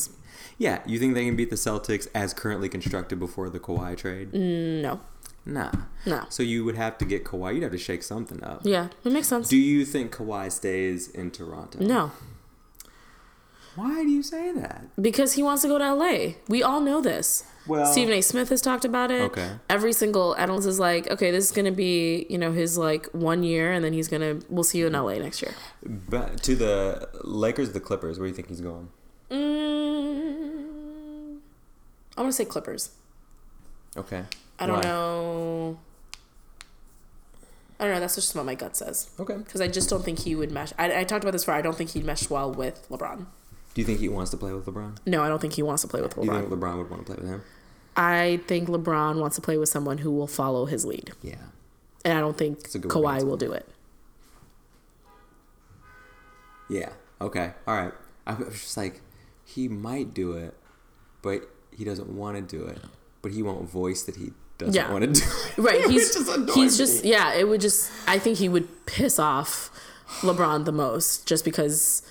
Yeah, 0.58 0.82
you 0.86 0.98
think 1.00 1.14
they 1.14 1.26
can 1.26 1.36
beat 1.36 1.50
the 1.52 1.56
Celtics 1.56 2.08
as 2.16 2.34
currently 2.34 2.68
constructed 2.70 3.20
before 3.20 3.50
the 3.50 3.60
Kawhi 3.60 3.96
trade? 3.98 4.34
no. 4.34 5.00
Nah. 5.46 5.72
No. 6.06 6.26
So 6.28 6.44
you 6.44 6.66
would 6.66 6.76
have 6.76 6.98
to 6.98 7.06
get 7.06 7.24
Kawhi. 7.24 7.54
You'd 7.54 7.64
have 7.64 7.72
to 7.72 7.78
shake 7.78 8.04
something 8.04 8.44
up. 8.44 8.62
Yeah, 8.66 8.90
it 9.06 9.14
makes 9.14 9.30
sense. 9.30 9.48
Do 9.48 9.56
you 9.56 9.86
think 9.86 10.14
Kawhi 10.14 10.52
stays 10.52 11.08
in 11.10 11.32
Toronto? 11.32 11.80
no. 11.80 12.12
Why 13.76 14.04
do 14.04 14.10
you 14.10 14.24
say 14.24 14.52
that? 14.54 14.86
Because 15.00 15.34
he 15.34 15.44
wants 15.44 15.62
to 15.62 15.68
go 15.68 15.78
to 15.78 15.94
LA. 15.94 16.34
We 16.50 16.64
all 16.64 16.82
know 16.82 17.00
this. 17.00 17.44
Well- 17.68 17.86
Stephen 17.86 18.12
A. 18.16 18.22
Smith 18.22 18.50
has 18.50 18.60
talked 18.60 18.84
about 18.86 19.12
it. 19.12 19.22
Okay. 19.22 19.52
Every 19.70 19.94
single 19.94 20.36
analyst 20.36 20.68
is 20.68 20.80
like, 20.80 21.08
okay, 21.12 21.30
this 21.30 21.46
is 21.46 21.52
gonna 21.52 21.72
be, 21.72 22.26
you 22.28 22.40
know, 22.40 22.52
his 22.52 22.76
like 22.78 23.06
one 23.12 23.44
year, 23.44 23.72
and 23.72 23.86
then 23.86 23.94
he's 23.94 24.08
gonna. 24.08 24.40
We'll 24.50 24.64
see 24.64 24.80
you 24.80 24.88
in 24.88 24.94
LA 24.94 25.20
next 25.20 25.44
year. 25.44 25.54
But 25.86 26.42
to 26.44 26.56
the 26.56 27.08
Lakers, 27.24 27.74
the 27.74 27.80
Clippers. 27.80 28.18
Where 28.18 28.26
do 28.26 28.30
you 28.32 28.36
think 28.36 28.48
he's 28.48 28.62
going? 28.62 28.90
Mm, 29.30 29.38
I 32.18 32.22
want 32.22 32.32
to 32.32 32.38
say 32.38 32.46
Clippers. 32.46 32.92
Okay. 33.96 34.24
I 34.60 34.66
don't 34.66 34.78
Why? 34.78 34.82
know. 34.84 35.80
I 37.80 37.84
don't 37.86 37.94
know. 37.94 38.00
That's 38.00 38.16
just 38.16 38.34
what 38.36 38.46
my 38.46 38.56
gut 38.56 38.76
says. 38.76 39.10
Okay. 39.20 39.36
Because 39.38 39.62
I 39.62 39.68
just 39.68 39.90
don't 39.90 40.04
think 40.04 40.20
he 40.20 40.36
would 40.36 40.52
mesh. 40.52 40.74
I, 40.78 41.02
I 41.02 41.04
talked 41.04 41.24
about 41.24 41.32
this 41.32 41.44
before. 41.44 41.54
I 41.56 41.62
don't 41.62 41.76
think 41.78 41.92
he'd 41.92 42.06
mesh 42.06 42.30
well 42.30 42.52
with 42.52 42.88
LeBron. 42.90 43.26
Do 43.74 43.82
you 43.82 43.86
think 43.86 44.00
he 44.00 44.10
wants 44.10 44.32
to 44.32 44.38
play 44.38 44.52
with 44.52 44.66
LeBron? 44.66 44.98
No, 45.06 45.22
I 45.22 45.30
don't 45.30 45.40
think 45.40 45.54
he 45.54 45.62
wants 45.62 45.84
to 45.84 45.88
play 45.88 46.02
with 46.02 46.16
LeBron. 46.16 46.22
Do 46.26 46.26
you 46.34 46.40
think 46.40 46.50
LeBron. 46.50 46.78
Would 46.80 46.90
want 46.90 47.06
to 47.06 47.14
play 47.14 47.22
with 47.22 47.30
him? 47.30 47.44
I 47.96 48.40
think 48.48 48.68
LeBron 48.70 49.20
wants 49.20 49.36
to 49.36 49.42
play 49.42 49.58
with 49.58 49.70
someone 49.70 50.00
who 50.00 50.12
will 50.12 50.28
follow 50.28 50.66
his 50.66 50.86
lead, 50.86 51.12
Yeah. 51.24 51.36
and 52.06 52.16
I 52.18 52.22
don't 52.22 52.38
think 52.38 52.62
That's 52.62 52.76
a 52.76 52.80
good 52.80 52.92
way 52.94 53.18
to 53.20 53.24
Kawhi 53.24 53.28
will 53.28 53.38
do 53.38 53.52
it. 53.52 53.68
Yeah. 56.70 56.90
Okay. 57.22 57.52
All 57.68 57.76
right. 57.76 57.94
I 58.26 58.34
was 58.34 58.50
just 58.54 58.78
like, 58.78 59.02
he 59.48 59.68
might 59.68 60.14
do 60.14 60.34
it, 60.34 60.54
but 61.22 61.50
he 61.72 61.84
doesn't 61.86 62.10
want 62.10 62.36
to 62.36 62.58
do 62.58 62.66
it. 62.66 62.80
But 63.22 63.32
he 63.32 63.42
won't 63.42 63.70
voice 63.70 64.04
that 64.04 64.16
he 64.18 64.32
doesn't 64.58 64.76
Yeah. 64.76 64.92
want 64.92 65.04
to 65.04 65.22
do 65.22 65.26
it. 65.26 65.58
Right? 65.58 65.86
He's 65.90 66.14
just 66.14 66.50
he's 66.56 66.78
just 66.78 67.06
yeah. 67.06 67.34
It 67.34 67.48
would 67.48 67.62
just. 67.62 67.92
I 68.08 68.20
think 68.20 68.38
he 68.38 68.50
would 68.50 68.86
piss 68.86 69.18
off 69.20 69.72
LeBron 70.22 70.66
the 70.66 70.72
most, 70.72 71.28
just 71.28 71.44
because. 71.46 72.04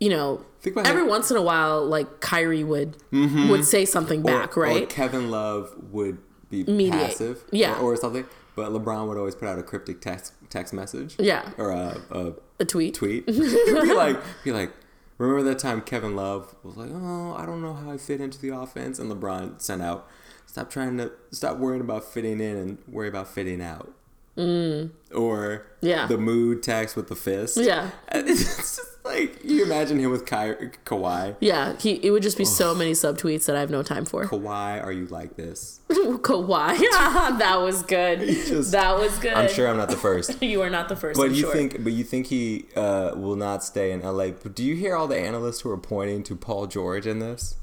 You 0.00 0.10
know, 0.10 0.44
every 0.66 0.82
how- 1.02 1.08
once 1.08 1.30
in 1.30 1.36
a 1.36 1.42
while, 1.42 1.84
like 1.86 2.20
Kyrie 2.20 2.64
would 2.64 2.96
mm-hmm. 3.12 3.48
would 3.48 3.64
say 3.64 3.84
something 3.84 4.22
back, 4.22 4.56
Or- 4.58 4.62
Or 4.62 4.64
right? 4.66 4.88
Kevin 4.88 5.30
Love 5.30 5.72
would 5.92 6.18
be 6.50 6.64
Mediate. 6.64 6.92
passive, 6.92 7.44
Yeah. 7.52 7.78
or, 7.78 7.92
or 7.92 7.96
something. 7.96 8.26
But 8.56 8.70
LeBron 8.72 9.08
would 9.08 9.16
always 9.16 9.34
put 9.34 9.48
out 9.48 9.58
a 9.58 9.62
cryptic 9.62 10.00
text 10.00 10.32
text 10.50 10.74
message, 10.74 11.14
Yeah. 11.18 11.48
or 11.58 11.70
a, 11.70 11.96
a 12.10 12.32
a 12.60 12.64
tweet. 12.64 12.94
tweet. 12.94 13.24
be 13.26 13.94
like, 13.94 14.18
be 14.44 14.52
like, 14.52 14.72
remember 15.18 15.42
that 15.44 15.58
time 15.58 15.80
Kevin 15.80 16.16
Love 16.16 16.54
was 16.62 16.76
like, 16.76 16.90
oh, 16.92 17.34
I 17.38 17.46
don't 17.46 17.62
know 17.62 17.74
how 17.74 17.90
I 17.90 17.96
fit 17.96 18.20
into 18.20 18.38
the 18.40 18.50
offense, 18.50 18.98
and 18.98 19.10
LeBron 19.10 19.60
sent 19.60 19.82
out, 19.82 20.08
stop 20.46 20.70
trying 20.70 20.96
to 20.98 21.12
stop 21.30 21.58
worrying 21.58 21.80
about 21.80 22.04
fitting 22.04 22.40
in 22.40 22.56
and 22.56 22.78
worry 22.88 23.08
about 23.08 23.28
fitting 23.28 23.60
out. 23.62 23.92
Mm. 24.36 24.90
Or 25.14 25.66
Yeah. 25.80 26.06
the 26.06 26.18
mood 26.18 26.62
text 26.62 26.96
with 26.96 27.08
the 27.08 27.14
fist. 27.16 27.56
Yeah. 27.56 27.90
it's 28.12 28.56
just 28.56 28.80
like 29.04 29.44
you 29.44 29.62
imagine 29.64 29.98
him 29.98 30.10
with 30.10 30.24
Ky- 30.26 30.70
Kawhi. 30.84 31.36
Yeah, 31.40 31.76
he 31.78 31.92
it 32.04 32.10
would 32.10 32.22
just 32.22 32.38
be 32.38 32.44
so 32.44 32.74
many 32.74 32.92
subtweets 32.92 33.46
that 33.46 33.56
I 33.56 33.60
have 33.60 33.70
no 33.70 33.82
time 33.82 34.04
for. 34.04 34.24
Kawhi, 34.24 34.82
are 34.82 34.92
you 34.92 35.06
like 35.06 35.36
this? 35.36 35.80
Kawhi, 35.90 36.78
that 37.38 37.56
was 37.56 37.82
good. 37.82 38.20
just- 38.20 38.72
that 38.72 38.98
was 38.98 39.16
good. 39.18 39.34
I'm 39.34 39.48
sure 39.50 39.68
I'm 39.68 39.76
not 39.76 39.90
the 39.90 39.96
first. 39.96 40.42
you 40.42 40.62
are 40.62 40.70
not 40.70 40.88
the 40.88 40.96
first. 40.96 41.18
But 41.18 41.26
I'm 41.28 41.34
you 41.34 41.42
sure. 41.42 41.52
think, 41.52 41.84
but 41.84 41.92
you 41.92 42.04
think 42.04 42.26
he 42.26 42.66
uh, 42.76 43.12
will 43.14 43.36
not 43.36 43.62
stay 43.62 43.92
in 43.92 44.00
LA? 44.00 44.28
But 44.30 44.54
do 44.54 44.64
you 44.64 44.74
hear 44.74 44.96
all 44.96 45.06
the 45.06 45.18
analysts 45.18 45.60
who 45.60 45.70
are 45.70 45.78
pointing 45.78 46.22
to 46.24 46.36
Paul 46.36 46.66
George 46.66 47.06
in 47.06 47.18
this? 47.18 47.56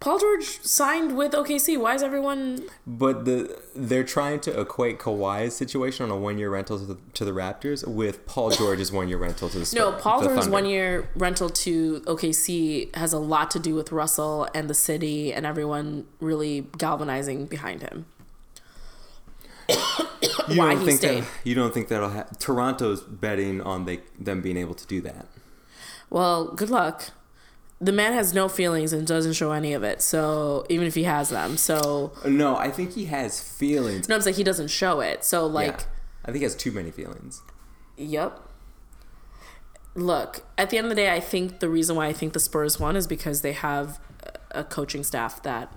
Paul 0.00 0.20
George 0.20 0.60
signed 0.62 1.16
with 1.16 1.32
OKC. 1.32 1.76
Why 1.76 1.94
is 1.94 2.04
everyone? 2.04 2.64
But 2.86 3.24
the 3.24 3.60
they're 3.74 4.04
trying 4.04 4.38
to 4.40 4.60
equate 4.60 5.00
Kawhi's 5.00 5.56
situation 5.56 6.04
on 6.04 6.10
a 6.12 6.16
one 6.16 6.38
year 6.38 6.50
rental 6.50 6.78
to 6.78 6.84
the, 6.84 6.98
to 7.14 7.24
the 7.24 7.32
Raptors 7.32 7.86
with 7.86 8.24
Paul 8.24 8.50
George's 8.50 8.92
one 8.92 9.08
year 9.08 9.18
rental 9.18 9.48
to 9.48 9.58
the 9.58 9.72
No, 9.74 9.90
Paul 9.92 10.22
George's 10.22 10.48
one 10.48 10.66
year 10.66 11.08
rental 11.16 11.50
to 11.50 12.00
OKC 12.02 12.94
has 12.94 13.12
a 13.12 13.18
lot 13.18 13.50
to 13.50 13.58
do 13.58 13.74
with 13.74 13.90
Russell 13.90 14.48
and 14.54 14.70
the 14.70 14.74
city 14.74 15.32
and 15.32 15.44
everyone 15.44 16.06
really 16.20 16.66
galvanizing 16.78 17.46
behind 17.46 17.82
him. 17.82 18.06
You 20.48 20.56
why 20.58 20.70
don't 20.72 20.80
he 20.80 20.86
think 20.86 20.98
stayed. 20.98 21.22
that 21.24 21.28
you 21.44 21.54
don't 21.54 21.74
think 21.74 21.88
that'll 21.88 22.08
ha- 22.08 22.26
Toronto's 22.38 23.02
betting 23.02 23.60
on 23.60 23.84
they 23.84 24.00
them 24.18 24.40
being 24.40 24.56
able 24.56 24.74
to 24.74 24.86
do 24.86 25.02
that. 25.02 25.26
Well, 26.08 26.46
good 26.54 26.70
luck. 26.70 27.10
The 27.80 27.92
man 27.92 28.12
has 28.12 28.34
no 28.34 28.48
feelings 28.48 28.92
and 28.92 29.06
doesn't 29.06 29.34
show 29.34 29.52
any 29.52 29.72
of 29.72 29.84
it. 29.84 30.02
So 30.02 30.66
even 30.68 30.86
if 30.86 30.94
he 30.96 31.04
has 31.04 31.28
them, 31.30 31.56
so 31.56 32.12
No, 32.26 32.56
I 32.56 32.70
think 32.70 32.94
he 32.94 33.04
has 33.06 33.40
feelings. 33.40 34.08
no, 34.08 34.16
I'm 34.16 34.20
saying 34.20 34.36
he 34.36 34.42
doesn't 34.44 34.68
show 34.68 35.00
it. 35.00 35.24
So 35.24 35.46
like, 35.46 35.68
yeah. 35.80 35.84
I 36.24 36.26
think 36.26 36.38
he 36.38 36.42
has 36.44 36.56
too 36.56 36.72
many 36.72 36.90
feelings. 36.90 37.40
Yep. 37.96 38.40
Look, 39.94 40.44
at 40.56 40.70
the 40.70 40.78
end 40.78 40.86
of 40.86 40.90
the 40.90 40.96
day, 40.96 41.12
I 41.12 41.20
think 41.20 41.60
the 41.60 41.68
reason 41.68 41.96
why 41.96 42.06
I 42.06 42.12
think 42.12 42.32
the 42.32 42.40
Spurs 42.40 42.78
won 42.78 42.94
is 42.96 43.06
because 43.06 43.42
they 43.42 43.52
have 43.52 44.00
a 44.50 44.64
coaching 44.64 45.02
staff 45.04 45.42
that 45.42 45.72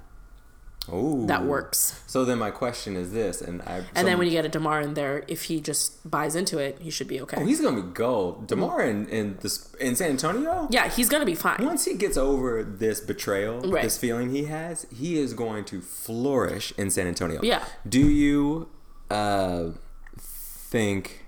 Oh, 0.91 1.25
that 1.27 1.45
works. 1.45 2.01
So 2.07 2.25
then 2.25 2.39
my 2.39 2.49
question 2.49 2.95
is 2.95 3.11
this, 3.13 3.39
and 3.39 3.61
I 3.61 3.83
And 3.95 4.07
then 4.07 4.17
when 4.17 4.27
you 4.27 4.33
get 4.33 4.45
a 4.45 4.49
Demar 4.49 4.81
in 4.81 4.95
there, 4.95 5.23
if 5.27 5.43
he 5.43 5.61
just 5.61 6.09
buys 6.09 6.35
into 6.35 6.57
it, 6.57 6.79
he 6.81 6.89
should 6.89 7.07
be 7.07 7.21
okay. 7.21 7.37
oh, 7.39 7.45
he's 7.45 7.61
gonna 7.61 7.81
be 7.81 7.87
gold. 7.93 8.47
Demar 8.47 8.81
in 8.81 9.07
in, 9.09 9.37
this, 9.41 9.73
in 9.75 9.95
San 9.95 10.09
Antonio. 10.09 10.67
yeah, 10.71 10.89
he's 10.89 11.07
gonna 11.07 11.25
be 11.25 11.35
fine. 11.35 11.63
Once 11.63 11.85
he 11.85 11.93
gets 11.93 12.17
over 12.17 12.63
this 12.63 12.99
betrayal, 12.99 13.61
Right. 13.61 13.83
this 13.83 13.97
feeling 13.97 14.31
he 14.31 14.45
has, 14.45 14.87
he 14.93 15.19
is 15.19 15.33
going 15.33 15.65
to 15.65 15.81
flourish 15.81 16.73
in 16.77 16.89
San 16.89 17.05
Antonio. 17.07 17.39
Yeah. 17.43 17.63
Do 17.87 17.99
you 18.09 18.67
uh, 19.11 19.69
think? 20.17 21.25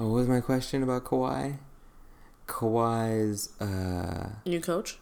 Oh, 0.00 0.08
what 0.08 0.14
was 0.14 0.28
my 0.28 0.40
question 0.40 0.82
about 0.82 1.04
Kawhi? 1.04 1.58
Kawhi's. 2.48 3.50
Uh, 3.60 4.30
New 4.44 4.60
coach. 4.60 4.98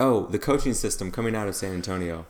oh, 0.00 0.26
the 0.26 0.38
coaching 0.38 0.74
system 0.74 1.10
coming 1.12 1.36
out 1.36 1.46
of 1.48 1.54
San 1.54 1.72
Antonio. 1.74 2.26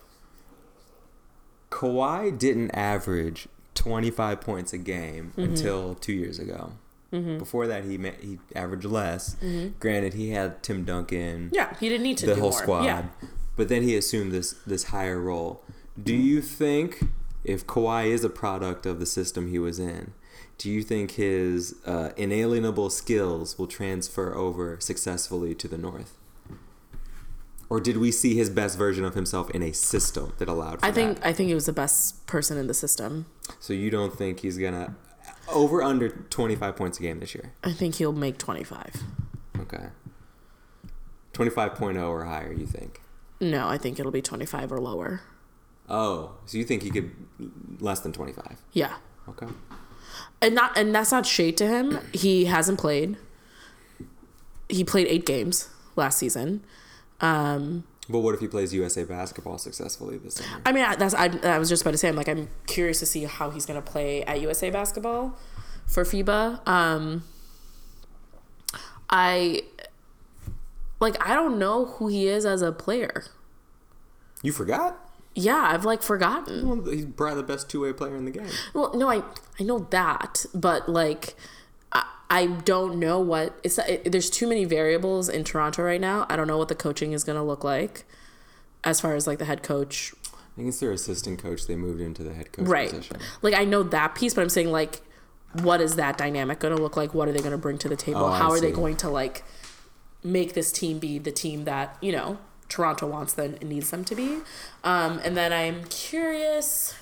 Kawhi 1.74 2.38
didn't 2.38 2.70
average 2.72 3.48
25 3.74 4.40
points 4.40 4.72
a 4.72 4.78
game 4.78 5.32
Mm-hmm. 5.36 5.42
until 5.50 5.94
two 5.96 6.12
years 6.12 6.38
ago. 6.38 6.72
Before 7.10 7.68
that, 7.68 7.84
he 7.84 7.96
he 8.20 8.38
averaged 8.56 8.84
less. 8.86 9.36
Granted, 9.78 10.14
he 10.14 10.30
had 10.30 10.62
Tim 10.64 10.84
Duncan 10.84 11.46
Mm-hmm. 11.46 11.54
Yeah, 11.54 11.76
he 11.78 11.88
didn't 11.88 12.02
need 12.02 12.18
to 12.18 12.26
the 12.26 12.34
whole 12.34 12.50
more. 12.50 12.62
squad. 12.62 12.84
Yeah. 12.86 13.02
But 13.56 13.68
then 13.68 13.82
he 13.84 13.96
assumed 13.96 14.32
this 14.32 14.54
this 14.66 14.84
higher 14.94 15.20
role. 15.20 15.62
Do 16.02 16.12
you 16.12 16.40
think 16.42 17.04
if 17.44 17.64
Kawhi 17.68 18.06
is 18.06 18.24
a 18.24 18.28
product 18.30 18.84
of 18.84 18.98
the 18.98 19.06
system 19.06 19.48
he 19.48 19.60
was 19.60 19.78
in, 19.78 20.12
do 20.58 20.68
you 20.68 20.82
think 20.82 21.12
his 21.12 21.76
uh, 21.86 22.10
inalienable 22.16 22.90
skills 22.90 23.56
will 23.58 23.68
transfer 23.68 24.34
over 24.34 24.76
successfully 24.80 25.54
to 25.54 25.68
the 25.68 25.78
North? 25.78 26.14
Or 27.70 27.80
did 27.80 27.96
we 27.96 28.12
see 28.12 28.34
his 28.34 28.50
best 28.50 28.76
version 28.78 29.04
of 29.04 29.14
himself 29.14 29.50
in 29.50 29.62
a 29.62 29.72
system 29.72 30.34
that 30.38 30.48
allowed 30.48 30.80
for 30.80 30.86
I 30.86 30.92
think 30.92 31.18
that? 31.20 31.26
I 31.26 31.32
think 31.32 31.48
he 31.48 31.54
was 31.54 31.66
the 31.66 31.72
best 31.72 32.26
person 32.26 32.58
in 32.58 32.66
the 32.66 32.74
system. 32.74 33.26
So 33.58 33.72
you 33.72 33.90
don't 33.90 34.16
think 34.16 34.40
he's 34.40 34.58
gonna 34.58 34.94
over 35.52 35.82
under 35.82 36.08
twenty 36.08 36.56
five 36.56 36.76
points 36.76 36.98
a 36.98 37.02
game 37.02 37.20
this 37.20 37.34
year? 37.34 37.52
I 37.64 37.72
think 37.72 37.96
he'll 37.96 38.12
make 38.12 38.38
twenty 38.38 38.64
five. 38.64 38.94
Okay. 39.60 39.86
25.0 41.32 42.08
or 42.08 42.24
higher, 42.24 42.52
you 42.52 42.66
think? 42.66 43.00
No, 43.40 43.66
I 43.66 43.76
think 43.76 43.98
it'll 43.98 44.12
be 44.12 44.22
twenty 44.22 44.46
five 44.46 44.70
or 44.70 44.78
lower. 44.80 45.22
Oh, 45.88 46.32
so 46.46 46.56
you 46.58 46.64
think 46.64 46.82
he 46.82 46.90
could 46.90 47.10
less 47.80 48.00
than 48.00 48.12
25? 48.12 48.62
Yeah. 48.72 48.94
Okay. 49.28 49.46
and 50.40 50.54
not 50.54 50.76
and 50.78 50.94
that's 50.94 51.10
not 51.10 51.26
shade 51.26 51.56
to 51.58 51.66
him. 51.66 51.98
He 52.12 52.44
hasn't 52.44 52.78
played. 52.78 53.16
He 54.68 54.84
played 54.84 55.06
eight 55.08 55.26
games 55.26 55.68
last 55.96 56.18
season. 56.18 56.64
Um, 57.20 57.84
But 58.08 58.20
what 58.20 58.34
if 58.34 58.40
he 58.40 58.48
plays 58.48 58.74
USA 58.74 59.04
basketball 59.04 59.58
successfully 59.58 60.18
this 60.18 60.34
summer? 60.34 60.60
I 60.66 60.72
mean, 60.72 60.84
I, 60.84 60.96
that's 60.96 61.14
I, 61.14 61.26
I 61.42 61.58
was 61.58 61.68
just 61.68 61.82
about 61.82 61.92
to 61.92 61.98
say. 61.98 62.08
I'm 62.08 62.16
like, 62.16 62.28
I'm 62.28 62.48
curious 62.66 62.98
to 63.00 63.06
see 63.06 63.24
how 63.24 63.50
he's 63.50 63.64
gonna 63.66 63.82
play 63.82 64.22
at 64.24 64.40
USA 64.40 64.70
basketball 64.70 65.38
for 65.86 66.04
FIBA. 66.04 66.66
Um, 66.68 67.24
I 69.10 69.62
like 71.00 71.16
I 71.26 71.34
don't 71.34 71.58
know 71.58 71.86
who 71.86 72.08
he 72.08 72.26
is 72.28 72.44
as 72.44 72.62
a 72.62 72.72
player. 72.72 73.24
You 74.42 74.52
forgot? 74.52 74.98
Yeah, 75.34 75.68
I've 75.70 75.84
like 75.84 76.02
forgotten. 76.02 76.68
Well, 76.68 76.90
he's 76.92 77.06
probably 77.06 77.36
the 77.36 77.42
best 77.46 77.68
two 77.68 77.80
way 77.80 77.92
player 77.92 78.16
in 78.16 78.24
the 78.24 78.30
game. 78.30 78.48
Well, 78.72 78.92
no, 78.94 79.08
I 79.10 79.22
I 79.58 79.64
know 79.64 79.80
that, 79.90 80.46
but 80.54 80.88
like 80.88 81.34
I, 81.94 82.04
I 82.30 82.46
don't 82.46 82.98
know 82.98 83.20
what 83.20 83.58
it's. 83.62 83.78
It, 83.78 84.10
there's 84.10 84.30
too 84.30 84.48
many 84.48 84.64
variables 84.64 85.28
in 85.28 85.44
Toronto 85.44 85.82
right 85.82 86.00
now. 86.00 86.26
I 86.28 86.36
don't 86.36 86.46
know 86.46 86.58
what 86.58 86.68
the 86.68 86.74
coaching 86.74 87.12
is 87.12 87.24
gonna 87.24 87.44
look 87.44 87.64
like, 87.64 88.04
as 88.82 89.00
far 89.00 89.14
as 89.14 89.26
like 89.26 89.38
the 89.38 89.44
head 89.44 89.62
coach, 89.62 90.12
I 90.54 90.56
think 90.56 90.68
it's 90.68 90.78
their 90.78 90.92
assistant 90.92 91.40
coach. 91.40 91.66
They 91.66 91.74
moved 91.74 92.00
into 92.00 92.22
the 92.22 92.32
head 92.32 92.52
coach 92.52 92.68
right? 92.68 92.88
position. 92.88 93.16
Like 93.42 93.54
I 93.54 93.64
know 93.64 93.82
that 93.82 94.14
piece, 94.14 94.34
but 94.34 94.42
I'm 94.42 94.48
saying 94.48 94.70
like, 94.70 95.02
what 95.62 95.80
is 95.80 95.96
that 95.96 96.16
dynamic 96.16 96.60
gonna 96.60 96.76
look 96.76 96.96
like? 96.96 97.12
What 97.12 97.26
are 97.26 97.32
they 97.32 97.40
gonna 97.40 97.58
bring 97.58 97.76
to 97.78 97.88
the 97.88 97.96
table? 97.96 98.24
Oh, 98.24 98.30
How 98.30 98.50
are 98.50 98.60
they 98.60 98.70
going 98.70 98.96
to 98.98 99.08
like 99.08 99.42
make 100.22 100.54
this 100.54 100.70
team 100.70 101.00
be 101.00 101.18
the 101.18 101.32
team 101.32 101.64
that 101.64 101.96
you 102.00 102.12
know 102.12 102.38
Toronto 102.68 103.08
wants 103.08 103.32
them 103.32 103.56
and 103.60 103.68
needs 103.68 103.90
them 103.90 104.04
to 104.04 104.14
be? 104.14 104.38
Um, 104.84 105.20
and 105.24 105.36
then 105.36 105.52
I'm 105.52 105.84
curious. 105.86 106.94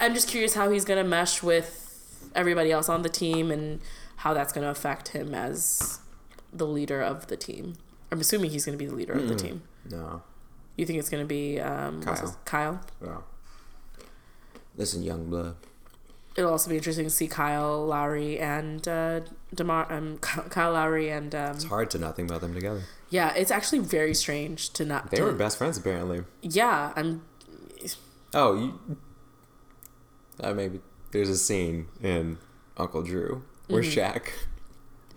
I'm 0.00 0.14
just 0.14 0.26
curious 0.26 0.54
how 0.54 0.70
he's 0.70 0.84
gonna 0.84 1.04
mesh 1.04 1.44
with 1.44 1.89
everybody 2.34 2.70
else 2.72 2.88
on 2.88 3.02
the 3.02 3.08
team 3.08 3.50
and 3.50 3.80
how 4.16 4.34
that's 4.34 4.52
gonna 4.52 4.70
affect 4.70 5.08
him 5.08 5.34
as 5.34 6.00
the 6.52 6.66
leader 6.66 7.00
of 7.00 7.28
the 7.28 7.36
team. 7.36 7.74
I'm 8.12 8.20
assuming 8.20 8.50
he's 8.50 8.64
gonna 8.64 8.76
be 8.76 8.86
the 8.86 8.94
leader 8.94 9.12
of 9.12 9.28
the 9.28 9.36
team. 9.36 9.62
No. 9.90 10.22
You 10.76 10.86
think 10.86 10.98
it's 10.98 11.08
gonna 11.08 11.24
be 11.24 11.60
um, 11.60 12.02
Kyle. 12.02 12.36
Kyle? 12.44 12.80
No. 13.00 13.24
Listen, 14.76 15.02
young 15.02 15.28
blood. 15.28 15.56
It'll 16.36 16.52
also 16.52 16.70
be 16.70 16.76
interesting 16.76 17.04
to 17.06 17.10
see 17.10 17.26
Kyle 17.26 17.84
Lowry 17.84 18.38
and 18.38 18.86
uh, 18.86 19.20
Demar, 19.54 19.92
um, 19.92 20.18
Kyle 20.20 20.72
Lowry 20.72 21.10
and 21.10 21.34
um, 21.34 21.56
It's 21.56 21.64
hard 21.64 21.90
to 21.90 21.98
not 21.98 22.16
think 22.16 22.30
about 22.30 22.40
them 22.40 22.54
together. 22.54 22.82
yeah, 23.10 23.34
it's 23.34 23.50
actually 23.50 23.80
very 23.80 24.14
strange 24.14 24.70
to 24.70 24.84
not. 24.84 25.10
They 25.10 25.18
to, 25.18 25.24
were 25.24 25.32
best 25.32 25.58
friends 25.58 25.76
apparently. 25.76 26.22
Yeah, 26.40 26.92
I'm. 26.96 27.22
Oh, 28.32 28.54
you. 28.54 28.98
Uh, 30.38 30.54
maybe 30.54 30.80
there's 31.12 31.28
a 31.28 31.36
scene 31.38 31.86
in 32.02 32.38
Uncle 32.76 33.02
Drew 33.02 33.42
where 33.68 33.82
Shaq. 33.82 34.28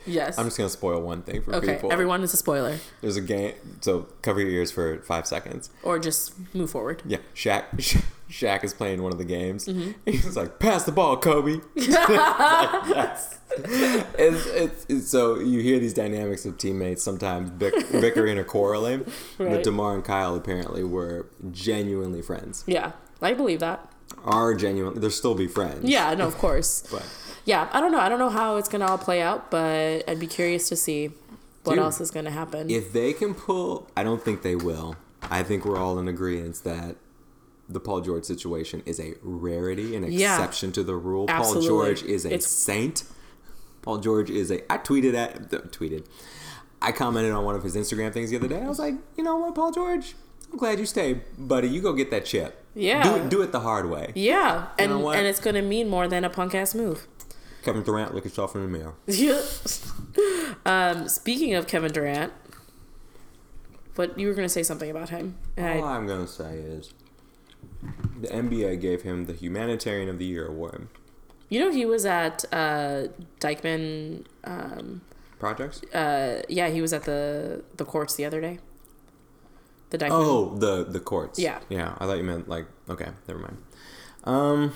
Yes. 0.05 0.37
I'm 0.37 0.45
just 0.47 0.57
gonna 0.57 0.69
spoil 0.69 1.01
one 1.01 1.21
thing 1.21 1.41
for 1.41 1.55
okay, 1.55 1.75
people. 1.75 1.91
everyone 1.93 2.23
is 2.23 2.33
a 2.33 2.37
spoiler, 2.37 2.77
There's 3.01 3.15
a 3.15 3.21
game. 3.21 3.53
So 3.79 4.07
cover 4.21 4.41
your 4.41 4.49
ears 4.49 4.69
for 4.71 4.99
five 5.03 5.25
seconds. 5.25 5.69
or 5.81 5.97
just 5.97 6.33
move 6.53 6.69
forward. 6.71 7.01
Yeah, 7.05 7.19
Shaq. 7.33 7.63
Shaq 8.29 8.63
is 8.63 8.73
playing 8.73 9.01
one 9.03 9.11
of 9.11 9.17
the 9.19 9.23
games. 9.25 9.67
Mm-hmm. 9.67 9.91
He's 10.11 10.35
like, 10.35 10.57
"Pass 10.59 10.83
the 10.85 10.91
ball, 10.91 11.17
Kobe." 11.17 11.59
Like, 11.75 12.87
yes. 12.89 13.39
It's, 13.55 14.45
it's, 14.47 14.83
it's- 14.85 15.07
so 15.07 15.39
you 15.39 15.59
hear 15.61 15.77
these 15.79 15.93
dynamics 15.93 16.43
of 16.45 16.57
teammates 16.57 17.03
sometimes 17.03 17.51
bick, 17.51 17.73
bickering 17.91 18.37
or 18.39 18.43
quarreling. 18.43 19.05
But 19.37 19.47
Right. 19.47 19.63
Demar 19.63 19.93
and 19.93 20.03
Kyle 20.03 20.35
apparently 20.35 20.83
were 20.83 21.27
genuinely 21.51 22.21
friends. 22.23 22.63
Yeah, 22.65 22.93
I 23.21 23.33
believe 23.33 23.59
that. 23.59 23.89
Are 24.25 24.53
genuine. 24.53 24.99
They'll 24.99 25.09
still 25.09 25.35
be 25.35 25.47
friends. 25.47 25.83
Yeah, 25.83 26.13
no, 26.13 26.27
of 26.27 26.37
course. 26.37 26.83
But 26.91 27.05
Yeah, 27.45 27.69
I 27.73 27.79
don't 27.81 27.91
know. 27.91 27.99
I 27.99 28.07
don't 28.09 28.19
know 28.19 28.29
how 28.29 28.55
it's 28.57 28.69
gonna 28.69 28.85
all 28.85 28.97
play 28.97 29.21
out, 29.21 29.51
but 29.51 30.07
I'd 30.09 30.19
be 30.19 30.27
curious 30.27 30.69
to 30.69 30.75
see 30.75 31.11
what 31.63 31.75
Dude, 31.75 31.83
else 31.83 31.99
is 32.01 32.11
gonna 32.11 32.31
happen. 32.31 32.69
if 32.69 32.93
they 32.93 33.13
can 33.13 33.33
pull, 33.33 33.87
I 33.97 34.03
don't 34.03 34.21
think 34.23 34.41
they 34.41 34.55
will. 34.55 34.95
I 35.23 35.43
think 35.43 35.65
we're 35.65 35.77
all 35.77 35.97
in 35.99 36.07
agreement 36.07 36.63
that 36.63 36.95
the 37.69 37.79
Paul 37.79 38.01
George 38.01 38.25
situation 38.25 38.83
is 38.85 38.99
a 38.99 39.13
rarity, 39.23 39.95
an 39.95 40.03
Yeah. 40.11 40.35
exception 40.35 40.71
to 40.73 40.83
the 40.83 40.95
rule. 40.95 41.25
Absolutely. 41.29 41.67
Paul 41.69 41.77
George 41.85 42.03
is 42.03 42.25
a 42.25 42.27
It's- 42.29 42.47
saint. 42.47 43.03
Paul 43.81 43.97
George 43.99 44.29
is 44.29 44.51
a. 44.51 44.59
I 44.71 44.77
tweeted 44.77 45.13
at 45.13 45.49
tweeted. 45.71 46.05
I 46.81 46.91
commented 46.91 47.31
on 47.31 47.45
one 47.45 47.55
of 47.55 47.63
his 47.63 47.75
Instagram 47.77 48.11
things 48.13 48.29
the 48.29 48.35
other 48.37 48.47
day. 48.49 48.61
I 48.61 48.67
was 48.67 48.79
like, 48.79 48.95
you 49.17 49.23
know 49.23 49.37
what, 49.37 49.55
Paul 49.55 49.71
George, 49.71 50.15
I'm 50.53 50.59
glad 50.59 50.77
you 50.77 50.85
stayed, 50.85 51.21
buddy. 51.35 51.67
You 51.67 51.81
go 51.81 51.93
get 51.93 52.11
that 52.11 52.25
chip. 52.25 52.63
Yeah. 52.75 53.01
Do 53.01 53.15
it. 53.15 53.29
Do 53.29 53.41
it 53.41 53.51
the 53.51 53.61
hard 53.61 53.89
way. 53.89 54.11
yeah, 54.13 54.67
and 54.77 54.91
know 54.91 54.99
what? 54.99 55.17
and 55.17 55.25
it's 55.25 55.39
gonna 55.39 55.63
mean 55.63 55.89
more 55.89 56.07
than 56.07 56.23
a 56.23 56.29
punk 56.29 56.53
ass 56.53 56.75
move. 56.75 57.07
Kevin 57.63 57.81
Durant, 57.81 58.13
look 58.13 58.23
yourself 58.23 58.55
in 58.55 58.61
the 58.61 58.67
mirror. 58.67 58.93
um, 60.65 61.09
speaking 61.09 61.55
of 61.55 61.65
Kevin 61.67 61.91
Durant, 61.91 62.33
but 63.95 64.19
you 64.19 64.27
were 64.27 64.35
gonna 64.35 64.47
say 64.47 64.61
something 64.61 64.91
about 64.91 65.09
him. 65.09 65.37
All 65.57 65.63
I, 65.65 65.95
I'm 65.95 66.05
gonna 66.05 66.27
say 66.27 66.57
is, 66.57 66.93
the 68.21 68.27
NBA 68.27 68.79
gave 68.79 69.01
him 69.01 69.25
the 69.25 69.33
Humanitarian 69.33 70.07
of 70.07 70.19
the 70.19 70.25
Year 70.25 70.45
award. 70.45 70.87
you 71.49 71.59
know, 71.59 71.71
he 71.71 71.83
was 71.85 72.05
at 72.05 72.45
uh, 72.51 73.07
Dyckman. 73.39 74.25
Um, 74.43 75.01
Projects. 75.39 75.81
uh, 75.95 76.43
yeah, 76.47 76.69
he 76.69 76.79
was 76.81 76.93
at 76.93 77.03
the 77.05 77.63
the 77.75 77.85
courts 77.85 78.13
the 78.15 78.25
other 78.25 78.39
day. 78.39 78.59
The. 79.93 80.07
Oh, 80.09 80.55
the 80.57 80.83
the 80.83 80.99
courts. 80.99 81.37
Yeah. 81.37 81.59
Yeah. 81.69 81.93
I 81.99 82.07
thought 82.07 82.17
you 82.17 82.23
meant 82.23 82.49
like 82.49 82.65
okay, 82.89 83.09
never 83.27 83.39
mind. 83.39 83.57
Um. 84.23 84.73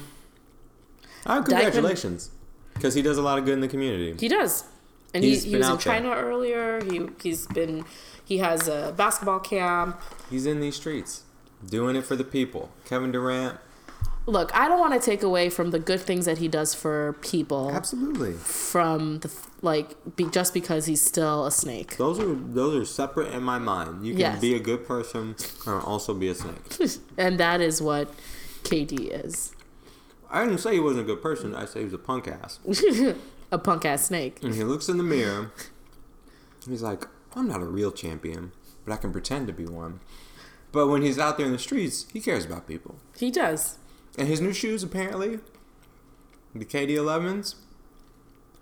Oh, 1.25 1.41
congratulations, 1.41 2.29
because 2.75 2.93
he 2.93 3.01
does 3.01 3.17
a 3.17 3.21
lot 3.23 3.39
of 3.39 3.43
good 3.45 3.55
in 3.55 3.59
the 3.61 3.67
community. 3.67 4.15
He 4.17 4.27
does. 4.29 4.63
And 5.13 5.23
He's 5.23 5.43
he, 5.43 5.49
he 5.49 5.55
was 5.57 5.65
in 5.65 5.73
out 5.73 5.81
there. 5.83 5.93
China 5.95 6.11
earlier. 6.15 6.83
He 6.85 7.07
he's 7.21 7.47
been 7.47 7.83
he 8.23 8.37
has 8.37 8.67
a 8.67 8.93
basketball 8.95 9.39
camp. 9.39 9.99
He's 10.29 10.45
in 10.45 10.59
these 10.59 10.75
streets, 10.75 11.23
doing 11.67 11.95
it 11.95 12.05
for 12.05 12.15
the 12.15 12.23
people. 12.23 12.69
Kevin 12.85 13.11
Durant, 13.11 13.57
Look, 14.27 14.53
I 14.53 14.67
don't 14.67 14.79
want 14.79 14.93
to 14.93 14.99
take 14.99 15.23
away 15.23 15.49
from 15.49 15.71
the 15.71 15.79
good 15.79 16.01
things 16.01 16.25
that 16.25 16.37
he 16.37 16.49
does 16.49 16.73
for 16.73 17.13
people 17.21 17.71
absolutely. 17.73 18.33
from 18.33 19.19
the 19.19 19.31
like 19.61 19.95
be, 20.17 20.25
just 20.29 20.53
because 20.53 20.85
he's 20.85 21.01
still 21.01 21.45
a 21.45 21.51
snake. 21.51 21.95
Those 21.95 22.19
are 22.19 22.35
those 22.35 22.75
are 22.75 22.85
separate 22.85 23.33
in 23.33 23.41
my 23.41 23.57
mind. 23.57 24.05
You 24.05 24.11
can 24.13 24.19
Yes. 24.19 24.41
be 24.41 24.53
a 24.53 24.59
good 24.59 24.85
person 24.85 25.35
or 25.65 25.79
also 25.79 26.13
be 26.13 26.27
a 26.27 26.35
snake. 26.35 26.77
and 27.17 27.39
that 27.39 27.61
is 27.61 27.81
what 27.81 28.13
KD 28.63 29.25
is. 29.25 29.53
I 30.29 30.43
didn't 30.43 30.59
say 30.59 30.73
he 30.73 30.81
wasn't 30.81 31.03
a 31.03 31.05
good 31.05 31.21
person. 31.21 31.55
I 31.55 31.63
say 31.63 31.79
he 31.79 31.85
was 31.85 31.93
a 31.93 31.97
punk 31.97 32.27
ass. 32.27 32.59
a 33.51 33.57
punk 33.57 33.85
ass 33.85 34.07
snake. 34.07 34.43
And 34.43 34.53
he 34.53 34.65
looks 34.65 34.89
in 34.89 34.97
the 34.97 35.03
mirror. 35.03 35.51
He's 36.67 36.81
like, 36.81 37.07
I'm 37.33 37.47
not 37.47 37.61
a 37.61 37.65
real 37.65 37.93
champion, 37.93 38.51
but 38.83 38.91
I 38.91 38.97
can 38.97 39.13
pretend 39.13 39.47
to 39.47 39.53
be 39.53 39.65
one. 39.65 40.01
But 40.73 40.87
when 40.87 41.01
he's 41.01 41.17
out 41.17 41.37
there 41.37 41.45
in 41.45 41.53
the 41.53 41.59
streets, 41.59 42.07
he 42.11 42.19
cares 42.19 42.43
about 42.43 42.67
people. 42.67 42.97
He 43.17 43.31
does. 43.31 43.77
And 44.17 44.27
his 44.27 44.41
new 44.41 44.53
shoes, 44.53 44.83
apparently, 44.83 45.39
the 46.55 46.65
KD11s, 46.65 47.55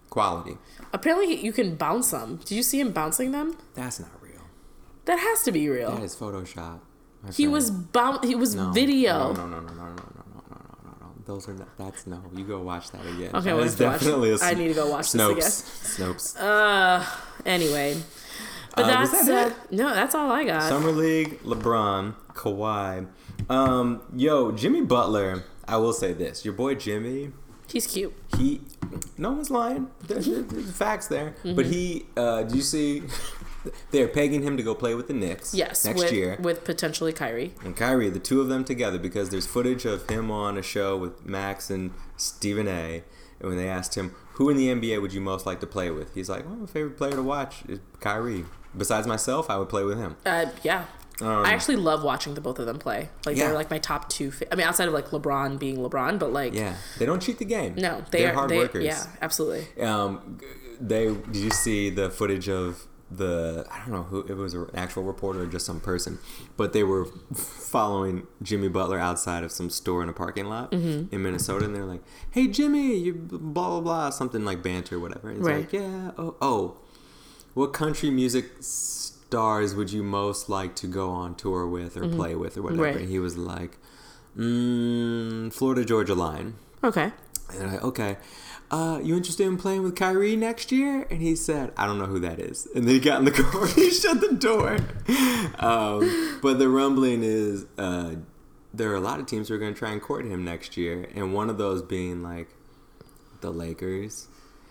quality. 0.09 0.57
Apparently, 0.93 1.35
you 1.43 1.53
can 1.53 1.75
bounce 1.75 2.11
them. 2.11 2.37
Did 2.37 2.51
you 2.51 2.63
see 2.63 2.79
him 2.79 2.91
bouncing 2.91 3.31
them? 3.31 3.57
That's 3.73 3.99
not 3.99 4.09
real. 4.21 4.41
That 5.05 5.19
has 5.19 5.43
to 5.43 5.51
be 5.51 5.69
real. 5.69 5.91
That 5.95 6.03
is 6.03 6.15
Photoshop. 6.15 6.79
he 7.33 7.47
was 7.47 7.71
boun- 7.71 8.19
He 8.23 8.35
was 8.35 8.53
No, 8.55 8.71
video. 8.71 9.33
No, 9.33 9.45
no, 9.45 9.47
no, 9.47 9.59
no, 9.61 9.67
no, 9.73 9.73
no, 9.73 9.83
no, 9.83 9.93
no, 9.93 9.93
no, 9.93 10.43
no, 10.51 10.77
no, 10.83 10.91
no. 11.01 11.07
Those 11.25 11.47
are 11.49 11.53
not. 11.53 11.75
That's 11.77 12.05
no. 12.05 12.21
You 12.35 12.43
go 12.45 12.61
watch 12.61 12.91
that 12.91 13.01
again. 13.05 13.31
Okay, 13.33 13.45
that 13.45 13.55
we'll 13.55 13.63
is 13.65 13.75
to 13.75 13.85
watch- 13.85 13.99
definitely 14.01 14.31
a 14.33 14.37
I 14.41 14.53
need 14.53 14.67
to 14.69 14.73
go 14.73 14.89
watch 14.89 15.11
this 15.11 15.21
again. 15.97 16.13
Snopes. 16.13 16.39
Uh, 16.39 17.03
anyway. 17.45 17.97
But 18.75 18.85
Uh, 18.85 18.87
that's 18.89 19.25
that 19.27 19.51
uh, 19.51 19.55
no, 19.71 19.93
that's 19.93 20.13
all 20.13 20.29
I 20.31 20.43
got. 20.43 20.63
Summer 20.63 20.91
League, 20.91 21.41
LeBron, 21.43 22.13
Kawhi. 22.33 23.07
Um, 23.49 24.01
yo, 24.15 24.51
Jimmy 24.51 24.81
Butler. 24.81 25.43
I 25.67 25.77
will 25.77 25.93
say 25.93 26.13
this: 26.13 26.45
your 26.45 26.53
boy 26.53 26.75
Jimmy. 26.75 27.31
He's 27.67 27.87
cute. 27.87 28.13
He, 28.37 28.61
no 29.17 29.31
one's 29.31 29.49
lying. 29.49 29.89
There's, 30.07 30.27
there's 30.27 30.71
facts 30.71 31.07
there. 31.07 31.31
Mm-hmm. 31.43 31.55
But 31.55 31.65
he, 31.65 32.05
uh, 32.15 32.43
do 32.43 32.55
you 32.55 32.61
see? 32.61 33.03
They're 33.91 34.07
pegging 34.07 34.43
him 34.43 34.57
to 34.57 34.63
go 34.63 34.75
play 34.75 34.93
with 34.93 35.07
the 35.07 35.13
Knicks. 35.13 35.55
Yes, 35.55 35.85
next 35.85 36.03
with, 36.03 36.11
year. 36.11 36.37
with 36.39 36.63
potentially 36.63 37.11
Kyrie. 37.11 37.53
and 37.63 37.75
Kyrie, 37.75 38.11
the 38.11 38.19
two 38.19 38.39
of 38.39 38.47
them 38.47 38.63
together, 38.63 38.99
because 38.99 39.31
there's 39.31 39.47
footage 39.47 39.85
of 39.85 40.07
him 40.07 40.29
on 40.29 40.55
a 40.55 40.61
show 40.61 40.95
with 40.95 41.25
Max 41.25 41.71
and 41.71 41.91
Stephen 42.15 42.67
A. 42.67 43.03
And 43.39 43.49
when 43.49 43.57
they 43.57 43.67
asked 43.67 43.95
him, 43.95 44.13
who 44.33 44.49
in 44.49 44.57
the 44.57 44.67
NBA 44.67 45.01
would 45.01 45.13
you 45.13 45.21
most 45.21 45.45
like 45.45 45.59
to 45.61 45.67
play 45.67 45.89
with? 45.89 46.13
He's 46.13 46.29
like, 46.29 46.45
well, 46.45 46.55
my 46.55 46.65
favorite 46.67 46.97
player 46.97 47.13
to 47.13 47.23
watch 47.23 47.63
is 47.67 47.79
Kyrie. 47.99 48.45
Besides 48.77 49.07
myself, 49.07 49.49
I 49.49 49.57
would 49.57 49.69
play 49.69 49.83
with 49.83 49.97
him. 49.97 50.17
Uh, 50.25 50.47
yeah. 50.61 50.85
Um, 51.21 51.45
I 51.45 51.51
actually 51.53 51.77
love 51.77 52.03
watching 52.03 52.33
the 52.33 52.41
both 52.41 52.59
of 52.59 52.65
them 52.65 52.77
play. 52.77 53.09
Like 53.25 53.37
Yeah. 53.37 53.45
they're 53.47 53.55
like 53.55 53.69
my 53.69 53.79
top 53.79 54.09
two. 54.09 54.31
Fa- 54.31 54.51
I 54.51 54.55
mean, 54.55 54.67
outside 54.67 54.87
of 54.87 54.93
like 54.93 55.07
LeBron 55.09 55.57
being 55.59 55.77
LeBron, 55.77 56.19
but 56.19 56.33
like 56.33 56.53
Yeah, 56.53 56.75
they 56.99 57.05
don't 57.05 57.21
cheat 57.21 57.39
the 57.39 57.45
game. 57.45 57.75
no, 57.75 58.03
they 58.11 58.19
They're 58.19 58.31
are 58.31 58.33
hard 58.35 58.49
they, 58.49 58.57
workers. 58.57 58.83
Yeah, 58.83 59.01
absolutely. 59.21 59.81
Um, 59.81 60.39
they 60.81 61.05
did 61.13 61.35
you 61.37 61.51
see 61.51 61.89
the 61.89 62.09
footage 62.09 62.49
of 62.49 62.85
the 63.09 63.65
I 63.71 63.79
don't 63.79 63.91
know 63.91 64.03
who 64.03 64.21
it 64.23 64.35
was 64.35 64.53
an 64.55 64.67
actual 64.73 65.03
reporter 65.03 65.43
or 65.43 65.45
just 65.45 65.65
some 65.65 65.79
person, 65.79 66.17
but 66.57 66.73
they 66.73 66.83
were 66.83 67.05
following 67.33 68.27
Jimmy 68.41 68.67
Butler 68.67 68.99
outside 68.99 69.43
of 69.43 69.51
some 69.51 69.69
store 69.69 70.03
in 70.03 70.09
a 70.09 70.13
parking 70.13 70.45
lot 70.47 70.71
Mm-hmm. 70.71 71.13
in 71.13 71.21
Minnesota, 71.23 71.65
and 71.65 71.75
they're 71.75 71.85
like, 71.85 72.01
"Hey 72.31 72.47
Jimmy, 72.47 72.95
you 72.97 73.13
blah 73.13 73.69
blah 73.69 73.79
blah," 73.81 74.09
something 74.09 74.43
like 74.43 74.61
banter, 74.63 74.99
whatever. 74.99 75.29
And 75.29 75.37
he's 75.37 75.45
Right. 75.47 75.59
like, 75.61 75.71
"Yeah, 75.73 76.11
oh, 76.17 76.35
oh, 76.41 76.77
what 77.53 77.73
country 77.73 78.09
music 78.09 78.45
stars 79.27 79.75
would 79.75 79.91
you 79.91 80.03
most 80.03 80.49
like 80.49 80.75
to 80.77 80.87
go 80.87 81.09
on 81.09 81.35
tour 81.35 81.67
with 81.67 81.97
or 81.97 82.07
play 82.07 82.35
with 82.35 82.57
or 82.57 82.63
whatever?" 82.63 82.83
Mm-hmm. 82.83 82.93
Right. 82.93 83.01
And 83.01 83.09
he 83.09 83.19
was 83.19 83.37
like, 83.37 83.77
mm, 84.37 85.51
"Florida 85.53 85.85
Georgia 85.85 86.15
Line." 86.15 86.55
Okay. 86.83 87.11
And 87.53 87.73
like, 87.73 87.83
okay, 87.83 88.17
uh, 88.71 88.99
you 89.03 89.15
interested 89.15 89.45
in 89.45 89.57
playing 89.57 89.83
with 89.83 89.95
Kyrie 89.95 90.35
next 90.35 90.71
year? 90.71 91.05
And 91.09 91.21
he 91.21 91.35
said, 91.35 91.71
I 91.77 91.85
don't 91.85 91.99
know 91.99 92.05
who 92.05 92.19
that 92.19 92.39
is. 92.39 92.67
And 92.75 92.85
then 92.87 92.95
he 92.95 92.99
got 92.99 93.19
in 93.19 93.25
the 93.25 93.31
car 93.31 93.63
and 93.63 93.71
he 93.71 93.91
shut 93.91 94.21
the 94.21 94.33
door. 94.33 94.77
Um, 95.59 96.39
but 96.41 96.57
the 96.59 96.67
rumbling 96.67 97.23
is 97.23 97.65
uh, 97.77 98.15
there 98.73 98.91
are 98.91 98.95
a 98.95 98.99
lot 98.99 99.19
of 99.19 99.27
teams 99.27 99.49
who 99.49 99.55
are 99.55 99.57
going 99.57 99.73
to 99.73 99.77
try 99.77 99.91
and 99.91 100.01
court 100.01 100.25
him 100.25 100.43
next 100.43 100.77
year. 100.77 101.07
And 101.15 101.33
one 101.33 101.49
of 101.49 101.57
those 101.57 101.81
being 101.81 102.23
like 102.23 102.49
the 103.41 103.51
Lakers. 103.51 104.27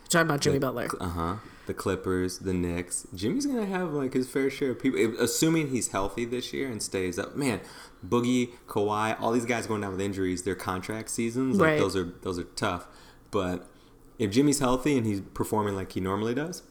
Talking 0.09 0.27
about 0.27 0.41
Jimmy 0.41 0.59
Butler. 0.59 0.89
Uh 1.01 1.09
huh. 1.09 1.37
The 1.67 1.75
Clippers, 1.75 2.39
the 2.41 2.53
Knicks. 2.53 3.07
Jimmy's 3.15 3.47
gonna 3.47 3.65
have 3.67 3.93
like 3.93 4.13
his 4.13 4.29
fair 4.29 4.51
share 4.51 4.71
of 4.73 4.81
people, 4.81 5.01
assuming 5.19 5.69
he's 5.71 5.89
healthy 5.89 6.25
this 6.25 6.53
year 6.53 6.69
and 6.69 6.83
stays 6.83 7.19
up. 7.19 7.37
Man, 7.37 7.61
Boogie, 8.07 8.51
Kawhi, 8.69 9.19
all 9.21 9.33
these 9.33 9.47
guys 9.47 9.67
going 9.67 9.81
down 9.81 9.93
with 9.93 10.01
injuries. 10.01 10.43
Their 10.43 10.55
contract 10.55 11.09
seasons, 11.11 11.59
like 11.59 11.67
Right. 11.71 11.79
those 11.79 11.97
are 11.97 12.13
those 12.23 12.39
are 12.39 12.45
tough. 12.45 12.87
But 13.31 13.67
if 14.19 14.31
Jimmy's 14.31 14.59
healthy 14.59 14.97
and 14.99 15.07
he's 15.07 15.21
performing 15.33 15.75
like 15.75 15.93
he 15.93 16.01
normally 16.01 16.35
does, 16.35 16.63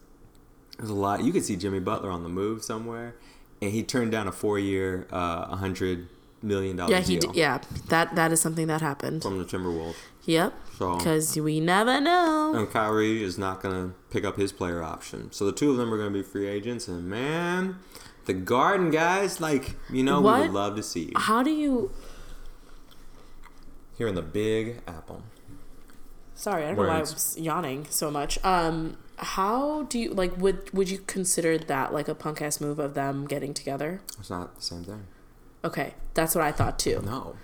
there's 0.77 0.89
a 0.89 0.93
lot. 0.93 1.23
You 1.23 1.31
could 1.33 1.43
see 1.43 1.55
Jimmy 1.55 1.79
Butler 1.79 2.09
on 2.11 2.23
the 2.23 2.29
move 2.29 2.63
somewhere, 2.63 3.15
and 3.61 3.71
he 3.71 3.81
turned 3.83 4.11
down 4.11 4.27
a 4.27 4.31
four-year, 4.31 5.07
uh, 5.11 5.47
a 5.49 5.55
hundred 5.55 6.07
million 6.41 6.75
dollar 6.77 6.91
Yeah, 6.91 6.99
he. 6.99 7.17
deal 7.17 7.31
D- 7.31 7.39
yeah, 7.39 7.59
that 7.89 8.15
that 8.15 8.31
is 8.31 8.39
something 8.41 8.67
that 8.67 8.81
happened. 8.81 9.23
from 9.23 9.39
the 9.39 9.45
Timberwolves. 9.45 9.95
Yep. 10.25 10.53
So 10.77 10.97
Because 10.97 11.35
we 11.37 11.59
never 11.59 12.01
know. 12.01 12.53
and 12.55 12.69
Kyrie 12.69 13.23
is 13.23 13.37
not 13.37 13.61
going 13.61 13.73
to 13.89 13.95
pick 14.09 14.23
up 14.25 14.37
his 14.37 14.51
player 14.51 14.81
option. 14.81 15.31
So 15.31 15.45
the 15.45 15.51
two 15.51 15.71
of 15.71 15.77
them 15.77 15.93
are 15.93 15.97
going 15.97 16.11
to 16.11 16.17
be 16.17 16.23
free 16.23 16.47
agents. 16.47 16.87
And 16.87 17.05
man, 17.05 17.77
the 18.25 18.33
Garden 18.33 18.89
guys, 18.89 19.39
like, 19.39 19.75
you 19.91 20.03
know, 20.03 20.19
we 20.21 20.31
would 20.31 20.51
love 20.51 20.75
to 20.75 20.83
see 20.83 21.05
you 21.05 21.11
How 21.15 21.43
do 21.43 21.51
you? 21.51 21.91
here 23.97 24.07
in 24.07 24.15
the 24.15 24.21
Big 24.23 24.81
Apple. 24.87 25.21
Sorry, 26.35 26.63
I 26.63 26.67
don't 26.69 26.77
know 26.77 26.83
why 26.87 26.97
I 26.97 27.01
was 27.01 27.37
yawning 27.37 27.85
so 27.89 28.09
much. 28.09 28.43
Um, 28.43 28.97
how 29.17 29.83
do 29.83 29.99
you 29.99 30.09
like? 30.09 30.35
Would 30.37 30.73
would 30.73 30.89
you 30.89 30.97
consider 30.97 31.57
that 31.59 31.93
like 31.93 32.07
a 32.07 32.15
punk 32.15 32.41
ass 32.41 32.59
move 32.59 32.79
of 32.79 32.95
them 32.95 33.27
getting 33.27 33.53
together? 33.53 34.01
It's 34.19 34.31
not 34.31 34.55
the 34.55 34.61
same 34.61 34.83
thing. 34.83 35.05
Okay, 35.63 35.93
that's 36.13 36.35
what 36.35 36.43
I 36.43 36.51
thought 36.51 36.77
too. 36.79 37.01
No. 37.05 37.35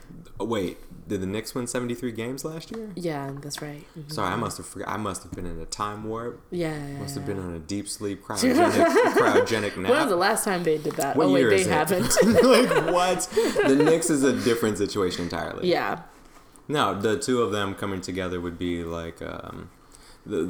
Oh, 0.41 0.45
wait, 0.45 0.77
did 1.07 1.21
the 1.21 1.25
Knicks 1.25 1.53
win 1.55 1.67
73 1.67 2.11
games 2.11 2.45
last 2.45 2.71
year? 2.75 2.91
Yeah, 2.95 3.31
that's 3.41 3.61
right. 3.61 3.83
Mhm. 3.97 4.11
Sorry, 4.11 4.31
I 4.31 4.35
must 4.35 4.57
have 4.57 4.65
forgot. 4.65 4.89
I 4.89 4.97
must 4.97 5.23
have 5.23 5.31
been 5.33 5.45
in 5.45 5.59
a 5.59 5.65
time 5.65 6.03
warp. 6.05 6.41
Yeah. 6.51 6.77
Must 6.99 7.15
have 7.15 7.25
been 7.25 7.39
on 7.39 7.53
a 7.53 7.59
deep 7.59 7.87
sleep 7.89 8.23
cryogenic, 8.25 8.85
cryogenic 9.15 9.77
nap. 9.77 9.89
When 9.91 9.99
was 10.01 10.09
the 10.09 10.15
last 10.15 10.43
time 10.45 10.63
they 10.63 10.77
did 10.77 10.93
that? 10.93 11.15
What 11.15 11.25
oh 11.27 11.33
wait, 11.33 11.39
year 11.41 11.49
they 11.49 11.61
is 11.61 11.67
it? 11.67 11.71
haven't. 11.71 12.15
like 12.43 12.93
what? 12.93 13.21
The 13.65 13.75
Knicks 13.75 14.09
is 14.09 14.23
a 14.23 14.33
different 14.43 14.77
situation 14.77 15.23
entirely. 15.25 15.69
yeah. 15.69 16.01
No, 16.67 16.93
the 16.99 17.17
two 17.17 17.41
of 17.41 17.51
them 17.51 17.73
coming 17.73 17.99
together 18.01 18.39
would 18.39 18.59
be 18.59 18.83
like. 18.83 19.21
Um, 19.21 19.71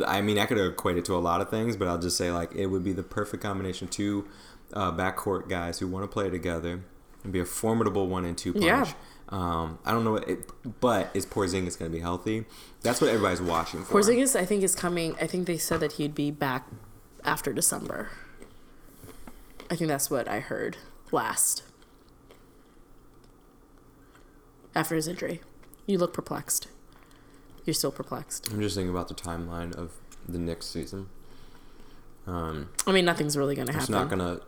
I 0.06 0.20
mean, 0.22 0.38
I 0.38 0.46
could 0.46 0.58
equate 0.58 0.98
it 0.98 1.06
to 1.06 1.14
a 1.16 1.20
lot 1.20 1.40
of 1.40 1.50
things, 1.50 1.78
but 1.78 1.88
I'll 1.88 2.00
just 2.00 2.18
say 2.18 2.32
like 2.32 2.54
it 2.54 2.66
would 2.68 2.84
be 2.84 2.92
the 2.92 3.04
perfect 3.04 3.42
combination. 3.42 3.88
Two 3.88 4.28
uh, 4.74 4.92
backcourt 4.92 5.48
guys 5.48 5.80
who 5.80 5.88
want 5.88 6.04
to 6.04 6.08
play 6.08 6.30
together 6.30 6.84
and 7.24 7.34
be 7.34 7.40
a 7.40 7.46
formidable 7.46 8.08
one 8.08 8.26
and 8.26 8.38
two 8.38 8.54
punch. 8.54 8.66
Yeah. 8.66 8.86
Um, 9.30 9.78
I 9.86 9.92
don't 9.92 10.04
know, 10.04 10.14
what 10.14 10.28
it, 10.28 10.50
but 10.80 11.12
is 11.14 11.26
Porzingis 11.26 11.78
going 11.78 11.92
to 11.92 11.96
be 11.96 12.00
healthy? 12.00 12.46
That's 12.82 13.00
what 13.00 13.12
everybody's 13.12 13.42
watching 13.42 13.84
for. 13.84 14.00
Porzingis, 14.02 14.36
I 14.36 14.44
think, 14.44 14.64
is 14.64 14.74
coming. 14.74 15.16
I 15.22 15.28
think 15.28 15.46
they 15.46 15.58
said 15.58 15.82
that 15.82 15.94
he'd 15.94 16.16
be 16.16 16.32
back 16.32 16.68
after 17.24 17.54
December. 17.54 18.10
I 19.70 19.76
think 19.76 19.88
that's 19.90 20.10
what 20.10 20.28
I 20.28 20.40
heard 20.40 20.78
last. 21.12 21.62
After 24.74 24.96
his 24.96 25.08
injury. 25.08 25.42
You 25.86 26.00
look 26.00 26.14
perplexed. 26.14 26.68
You're 27.66 27.74
still 27.76 27.92
perplexed. 27.92 28.52
I'm 28.52 28.62
just 28.62 28.76
thinking 28.76 28.90
about 28.90 29.10
the 29.10 29.16
timeline 29.16 29.76
of 29.76 29.92
the 30.28 30.40
next 30.40 30.72
season. 30.72 31.10
Um, 32.26 32.70
I 32.88 32.92
mean, 32.92 33.06
nothing's 33.06 33.38
really 33.38 33.56
going 33.56 33.68
to 33.68 33.74
happen. 33.74 33.84
it's 33.84 33.90
not 33.90 34.10
gonna. 34.10 34.42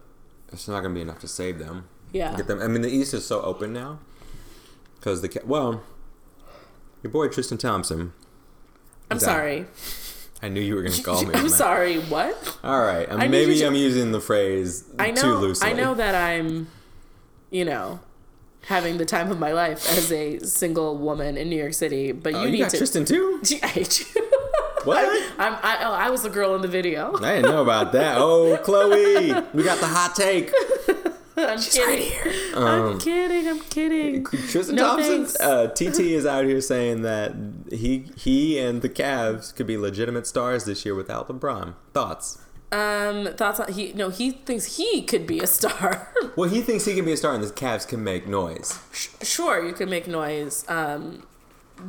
It's 0.51 0.67
not 0.67 0.81
gonna 0.81 0.93
be 0.93 1.01
enough 1.01 1.19
to 1.19 1.27
save 1.27 1.59
them. 1.59 1.87
Yeah. 2.11 2.35
Get 2.35 2.47
them. 2.47 2.61
I 2.61 2.67
mean, 2.67 2.81
the 2.81 2.89
East 2.89 3.13
is 3.13 3.25
so 3.25 3.41
open 3.41 3.73
now 3.73 3.99
because 4.95 5.21
the 5.21 5.41
well, 5.45 5.83
your 7.03 7.11
boy 7.11 7.27
Tristan 7.27 7.57
Thompson. 7.57 8.13
I'm 9.09 9.17
out. 9.17 9.21
sorry. 9.21 9.65
I 10.43 10.49
knew 10.49 10.61
you 10.61 10.75
were 10.75 10.81
gonna 10.83 11.01
call 11.03 11.23
me. 11.25 11.33
I'm 11.35 11.49
sorry. 11.49 11.99
What? 11.99 12.57
All 12.63 12.81
right, 12.81 13.09
um, 13.11 13.19
maybe 13.29 13.57
to- 13.59 13.65
I'm 13.67 13.75
using 13.75 14.11
the 14.11 14.21
phrase 14.21 14.83
I 14.97 15.11
too 15.11 15.27
know. 15.27 15.39
loosely. 15.39 15.69
I 15.69 15.73
know 15.73 15.93
that 15.93 16.15
I'm, 16.15 16.67
you 17.51 17.63
know, 17.65 17.99
having 18.65 18.97
the 18.97 19.05
time 19.05 19.29
of 19.31 19.39
my 19.39 19.51
life 19.53 19.87
as 19.97 20.11
a 20.11 20.39
single 20.39 20.97
woman 20.97 21.37
in 21.37 21.49
New 21.49 21.57
York 21.57 21.73
City. 21.73 22.11
But 22.11 22.33
Oh, 22.33 22.39
you 22.41 22.45
you 22.47 22.51
need 22.53 22.59
got 22.59 22.71
to. 22.71 22.77
Tristan 22.77 23.05
too. 23.05 23.41
I 23.63 23.67
hate 23.67 23.99
you. 24.15 24.21
What? 24.83 25.05
I'm, 25.37 25.53
I, 25.61 25.77
oh, 25.83 25.91
I 25.93 26.09
was 26.09 26.23
the 26.23 26.29
girl 26.29 26.55
in 26.55 26.61
the 26.63 26.67
video. 26.67 27.15
I 27.17 27.35
didn't 27.35 27.51
know 27.51 27.61
about 27.61 27.91
that. 27.91 28.17
Oh, 28.17 28.57
Chloe, 28.63 29.31
we 29.53 29.61
got 29.63 29.79
the 29.79 29.85
hot 29.85 30.15
take. 30.15 30.51
I'm 31.49 31.59
kidding. 31.61 32.11
I'm 32.55 32.99
kidding. 32.99 33.47
I'm 33.47 33.59
kidding. 33.61 34.25
Tristan 34.25 34.75
No 34.75 34.97
Thompson, 34.97 35.41
uh, 35.41 35.67
TT 35.75 35.99
is 35.99 36.25
out 36.25 36.45
here 36.45 36.61
saying 36.61 37.01
that 37.01 37.33
he 37.71 38.11
he 38.15 38.59
and 38.59 38.81
the 38.81 38.89
Cavs 38.89 39.55
could 39.55 39.67
be 39.67 39.77
legitimate 39.77 40.27
stars 40.27 40.65
this 40.65 40.85
year 40.85 40.95
without 40.95 41.27
LeBron. 41.27 41.75
Thoughts? 41.93 42.39
Um, 42.71 43.33
thoughts 43.35 43.59
on 43.59 43.73
he? 43.73 43.91
No, 43.93 44.09
he 44.09 44.31
thinks 44.31 44.77
he 44.77 45.01
could 45.01 45.27
be 45.27 45.39
a 45.39 45.47
star. 45.47 46.13
Well, 46.35 46.49
he 46.49 46.61
thinks 46.61 46.85
he 46.85 46.95
can 46.95 47.03
be 47.03 47.11
a 47.11 47.17
star, 47.17 47.33
and 47.33 47.43
the 47.43 47.47
Cavs 47.47 47.85
can 47.85 48.03
make 48.03 48.27
noise. 48.27 48.79
sure, 49.21 49.65
you 49.65 49.73
can 49.73 49.89
make 49.89 50.07
noise. 50.07 50.63
Um, 50.69 51.27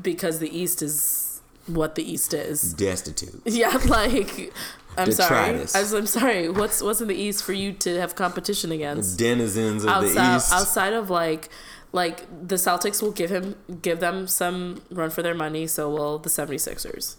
because 0.02 0.38
the 0.38 0.56
East 0.56 0.82
is 0.82 1.40
what 1.66 1.94
the 1.94 2.10
East 2.10 2.34
is. 2.34 2.72
Destitute. 2.74 3.42
Yeah, 3.44 3.78
like 3.86 4.52
I'm 4.98 5.10
sorry. 5.12 5.52
Detritus. 5.52 5.74
Was, 5.74 5.92
I'm 5.94 6.06
sorry. 6.06 6.48
What's 6.48 6.82
what's 6.82 7.00
in 7.00 7.08
the 7.08 7.14
East 7.14 7.42
for 7.44 7.52
you 7.52 7.72
to 7.72 7.98
have 8.00 8.14
competition 8.14 8.72
against? 8.72 9.18
Denizens 9.18 9.84
of 9.84 9.88
the 9.90 9.96
outside 10.08 10.36
East. 10.36 10.52
outside 10.52 10.92
of 10.92 11.08
like 11.10 11.48
like 11.92 12.26
the 12.48 12.56
Celtics 12.56 13.00
will 13.02 13.12
give 13.12 13.30
him 13.30 13.56
give 13.80 14.00
them 14.00 14.26
some 14.26 14.82
run 14.90 15.10
for 15.10 15.22
their 15.22 15.34
money, 15.34 15.66
so 15.66 15.88
will 15.90 16.18
the 16.18 16.28
76ers 16.30 17.16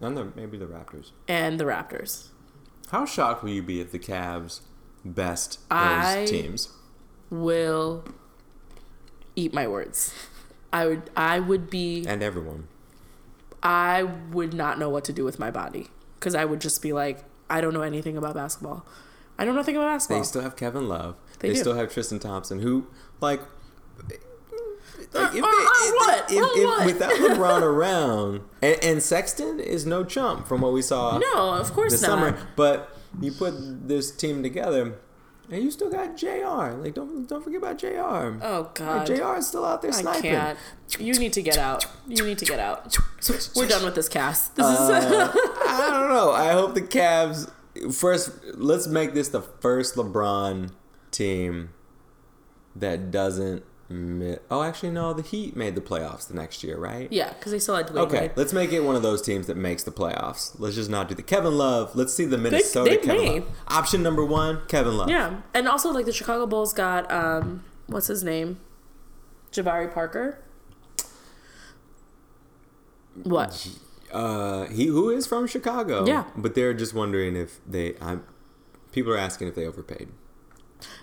And 0.00 0.16
the, 0.16 0.26
maybe 0.36 0.56
the 0.58 0.66
Raptors. 0.66 1.10
and 1.28 1.58
the 1.58 1.64
Raptors. 1.64 2.28
How 2.90 3.06
shocked 3.06 3.42
will 3.42 3.50
you 3.50 3.62
be 3.62 3.80
if 3.80 3.90
the 3.92 3.98
Cavs 3.98 4.60
best 5.04 5.58
those 5.68 5.78
I- 5.78 6.26
teams? 6.28 6.68
Will 7.30 8.04
eat 9.34 9.52
my 9.52 9.66
words. 9.66 10.14
I 10.72 10.86
would 10.86 11.10
I 11.16 11.40
would 11.40 11.70
be 11.70 12.04
And 12.06 12.22
everyone. 12.22 12.68
I 13.62 14.02
would 14.02 14.52
not 14.52 14.78
know 14.78 14.90
what 14.90 15.04
to 15.06 15.12
do 15.12 15.24
with 15.24 15.38
my 15.38 15.50
body 15.50 15.88
cuz 16.24 16.34
I 16.34 16.44
would 16.44 16.60
just 16.60 16.82
be 16.82 16.92
like 16.92 17.22
I 17.48 17.60
don't 17.60 17.74
know 17.74 17.82
anything 17.82 18.16
about 18.16 18.34
basketball. 18.34 18.84
I 19.38 19.44
don't 19.44 19.54
know 19.54 19.60
nothing 19.60 19.76
about 19.76 19.88
basketball. 19.94 20.20
They 20.22 20.26
still 20.26 20.42
have 20.42 20.56
Kevin 20.56 20.88
Love. 20.88 21.16
They 21.40 21.48
They, 21.50 21.54
still 21.56 21.74
have 21.74 21.92
Tristan 21.92 22.18
Thompson, 22.18 22.60
who 22.60 22.86
like. 23.20 23.40
Uh, 25.14 25.20
like 25.20 25.34
if, 25.34 25.44
uh, 25.44 25.46
uh, 25.46 25.50
what? 25.50 26.24
if, 26.30 26.42
if- 26.56 26.64
what? 26.66 26.86
without 26.86 27.10
LeBron 27.12 27.62
around, 27.62 28.40
and, 28.62 28.82
and 28.82 29.02
Sexton 29.02 29.60
is 29.60 29.86
no 29.86 30.04
chump 30.04 30.46
from 30.48 30.60
what 30.60 30.72
we 30.72 30.82
saw 30.82 31.18
no, 31.18 31.54
of 31.54 31.72
course 31.72 31.92
this 31.92 32.02
not. 32.02 32.08
summer. 32.08 32.38
But 32.56 32.96
you 33.20 33.30
put 33.32 33.54
this 33.88 34.10
team 34.10 34.42
together, 34.42 34.98
and 35.50 35.62
you 35.62 35.70
still 35.70 35.90
got 35.90 36.16
Jr. 36.16 36.76
Like 36.82 36.94
don't 36.94 37.28
don't 37.28 37.42
forget 37.42 37.58
about 37.58 37.78
Jr. 37.78 37.88
Oh 38.42 38.70
god. 38.74 39.06
Jr. 39.06 39.36
is 39.36 39.48
still 39.48 39.64
out 39.64 39.82
there 39.82 39.90
I 39.90 39.94
sniping. 39.94 40.22
can't. 40.22 40.58
You 40.98 41.14
need 41.14 41.32
to 41.34 41.42
get 41.42 41.58
out. 41.58 41.86
You 42.08 42.24
need 42.24 42.38
to 42.38 42.44
get 42.44 42.58
out. 42.60 42.96
We're 43.56 43.68
done 43.68 43.84
with 43.84 43.94
this 43.94 44.08
cast. 44.08 44.56
This 44.56 44.64
Uh, 44.66 45.32
is 45.34 45.40
I 45.68 45.90
don't 45.90 46.08
know. 46.08 46.32
I 46.32 46.52
hope 46.52 46.74
the 46.74 46.82
Cavs 46.82 47.50
first. 47.94 48.30
Let's 48.54 48.86
make 48.86 49.14
this 49.14 49.28
the 49.28 49.40
first 49.42 49.96
LeBron 49.96 50.70
team 51.10 51.70
that 52.76 53.10
doesn't. 53.10 53.64
Oh, 53.90 54.62
actually, 54.62 54.90
no. 54.90 55.12
The 55.12 55.22
Heat 55.22 55.54
made 55.56 55.74
the 55.74 55.80
playoffs 55.80 56.26
the 56.26 56.34
next 56.34 56.64
year, 56.64 56.76
right? 56.78 57.06
yeah, 57.12 57.32
because 57.34 57.52
they 57.52 57.58
still 57.58 57.76
had 57.76 57.86
Dwayne 57.86 58.06
Okay, 58.06 58.20
Wade. 58.22 58.30
let's 58.34 58.52
make 58.52 58.72
it 58.72 58.80
one 58.80 58.96
of 58.96 59.02
those 59.02 59.20
teams 59.22 59.46
that 59.46 59.56
makes 59.56 59.84
the 59.84 59.90
playoffs. 59.92 60.58
Let's 60.58 60.74
just 60.74 60.90
not 60.90 61.08
do 61.08 61.14
the 61.14 61.22
Kevin 61.22 61.56
Love. 61.58 61.94
Let's 61.94 62.12
see 62.14 62.24
the 62.24 62.38
Minnesota 62.38 62.90
they 62.90 62.96
Kevin 62.96 63.16
may. 63.22 63.40
Love. 63.40 63.48
Option 63.68 64.02
number 64.02 64.24
one, 64.24 64.62
Kevin 64.68 64.96
Love. 64.96 65.10
Yeah, 65.10 65.42
and 65.52 65.68
also 65.68 65.90
like 65.92 66.06
the 66.06 66.12
Chicago 66.12 66.46
Bulls 66.46 66.72
got 66.72 67.10
um, 67.12 67.62
what's 67.86 68.06
his 68.08 68.24
name, 68.24 68.58
Jabari 69.52 69.92
Parker. 69.92 70.42
What? 73.22 73.68
Uh, 74.12 74.64
he 74.66 74.86
who 74.86 75.10
is 75.10 75.26
from 75.26 75.46
Chicago. 75.46 76.06
Yeah. 76.06 76.24
but 76.36 76.54
they're 76.54 76.74
just 76.74 76.94
wondering 76.94 77.36
if 77.36 77.60
they. 77.66 77.94
I'm. 78.00 78.24
People 78.92 79.12
are 79.12 79.18
asking 79.18 79.48
if 79.48 79.54
they 79.54 79.66
overpaid. 79.66 80.08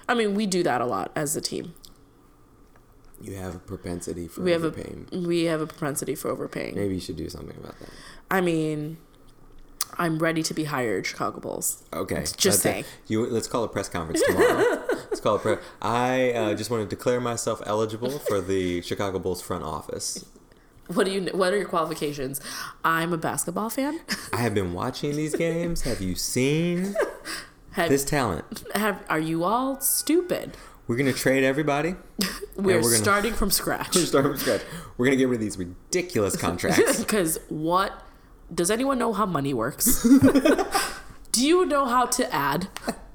I 0.08 0.14
mean, 0.14 0.34
we 0.36 0.46
do 0.46 0.64
that 0.64 0.82
a 0.82 0.86
lot 0.86 1.12
as 1.16 1.36
a 1.36 1.42
team. 1.42 1.74
You 3.24 3.36
have 3.36 3.56
a 3.56 3.60
propensity 3.60 4.28
for 4.28 4.42
We 4.42 4.52
have 4.52 4.64
a 4.64 4.68
overpaying. 4.68 5.08
we 5.28 5.46
have 5.46 5.62
a 5.62 5.68
propensity 5.68 6.16
for 6.16 6.30
overpaying. 6.30 6.76
Maybe 6.76 6.96
you 6.96 7.00
should 7.02 7.18
do 7.18 7.30
something 7.30 7.58
about 7.58 7.80
that. 7.80 7.90
I 8.30 8.42
mean, 8.42 8.98
I'm 9.98 10.20
ready 10.20 10.42
to 10.44 10.54
be 10.54 10.66
hired, 10.66 11.06
Chicago 11.06 11.40
Bulls. 11.40 11.84
Okay. 11.94 12.24
Just 12.38 12.62
saying. 12.62 12.86
You 13.08 13.26
let's 13.26 13.48
call 13.48 13.64
a 13.64 13.68
press 13.68 13.90
conference 13.90 14.22
tomorrow. 14.26 14.84
let's 15.10 15.20
call 15.20 15.36
a 15.36 15.40
press. 15.40 15.60
I 15.82 16.32
uh, 16.32 16.54
just 16.54 16.70
want 16.70 16.90
to 16.90 16.96
declare 16.96 17.20
myself 17.20 17.62
eligible 17.66 18.20
for 18.20 18.42
the 18.42 18.82
Chicago 18.82 19.20
Bulls 19.20 19.42
front 19.42 19.64
office. 19.64 20.26
What 20.88 21.06
do 21.06 21.12
you? 21.12 21.26
What 21.34 21.54
are 21.54 21.58
your 21.58 21.68
qualifications? 21.68 22.42
I'm 22.84 23.14
a 23.14 23.18
basketball 23.18 23.70
fan. 23.70 24.00
I 24.34 24.38
have 24.38 24.54
been 24.54 24.74
watching 24.74 25.16
these 25.16 25.36
games. 25.36 25.84
Have 25.84 26.02
you 26.02 26.16
seen 26.16 26.96
Have, 27.72 27.90
this 27.90 28.04
talent? 28.04 28.64
have 28.76 29.04
are 29.10 29.20
you 29.20 29.44
all 29.44 29.80
stupid? 29.80 30.58
We're 30.92 30.98
gonna 30.98 31.14
trade 31.14 31.46
everybody. 31.46 31.96
We're, 32.58 32.76
we're 32.76 32.82
gonna- 32.82 32.98
starting 32.98 33.32
from 33.34 33.50
scratch. 33.62 33.96
We're 33.96 34.06
starting 34.06 34.32
from 34.32 34.40
scratch. 34.42 34.62
We're 34.98 35.06
gonna 35.06 35.16
get 35.16 35.30
rid 35.30 35.36
of 35.36 35.42
these 35.42 35.58
ridiculous 35.58 36.36
contracts. 36.46 37.00
Because 37.00 37.40
what 37.48 37.94
does 38.54 38.70
anyone 38.70 39.00
know 39.00 39.14
how 39.14 39.26
money 39.26 39.54
works? 39.54 40.04
Do 41.32 41.48
you 41.48 41.66
know 41.66 41.86
how 41.86 42.08
to 42.08 42.36
add 42.36 42.68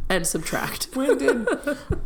and 0.09 0.27
subtract? 0.27 0.89
when 0.97 1.19
did 1.19 1.47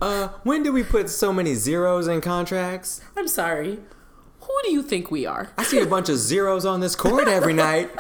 uh 0.03 0.31
when 0.43 0.65
did 0.65 0.71
we 0.71 0.83
put 0.83 1.09
so 1.09 1.33
many 1.33 1.55
zeros 1.55 2.09
in 2.09 2.21
contracts? 2.21 3.01
I'm 3.17 3.29
sorry. 3.29 3.79
Who 4.41 4.53
do 4.65 4.73
you 4.73 4.83
think 4.83 5.13
we 5.13 5.25
are? 5.25 5.51
I 5.57 5.63
see 5.63 5.79
a 5.79 5.87
bunch 5.87 6.09
of 6.09 6.17
zeros 6.17 6.67
on 6.67 6.81
this 6.81 6.97
court 6.97 7.29
every 7.29 7.53
night. 7.53 7.91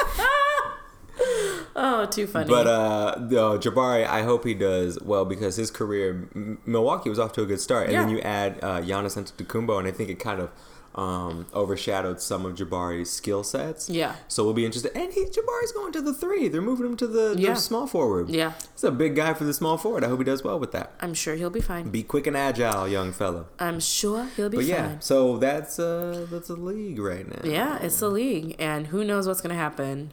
Oh, 1.76 2.04
too 2.06 2.26
funny. 2.26 2.48
But 2.48 2.66
uh, 2.66 3.14
no, 3.30 3.56
Jabari, 3.58 4.04
I 4.06 4.22
hope 4.22 4.44
he 4.44 4.54
does 4.54 5.00
well 5.00 5.24
because 5.24 5.54
his 5.56 5.70
career, 5.70 6.28
M- 6.34 6.58
Milwaukee 6.66 7.08
was 7.08 7.18
off 7.18 7.32
to 7.34 7.42
a 7.42 7.46
good 7.46 7.60
start, 7.60 7.86
and 7.88 7.94
then 7.96 8.08
you 8.10 8.20
add 8.20 8.58
uh, 8.62 8.80
Giannis 8.80 9.16
Antetokounmpo, 9.16 9.78
and 9.78 9.86
I 9.86 9.92
think 9.92 10.10
it 10.10 10.16
kind 10.18 10.40
of 10.40 10.50
um, 10.96 11.46
overshadowed 11.54 12.20
some 12.20 12.44
of 12.44 12.56
Jabari's 12.56 13.08
skill 13.08 13.44
sets. 13.44 13.88
Yeah. 13.88 14.16
So 14.26 14.42
we'll 14.44 14.52
be 14.52 14.64
interested. 14.66 14.90
And 14.96 15.12
he 15.12 15.24
Jabari's 15.26 15.70
going 15.72 15.92
to 15.92 16.02
the 16.02 16.12
three. 16.12 16.48
They're 16.48 16.60
moving 16.60 16.86
him 16.86 16.96
to 16.96 17.06
the, 17.06 17.34
the 17.36 17.40
Yeah. 17.42 17.54
small 17.54 17.86
forward. 17.86 18.28
Yeah. 18.28 18.54
He's 18.74 18.82
a 18.82 18.90
big 18.90 19.14
guy 19.14 19.32
for 19.34 19.44
the 19.44 19.54
small 19.54 19.78
forward. 19.78 20.02
I 20.02 20.08
hope 20.08 20.18
he 20.18 20.24
does 20.24 20.42
well 20.42 20.58
with 20.58 20.72
that. 20.72 20.92
I'm 21.00 21.14
sure 21.14 21.36
he'll 21.36 21.48
be 21.50 21.60
fine. 21.60 21.90
Be 21.90 22.02
quick 22.02 22.26
and 22.26 22.36
agile, 22.36 22.88
young 22.88 23.12
fellow. 23.12 23.46
I'm 23.60 23.78
sure 23.78 24.26
he'll 24.36 24.48
be 24.50 24.56
But 24.56 24.66
fine. 24.66 24.74
yeah, 24.74 24.98
so 24.98 25.38
that's 25.38 25.78
uh 25.78 26.26
that's 26.28 26.50
a 26.50 26.54
league 26.54 26.98
right 26.98 27.26
now. 27.28 27.48
Yeah, 27.48 27.78
it's 27.80 28.02
a 28.02 28.08
league, 28.08 28.56
and 28.58 28.88
who 28.88 29.04
knows 29.04 29.28
what's 29.28 29.40
gonna 29.40 29.54
happen. 29.54 30.12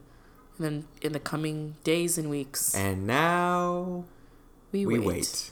And 0.57 0.65
then 0.65 0.87
in 1.01 1.13
the 1.13 1.19
coming 1.19 1.75
days 1.83 2.17
and 2.17 2.29
weeks, 2.29 2.73
And 2.75 3.05
now 3.05 4.05
we, 4.71 4.85
we 4.85 4.99
wait. 4.99 5.07
wait. 5.07 5.51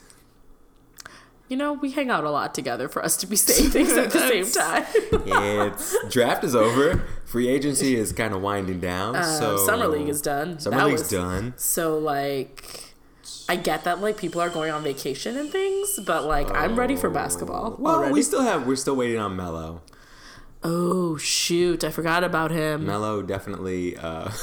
You 1.48 1.58
know, 1.58 1.74
we 1.74 1.92
hang 1.92 2.10
out 2.10 2.24
a 2.24 2.32
lot 2.32 2.56
together 2.56 2.90
for 2.90 3.06
us 3.06 3.16
to 3.18 3.28
be 3.28 3.36
saying 3.36 3.70
things 3.70 3.92
at 3.94 4.10
the 4.12 4.20
same 4.20 4.46
time. 4.52 4.86
it's 5.72 5.96
draft 6.10 6.44
is 6.44 6.56
over. 6.56 7.04
Free 7.26 7.48
agency 7.48 7.96
is 7.96 8.12
kind 8.14 8.34
of 8.34 8.42
winding 8.42 8.80
down. 8.80 9.16
Uh, 9.16 9.22
so 9.40 9.58
summer 9.58 9.88
league 9.88 10.10
is 10.10 10.24
done. 10.24 10.58
Summer 10.58 10.78
That 10.78 10.86
league's 10.88 11.02
was- 11.02 11.12
done. 11.12 11.54
So 11.56 12.00
like, 12.00 12.66
I 13.48 13.58
get 13.58 13.84
that 13.84 14.02
like 14.02 14.18
people 14.18 14.42
are 14.42 14.50
going 14.50 14.72
on 14.72 14.82
vacation 14.82 15.38
and 15.38 15.52
things, 15.52 16.00
but 16.04 16.24
like 16.26 16.50
I'm 16.50 16.76
ready 16.76 16.96
for 16.96 17.12
basketball 17.12 17.76
Well, 17.78 17.98
already. 17.98 18.14
we 18.14 18.24
still 18.24 18.42
have 18.42 18.66
we're 18.66 18.76
still 18.76 18.96
waiting 18.96 19.20
on 19.20 19.36
Melo. 19.36 19.84
oh 20.64 21.16
shoot, 21.18 21.84
I 21.84 21.92
forgot 21.92 22.24
about 22.24 22.50
him. 22.50 22.88
Melo 22.88 23.22
definitely. 23.22 23.96
uh 23.98 24.32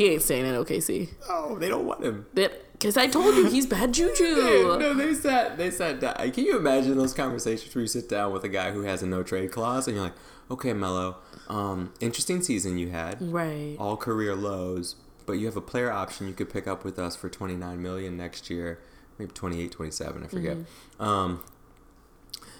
He 0.00 0.08
ain't 0.08 0.22
staying 0.22 0.46
in 0.46 0.54
OKC. 0.54 1.10
Oh, 1.28 1.58
they 1.58 1.68
don't 1.68 1.84
want 1.84 2.02
him. 2.02 2.24
Because 2.32 2.96
I 2.96 3.06
told 3.06 3.34
you 3.34 3.50
he's 3.50 3.66
bad 3.66 3.92
juju. 3.98 4.78
No, 4.78 4.94
they 4.94 5.12
sat. 5.12 5.58
They 5.58 5.70
sat 5.70 6.00
down. 6.00 6.14
Can 6.30 6.44
you 6.46 6.56
imagine 6.56 6.96
those 6.96 7.12
conversations 7.12 7.74
where 7.74 7.82
you 7.82 7.86
sit 7.86 8.08
down 8.08 8.32
with 8.32 8.42
a 8.42 8.48
guy 8.48 8.70
who 8.70 8.80
has 8.84 9.02
a 9.02 9.06
no 9.06 9.22
trade 9.22 9.52
clause, 9.52 9.86
and 9.86 9.96
you're 9.96 10.04
like, 10.04 10.14
"Okay, 10.50 10.72
Melo, 10.72 11.18
um, 11.50 11.92
interesting 12.00 12.40
season 12.40 12.78
you 12.78 12.88
had, 12.88 13.18
Right. 13.20 13.76
all 13.78 13.98
career 13.98 14.34
lows, 14.34 14.96
but 15.26 15.34
you 15.34 15.44
have 15.44 15.56
a 15.58 15.60
player 15.60 15.90
option 15.92 16.28
you 16.28 16.32
could 16.32 16.48
pick 16.48 16.66
up 16.66 16.82
with 16.82 16.98
us 16.98 17.14
for 17.14 17.28
29 17.28 17.82
million 17.82 18.16
next 18.16 18.48
year, 18.48 18.78
maybe 19.18 19.32
28, 19.32 19.70
27, 19.70 20.24
I 20.24 20.28
forget. 20.28 20.56
Um, 20.98 21.40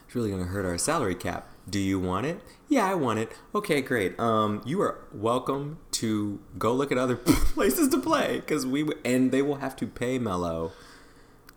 it's 0.06 0.14
really 0.14 0.30
gonna 0.30 0.44
hurt 0.44 0.66
our 0.66 0.76
salary 0.76 1.14
cap. 1.14 1.49
Do 1.68 1.78
you 1.78 2.00
want 2.00 2.26
it? 2.26 2.40
Yeah, 2.68 2.86
I 2.86 2.94
want 2.94 3.18
it. 3.20 3.32
Okay, 3.54 3.80
great. 3.80 4.18
Um, 4.18 4.62
you 4.64 4.80
are 4.82 4.98
welcome 5.12 5.78
to 5.92 6.40
go 6.58 6.72
look 6.72 6.90
at 6.90 6.98
other 6.98 7.16
places 7.16 7.88
to 7.90 7.98
play 8.00 8.36
because 8.40 8.66
we 8.66 8.82
w- 8.82 8.98
and 9.04 9.30
they 9.30 9.42
will 9.42 9.56
have 9.56 9.76
to 9.76 9.86
pay 9.86 10.18
Melo 10.18 10.72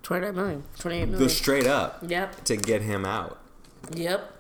29 0.04 0.36
million. 0.36 0.64
28 0.80 1.06
million. 1.06 1.20
the 1.24 1.30
straight 1.30 1.66
up 1.68 2.00
Yep. 2.06 2.44
to 2.46 2.58
get 2.58 2.82
him 2.82 3.06
out. 3.06 3.40
Yep. 3.96 4.32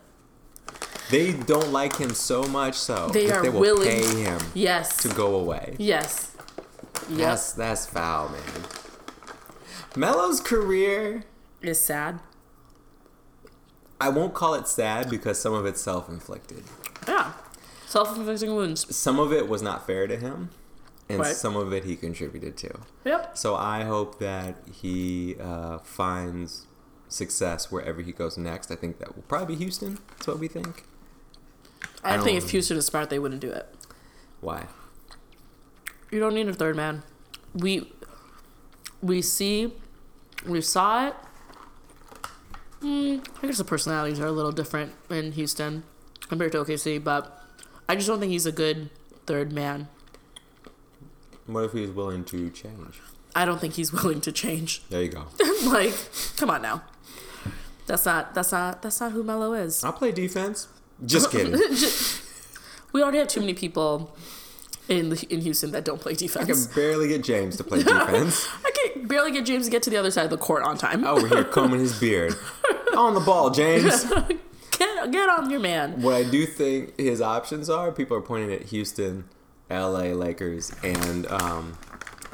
They 1.09 1.33
don't 1.33 1.71
like 1.71 1.97
him 1.97 2.11
so 2.13 2.43
much 2.43 2.75
so 2.75 3.09
They 3.09 3.27
that 3.27 3.37
are 3.37 3.43
they 3.43 3.49
will 3.49 3.59
willing- 3.61 3.87
pay 3.87 4.05
him 4.23 4.39
Yes. 4.53 4.97
to 4.97 5.09
go 5.09 5.35
away. 5.35 5.75
Yes. 5.79 6.31
Yes. 7.09 7.17
That's 7.17 7.53
that's 7.53 7.85
foul, 7.87 8.29
man. 8.29 8.41
Melo's 9.95 10.39
career, 10.39 11.23
Is 11.61 11.79
sad. 11.79 12.19
I 14.03 14.09
won't 14.09 14.33
call 14.33 14.53
it 14.55 14.67
sad 14.67 15.09
because 15.09 15.39
some 15.39 15.53
of 15.53 15.65
it's 15.65 15.79
self-inflicted. 15.81 16.63
Yeah. 17.07 17.31
Self-inflicting 17.85 18.53
wounds. 18.53 18.93
Some 18.95 19.17
of 19.19 19.31
it 19.31 19.47
was 19.47 19.61
not 19.61 19.85
fair 19.87 20.07
to 20.07 20.17
him, 20.17 20.49
and 21.07 21.19
Right. 21.19 21.35
some 21.35 21.55
of 21.55 21.71
it 21.71 21.85
he 21.85 21.95
contributed 21.95 22.57
to. 22.57 22.79
Yep. 23.05 23.37
So 23.37 23.55
I 23.55 23.83
hope 23.83 24.19
that 24.19 24.55
he 24.71 25.35
uh, 25.39 25.77
finds 25.79 26.67
success 27.07 27.71
wherever 27.71 28.01
he 28.01 28.11
goes 28.11 28.37
next. 28.37 28.71
I 28.71 28.75
think 28.75 28.99
that 28.99 29.15
will 29.15 29.23
probably 29.23 29.55
be 29.55 29.63
Houston. 29.63 29.99
That's 30.09 30.27
what 30.27 30.39
we 30.39 30.47
think. 30.49 30.83
I, 32.03 32.15
I 32.15 32.17
think 32.17 32.37
if 32.43 32.49
Houston 32.49 32.75
is 32.77 32.85
smart, 32.85 33.09
they 33.09 33.19
wouldn't 33.19 33.39
do 33.41 33.51
it. 33.51 33.67
Why? 34.41 34.65
You 36.11 36.19
don't 36.19 36.33
need 36.33 36.49
a 36.49 36.53
third 36.53 36.75
man. 36.75 37.03
We 37.53 37.89
we 39.01 39.21
see 39.21 39.73
we 40.45 40.59
saw 40.61 41.07
it. 41.07 41.15
Hmm, 42.83 43.19
I 43.41 43.47
guess 43.47 43.57
the 43.57 43.63
personalities 43.63 44.19
are 44.19 44.25
a 44.27 44.31
little 44.31 44.51
different 44.51 44.91
in 45.09 45.31
Houston 45.31 45.83
compared 46.27 46.51
to 46.51 46.57
OKC, 46.65 47.01
but 47.01 47.41
I 47.87 47.95
just 47.95 48.09
don't 48.09 48.19
think 48.19 48.33
he's 48.33 48.45
a 48.45 48.51
good 48.51 48.89
third 49.25 49.53
man. 49.53 49.87
What 51.47 51.63
if 51.63 51.71
he's 51.71 51.91
willing 51.91 52.25
to 52.25 52.49
change? 52.49 52.99
I 53.33 53.45
don't 53.45 53.61
think 53.61 53.75
he's 53.75 53.93
willing 54.03 54.19
to 54.19 54.33
change. 54.33 54.81
There 54.89 55.01
you 55.01 55.07
go. 55.07 55.27
like, 55.65 55.93
come 56.35 56.49
on 56.49 56.61
now. 56.61 56.83
That's 57.85 58.05
not 58.05 58.33
that's 58.35 58.51
not 58.51 58.81
that's 58.81 58.99
not 58.99 59.13
who 59.13 59.23
Melo 59.23 59.53
is. 59.53 59.81
I'll 59.83 59.93
play 59.93 60.11
defense. 60.11 60.67
Just 61.05 61.31
kidding. 61.31 61.53
we 62.91 63.01
already 63.01 63.19
have 63.19 63.29
too 63.29 63.39
many 63.39 63.53
people 63.53 64.13
in 64.89 65.09
the, 65.09 65.25
in 65.29 65.39
Houston 65.41 65.71
that 65.71 65.85
don't 65.85 66.01
play 66.01 66.15
defense. 66.15 66.49
I 66.49 66.51
can 66.67 66.75
barely 66.75 67.07
get 67.07 67.23
James 67.23 67.55
to 67.57 67.63
play 67.63 67.81
defense. 67.81 68.47
I 68.65 68.71
can 68.93 69.07
barely 69.07 69.31
get 69.31 69.45
James 69.45 69.65
to 69.65 69.71
get 69.71 69.83
to 69.83 69.89
the 69.89 69.97
other 69.97 70.11
side 70.11 70.25
of 70.25 70.29
the 70.29 70.37
court 70.37 70.63
on 70.63 70.77
time. 70.77 71.05
Over 71.05 71.27
here 71.27 71.43
combing 71.45 71.79
his 71.79 71.97
beard. 71.97 72.35
On 72.97 73.13
the 73.13 73.19
ball, 73.19 73.49
James. 73.49 74.05
Get 74.77 75.11
get 75.11 75.29
on 75.29 75.49
your 75.51 75.59
man. 75.59 76.01
What 76.01 76.15
I 76.15 76.23
do 76.23 76.45
think 76.47 76.99
his 76.99 77.21
options 77.21 77.69
are, 77.69 77.91
people 77.91 78.17
are 78.17 78.21
pointing 78.21 78.51
at 78.51 78.63
Houston, 78.63 79.25
LA 79.69 80.13
Lakers, 80.13 80.71
and 80.83 81.27
um, 81.27 81.77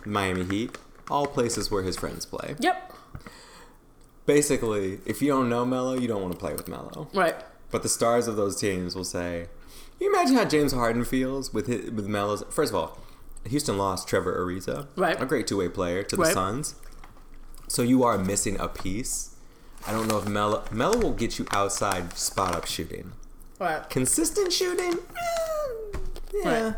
Miami 0.06 0.46
Heat. 0.46 0.78
All 1.12 1.28
places 1.28 1.70
where 1.70 1.84
his 1.84 1.98
friends 1.98 2.26
play. 2.26 2.56
Yep. 2.60 2.94
Basically, 4.26 5.00
if 5.06 5.22
you 5.22 5.28
don't 5.30 5.50
know 5.50 5.66
Melo, 5.66 5.96
you 5.96 6.08
don't 6.08 6.22
want 6.22 6.34
to 6.34 6.40
play 6.40 6.54
with 6.54 6.68
Melo. 6.68 7.10
Right. 7.14 7.36
But 7.72 7.84
the 7.84 7.90
stars 7.90 8.28
of 8.28 8.36
those 8.36 8.56
teams 8.60 8.96
will 8.96 9.04
say, 9.04 9.48
"Can 9.98 10.08
you 10.08 10.14
imagine 10.14 10.36
how 10.36 10.46
James 10.46 10.72
Harden 10.72 11.04
feels 11.04 11.54
with 11.54 11.68
his, 11.68 11.92
with 11.92 12.08
Melo's?" 12.08 12.44
First 12.50 12.72
of 12.72 12.76
all, 12.76 13.00
Houston 13.48 13.78
lost 13.78 14.08
Trevor 14.08 14.34
Ariza, 14.40 14.88
Right. 14.96 15.20
a 15.22 15.26
great 15.26 15.46
two 15.48 15.58
way 15.58 15.68
player, 15.68 16.04
to 16.04 16.16
the 16.16 16.22
Right. 16.24 16.34
Suns. 16.34 16.76
So 17.68 17.82
you 17.82 18.04
are 18.04 18.18
missing 18.18 18.60
a 18.60 18.68
piece. 18.68 19.36
I 19.88 19.92
don't 19.92 20.08
know 20.08 20.18
if 20.18 20.28
Melo 20.28 20.64
Melo 20.72 20.98
will 20.98 21.14
get 21.14 21.40
you 21.40 21.46
outside 21.52 22.18
spot 22.18 22.56
up 22.56 22.66
shooting. 22.66 23.14
Right. 23.60 23.90
Consistent 23.90 24.54
shooting, 24.54 25.00
eh, 25.00 25.98
yeah, 26.34 26.64
Right. 26.66 26.76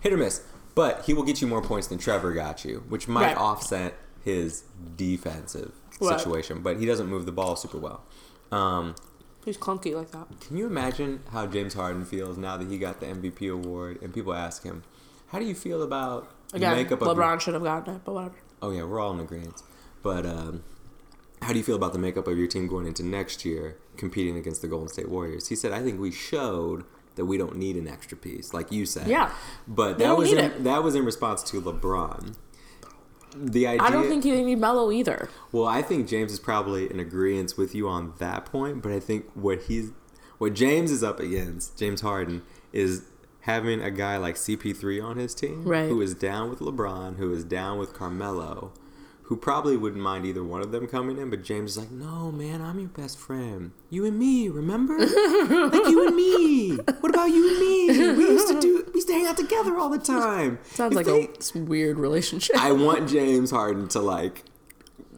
hit 0.00 0.12
or 0.12 0.16
miss. 0.16 0.42
But 0.74 1.04
he 1.06 1.14
will 1.14 1.22
get 1.24 1.40
you 1.40 1.48
more 1.48 1.62
points 1.62 1.86
than 1.88 1.98
Trevor 1.98 2.32
got 2.32 2.64
you, 2.64 2.84
which 2.88 3.08
might 3.08 3.28
Right. 3.28 3.36
offset 3.36 3.94
his 4.24 4.62
defensive 4.96 5.72
Right. 6.00 6.18
situation. 6.20 6.60
But 6.62 6.76
he 6.78 6.86
doesn't 6.86 7.06
move 7.08 7.26
the 7.26 7.32
ball 7.32 7.56
super 7.56 7.78
well. 7.78 8.02
Um, 8.52 8.94
He's 9.44 9.56
clunky 9.56 9.94
like 9.94 10.10
that. 10.10 10.26
can 10.40 10.56
you 10.56 10.66
imagine 10.66 11.20
how 11.32 11.46
James 11.46 11.74
Harden 11.74 12.04
feels 12.04 12.36
now 12.36 12.56
that 12.58 12.68
he 12.68 12.76
got 12.78 13.00
the 13.00 13.06
MVP 13.06 13.48
award 13.48 13.98
and 14.02 14.12
people 14.12 14.34
ask 14.34 14.62
him, 14.62 14.82
"How 15.28 15.38
do 15.38 15.44
you 15.46 15.54
feel 15.54 15.82
about 15.82 16.28
the 16.50 16.56
Again, 16.58 16.76
makeup 16.76 17.00
of 17.02 17.08
LeBron 17.08 17.30
your-" 17.32 17.40
should 17.40 17.54
have 17.54 17.62
gotten 17.62 17.94
it, 17.96 18.00
but 18.04 18.12
whatever. 18.14 18.34
Oh 18.60 18.70
yeah, 18.70 18.82
we're 18.84 19.00
all 19.00 19.12
in 19.12 19.20
agreement. 19.20 19.62
But 20.02 20.26
um, 20.26 20.62
how 21.42 21.52
do 21.52 21.58
you 21.58 21.64
feel 21.64 21.76
about 21.76 21.92
the 21.92 21.98
makeup 21.98 22.26
of 22.26 22.36
your 22.38 22.46
team 22.46 22.66
going 22.66 22.86
into 22.86 23.02
next 23.02 23.44
year, 23.44 23.76
competing 23.96 24.36
against 24.36 24.62
the 24.62 24.68
Golden 24.68 24.88
State 24.88 25.08
Warriors? 25.08 25.48
He 25.48 25.56
said, 25.56 25.72
"I 25.72 25.82
think 25.82 26.00
we 26.00 26.10
showed 26.10 26.84
that 27.16 27.26
we 27.26 27.36
don't 27.38 27.56
need 27.56 27.76
an 27.76 27.88
extra 27.88 28.16
piece, 28.16 28.52
like 28.54 28.70
you 28.72 28.86
said." 28.86 29.08
Yeah. 29.08 29.32
But 29.66 29.98
that 29.98 30.16
was 30.16 30.32
in, 30.32 30.62
that 30.64 30.82
was 30.82 30.94
in 30.94 31.04
response 31.04 31.42
to 31.44 31.60
LeBron. 31.60 32.34
The 33.36 33.66
idea. 33.66 33.82
I 33.86 33.90
don't 33.90 34.08
think 34.08 34.24
they 34.24 34.42
need 34.42 34.58
Melo 34.58 34.90
either. 34.90 35.28
Well, 35.52 35.66
I 35.66 35.82
think 35.82 36.08
James 36.08 36.32
is 36.32 36.40
probably 36.40 36.90
in 36.90 36.98
agreement 36.98 37.54
with 37.58 37.74
you 37.74 37.86
on 37.88 38.14
that 38.18 38.46
point, 38.46 38.82
but 38.82 38.90
I 38.90 39.00
think 39.00 39.26
what 39.34 39.62
he's 39.64 39.90
what 40.38 40.54
James 40.54 40.90
is 40.90 41.02
up 41.02 41.20
against, 41.20 41.76
James 41.78 42.00
Harden, 42.00 42.42
is 42.72 43.02
having 43.40 43.80
a 43.80 43.90
guy 43.90 44.16
like 44.16 44.36
CP3 44.36 45.02
on 45.02 45.16
his 45.16 45.34
team 45.34 45.64
Right. 45.64 45.88
who 45.88 46.00
is 46.00 46.14
down 46.14 46.48
with 46.50 46.60
LeBron, 46.60 47.16
who 47.16 47.32
is 47.32 47.44
down 47.44 47.78
with 47.78 47.92
Carmelo, 47.92 48.72
who 49.28 49.36
probably 49.36 49.76
wouldn't 49.76 50.02
mind 50.02 50.24
either 50.24 50.42
one 50.42 50.62
of 50.62 50.72
them 50.72 50.86
coming 50.86 51.18
in, 51.18 51.28
but 51.28 51.44
James 51.44 51.72
is 51.72 51.78
like, 51.78 51.90
"No, 51.90 52.32
man, 52.32 52.62
I'm 52.62 52.78
your 52.78 52.88
best 52.88 53.18
friend. 53.18 53.72
You 53.90 54.06
and 54.06 54.18
me, 54.18 54.48
remember? 54.48 54.98
like 54.98 55.08
you 55.86 56.06
and 56.06 56.16
me. 56.16 56.76
What 57.00 57.10
about 57.10 57.26
you 57.30 57.50
and 57.50 57.58
me? 57.60 58.14
We 58.16 58.24
used 58.24 58.48
to 58.48 58.58
do 58.60 58.84
we 58.88 58.94
used 58.94 59.08
to 59.08 59.12
hang 59.12 59.26
out 59.26 59.36
together 59.36 59.76
all 59.76 59.90
the 59.90 59.98
time." 59.98 60.58
Sounds 60.70 60.92
If 60.92 60.96
like 60.96 61.06
they- 61.06 61.58
a 61.60 61.62
weird 61.62 61.98
relationship. 61.98 62.56
I 62.58 62.72
want 62.72 63.08
James 63.10 63.50
Harden 63.50 63.86
to 63.88 64.00
like 64.00 64.44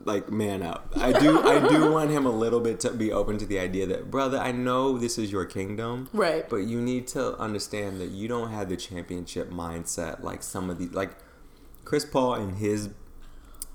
like 0.04 0.28
man 0.30 0.62
up. 0.62 0.92
I 0.96 1.12
do 1.12 1.40
I 1.46 1.68
do 1.68 1.92
want 1.92 2.10
him 2.10 2.26
a 2.26 2.30
little 2.32 2.60
bit 2.60 2.80
to 2.80 2.90
be 2.90 3.12
open 3.12 3.38
to 3.38 3.46
the 3.46 3.58
idea 3.60 3.86
that 3.86 4.10
brother, 4.10 4.38
I 4.38 4.50
know 4.50 4.98
this 4.98 5.18
is 5.18 5.30
your 5.30 5.44
kingdom. 5.44 6.08
Right. 6.12 6.48
But 6.48 6.64
you 6.64 6.80
need 6.80 7.06
to 7.08 7.36
understand 7.38 8.00
that 8.00 8.08
you 8.10 8.26
don't 8.26 8.50
have 8.50 8.70
the 8.70 8.76
championship 8.76 9.50
mindset 9.50 10.22
like 10.24 10.42
some 10.42 10.68
of 10.70 10.78
these 10.78 10.90
like 10.92 11.10
Chris 11.84 12.04
Paul 12.04 12.34
and 12.34 12.56
his 12.58 12.88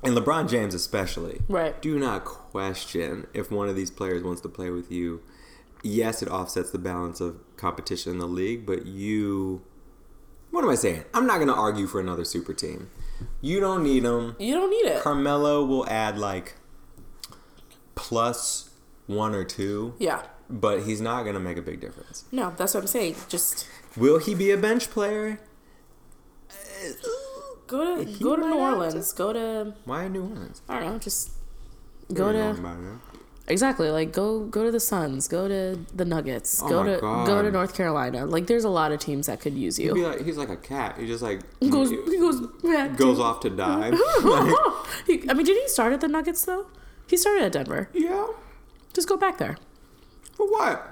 and 0.05 0.17
LeBron 0.17 0.49
James 0.49 0.73
especially. 0.73 1.41
Right. 1.47 1.81
Do 1.81 1.97
not 1.99 2.25
question 2.25 3.27
if 3.33 3.51
one 3.51 3.69
of 3.69 3.75
these 3.75 3.91
players 3.91 4.23
wants 4.23 4.41
to 4.41 4.49
play 4.49 4.69
with 4.69 4.91
you. 4.91 5.21
Yes, 5.83 6.21
it 6.21 6.29
offsets 6.29 6.71
the 6.71 6.79
balance 6.79 7.21
of 7.21 7.39
competition 7.57 8.13
in 8.13 8.19
the 8.19 8.27
league, 8.27 8.65
but 8.65 8.85
you 8.85 9.61
what 10.51 10.63
am 10.63 10.69
I 10.69 10.75
saying? 10.75 11.03
I'm 11.13 11.27
not 11.27 11.35
going 11.35 11.49
to 11.49 11.53
argue 11.53 11.85
for 11.85 11.99
another 11.99 12.23
super 12.23 12.53
team. 12.53 12.89
You 13.41 13.59
don't 13.59 13.83
need 13.83 14.03
them. 14.03 14.37
you 14.39 14.53
don't 14.53 14.69
need 14.69 14.89
it. 14.89 15.01
Carmelo 15.01 15.65
will 15.65 15.85
add 15.89 16.17
like 16.17 16.55
plus 17.95 18.69
one 19.05 19.35
or 19.35 19.43
two, 19.43 19.95
yeah. 19.99 20.23
but 20.49 20.83
he's 20.83 21.01
not 21.01 21.23
going 21.23 21.33
to 21.33 21.41
make 21.41 21.57
a 21.57 21.61
big 21.61 21.81
difference. 21.81 22.23
No, 22.31 22.53
that's 22.55 22.73
what 22.73 22.81
I'm 22.81 22.87
saying. 22.87 23.15
Just 23.27 23.67
Will 23.97 24.17
he 24.19 24.33
be 24.33 24.51
a 24.51 24.57
bench 24.57 24.89
player? 24.89 25.39
Uh, 26.49 26.91
go 27.67 27.95
to 27.97 28.03
He 28.09 28.23
go 28.23 28.35
to 28.35 28.41
New 28.41 28.59
have 28.59 28.73
Orleans. 28.73 29.13
Go 29.13 29.33
to 29.33 29.73
Why 29.85 30.07
New 30.07 30.23
Orleans? 30.23 30.61
I 30.69 30.79
don't 30.79 30.93
know. 30.93 30.99
Just 30.99 31.31
go 32.13 32.31
Don't 32.31 32.55
to 32.63 32.99
exactly 33.47 33.89
like 33.91 34.11
go 34.11 34.41
go 34.45 34.63
to 34.63 34.71
the 34.71 34.79
Suns. 34.79 35.27
Go 35.27 35.47
to 35.47 35.79
the 35.95 36.05
Nuggets. 36.05 36.61
Oh 36.63 36.69
go 36.69 36.83
to 36.83 36.99
God. 36.99 37.27
go 37.27 37.41
to 37.41 37.51
North 37.51 37.75
Carolina. 37.75 38.25
Like 38.25 38.47
there's 38.47 38.63
a 38.63 38.69
lot 38.69 38.91
of 38.91 38.99
teams 38.99 39.27
that 39.27 39.39
could 39.39 39.53
use 39.53 39.77
He'd 39.77 39.93
be 39.93 39.99
you. 39.99 40.07
like, 40.07 40.21
he's 40.25 40.37
like 40.37 40.49
a 40.49 40.55
cat. 40.57 40.97
He 40.99 41.05
just 41.07 41.21
like 41.23 41.41
goes 41.69 41.89
he 41.91 42.17
goes 42.19 42.41
back 42.63 42.97
goes 42.97 43.17
to- 43.17 43.23
off 43.23 43.39
to 43.41 43.49
die. 43.49 43.91
Like, 44.23 44.55
He- 45.07 45.29
I 45.29 45.33
mean, 45.33 45.45
did 45.45 45.61
he 45.61 45.67
start 45.67 45.93
at 45.93 46.01
the 46.01 46.07
Nuggets 46.07 46.43
though? 46.45 46.67
He 47.07 47.17
started 47.17 47.43
at 47.43 47.51
Denver. 47.51 47.89
yeah. 47.93 48.27
Just 48.93 49.07
go 49.09 49.17
back 49.17 49.37
there. 49.37 49.57
For 50.35 50.47
what? 50.49 50.87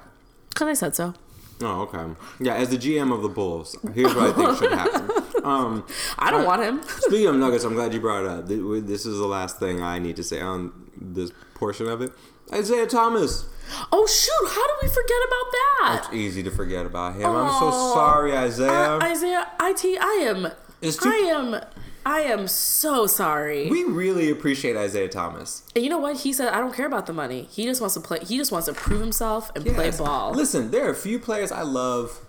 Cause 0.56 0.68
I 0.68 0.74
said 0.74 0.95
so. 0.95 1.14
Oh, 1.62 1.82
okay. 1.84 2.14
Yeah, 2.40 2.56
as 2.56 2.70
the 2.70 2.78
GM 2.78 3.14
of 3.14 3.22
the 3.22 3.30
Bulls, 3.30 3.76
here's 3.94 4.14
what 4.14 4.30
I 4.30 4.34
think 4.34 4.58
should 4.58 4.72
happen. 4.78 5.10
Um, 5.44 5.86
I 6.18 6.32
don't 6.32 6.45
want 6.45 6.61
him. 6.64 6.82
Speaking 6.99 7.28
of 7.28 7.36
Nuggets, 7.36 7.64
I'm 7.64 7.74
glad 7.74 7.94
you 7.94 7.99
brought 7.99 8.24
it 8.24 8.30
up. 8.30 8.48
This 8.48 9.06
is 9.06 9.18
the 9.18 9.28
last 9.28 9.60
thing 9.60 9.82
I 9.82 9.99
need 9.99 10.15
to 10.18 10.24
say 10.24 10.40
on 10.41 10.72
this 10.99 11.32
portion 11.53 11.88
of 11.88 12.02
it. 12.02 12.11
Isaiah 12.52 12.88
Thomas. 12.88 13.45
Oh 13.91 14.06
shoot! 14.06 14.49
How 14.49 14.68
do 14.68 14.74
we 14.82 14.88
forget 14.90 15.18
about 15.28 15.52
that? 15.52 16.02
It's 16.06 16.14
easy 16.14 16.44
to 16.44 16.52
forget 16.52 16.86
about 16.86 17.15
him. 17.15 17.26
I'm 17.30 17.60
so 17.60 17.72
sorry, 17.94 18.36
Isaiah. 18.36 18.99
Isaiah, 19.02 19.48
it, 19.61 20.02
I 20.02 20.26
am, 20.28 20.48
It's 20.82 20.98
too- 20.98 21.10
I 21.10 21.15
am, 21.34 21.61
I 22.06 22.20
am 22.22 22.48
so 22.49 23.07
sorry. 23.07 23.70
we 23.70 23.84
really 23.86 24.30
appreciate 24.30 24.76
Isaiah 24.76 25.07
Thomas. 25.07 25.64
and 25.76 25.84
you 25.84 25.90
know 25.90 25.98
what? 25.98 26.18
He 26.18 26.34
said, 26.34 26.49
"I 26.53 26.60
don't 26.60 26.74
care 26.76 26.86
about 26.86 27.06
the 27.06 27.14
money. 27.14 27.48
He 27.49 27.64
just 27.64 27.80
wants 27.80 27.94
to 27.95 28.02
play. 28.02 28.20
He 28.20 28.38
just 28.38 28.52
wants 28.52 28.68
to 28.68 28.74
prove 28.74 28.99
himself 28.99 29.49
and 29.56 29.65
play 29.65 29.91
ball." 29.91 30.34
Listen, 30.34 30.72
there 30.72 30.86
are 30.86 30.91
a 30.91 30.95
few 30.95 31.18
players 31.20 31.52
I 31.52 31.61
love 31.61 32.20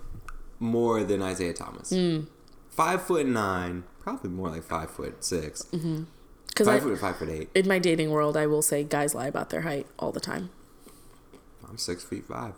more 0.59 1.03
than 1.03 1.21
Isaiah 1.21 1.53
Thomas. 1.53 1.89
Hmm. 1.89 2.21
Five 2.75 3.03
foot 3.03 3.25
nine, 3.25 3.83
probably 4.01 4.29
more 4.29 4.49
like 4.49 4.63
five 4.63 4.91
foot 4.91 5.23
6 5.23 5.63
Because 5.63 6.67
Five 6.67 6.83
foot, 6.83 6.99
five 6.99 7.17
foot 7.17 7.29
eight. 7.29 7.49
in 7.55 7.67
my 7.67 7.79
dating 7.79 8.09
world, 8.11 8.35
I 8.35 8.47
will 8.47 8.61
say 8.61 8.83
guys 8.83 9.15
lie 9.15 9.27
about 9.27 9.49
their 9.49 9.61
height 9.61 9.87
all 9.97 10.11
the 10.11 10.19
time. 10.19 10.49
I'm 11.67 11.77
six 11.77 12.03
feet 12.03 12.25
five. 12.25 12.53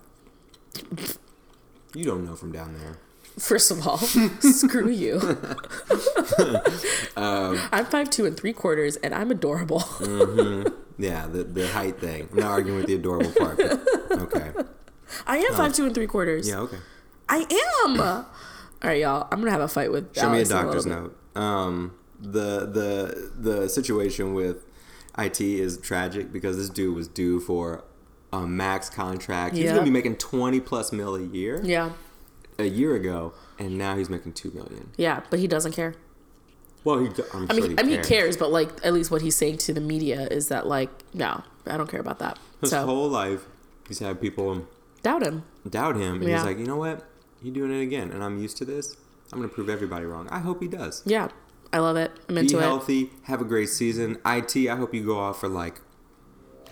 You 1.95 2.03
don't 2.03 2.25
know 2.25 2.35
from 2.35 2.51
down 2.51 2.73
there. 2.77 2.99
First 3.39 3.71
of 3.71 3.87
all, 3.87 3.97
screw 4.39 4.89
you. 4.89 5.19
Um, 7.15 7.59
I'm 7.71 7.85
five 7.85 8.11
two 8.11 8.25
and 8.27 8.37
three 8.37 8.53
quarters, 8.53 8.95
and 8.97 9.11
I'm 9.13 9.31
adorable. 9.31 9.79
Mm-hmm. 9.79 10.67
Yeah, 10.99 11.27
the 11.27 11.43
the 11.43 11.67
height 11.67 11.99
thing. 11.99 12.27
I'm 12.31 12.39
not 12.39 12.49
arguing 12.51 12.77
with 12.79 12.87
the 12.87 12.95
adorable 12.95 13.31
part. 13.33 13.59
Okay. 13.59 14.51
I 15.27 15.37
am 15.37 15.53
uh, 15.53 15.57
five 15.57 15.73
two 15.73 15.85
and 15.85 15.93
three 15.93 16.07
quarters. 16.07 16.47
Yeah. 16.49 16.59
Okay. 16.61 16.77
I 17.29 17.45
am. 17.85 18.25
All 18.83 18.89
right, 18.89 19.01
y'all. 19.01 19.27
I'm 19.31 19.39
gonna 19.39 19.51
have 19.51 19.61
a 19.61 19.67
fight 19.67 19.91
with. 19.91 20.15
Show 20.15 20.29
me 20.29 20.41
a 20.41 20.45
doctor's 20.45 20.85
bit. 20.85 20.91
note. 20.91 21.17
Um, 21.35 21.95
the 22.19 22.65
the 22.65 23.31
the 23.37 23.69
situation 23.69 24.33
with 24.33 24.65
it 25.17 25.39
is 25.41 25.77
tragic 25.79 26.31
because 26.31 26.57
this 26.57 26.69
dude 26.69 26.95
was 26.95 27.07
due 27.07 27.39
for 27.39 27.83
a 28.31 28.41
max 28.45 28.89
contract. 28.89 29.55
He's 29.55 29.71
gonna 29.71 29.83
be 29.83 29.89
making 29.89 30.17
twenty 30.17 30.59
plus 30.59 30.91
mil 30.91 31.15
a 31.15 31.21
year 31.21 31.59
Yeah, 31.63 31.91
a 32.59 32.65
year 32.65 32.95
ago, 32.95 33.33
and 33.57 33.77
now 33.77 33.95
he's 33.97 34.09
making 34.09 34.33
two 34.33 34.51
million. 34.51 34.91
yeah, 34.97 35.21
but 35.29 35.39
he 35.39 35.47
doesn't 35.47 35.71
care. 35.71 35.95
Well, 36.83 36.99
he, 36.99 37.07
I'm 37.33 37.47
I 37.49 37.53
sure 37.55 37.61
mean, 37.67 37.71
he 37.71 37.77
I 37.79 37.83
mean, 37.83 37.95
cares. 37.95 38.07
he 38.07 38.13
cares, 38.15 38.37
but 38.37 38.51
like 38.51 38.69
at 38.85 38.93
least 38.93 39.09
what 39.11 39.21
he's 39.21 39.35
saying 39.35 39.57
to 39.59 39.73
the 39.73 39.81
media 39.81 40.27
is 40.29 40.47
that 40.49 40.67
like, 40.67 40.89
no, 41.13 41.43
I 41.65 41.75
don't 41.77 41.89
care 41.89 41.99
about 41.99 42.19
that. 42.19 42.37
His 42.61 42.69
so 42.69 42.85
whole 42.85 43.09
life, 43.09 43.45
he's 43.87 43.99
had 43.99 44.21
people 44.21 44.67
doubt 45.03 45.23
him. 45.23 45.43
doubt 45.69 45.95
him, 45.97 46.15
and 46.21 46.23
Yeah. 46.23 46.37
he's 46.37 46.45
like, 46.45 46.57
you 46.59 46.65
know 46.65 46.77
what? 46.77 47.03
You 47.41 47.51
doing 47.51 47.71
it 47.71 47.81
again, 47.81 48.11
and 48.11 48.23
I'm 48.23 48.41
used 48.41 48.57
to 48.57 48.65
this. 48.65 48.95
I'm 49.31 49.39
gonna 49.39 49.49
prove 49.49 49.69
everybody 49.69 50.05
wrong. 50.05 50.27
I 50.29 50.39
hope 50.39 50.61
he 50.61 50.67
does. 50.67 51.03
Yeah, 51.05 51.29
I 51.71 51.79
love 51.79 51.97
it. 51.97 52.11
I'm 52.29 52.37
into 52.37 52.55
it. 52.57 52.59
Be 52.59 52.63
healthy. 52.63 53.09
Have 53.23 53.41
a 53.41 53.45
great 53.45 53.69
season. 53.69 54.17
It. 54.25 54.69
I 54.69 54.75
hope 54.75 54.93
you 54.93 55.05
go 55.05 55.19
off 55.19 55.39
for 55.39 55.47
like 55.47 55.81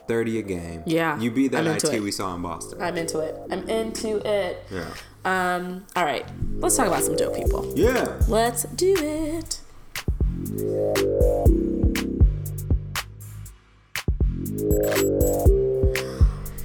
thirty 0.07 0.39
a 0.39 0.41
game. 0.41 0.83
Yeah, 0.85 1.19
You 1.19 1.31
be 1.31 1.47
that 1.49 1.65
it 1.65 1.83
it. 1.83 2.01
we 2.01 2.11
saw 2.11 2.33
in 2.35 2.41
Boston. 2.41 2.81
I'm 2.81 2.97
into 2.97 3.19
it. 3.19 3.35
I'm 3.51 3.67
into 3.69 4.17
it. 4.25 4.63
yeah. 4.71 4.89
Um. 5.25 5.85
All 5.95 6.05
right, 6.05 6.25
let's 6.59 6.75
talk 6.77 6.87
about 6.87 7.03
some 7.03 7.15
dope 7.15 7.35
people. 7.35 7.71
Yeah. 7.75 8.19
Let's 8.27 8.63
do 8.63 8.95
it. 8.97 9.61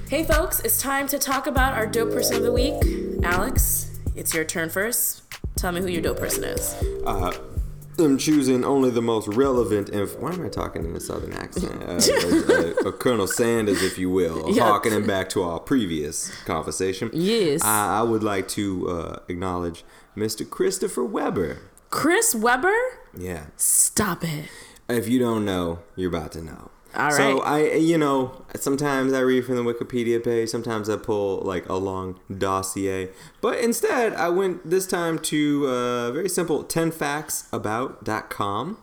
Hey 0.09 0.25
folks, 0.25 0.59
it's 0.59 0.81
time 0.81 1.07
to 1.07 1.17
talk 1.17 1.47
about 1.47 1.73
our 1.73 1.85
dope 1.87 2.11
person 2.11 2.35
of 2.35 2.43
the 2.43 2.51
week. 2.51 2.73
Alex, 3.23 3.90
it's 4.15 4.33
your 4.33 4.43
turn 4.43 4.69
first. 4.69 5.23
Tell 5.55 5.71
me 5.71 5.81
who 5.81 5.87
your 5.87 6.01
dope 6.01 6.19
person 6.19 6.43
is. 6.43 6.73
Uh, 7.05 7.31
I'm 7.99 8.17
choosing 8.17 8.63
only 8.63 8.89
the 8.89 9.01
most 9.01 9.27
relevant. 9.27 9.89
Inf- 9.89 10.17
Why 10.19 10.31
am 10.33 10.45
I 10.45 10.49
talking 10.49 10.85
in 10.85 10.95
a 10.95 10.99
southern 10.99 11.33
accent? 11.33 11.81
Uh, 11.91 11.93
uh, 11.93 12.89
uh, 12.89 12.91
Colonel 12.93 13.27
Sanders, 13.27 13.83
if 13.83 13.97
you 13.97 14.09
will, 14.09 14.51
Yeah. 14.55 14.63
harkening 14.63 15.05
back 15.05 15.29
to 15.29 15.43
our 15.43 15.59
previous 15.59 16.31
conversation. 16.45 17.09
Yes. 17.13 17.63
I, 17.63 17.99
I 17.99 18.01
would 18.01 18.23
like 18.23 18.47
to 18.49 18.89
uh, 18.89 19.19
acknowledge 19.27 19.83
Mr. 20.15 20.49
Christopher 20.49 21.03
Webber. 21.03 21.59
Chris 21.89 22.33
Webber? 22.33 22.73
Yeah. 23.17 23.47
Stop 23.57 24.23
it. 24.23 24.45
If 24.89 25.07
you 25.09 25.19
don't 25.19 25.45
know, 25.45 25.79
you're 25.95 26.09
about 26.09 26.31
to 26.33 26.41
know. 26.41 26.71
All 26.95 27.11
So 27.11 27.39
right. 27.39 27.73
I, 27.73 27.75
you 27.75 27.97
know, 27.97 28.43
sometimes 28.55 29.13
I 29.13 29.19
read 29.21 29.45
from 29.45 29.55
the 29.55 29.63
Wikipedia 29.63 30.21
page. 30.23 30.49
Sometimes 30.49 30.89
I 30.89 30.97
pull 30.97 31.37
like 31.39 31.67
a 31.69 31.75
long 31.75 32.19
dossier. 32.35 33.09
But 33.39 33.59
instead, 33.59 34.13
I 34.13 34.29
went 34.29 34.67
this 34.69 34.85
time 34.87 35.19
to 35.19 35.67
uh, 35.67 36.11
very 36.11 36.29
simple 36.29 36.63
10factsabout.com. 36.63 38.77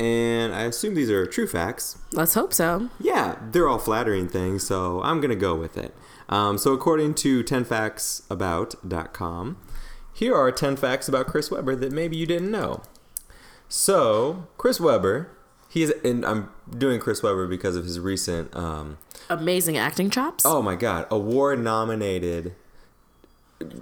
And 0.00 0.52
I 0.54 0.62
assume 0.64 0.96
these 0.96 1.08
are 1.10 1.24
true 1.24 1.46
facts. 1.46 1.98
Let's 2.12 2.34
hope 2.34 2.52
so. 2.52 2.90
Yeah, 2.98 3.36
they're 3.52 3.68
all 3.68 3.78
flattering 3.78 4.26
things, 4.28 4.66
so 4.66 5.00
I'm 5.02 5.20
going 5.20 5.30
to 5.30 5.36
go 5.36 5.54
with 5.54 5.78
it. 5.78 5.94
Um, 6.28 6.58
so, 6.58 6.72
according 6.72 7.14
to 7.14 7.44
10factsabout.com, 7.44 9.56
here 10.12 10.34
are 10.34 10.50
10 10.50 10.76
facts 10.76 11.08
about 11.08 11.28
Chris 11.28 11.48
Webber 11.50 11.76
that 11.76 11.92
maybe 11.92 12.16
you 12.16 12.26
didn't 12.26 12.50
know. 12.50 12.82
So, 13.68 14.48
Chris 14.58 14.80
Webber, 14.80 15.30
he's, 15.74 15.90
and 15.90 16.24
I'm 16.24 16.48
doing 16.70 17.00
Chris 17.00 17.22
Webber 17.22 17.46
because 17.46 17.76
of 17.76 17.84
his 17.84 18.00
recent, 18.00 18.54
um, 18.56 18.96
Amazing 19.28 19.76
acting 19.76 20.08
chops. 20.08 20.44
oh 20.46 20.62
my 20.62 20.76
God, 20.76 21.06
award 21.10 21.58
nominated 21.58 22.54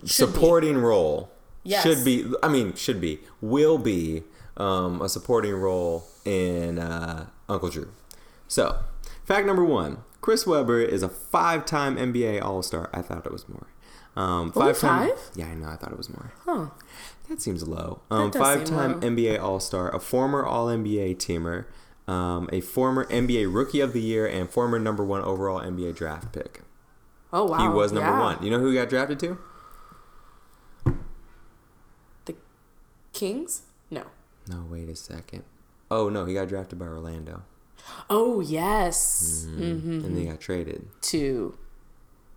supporting 0.05 0.79
role. 0.79 1.31
Yes. 1.65 1.85
Should 1.85 2.05
be, 2.05 2.33
I 2.43 2.49
mean, 2.49 2.75
should 2.75 3.01
be, 3.01 3.21
will 3.41 3.79
be 3.79 4.25
um, 4.57 5.01
a 5.01 5.09
supporting 5.09 5.55
role 5.55 6.05
in 6.25 6.79
uh, 6.79 7.27
Uncle 7.49 7.69
Drew. 7.69 7.93
So, 8.49 8.81
fact 9.25 9.47
number 9.47 9.65
one 9.65 9.99
Chris 10.21 10.47
Webber 10.47 10.81
is 10.81 11.03
a 11.03 11.09
five 11.09 11.65
time 11.65 11.97
NBA 11.97 12.43
All 12.43 12.63
Star. 12.63 12.91
I 12.93 13.03
thought 13.03 13.27
it 13.27 13.33
was 13.33 13.49
more. 13.49 13.67
Um, 14.15 14.53
five-time- 14.53 15.09
five? 15.09 15.31
Yeah, 15.35 15.47
I 15.47 15.55
know. 15.55 15.69
I 15.69 15.77
thought 15.77 15.91
it 15.93 15.97
was 15.99 16.11
more. 16.11 16.33
Huh. 16.45 16.67
That 17.29 17.41
seems 17.41 17.67
low. 17.67 18.03
Um, 18.11 18.31
five-time. 18.31 19.01
NBA 19.01 19.41
All-Star, 19.41 19.95
a 19.95 19.99
former 19.99 20.45
All-NBA 20.45 21.17
teamer, 21.17 21.65
um, 22.09 22.49
a 22.53 22.61
former 22.61 23.05
NBA 23.07 23.53
Rookie 23.53 23.81
of 23.81 23.93
the 23.93 24.01
Year, 24.01 24.27
and 24.27 24.49
former 24.51 24.79
number 24.79 25.05
one 25.05 25.23
overall 25.23 25.61
NBA 25.61 25.95
draft 25.97 26.33
pick. 26.33 26.63
Oh 27.33 27.45
wow. 27.45 27.59
He 27.59 27.69
was 27.69 27.93
number 27.93 28.11
Yeah. 28.11 28.21
one. 28.21 28.43
You 28.43 28.51
know 28.51 28.59
who 28.61 28.69
he 28.71 28.75
got 28.75 28.89
drafted 28.89 29.19
to? 29.21 29.39
The 32.25 32.35
Kings? 33.13 33.63
No. 33.91 34.05
No, 34.49 34.65
wait 34.69 34.89
a 34.89 34.97
second. 34.97 35.45
Oh 35.91 36.09
no, 36.09 36.25
he 36.25 36.35
got 36.35 36.49
drafted 36.49 36.79
by 36.79 36.87
Orlando, 36.87 37.43
Oh 38.11 38.41
yes. 38.41 39.47
Mm-hmm. 39.49 39.63
Mm-hmm. 39.63 40.05
and 40.07 40.17
they 40.17 40.25
got 40.27 40.41
traded. 40.41 40.89
Two. 41.01 41.59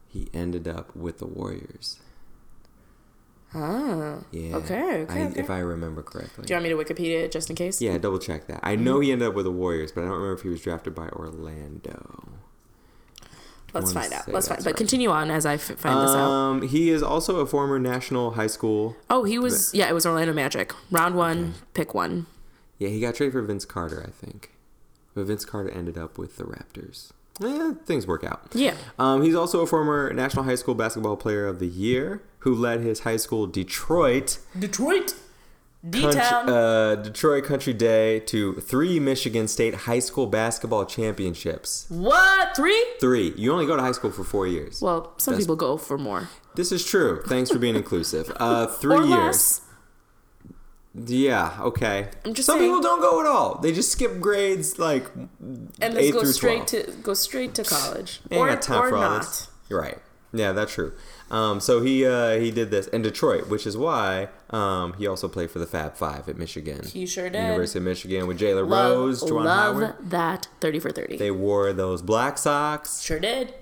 He 0.07 0.27
ended 0.33 0.67
up 0.67 0.95
with 0.95 1.17
the 1.19 1.25
Warriors. 1.27 1.99
Ah. 3.53 4.17
Yeah. 4.31 4.55
Okay, 4.57 5.01
okay, 5.03 5.21
I, 5.21 5.27
okay. 5.27 5.39
If 5.39 5.49
I 5.49 5.59
remember 5.59 6.01
correctly. 6.01 6.45
Do 6.45 6.53
you 6.53 6.55
want 6.61 6.63
me 6.77 6.85
to 6.85 6.93
Wikipedia 6.93 7.23
it 7.23 7.31
just 7.31 7.49
in 7.49 7.55
case? 7.55 7.81
Yeah, 7.81 7.97
double 7.97 8.19
check 8.19 8.47
that. 8.47 8.59
I 8.63 8.75
know 8.75 8.99
he 8.99 9.11
ended 9.11 9.27
up 9.29 9.33
with 9.33 9.45
the 9.45 9.51
Warriors, 9.51 9.91
but 9.91 10.01
I 10.01 10.03
don't 10.05 10.13
remember 10.13 10.33
if 10.33 10.41
he 10.41 10.49
was 10.49 10.61
drafted 10.61 10.93
by 10.93 11.07
Orlando. 11.09 12.29
Let's 13.73 13.91
find 13.91 14.13
out. 14.13 14.27
Let's 14.29 14.47
find. 14.47 14.57
that's 14.57 14.63
But 14.63 14.71
right. 14.71 14.77
continue 14.77 15.09
on 15.09 15.29
as 15.29 15.45
I 15.45 15.55
f- 15.55 15.61
find 15.61 15.99
this 16.07 16.15
out. 16.15 16.29
Um, 16.31 16.61
he 16.61 16.89
is 16.89 17.03
also 17.03 17.39
a 17.41 17.45
former 17.45 17.77
national 17.77 18.31
high 18.31 18.47
school. 18.47 18.95
Oh, 19.09 19.25
he 19.25 19.37
was. 19.37 19.73
Yeah, 19.73 19.89
it 19.89 19.93
was 19.93 20.05
Orlando 20.05 20.31
Magic. 20.33 20.73
Round 20.91 21.15
one, 21.15 21.55
pick 21.73 21.93
one. 21.93 22.25
Yeah, 22.77 22.87
he 22.89 23.01
got 23.01 23.15
traded 23.15 23.33
for 23.33 23.41
Vince 23.41 23.65
Carter, 23.65 24.01
I 24.05 24.11
think. 24.11 24.51
But 25.13 25.25
Vince 25.25 25.43
Carter 25.45 25.69
ended 25.71 25.97
up 25.97 26.17
with 26.17 26.37
the 26.37 26.43
Raptors. 26.45 27.11
Eh, 27.43 27.73
things 27.85 28.07
work 28.07 28.23
out. 28.23 28.47
Yeah. 28.53 28.75
Um, 28.97 29.21
he's 29.23 29.35
also 29.35 29.59
a 29.59 29.67
former 29.67 30.11
National 30.13 30.45
High 30.45 30.55
School 30.55 30.73
Basketball 30.75 31.17
Player 31.17 31.45
of 31.45 31.59
the 31.59 31.67
Year 31.67 32.21
who 32.45 32.55
led 32.55 32.79
his 32.79 33.01
high 33.01 33.17
school 33.17 33.45
Detroit 33.47 34.39
Detroit. 34.57 35.15
D 35.87 36.01
Country, 36.01 36.19
Town. 36.21 36.49
uh, 36.49 36.95
Detroit 36.95 37.43
Country 37.43 37.71
Day 37.73 38.19
to 38.21 38.53
three 38.55 38.99
Michigan 38.99 39.47
State 39.47 39.75
high 39.75 39.99
school 39.99 40.25
basketball 40.25 40.83
championships. 40.85 41.85
what? 41.89 42.55
Three? 42.55 42.83
Three. 42.99 43.33
You 43.37 43.51
only 43.53 43.67
go 43.67 43.75
to 43.75 43.83
high 43.83 43.91
school 43.91 44.09
for 44.09 44.23
four 44.23 44.47
years. 44.47 44.81
Well, 44.81 45.13
some 45.17 45.33
That's- 45.33 45.43
people 45.45 45.55
go 45.57 45.77
for 45.77 45.97
more. 45.99 46.29
This 46.55 46.71
is 46.71 46.83
true. 46.83 47.21
Thanks 47.27 47.51
for 47.51 47.59
being 47.59 47.75
inclusive. 47.83 48.31
Uh, 48.37 48.65
three 48.65 48.95
or 48.95 49.03
years. 49.03 49.11
less. 49.19 49.61
Yeah. 50.95 51.57
Okay. 51.59 52.07
I'm 52.23 52.33
just 52.33 52.45
Some 52.45 52.57
saying. 52.59 52.69
people 52.71 52.81
don't 52.81 53.01
go 53.01 53.19
at 53.19 53.25
all. 53.27 53.59
They 53.59 53.71
just 53.73 53.91
skip 53.91 54.19
grades 54.19 54.79
like 54.79 55.05
And 55.15 55.69
let's 55.79 55.97
eight 55.97 56.13
go 56.13 56.21
through 56.21 56.31
straight 56.31 56.67
12. 56.67 56.85
to 56.85 56.91
go 57.03 57.13
straight 57.13 57.53
to 57.55 57.63
college. 57.63 58.21
Ain't 58.31 58.39
or 58.41 58.47
got 58.47 58.61
time 58.61 58.81
or 58.85 58.89
for 58.89 58.95
all 58.95 59.01
not. 59.03 59.21
this. 59.21 59.49
You're 59.69 59.81
right. 59.81 59.97
Yeah, 60.33 60.51
that's 60.51 60.73
true. 60.73 60.93
Um, 61.31 61.59
so 61.59 61.81
he 61.81 62.05
uh, 62.05 62.37
he 62.39 62.51
did 62.51 62.69
this 62.71 62.87
in 62.87 63.01
Detroit, 63.01 63.47
which 63.47 63.65
is 63.65 63.77
why 63.77 64.27
um, 64.49 64.93
he 64.93 65.07
also 65.07 65.27
played 65.27 65.49
for 65.49 65.59
the 65.59 65.65
Fab 65.65 65.95
Five 65.95 66.27
at 66.27 66.37
Michigan. 66.37 66.85
He 66.85 67.05
sure 67.05 67.29
did. 67.29 67.41
University 67.41 67.79
of 67.79 67.85
Michigan 67.85 68.27
with 68.27 68.39
Jalen 68.39 68.69
Rose, 68.69 69.23
Juwan 69.23 69.45
love 69.45 69.75
Howard. 69.75 69.95
that 70.01 70.47
30 70.61 70.79
for 70.79 70.91
30. 70.91 71.17
They 71.17 71.31
wore 71.31 71.71
those 71.73 72.01
black 72.01 72.37
socks. 72.37 73.01
sure 73.01 73.19
did. 73.19 73.53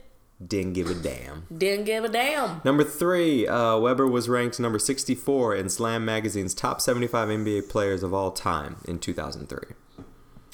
Didn't 0.46 0.74
give 0.74 0.90
a 0.90 0.94
damn. 0.96 1.46
Didn't 1.56 1.86
give 1.86 2.04
a 2.04 2.10
damn. 2.10 2.60
Number 2.66 2.84
three, 2.84 3.48
uh, 3.48 3.78
Webber 3.78 4.08
was 4.08 4.28
ranked 4.28 4.60
number 4.60 4.80
64 4.80 5.56
in 5.56 5.70
Slam 5.70 6.04
Magazine's 6.04 6.54
top 6.54 6.82
75 6.82 7.30
NBA 7.30 7.70
players 7.70 8.04
of 8.04 8.14
all 8.14 8.32
time 8.32 8.78
in 8.86 9.00
2003. 9.00 9.76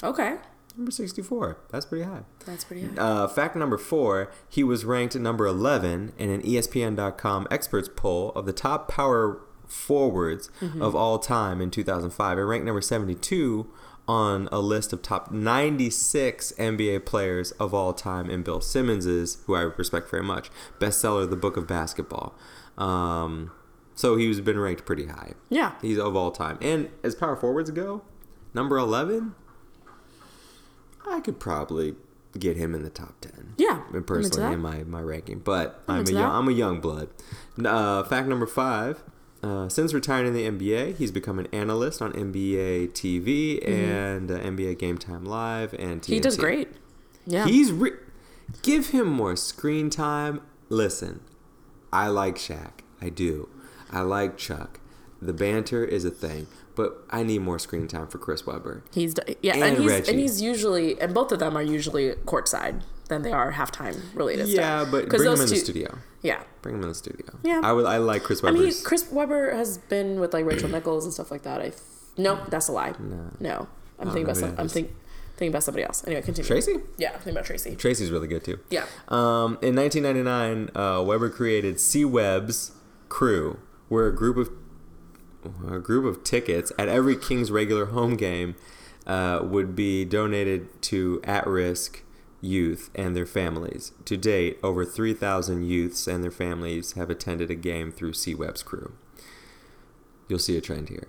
Okay. 0.02 0.36
Number 0.80 0.92
64. 0.92 1.58
That's 1.68 1.84
pretty 1.84 2.06
high. 2.06 2.22
That's 2.46 2.64
pretty 2.64 2.86
high. 2.86 2.94
Uh, 2.96 3.28
fact 3.28 3.54
number 3.54 3.76
four, 3.76 4.32
he 4.48 4.64
was 4.64 4.86
ranked 4.86 5.14
number 5.14 5.46
11 5.46 6.14
in 6.16 6.30
an 6.30 6.40
ESPN.com 6.40 7.46
experts 7.50 7.90
poll 7.94 8.30
of 8.30 8.46
the 8.46 8.54
top 8.54 8.90
power 8.90 9.42
forwards 9.66 10.50
of 10.80 10.96
all 10.96 11.18
time 11.18 11.60
in 11.60 11.70
2005. 11.70 12.38
It 12.38 12.40
ranked 12.40 12.64
number 12.64 12.80
72 12.80 13.70
on 14.08 14.48
a 14.50 14.58
list 14.60 14.94
of 14.94 15.02
top 15.02 15.30
96 15.30 16.54
NBA 16.58 17.04
players 17.04 17.50
of 17.52 17.74
all 17.74 17.92
time 17.92 18.30
in 18.30 18.42
Bill 18.42 18.62
Simmons's, 18.62 19.36
who 19.44 19.54
I 19.54 19.60
respect 19.60 20.10
very 20.10 20.22
much, 20.22 20.50
bestseller, 20.78 21.28
The 21.28 21.36
Book 21.36 21.58
of 21.58 21.66
Basketball. 21.66 22.34
Um, 22.78 23.50
so 23.94 24.16
he's 24.16 24.40
been 24.40 24.58
ranked 24.58 24.86
pretty 24.86 25.08
high. 25.08 25.34
Yeah. 25.50 25.74
He's 25.82 25.98
of 25.98 26.16
all 26.16 26.30
time. 26.30 26.56
And 26.62 26.88
as 27.04 27.14
power 27.14 27.36
forwards 27.36 27.70
go, 27.70 28.00
number 28.54 28.78
11, 28.78 29.34
I 31.08 31.20
could 31.20 31.40
probably 31.40 31.94
get 32.38 32.56
him 32.56 32.74
in 32.74 32.82
the 32.82 32.90
top 32.90 33.20
10. 33.20 33.54
Yeah, 33.56 33.82
I'm 33.92 34.04
Personally, 34.04 34.54
in 34.54 34.60
my, 34.60 34.84
my 34.84 35.00
ranking. 35.00 35.40
But 35.40 35.82
I'm, 35.88 36.00
into 36.00 36.16
a 36.16 36.20
young. 36.20 36.30
I'm 36.30 36.48
a 36.48 36.52
young 36.52 36.80
blood. 36.80 37.08
Uh, 37.62 38.02
fact 38.04 38.28
number 38.28 38.46
five. 38.46 39.02
Uh, 39.42 39.70
since 39.70 39.94
retiring 39.94 40.26
in 40.26 40.34
the 40.34 40.46
NBA, 40.46 40.96
he's 40.96 41.10
become 41.10 41.38
an 41.38 41.48
analyst 41.50 42.02
on 42.02 42.12
NBA 42.12 42.90
TV 42.90 43.66
and 43.66 44.30
uh, 44.30 44.38
NBA 44.38 44.78
Game 44.78 44.98
Time 44.98 45.24
Live 45.24 45.72
and 45.74 46.02
TNT. 46.02 46.04
Mm-hmm. 46.04 46.12
He 46.12 46.20
does 46.20 46.36
great. 46.36 46.68
Yeah. 47.26 47.46
He's 47.46 47.72
re- 47.72 47.92
give 48.62 48.88
him 48.88 49.06
more 49.06 49.36
screen 49.36 49.88
time. 49.88 50.42
Listen, 50.68 51.20
I 51.90 52.08
like 52.08 52.36
Shaq. 52.36 52.82
I 53.00 53.08
do. 53.08 53.48
I 53.90 54.02
like 54.02 54.36
Chuck. 54.36 54.78
The 55.22 55.32
banter 55.32 55.84
is 55.84 56.04
a 56.04 56.10
thing, 56.10 56.46
but 56.80 57.04
I 57.10 57.22
need 57.22 57.40
more 57.42 57.58
screen 57.58 57.86
time 57.88 58.06
for 58.08 58.18
Chris 58.18 58.46
Webber. 58.46 58.82
He's 58.92 59.14
yeah, 59.42 59.54
and, 59.54 59.62
And 59.64 59.78
he's 59.78 59.90
Reggie. 59.90 60.10
and 60.10 60.20
he's 60.20 60.40
usually 60.40 61.00
and 61.00 61.12
both 61.14 61.30
of 61.32 61.38
them 61.38 61.56
are 61.56 61.62
usually 61.62 62.12
courtside 62.24 62.82
than 63.08 63.22
they 63.22 63.32
are 63.32 63.52
halftime 63.52 63.96
related. 64.14 64.46
Stuff. 64.46 64.56
Yeah, 64.56 64.80
stuff. 64.82 64.92
but 64.92 65.08
bring 65.08 65.20
him 65.22 65.26
those 65.26 65.40
in 65.42 65.48
the 65.50 65.56
studio. 65.56 65.98
Yeah, 66.22 66.42
Bring 66.62 66.74
him 66.76 66.82
in 66.82 66.88
the 66.88 66.94
studio. 66.94 67.26
Yeah. 67.42 67.60
I 67.64 67.72
would. 67.72 67.86
I 67.86 67.96
like 67.98 68.22
Chris 68.22 68.42
Webber. 68.42 68.58
I 68.58 68.60
mean 68.60 68.74
Chris 68.84 69.10
Webber 69.10 69.54
has 69.54 69.78
been 69.78 70.20
with 70.20 70.32
like 70.34 70.44
Rachel 70.44 70.68
Nichols 70.68 71.04
and 71.04 71.12
stuff 71.14 71.30
like 71.30 71.42
that. 71.42 71.60
I 71.60 71.72
Nope, 72.18 72.40
that's 72.48 72.68
a 72.68 72.72
lie. 72.72 72.94
No, 72.98 73.30
no. 73.40 73.68
I'm 73.98 74.08
Oh, 74.08 74.12
thinking 74.12 74.24
about 74.24 74.36
some. 74.36 74.50
I'm 74.58 74.64
just- 74.66 74.74
think, 74.74 74.88
thinking 75.36 75.48
about 75.48 75.62
somebody 75.62 75.84
else. 75.84 76.04
Anyway, 76.06 76.20
continue. 76.22 76.46
Tracy? 76.46 76.76
Yeah, 76.98 77.08
I'm 77.10 77.14
thinking 77.16 77.32
about 77.32 77.44
Tracy. 77.46 77.74
Tracy's 77.76 78.10
really 78.10 78.28
good 78.28 78.44
too. 78.44 78.58
Yeah. 78.70 78.84
Um, 79.08 79.56
in 79.62 79.74
1999, 79.76 80.70
uh, 80.74 81.02
Webber 81.02 81.30
created 81.30 81.80
C 81.80 82.04
Web's 82.04 82.72
Crew, 83.08 83.58
where 83.88 84.06
a 84.08 84.14
group 84.14 84.36
of 84.36 84.50
a 85.68 85.78
group 85.78 86.04
of 86.04 86.24
tickets 86.24 86.72
at 86.78 86.88
every 86.88 87.16
Kings 87.16 87.50
regular 87.50 87.86
home 87.86 88.16
game 88.16 88.56
uh, 89.06 89.40
would 89.42 89.74
be 89.74 90.04
donated 90.04 90.80
to 90.82 91.20
at-risk 91.24 92.02
youth 92.40 92.90
and 92.94 93.14
their 93.14 93.26
families. 93.26 93.92
To 94.06 94.16
date, 94.16 94.58
over 94.62 94.84
3,000 94.84 95.64
youths 95.64 96.06
and 96.06 96.22
their 96.24 96.30
families 96.30 96.92
have 96.92 97.10
attended 97.10 97.50
a 97.50 97.54
game 97.54 97.92
through 97.92 98.14
C 98.14 98.34
Crew. 98.34 98.92
You'll 100.30 100.38
see 100.38 100.56
a 100.56 100.60
trend 100.60 100.88
here. 100.88 101.08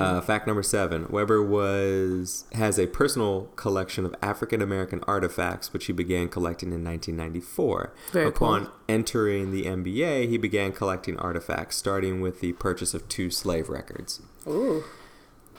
Uh, 0.00 0.20
fact 0.22 0.46
number 0.46 0.62
seven: 0.62 1.06
Webber 1.10 1.42
was 1.42 2.44
has 2.52 2.78
a 2.78 2.86
personal 2.86 3.50
collection 3.56 4.06
of 4.06 4.14
African 4.22 4.62
American 4.62 5.00
artifacts, 5.06 5.72
which 5.72 5.86
he 5.86 5.92
began 5.92 6.28
collecting 6.28 6.72
in 6.72 6.82
1994. 6.82 7.92
Very 8.12 8.28
Upon 8.28 8.66
cool. 8.66 8.74
entering 8.88 9.50
the 9.52 9.64
NBA, 9.64 10.28
he 10.28 10.38
began 10.38 10.72
collecting 10.72 11.18
artifacts, 11.18 11.76
starting 11.76 12.20
with 12.20 12.40
the 12.40 12.52
purchase 12.54 12.94
of 12.94 13.08
two 13.08 13.30
slave 13.30 13.68
records 13.68 14.22
Ooh. 14.46 14.84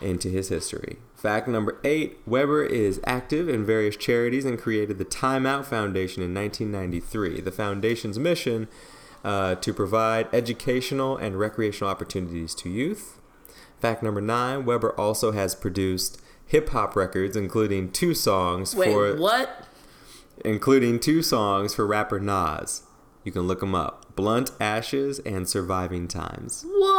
into 0.00 0.28
his 0.28 0.48
history. 0.48 0.98
Fact 1.14 1.48
number 1.48 1.80
eight 1.84 2.18
Webber 2.26 2.64
is 2.64 3.00
active 3.06 3.48
in 3.48 3.64
various 3.64 3.96
charities 3.96 4.44
and 4.44 4.58
created 4.58 4.98
the 4.98 5.04
Time 5.04 5.46
Out 5.46 5.66
Foundation 5.66 6.22
in 6.22 6.34
1993. 6.34 7.40
The 7.40 7.52
foundation's 7.52 8.18
mission 8.18 8.68
uh, 9.24 9.54
to 9.56 9.72
provide 9.72 10.28
educational 10.32 11.16
and 11.16 11.38
recreational 11.38 11.90
opportunities 11.90 12.54
to 12.56 12.68
youth. 12.68 13.20
Fact 13.80 14.02
number 14.02 14.20
nine 14.20 14.64
Webber 14.64 14.92
also 14.98 15.32
has 15.32 15.54
produced 15.54 16.20
hip 16.46 16.68
hop 16.70 16.94
records, 16.94 17.36
including 17.36 17.90
two 17.90 18.14
songs 18.14 18.74
Wait, 18.74 18.92
for 18.92 19.16
what? 19.16 19.66
including 20.44 21.00
two 21.00 21.22
songs 21.22 21.74
for 21.74 21.86
rapper 21.86 22.20
Nas. 22.20 22.82
You 23.24 23.32
can 23.32 23.42
look 23.42 23.60
them 23.60 23.74
up: 23.74 24.14
"Blunt 24.14 24.50
Ashes" 24.60 25.18
and 25.20 25.48
"Surviving 25.48 26.06
Times." 26.08 26.64
What? 26.68 26.94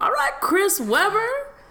All 0.00 0.10
right, 0.10 0.32
Chris 0.40 0.80
Webber. 0.80 1.28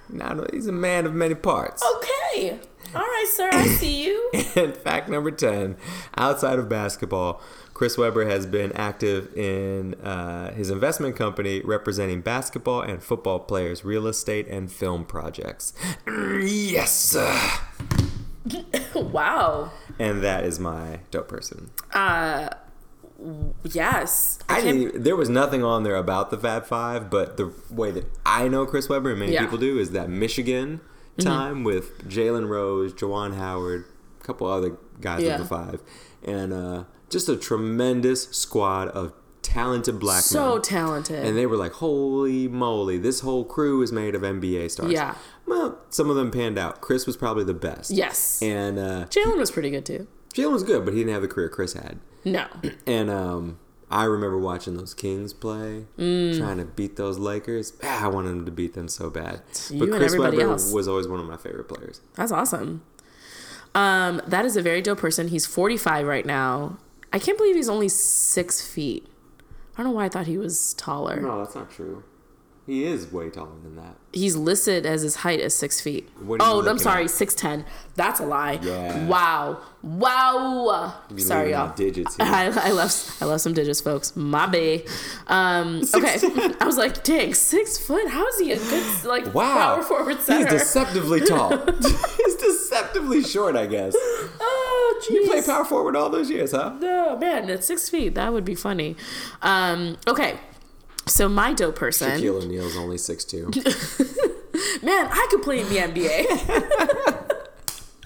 Now 0.10 0.46
he's 0.52 0.68
a 0.68 0.72
man 0.72 1.06
of 1.06 1.14
many 1.14 1.36
parts. 1.36 1.84
Okay. 1.98 2.60
All 2.94 3.02
right, 3.02 3.28
sir. 3.34 3.50
I 3.52 3.68
see 3.68 4.06
you. 4.06 4.32
And 4.56 4.74
fact 4.74 5.10
number 5.10 5.32
10 5.32 5.76
outside 6.18 6.60
of 6.60 6.70
basketball, 6.70 7.42
Chris 7.76 7.98
Webber 7.98 8.26
has 8.26 8.46
been 8.48 8.72
active 8.72 9.36
in 9.38 9.94
uh, 9.96 10.54
his 10.56 10.70
investment 10.72 11.16
company 11.16 11.60
representing 11.62 12.22
basketball 12.22 12.82
and 12.82 13.04
football 13.04 13.38
players, 13.38 13.84
real 13.86 14.08
estate, 14.08 14.48
and 14.48 14.72
film 14.72 15.04
projects. 15.06 15.74
Yes, 16.08 16.92
sir. 16.94 17.38
wow. 18.96 19.72
And 20.00 20.24
that 20.24 20.44
is 20.46 20.60
my 20.60 21.02
dope 21.12 21.28
person. 21.28 21.70
Uh, 21.94 22.50
Yes. 23.64 24.40
I 24.50 24.62
can't- 24.62 24.78
didn't, 24.92 25.04
there 25.04 25.16
was 25.16 25.30
nothing 25.30 25.64
on 25.64 25.84
there 25.84 25.96
about 25.96 26.32
the 26.32 26.38
Fab 26.38 26.66
Five, 26.66 27.10
but 27.10 27.38
the 27.38 27.52
way 27.72 27.90
that 27.92 28.06
I 28.26 28.48
know 28.50 28.66
Chris 28.66 28.90
Webber 28.90 29.12
and 29.12 29.20
many 29.20 29.32
Yeah. 29.34 29.42
people 29.42 29.58
do 29.58 29.80
is 29.80 29.92
that 29.92 30.10
Michigan 30.10 30.82
time 31.18 31.64
with 31.64 32.08
Jalen 32.10 32.50
Rose, 32.50 32.94
Juwan 32.94 33.36
Howard, 33.36 33.86
a 34.20 34.24
couple 34.24 34.48
other 34.48 34.78
guys 35.00 35.24
Yeah. 35.24 35.36
of 35.36 35.40
the 35.40 35.46
five, 35.46 35.82
and 36.24 36.52
uh, 36.52 36.84
just 37.10 37.30
a 37.30 37.36
tremendous 37.38 38.24
squad 38.32 38.88
of 38.90 39.14
talented 39.42 40.00
black 40.00 40.24
so 40.24 40.40
men. 40.40 40.54
So 40.56 40.60
talented. 40.60 41.24
and 41.26 41.38
they 41.38 41.46
were 41.46 41.58
like, 41.58 41.74
"Holy 41.74 42.48
moly! 42.48 42.98
This 42.98 43.20
whole 43.22 43.46
crew 43.46 43.82
is 43.82 43.92
made 43.92 44.16
of 44.16 44.22
NBA 44.24 44.70
stars." 44.72 44.92
Yeah. 44.92 45.16
Well, 45.46 45.80
some 45.90 46.10
of 46.10 46.16
them 46.16 46.32
panned 46.32 46.58
out. 46.58 46.82
Chris 46.82 47.06
was 47.06 47.16
probably 47.16 47.44
the 47.44 47.54
best. 47.54 47.92
yes. 47.92 48.42
And 48.42 48.80
uh, 48.80 49.06
Jalen 49.06 49.38
was 49.38 49.52
pretty 49.52 49.70
good 49.70 49.86
too. 49.86 50.08
Jalen 50.34 50.52
was 50.54 50.64
good, 50.64 50.84
but 50.84 50.94
he 50.94 51.02
didn't 51.02 51.14
have 51.14 51.22
the 51.22 51.28
career 51.28 51.48
Chris 51.50 51.74
had. 51.74 52.00
No. 52.26 52.48
And 52.88 53.10
um, 53.12 53.60
I 53.92 54.06
remember 54.06 54.38
watching 54.40 54.76
those 54.76 54.94
Kings 54.96 55.32
play, 55.34 55.86
Mm. 55.98 56.38
trying 56.40 56.58
to 56.58 56.66
beat 56.66 56.96
those 56.98 57.20
Lakers. 57.20 57.74
Ah, 57.84 58.06
I 58.06 58.08
wanted 58.08 58.30
them 58.32 58.46
to 58.46 58.52
beat 58.52 58.74
them 58.74 58.88
so 58.88 59.10
bad. 59.12 59.42
you 59.70 59.80
but 59.80 59.92
Chris 59.92 60.18
Webber 60.18 60.42
else. 60.42 60.72
was 60.74 60.88
always 60.88 61.08
one 61.08 61.20
of 61.20 61.28
my 61.28 61.38
favorite 61.38 61.66
players. 61.70 62.02
That's 62.16 62.32
awesome. 62.32 62.82
Um, 63.76 64.22
that 64.26 64.46
is 64.46 64.56
a 64.58 64.62
very 64.62 64.82
dope 64.82 64.98
person. 65.00 65.28
He's 65.28 65.46
45 65.46 66.08
right 66.08 66.26
now. 66.26 66.78
I 67.14 67.20
can't 67.20 67.38
believe 67.38 67.56
he's 67.56 67.70
only 67.70 67.90
six 67.90 68.62
feet. 68.62 69.08
I 69.74 69.84
don't 69.84 69.92
know 69.92 69.96
why 69.96 70.06
I 70.06 70.10
thought 70.10 70.28
he 70.28 70.38
was 70.38 70.74
taller. 70.76 71.20
No, 71.20 71.40
that's 71.40 71.56
not 71.56 71.70
true. 71.72 72.04
He 72.66 72.84
is 72.84 73.12
way 73.12 73.30
taller 73.30 73.60
than 73.62 73.76
that. 73.76 73.96
He's 74.12 74.36
listed 74.36 74.88
as 74.88 75.04
his 75.04 75.18
height 75.18 75.40
as 75.40 75.54
six 75.54 75.80
feet. 75.82 76.10
What 76.20 76.42
are 76.42 76.62
you 76.62 76.68
Oh, 76.68 76.68
I'm 76.70 76.80
sorry, 76.80 77.08
six 77.08 77.36
ten. 77.36 77.64
That's 77.96 78.20
a 78.20 78.26
lie. 78.26 78.54
Yeah. 78.62 79.06
Wow. 79.06 79.62
Wow. 79.84 80.96
You 81.12 81.20
Sorry, 81.20 81.52
y'all. 81.52 81.76
digits 81.76 82.16
here. 82.16 82.26
I, 82.26 82.46
I 82.46 82.72
left 82.72 83.22
I 83.22 83.26
left 83.26 83.42
some 83.42 83.54
digits, 83.54 83.82
folks. 83.82 84.16
My 84.16 84.48
bae. 84.48 84.84
Um, 85.28 85.84
okay. 85.94 86.18
I 86.60 86.66
was 86.66 86.78
like, 86.78 87.04
dang, 87.04 87.36
six 87.36 87.78
foot. 87.78 88.10
How 88.10 88.26
is 88.30 88.40
he 88.40 88.52
a 88.52 88.58
good 88.58 89.04
like 89.06 89.32
Wow, 89.32 89.76
power 89.76 89.84
forward 89.84 90.18
he's 90.18 90.46
deceptively 90.48 91.22
tall. 91.22 91.50
he's 91.82 92.36
deceptively 92.36 93.22
short, 93.24 93.56
I 93.56 93.68
guess. 93.68 93.94
oh, 93.96 95.02
jeez. 95.08 95.14
You 95.14 95.26
play 95.28 95.44
power 95.44 95.66
forward 95.66 95.96
all 95.96 96.10
those 96.10 96.32
years, 96.32 96.52
huh? 96.52 96.76
No, 96.80 97.16
man, 97.18 97.48
at 97.52 97.64
six 97.64 97.90
feet, 97.90 98.16
that 98.16 98.34
would 98.34 98.46
be 98.46 98.56
funny. 98.56 98.96
Um, 99.44 99.98
okay. 100.08 100.40
So 101.08 101.30
my 101.30 101.54
dope 101.54 101.76
person, 101.76 102.20
Shaquille 102.20 102.44
O'Neal's 102.44 102.76
only 102.76 102.98
6'2". 102.98 104.84
man, 104.84 105.08
I 105.12 105.28
could 105.30 105.44
play 105.44 105.60
in 105.60 105.70
the 105.70 105.78
NBA. 105.78 106.26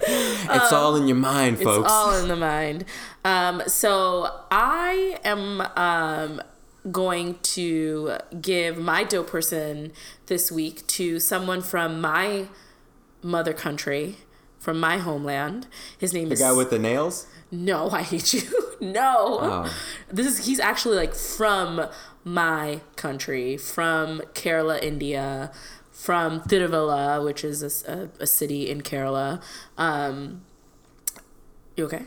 it's 0.02 0.72
all 0.72 0.96
in 0.96 1.06
your 1.08 1.16
mind, 1.16 1.58
folks. 1.58 1.84
It's 1.84 1.92
all 1.92 2.14
in 2.16 2.28
the 2.28 2.36
mind. 2.36 2.84
Um, 3.24 3.62
so 3.66 4.40
I 4.50 5.18
am 5.24 5.62
um, 5.76 6.42
going 6.90 7.38
to 7.42 8.18
give 8.40 8.78
my 8.78 9.04
dope 9.04 9.28
person 9.28 9.92
this 10.26 10.50
week 10.50 10.86
to 10.88 11.18
someone 11.20 11.62
from 11.62 12.00
my 12.00 12.48
mother 13.22 13.52
country, 13.52 14.16
from 14.58 14.80
my 14.80 14.98
homeland. 14.98 15.66
His 15.98 16.12
name 16.12 16.28
the 16.28 16.34
is 16.34 16.40
the 16.40 16.46
guy 16.46 16.52
with 16.52 16.70
the 16.70 16.78
nails? 16.78 17.26
No, 17.50 17.90
I 17.90 18.02
hate 18.02 18.32
you. 18.32 18.42
no. 18.80 19.38
Oh. 19.40 19.76
This 20.10 20.26
is 20.26 20.46
he's 20.46 20.60
actually 20.60 20.96
like 20.96 21.14
from 21.14 21.86
my 22.24 22.80
country, 22.96 23.56
from 23.56 24.20
Kerala, 24.34 24.82
India, 24.82 25.50
from 25.90 26.40
Tiruvalla, 26.40 27.24
which 27.24 27.44
is 27.44 27.84
a 27.84 28.08
a 28.18 28.26
city 28.26 28.70
in 28.70 28.82
Kerala. 28.82 29.42
Um, 29.76 30.42
you 31.76 31.84
okay? 31.86 32.04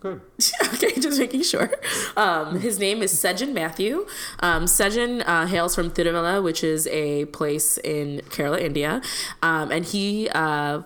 Good. 0.00 0.20
okay, 0.74 0.98
just 0.98 1.20
making 1.20 1.44
sure. 1.44 1.70
Um, 2.16 2.58
his 2.58 2.80
name 2.80 3.02
is 3.02 3.14
Sejin 3.14 3.52
Mathew. 3.52 4.04
Um, 4.40 4.64
Sejin 4.64 5.22
uh, 5.26 5.46
hails 5.46 5.76
from 5.76 5.90
Tiruvalla, 5.90 6.42
which 6.42 6.64
is 6.64 6.88
a 6.88 7.26
place 7.26 7.78
in 7.78 8.20
Kerala, 8.30 8.60
India, 8.60 9.00
um, 9.42 9.70
and 9.70 9.84
he 9.84 10.28
uh, 10.30 10.82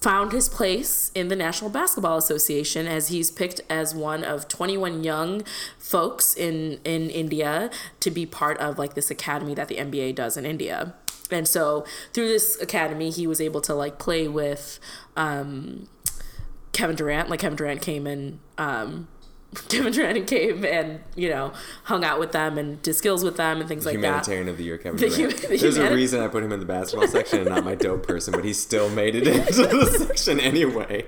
found 0.00 0.32
his 0.32 0.48
place 0.48 1.10
in 1.14 1.28
the 1.28 1.36
National 1.36 1.70
Basketball 1.70 2.18
Association 2.18 2.86
as 2.86 3.08
he's 3.08 3.30
picked 3.30 3.60
as 3.68 3.94
one 3.94 4.24
of 4.24 4.48
21 4.48 5.02
young 5.04 5.42
folks 5.78 6.34
in 6.34 6.80
in 6.84 7.10
India 7.10 7.70
to 8.00 8.10
be 8.10 8.26
part 8.26 8.58
of 8.58 8.78
like 8.78 8.94
this 8.94 9.10
academy 9.10 9.54
that 9.54 9.68
the 9.68 9.76
NBA 9.76 10.14
does 10.14 10.36
in 10.36 10.44
India. 10.44 10.94
And 11.30 11.48
so 11.48 11.84
through 12.12 12.28
this 12.28 12.60
academy, 12.60 13.10
he 13.10 13.26
was 13.26 13.40
able 13.40 13.60
to 13.62 13.74
like 13.74 13.98
play 13.98 14.28
with 14.28 14.78
um, 15.16 15.88
Kevin 16.72 16.96
Durant. 16.96 17.28
Like 17.28 17.40
Kevin 17.40 17.56
Durant 17.56 17.82
came 17.82 18.06
and 18.06 18.38
um, 18.58 19.08
Kevin 19.68 19.92
Durant 19.92 20.26
came 20.26 20.64
and 20.64 21.00
you 21.14 21.28
know 21.28 21.52
hung 21.84 22.04
out 22.04 22.18
with 22.20 22.32
them 22.32 22.58
and 22.58 22.80
did 22.82 22.94
skills 22.94 23.24
with 23.24 23.36
them 23.36 23.58
and 23.60 23.68
things 23.68 23.84
like 23.86 23.94
that. 23.94 24.06
Humanitarian 24.06 24.48
of 24.48 24.56
the 24.58 24.64
year, 24.64 24.78
Kevin 24.78 25.00
The 25.00 25.08
Durant. 25.08 25.32
hu- 25.40 25.48
the 25.48 25.56
There's 25.56 25.76
a 25.78 25.94
reason 25.94 26.20
I 26.20 26.28
put 26.28 26.42
him 26.42 26.52
in 26.52 26.60
the 26.60 26.66
basketball 26.66 27.08
section 27.08 27.40
and 27.40 27.48
not 27.48 27.64
my 27.64 27.74
dope 27.74 28.06
person, 28.06 28.32
but 28.32 28.44
he 28.44 28.52
still 28.52 28.88
made 28.90 29.14
it 29.14 29.26
into 29.48 29.66
the 29.66 29.86
section 30.06 30.40
anyway. 30.40 31.06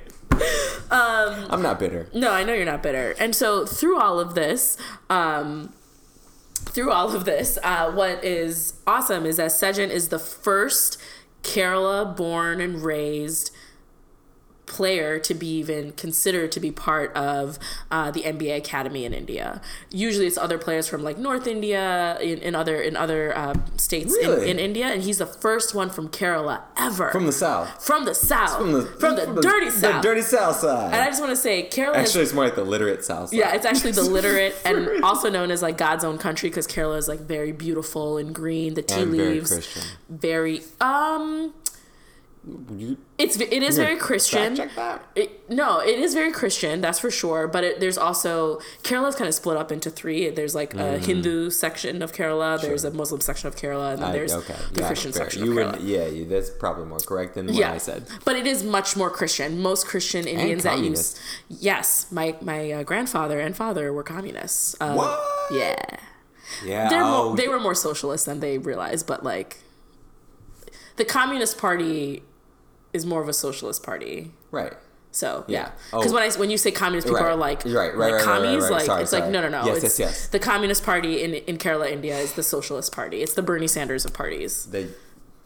Um, 0.91 1.47
I'm 1.51 1.63
not 1.63 1.79
bitter. 1.79 2.09
No, 2.15 2.31
I 2.33 2.45
know 2.45 2.55
you're 2.55 2.65
not 2.65 2.83
bitter. 2.83 3.15
And 3.19 3.35
so 3.35 3.67
through 3.67 3.99
all 4.01 4.19
of 4.21 4.35
this, 4.35 4.77
um, 5.11 5.73
through 6.55 6.91
all 6.93 7.15
of 7.15 7.25
this, 7.25 7.59
uh, 7.63 7.91
what 7.93 8.23
is 8.25 8.75
awesome 8.87 9.27
is 9.27 9.37
that 9.37 9.51
Sejin 9.51 9.91
is 9.91 10.09
the 10.09 10.19
first 10.19 10.97
Kerala 11.43 12.17
born 12.17 12.61
and 12.61 12.83
raised 12.83 13.51
player 14.69 15.19
to 15.19 15.35
be 15.35 15.49
even 15.59 15.93
considered 15.93 16.53
to 16.53 16.61
be 16.61 16.71
part 16.71 17.13
of 17.17 17.59
uh, 17.91 18.11
the 18.11 18.23
NBA 18.23 18.57
Academy 18.59 19.05
in 19.05 19.13
India. 19.13 19.61
Usually, 19.91 20.27
it's 20.27 20.39
other 20.39 20.59
players 20.59 20.87
from 20.89 21.03
like 21.03 21.19
North 21.19 21.47
India, 21.47 22.19
in, 22.21 22.39
in 22.39 22.55
other 22.55 22.81
in 22.81 22.97
other 22.97 23.37
uh, 23.37 23.55
states 23.77 24.13
Really? 24.21 24.51
in, 24.51 24.59
in 24.59 24.65
India, 24.65 24.87
and 24.87 25.03
he's 25.03 25.19
the 25.19 25.27
first 25.27 25.75
one 25.75 25.91
from 25.91 26.09
Kerala 26.09 26.61
ever 26.77 27.11
From 27.11 27.27
the 27.27 27.33
south. 27.33 27.83
from 27.85 28.05
the 28.05 28.15
south, 28.15 28.57
From 28.59 28.73
the, 28.73 28.83
from 28.83 29.17
the 29.17 29.41
dirty 29.41 29.71
south. 29.71 30.03
The 30.03 30.09
dirty 30.09 30.23
south 30.23 30.57
side. 30.57 30.93
and 30.93 31.03
I 31.03 31.07
just 31.07 31.21
want 31.21 31.31
to 31.31 31.37
say, 31.37 31.69
Kerala 31.69 31.97
is 32.03 32.09
Actually, 32.11 32.23
it's 32.25 32.33
more 32.35 32.45
like 32.45 32.55
the 32.55 32.65
literate 32.65 33.05
south 33.05 33.31
side. 33.31 33.39
yeah, 33.39 33.55
it's 33.55 33.67
actually 33.67 33.93
the 33.93 34.03
literate 34.19 34.55
and 34.65 35.03
also 35.03 35.31
known 35.31 35.51
as 35.51 35.63
like 35.63 35.79
God's 35.79 36.05
own 36.05 36.19
country 36.19 36.51
because 36.51 36.67
Kerala 36.67 36.99
is 36.99 37.09
like 37.09 37.21
very 37.21 37.53
beautiful 37.53 38.19
and 38.19 38.35
green. 38.35 38.75
The 38.75 38.83
tea 38.83 39.05
very 39.05 39.35
leaves, 39.35 39.51
Christian. 39.53 39.83
very 40.09 40.63
um, 40.81 41.55
You, 42.77 42.97
it's 43.19 43.39
it 43.39 43.63
is 43.63 43.77
very 43.77 43.97
Christian. 43.97 44.57
Check 44.57 44.75
that. 44.77 45.05
It, 45.15 45.51
no, 45.51 45.81
it 45.81 45.99
is 45.99 46.15
very 46.15 46.33
Christian, 46.33 46.81
that's 46.81 46.99
for 46.99 47.11
sure. 47.11 47.47
But 47.47 47.63
it, 47.65 47.81
there's 47.81 47.99
also 47.99 48.61
Kerala's 48.85 49.17
kind 49.17 49.29
of 49.29 49.35
split 49.35 49.57
up 49.59 49.71
into 49.71 49.91
three. 49.91 50.31
There's 50.31 50.55
like 50.55 50.73
a 50.75 50.99
Hindu 50.99 51.51
section 51.51 52.01
of 52.01 52.13
Kerala. 52.13 52.59
There's 52.61 52.85
a 52.85 52.91
Muslim 52.91 53.21
section 53.21 53.49
of 53.49 53.57
Kerala, 53.57 53.93
and 53.95 54.03
then 54.03 54.09
I- 54.11 54.13
there's 54.13 54.33
okay. 54.33 54.55
the 54.73 54.81
yeah, 54.81 54.87
Christian 54.87 55.13
fair. 55.13 55.25
section 55.25 55.45
You 55.45 55.51
of 55.51 55.57
would, 55.57 55.81
Kerala. 55.83 55.87
yeah, 55.89 56.07
you, 56.07 56.25
that's 56.25 56.49
probably 56.51 56.87
more 56.87 57.01
correct 57.01 57.35
than 57.35 57.47
what 57.47 57.55
yeah, 57.57 57.73
I 57.73 57.79
said. 57.79 58.07
but 58.25 58.37
it 58.37 58.47
is 58.47 58.63
much 58.65 58.97
more 58.97 59.11
Christian. 59.11 59.61
Most 59.61 59.87
Christian 59.87 60.27
Indians 60.27 60.63
that 60.63 60.79
use, 60.79 61.21
yes, 61.49 62.11
my 62.11 62.37
my 62.41 62.71
uh, 62.73 62.83
grandfather 62.83 63.41
and 63.41 63.55
father 63.57 63.93
were 63.93 64.05
communists. 64.05 64.75
Uh, 64.81 64.95
What? 64.95 65.21
Yeah. 65.53 65.75
Yeah. 66.65 66.89
Oh, 66.93 67.27
more, 67.29 67.37
they 67.37 67.47
were 67.49 67.61
more 67.61 67.75
socialist 67.75 68.25
than 68.25 68.41
they 68.41 68.57
realized, 68.57 69.07
but 69.07 69.23
like 69.23 69.59
the 70.97 71.05
Communist 71.05 71.59
Party 71.59 72.23
is 72.93 73.05
more 73.07 73.21
of 73.23 73.29
a 73.29 73.33
socialist 73.33 73.83
party. 73.83 74.33
right. 74.51 74.75
So 75.11 75.45
yeah, 75.49 75.59
Yeah. 75.59 75.71
because 75.91 76.13
Oh. 76.13 76.15
when 76.15 76.23
I 76.23 76.31
when 76.37 76.51
you 76.51 76.59
say 76.59 76.71
communist, 76.71 77.07
people 77.07 77.23
Right. 77.23 77.31
are 77.33 77.37
like 77.37 77.65
Right, 77.65 77.97
right, 77.97 78.13
like 78.13 78.23
commies, 78.23 78.63
right, 78.65 78.73
like 78.73 78.83
Sorry, 78.83 79.03
it's 79.03 79.13
like 79.13 79.29
no 79.29 79.41
no 79.41 79.49
no. 79.49 79.65
Yes, 79.65 79.83
it's, 79.83 79.99
yes, 79.99 79.99
yes. 79.99 80.27
The 80.29 80.39
Communist 80.39 80.85
Party 80.85 81.23
in 81.25 81.33
in 81.35 81.57
Kerala, 81.57 81.91
India, 81.91 82.17
is 82.19 82.35
the 82.35 82.43
Socialist 82.43 82.93
Party. 82.93 83.23
It's 83.23 83.33
the 83.33 83.43
Bernie 83.43 83.67
Sanders 83.69 84.05
of 84.05 84.13
parties. 84.13 84.67
They. 84.67 84.89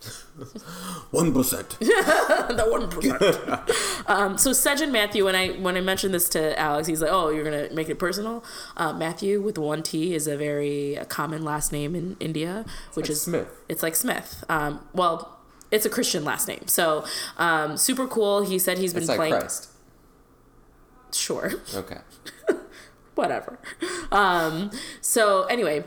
One 1.11 1.33
percent. 1.33 1.69
the 1.81 2.67
one 2.69 2.89
percent. 2.91 3.23
um, 4.09 4.37
so 4.39 4.51
Sejin 4.51 4.91
Mathew, 4.91 5.25
when 5.27 5.37
I 5.37 5.51
when 5.51 5.77
I 5.77 5.81
mentioned 5.81 6.13
this 6.15 6.29
to 6.31 6.59
Alex, 6.59 6.89
he's 6.89 7.03
like, 7.03 7.11
"Oh, 7.13 7.29
you're 7.29 7.45
gonna 7.45 7.69
make 7.73 7.89
it 7.89 7.99
personal." 7.99 8.43
Uh, 8.77 8.93
Mathew 8.93 9.41
with 9.41 9.59
one 9.59 9.83
T 9.83 10.15
is 10.15 10.27
a 10.27 10.37
very 10.37 10.99
uh, 10.99 11.05
common 11.05 11.45
last 11.45 11.71
name 11.73 11.95
in 11.95 12.17
India, 12.19 12.65
which 12.95 13.05
like 13.07 13.11
is 13.11 13.23
Smith. 13.23 13.49
It's 13.69 13.83
like 13.83 13.95
Smith. 13.95 14.43
Um, 14.49 14.81
well, 14.95 15.39
it's 15.73 15.85
a 15.85 15.91
Christian 15.91 16.25
last 16.25 16.47
name, 16.47 16.69
so 16.69 17.05
um, 17.39 17.77
super 17.77 18.07
cool. 18.07 18.43
He 18.43 18.59
said 18.61 18.79
he's 18.79 18.93
been 18.95 19.03
It's 19.03 19.09
like 19.09 19.17
playing. 19.19 19.33
Christ. 19.35 19.71
Sure, 21.13 21.53
Okay. 21.75 21.99
whatever. 23.15 23.59
Um, 24.11 24.71
so 25.03 25.43
anyway, 25.45 25.85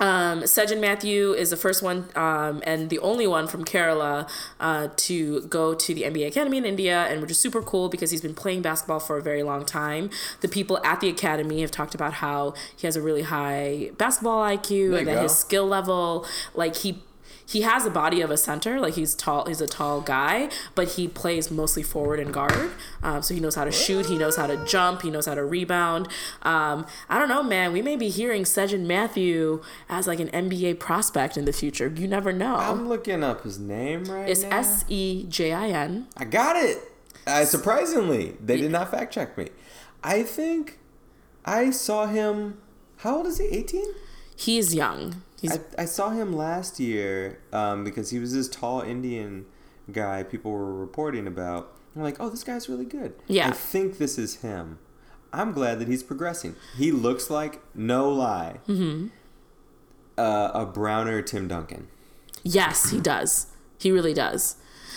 um, 0.00 0.42
Sejin 0.42 0.80
Mathew 0.80 1.32
is 1.32 1.50
the 1.50 1.56
first 1.56 1.80
one 1.82 2.08
um, 2.16 2.60
and 2.66 2.90
the 2.90 2.98
only 2.98 3.26
one 3.28 3.46
from 3.46 3.64
Kerala 3.64 4.28
uh, 4.58 4.88
to 4.96 5.42
go 5.42 5.74
to 5.74 5.94
the 5.94 6.02
NBA 6.02 6.26
Academy 6.28 6.58
in 6.58 6.64
India, 6.64 7.06
and 7.08 7.20
which 7.20 7.30
is 7.30 7.38
super 7.38 7.62
cool 7.62 7.88
because 7.88 8.10
he's 8.10 8.20
been 8.22 8.34
playing 8.34 8.62
basketball 8.62 8.98
for 9.00 9.16
a 9.16 9.22
very 9.22 9.44
long 9.44 9.64
time. 9.64 10.10
The 10.40 10.48
people 10.48 10.80
at 10.84 11.00
the 11.00 11.08
academy 11.08 11.60
have 11.60 11.70
talked 11.70 11.94
about 11.94 12.14
how 12.14 12.54
he 12.76 12.86
has 12.88 12.96
a 12.96 13.02
really 13.02 13.22
high 13.22 13.90
basketball 13.96 14.42
IQ 14.42 14.70
you 14.70 14.96
and 14.96 15.06
that 15.06 15.14
go. 15.14 15.22
his 15.22 15.36
skill 15.36 15.66
level, 15.66 16.26
like 16.54 16.76
he. 16.76 17.02
He 17.48 17.62
has 17.62 17.86
a 17.86 17.90
body 17.90 18.20
of 18.20 18.30
a 18.30 18.36
center, 18.36 18.78
like 18.78 18.92
he's 18.92 19.14
tall. 19.14 19.46
He's 19.46 19.62
a 19.62 19.66
tall 19.66 20.02
guy, 20.02 20.50
but 20.74 20.88
he 20.88 21.08
plays 21.08 21.50
mostly 21.50 21.82
forward 21.82 22.20
and 22.20 22.30
guard. 22.30 22.72
Um, 23.02 23.22
so 23.22 23.32
he 23.32 23.40
knows 23.40 23.54
how 23.54 23.64
to 23.64 23.72
shoot. 23.72 24.04
He 24.04 24.18
knows 24.18 24.36
how 24.36 24.46
to 24.46 24.62
jump. 24.66 25.00
He 25.00 25.10
knows 25.10 25.24
how 25.24 25.34
to 25.34 25.42
rebound. 25.42 26.08
Um, 26.42 26.86
I 27.08 27.18
don't 27.18 27.30
know, 27.30 27.42
man. 27.42 27.72
We 27.72 27.80
may 27.80 27.96
be 27.96 28.10
hearing 28.10 28.42
Sejin 28.42 28.84
Mathew 28.84 29.62
as 29.88 30.06
like 30.06 30.20
an 30.20 30.28
NBA 30.28 30.78
prospect 30.78 31.38
in 31.38 31.46
the 31.46 31.52
future. 31.54 31.88
You 31.88 32.06
never 32.06 32.34
know. 32.34 32.56
I'm 32.56 32.86
looking 32.86 33.24
up 33.24 33.44
his 33.44 33.58
name 33.58 34.04
right 34.04 34.28
it's 34.28 34.42
now. 34.42 34.58
S 34.58 34.84
E 34.88 35.24
J 35.26 35.52
I 35.54 35.68
N. 35.68 36.06
I 36.18 36.26
got 36.26 36.56
it. 36.56 36.78
Uh, 37.26 37.46
surprisingly, 37.46 38.36
they 38.44 38.58
did 38.58 38.70
not 38.70 38.90
fact 38.90 39.14
check 39.14 39.38
me. 39.38 39.48
I 40.04 40.22
think 40.22 40.78
I 41.46 41.70
saw 41.70 42.06
him. 42.06 42.58
How 42.98 43.16
old 43.16 43.26
is 43.26 43.38
he? 43.38 43.46
18? 43.46 43.84
He's 44.36 44.74
young. 44.74 45.22
I 45.78 45.84
saw 45.84 46.10
him 46.10 46.32
last 46.32 46.80
year 46.80 47.38
um, 47.52 47.84
because 47.84 48.10
he 48.10 48.18
was 48.18 48.32
this 48.32 48.48
tall 48.48 48.80
Indian 48.80 49.46
guy 49.92 50.22
people 50.22 50.50
were 50.52 50.74
reporting 50.74 51.26
about. 51.26 51.74
I'm 51.94 52.02
like, 52.02 52.16
oh, 52.20 52.28
this 52.28 52.44
guy's 52.44 52.68
really 52.68 52.84
good. 52.84 53.14
Yeah. 53.26 53.48
I 53.48 53.52
think 53.52 53.98
this 53.98 54.18
is 54.18 54.36
him. 54.36 54.78
I'm 55.32 55.52
glad 55.52 55.78
that 55.80 55.88
he's 55.88 56.02
progressing. 56.02 56.56
He 56.76 56.90
looks 56.92 57.28
like, 57.30 57.60
no 57.74 58.08
lie, 58.10 58.60
Mm-hmm. 58.68 59.08
uh, 60.16 60.50
a 60.54 60.66
browner 60.66 61.22
Tim 61.22 61.48
Duncan. 61.48 61.88
Yes, 62.42 62.90
he 62.90 63.00
does. 63.00 63.48
He 63.78 63.90
really 63.92 64.14
does. 64.14 64.56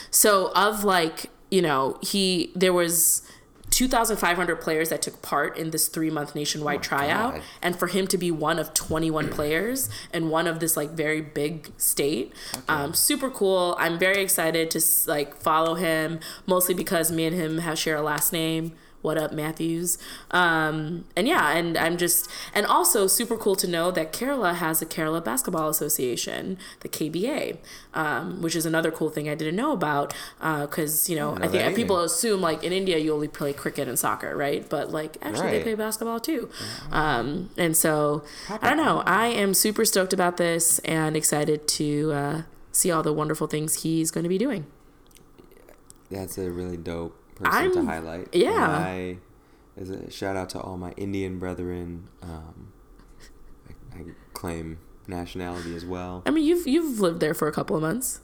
So 0.10 0.52
of 0.56 0.84
like, 0.84 1.30
you 1.50 1.62
know, 1.62 1.98
he 2.02 2.52
there 2.56 2.74
was 2.74 3.24
2,500 3.72 4.62
players 4.62 4.90
that 4.90 5.02
took 5.02 5.22
part 5.22 5.58
in 5.58 5.72
this 5.72 5.88
three 5.88 6.10
month 6.12 6.36
nationwide 6.36 6.84
tryout, 6.84 7.36
God. 7.36 7.44
and 7.62 7.76
for 7.76 7.88
him 7.88 8.06
to 8.08 8.18
be 8.18 8.30
one 8.30 8.60
of 8.60 8.74
21 8.74 9.30
players 9.30 9.90
and 10.14 10.30
one 10.30 10.46
of 10.46 10.60
this 10.60 10.78
like 10.78 10.92
very 10.92 11.22
big 11.22 11.72
state, 11.78 12.34
um, 12.68 12.94
super 12.94 13.30
cool. 13.30 13.76
I'm 13.80 13.98
very 13.98 14.22
excited 14.22 14.70
to 14.72 14.82
like 15.08 15.36
follow 15.36 15.76
him, 15.76 16.20
mostly 16.46 16.76
because 16.76 17.12
me 17.12 17.26
and 17.26 17.36
him 17.36 17.58
have 17.60 17.80
share 17.80 17.96
a 17.96 18.02
last 18.02 18.32
name. 18.32 18.74
What 19.02 19.18
up, 19.18 19.32
Matthews? 19.32 19.98
Um, 20.30 21.06
and 21.16 21.28
yeah, 21.28 21.52
and 21.54 21.76
I'm 21.76 21.98
just, 21.98 22.30
and 22.54 22.66
also 22.68 23.08
super 23.08 23.36
cool 23.36 23.56
to 23.56 23.68
know 23.68 23.90
that 23.90 24.14
Kerala 24.14 24.56
has 24.56 24.82
a 24.82 24.86
Kerala 24.86 25.24
Basketball 25.24 25.70
Association, 25.70 26.58
the 26.82 26.90
KBA, 26.90 27.58
um, 27.96 28.42
which 28.44 28.56
is 28.56 28.66
another 28.66 28.92
cool 28.92 29.10
thing 29.10 29.28
I 29.28 29.34
didn't 29.34 29.56
know 29.56 29.72
about. 29.72 30.14
Because, 30.40 31.10
you 31.10 31.16
know, 31.16 31.34
know 31.34 31.46
I 31.46 31.48
think 31.48 31.76
people 31.76 32.00
assume 32.00 32.42
like 32.42 32.64
in 32.64 32.72
India 32.72 32.98
you 33.00 33.14
only 33.14 33.28
play 33.28 33.54
cricket 33.54 33.88
and 33.88 33.98
soccer, 33.98 34.36
right? 34.36 34.70
But 34.70 34.92
like 34.92 35.18
actually 35.22 35.52
they 35.52 35.64
play 35.64 35.76
basketball 35.76 36.20
too. 36.20 36.50
Um, 36.92 37.50
and 37.58 37.76
so, 37.76 38.24
I 38.50 38.70
don't 38.70 38.86
know. 38.86 39.02
I 39.08 39.28
am 39.28 39.54
super 39.56 39.84
stoked 39.84 40.14
about 40.14 40.38
this 40.38 40.78
and 40.80 41.18
excited 41.18 41.68
to 41.70 42.12
uh, 42.12 42.42
see 42.72 42.92
all 42.92 43.02
the 43.02 43.14
wonderful 43.14 43.48
things 43.48 43.82
he's 43.82 44.12
going 44.12 44.24
to 44.24 44.30
be 44.30 44.38
doing. 44.38 44.68
That's 46.12 46.38
a 46.38 46.52
really 46.52 46.78
dope 46.78 47.21
person 47.42 47.62
I'm- 47.62 47.72
to 47.74 47.84
highlight. 47.86 48.28
yeah. 48.34 48.68
I, 48.86 49.18
as 49.78 49.90
a 49.90 50.10
shout 50.12 50.36
out 50.36 50.50
to 50.52 50.60
all 50.60 50.78
my 50.78 50.92
Indian 50.98 51.40
brethren, 51.40 52.08
um, 52.22 52.72
I, 53.70 53.98
I 54.00 54.04
claim 54.34 54.80
nationality 55.08 55.76
as 55.76 55.86
well. 55.86 56.24
I 56.26 56.32
mean, 56.32 56.44
you've 56.46 56.68
you've 56.68 57.00
lived 57.00 57.20
there 57.20 57.34
for 57.34 57.48
a 57.48 57.52
couple 57.52 57.76
of 57.76 57.82
months 57.82 58.20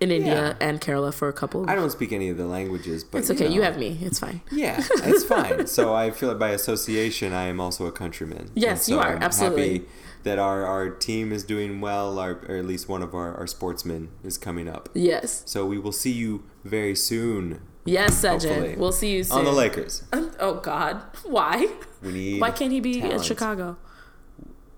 in 0.00 0.10
India 0.10 0.56
Yeah. 0.60 0.66
and 0.68 0.80
Kerala 0.80 1.12
for 1.12 1.28
a 1.28 1.32
couple. 1.32 1.64
Of, 1.64 1.68
I 1.70 1.74
don't 1.74 1.90
speak 1.90 2.12
any 2.12 2.28
of 2.28 2.36
the 2.36 2.46
languages, 2.46 3.02
but 3.04 3.18
it's 3.18 3.30
okay. 3.30 3.48
know, 3.48 3.54
You 3.54 3.62
have 3.62 3.78
me. 3.78 3.98
It's 4.00 4.18
fine. 4.18 4.40
Yeah, 4.50 4.76
it's 4.90 5.24
fine. 5.24 5.66
So 5.66 5.94
I 5.94 6.10
feel 6.10 6.28
like 6.30 6.38
by 6.38 6.50
association, 6.50 7.32
I 7.32 7.44
am 7.46 7.60
also 7.60 7.86
a 7.86 7.92
countryman. 7.92 8.50
Yes, 8.54 8.88
And 8.88 8.94
you 8.96 9.00
are, 9.02 9.16
I'm 9.16 9.22
absolutely. 9.22 9.72
Happy 9.78 9.86
that 10.22 10.38
our, 10.38 10.64
our 10.66 10.90
team 10.90 11.32
is 11.32 11.44
doing 11.44 11.80
well, 11.80 12.18
our, 12.18 12.32
or 12.48 12.56
at 12.56 12.66
least 12.66 12.88
one 12.90 13.02
of 13.02 13.14
our, 13.14 13.34
our 13.36 13.46
sportsmen 13.46 14.10
is 14.22 14.36
coming 14.38 14.68
up. 14.68 14.88
Yes. 14.94 15.42
So 15.46 15.64
we 15.66 15.78
will 15.78 15.92
see 15.92 16.12
you 16.12 16.44
very 16.64 16.94
soon 16.94 17.60
Yes, 17.84 18.22
Hopefully. 18.22 18.76
We'll 18.76 18.92
see 18.92 19.12
you 19.16 19.24
soon. 19.24 19.38
on 19.38 19.44
the 19.44 19.52
Lakers. 19.52 20.02
Oh 20.42 20.54
God. 20.54 21.02
Why? 21.24 21.68
We 22.02 22.12
need. 22.12 22.40
Why 22.40 22.50
can't 22.50 22.72
he 22.72 22.80
be 22.80 23.00
talent. 23.00 23.20
at 23.20 23.24
Chicago? 23.24 23.76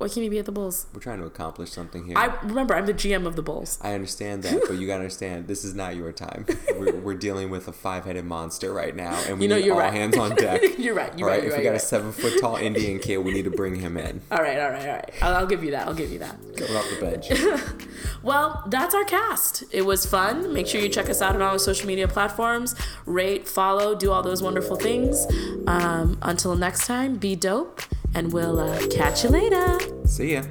Why 0.02 0.08
can't 0.08 0.24
he 0.24 0.28
be 0.28 0.38
at 0.40 0.46
the 0.46 0.52
Bulls? 0.52 0.86
We're 0.92 1.00
trying 1.00 1.20
to 1.20 1.26
accomplish 1.26 1.70
something 1.70 2.04
here. 2.06 2.18
I 2.18 2.26
remember 2.42 2.74
I'm 2.74 2.86
the 2.86 2.92
GM 2.94 3.24
of 3.24 3.36
the 3.36 3.42
Bulls. 3.42 3.78
I 3.80 3.94
understand 3.94 4.42
that, 4.42 4.60
but 4.66 4.76
you 4.78 4.86
gotta 4.88 4.98
understand 5.00 5.46
this 5.46 5.64
is 5.64 5.74
not 5.76 5.94
your 5.94 6.10
time. 6.10 6.44
We're, 6.76 6.96
we're 6.96 7.14
dealing 7.14 7.50
with 7.50 7.68
a 7.68 7.72
five-headed 7.72 8.24
monster 8.24 8.72
right 8.72 8.96
now, 8.96 9.14
and 9.28 9.38
we 9.38 9.44
You 9.44 9.48
know, 9.50 9.56
need 9.56 9.66
you're 9.66 9.74
all 9.74 9.80
right. 9.80 9.92
hands 9.92 10.16
on 10.18 10.34
deck. 10.34 10.60
You're 10.78 10.94
right, 10.94 11.16
you're 11.16 11.28
All 11.28 11.34
right, 11.36 11.38
If 11.44 11.50
you're 11.50 11.52
we 11.52 11.56
right, 11.58 11.72
got 11.72 11.74
a 11.76 11.78
seven-foot 11.78 12.40
tall 12.40 12.56
Indian 12.56 12.98
kid, 12.98 13.18
we 13.18 13.32
need 13.32 13.44
to 13.44 13.50
bring 13.52 13.76
him 13.76 13.96
in. 13.96 14.20
All 14.32 14.38
right, 14.42 14.58
all 14.58 14.70
right, 14.70 14.88
all 14.88 14.94
right. 14.94 15.10
I'll, 15.22 15.34
I'll 15.36 15.46
give 15.46 15.62
you 15.62 15.70
that. 15.72 15.86
I'll 15.86 15.94
give 15.94 16.10
you 16.10 16.18
that. 16.18 16.36
Coming 16.56 16.76
off 16.76 16.86
the 16.90 17.00
bench. 17.00 17.30
Well, 18.22 18.64
that's 18.68 18.94
our 18.94 19.04
cast. 19.04 19.64
It 19.70 19.82
was 19.82 20.06
fun. 20.06 20.52
Make 20.52 20.66
sure 20.66 20.80
you 20.80 20.88
check 20.88 21.08
us 21.10 21.20
out 21.22 21.34
on 21.36 21.42
all 21.42 21.52
our 21.52 21.58
social 21.58 21.86
media 21.86 22.08
platforms. 22.08 22.74
Rate, 23.06 23.46
follow, 23.46 23.94
do 23.94 24.10
all 24.10 24.22
those 24.22 24.42
wonderful 24.42 24.76
things. 24.76 25.26
Um, 25.66 26.18
until 26.22 26.56
next 26.56 26.86
time, 26.86 27.16
be 27.16 27.36
dope, 27.36 27.80
and 28.14 28.32
we'll 28.32 28.60
uh, 28.60 28.86
catch 28.88 29.24
you 29.24 29.30
later. 29.30 29.78
See 30.06 30.34
ya. 30.34 30.42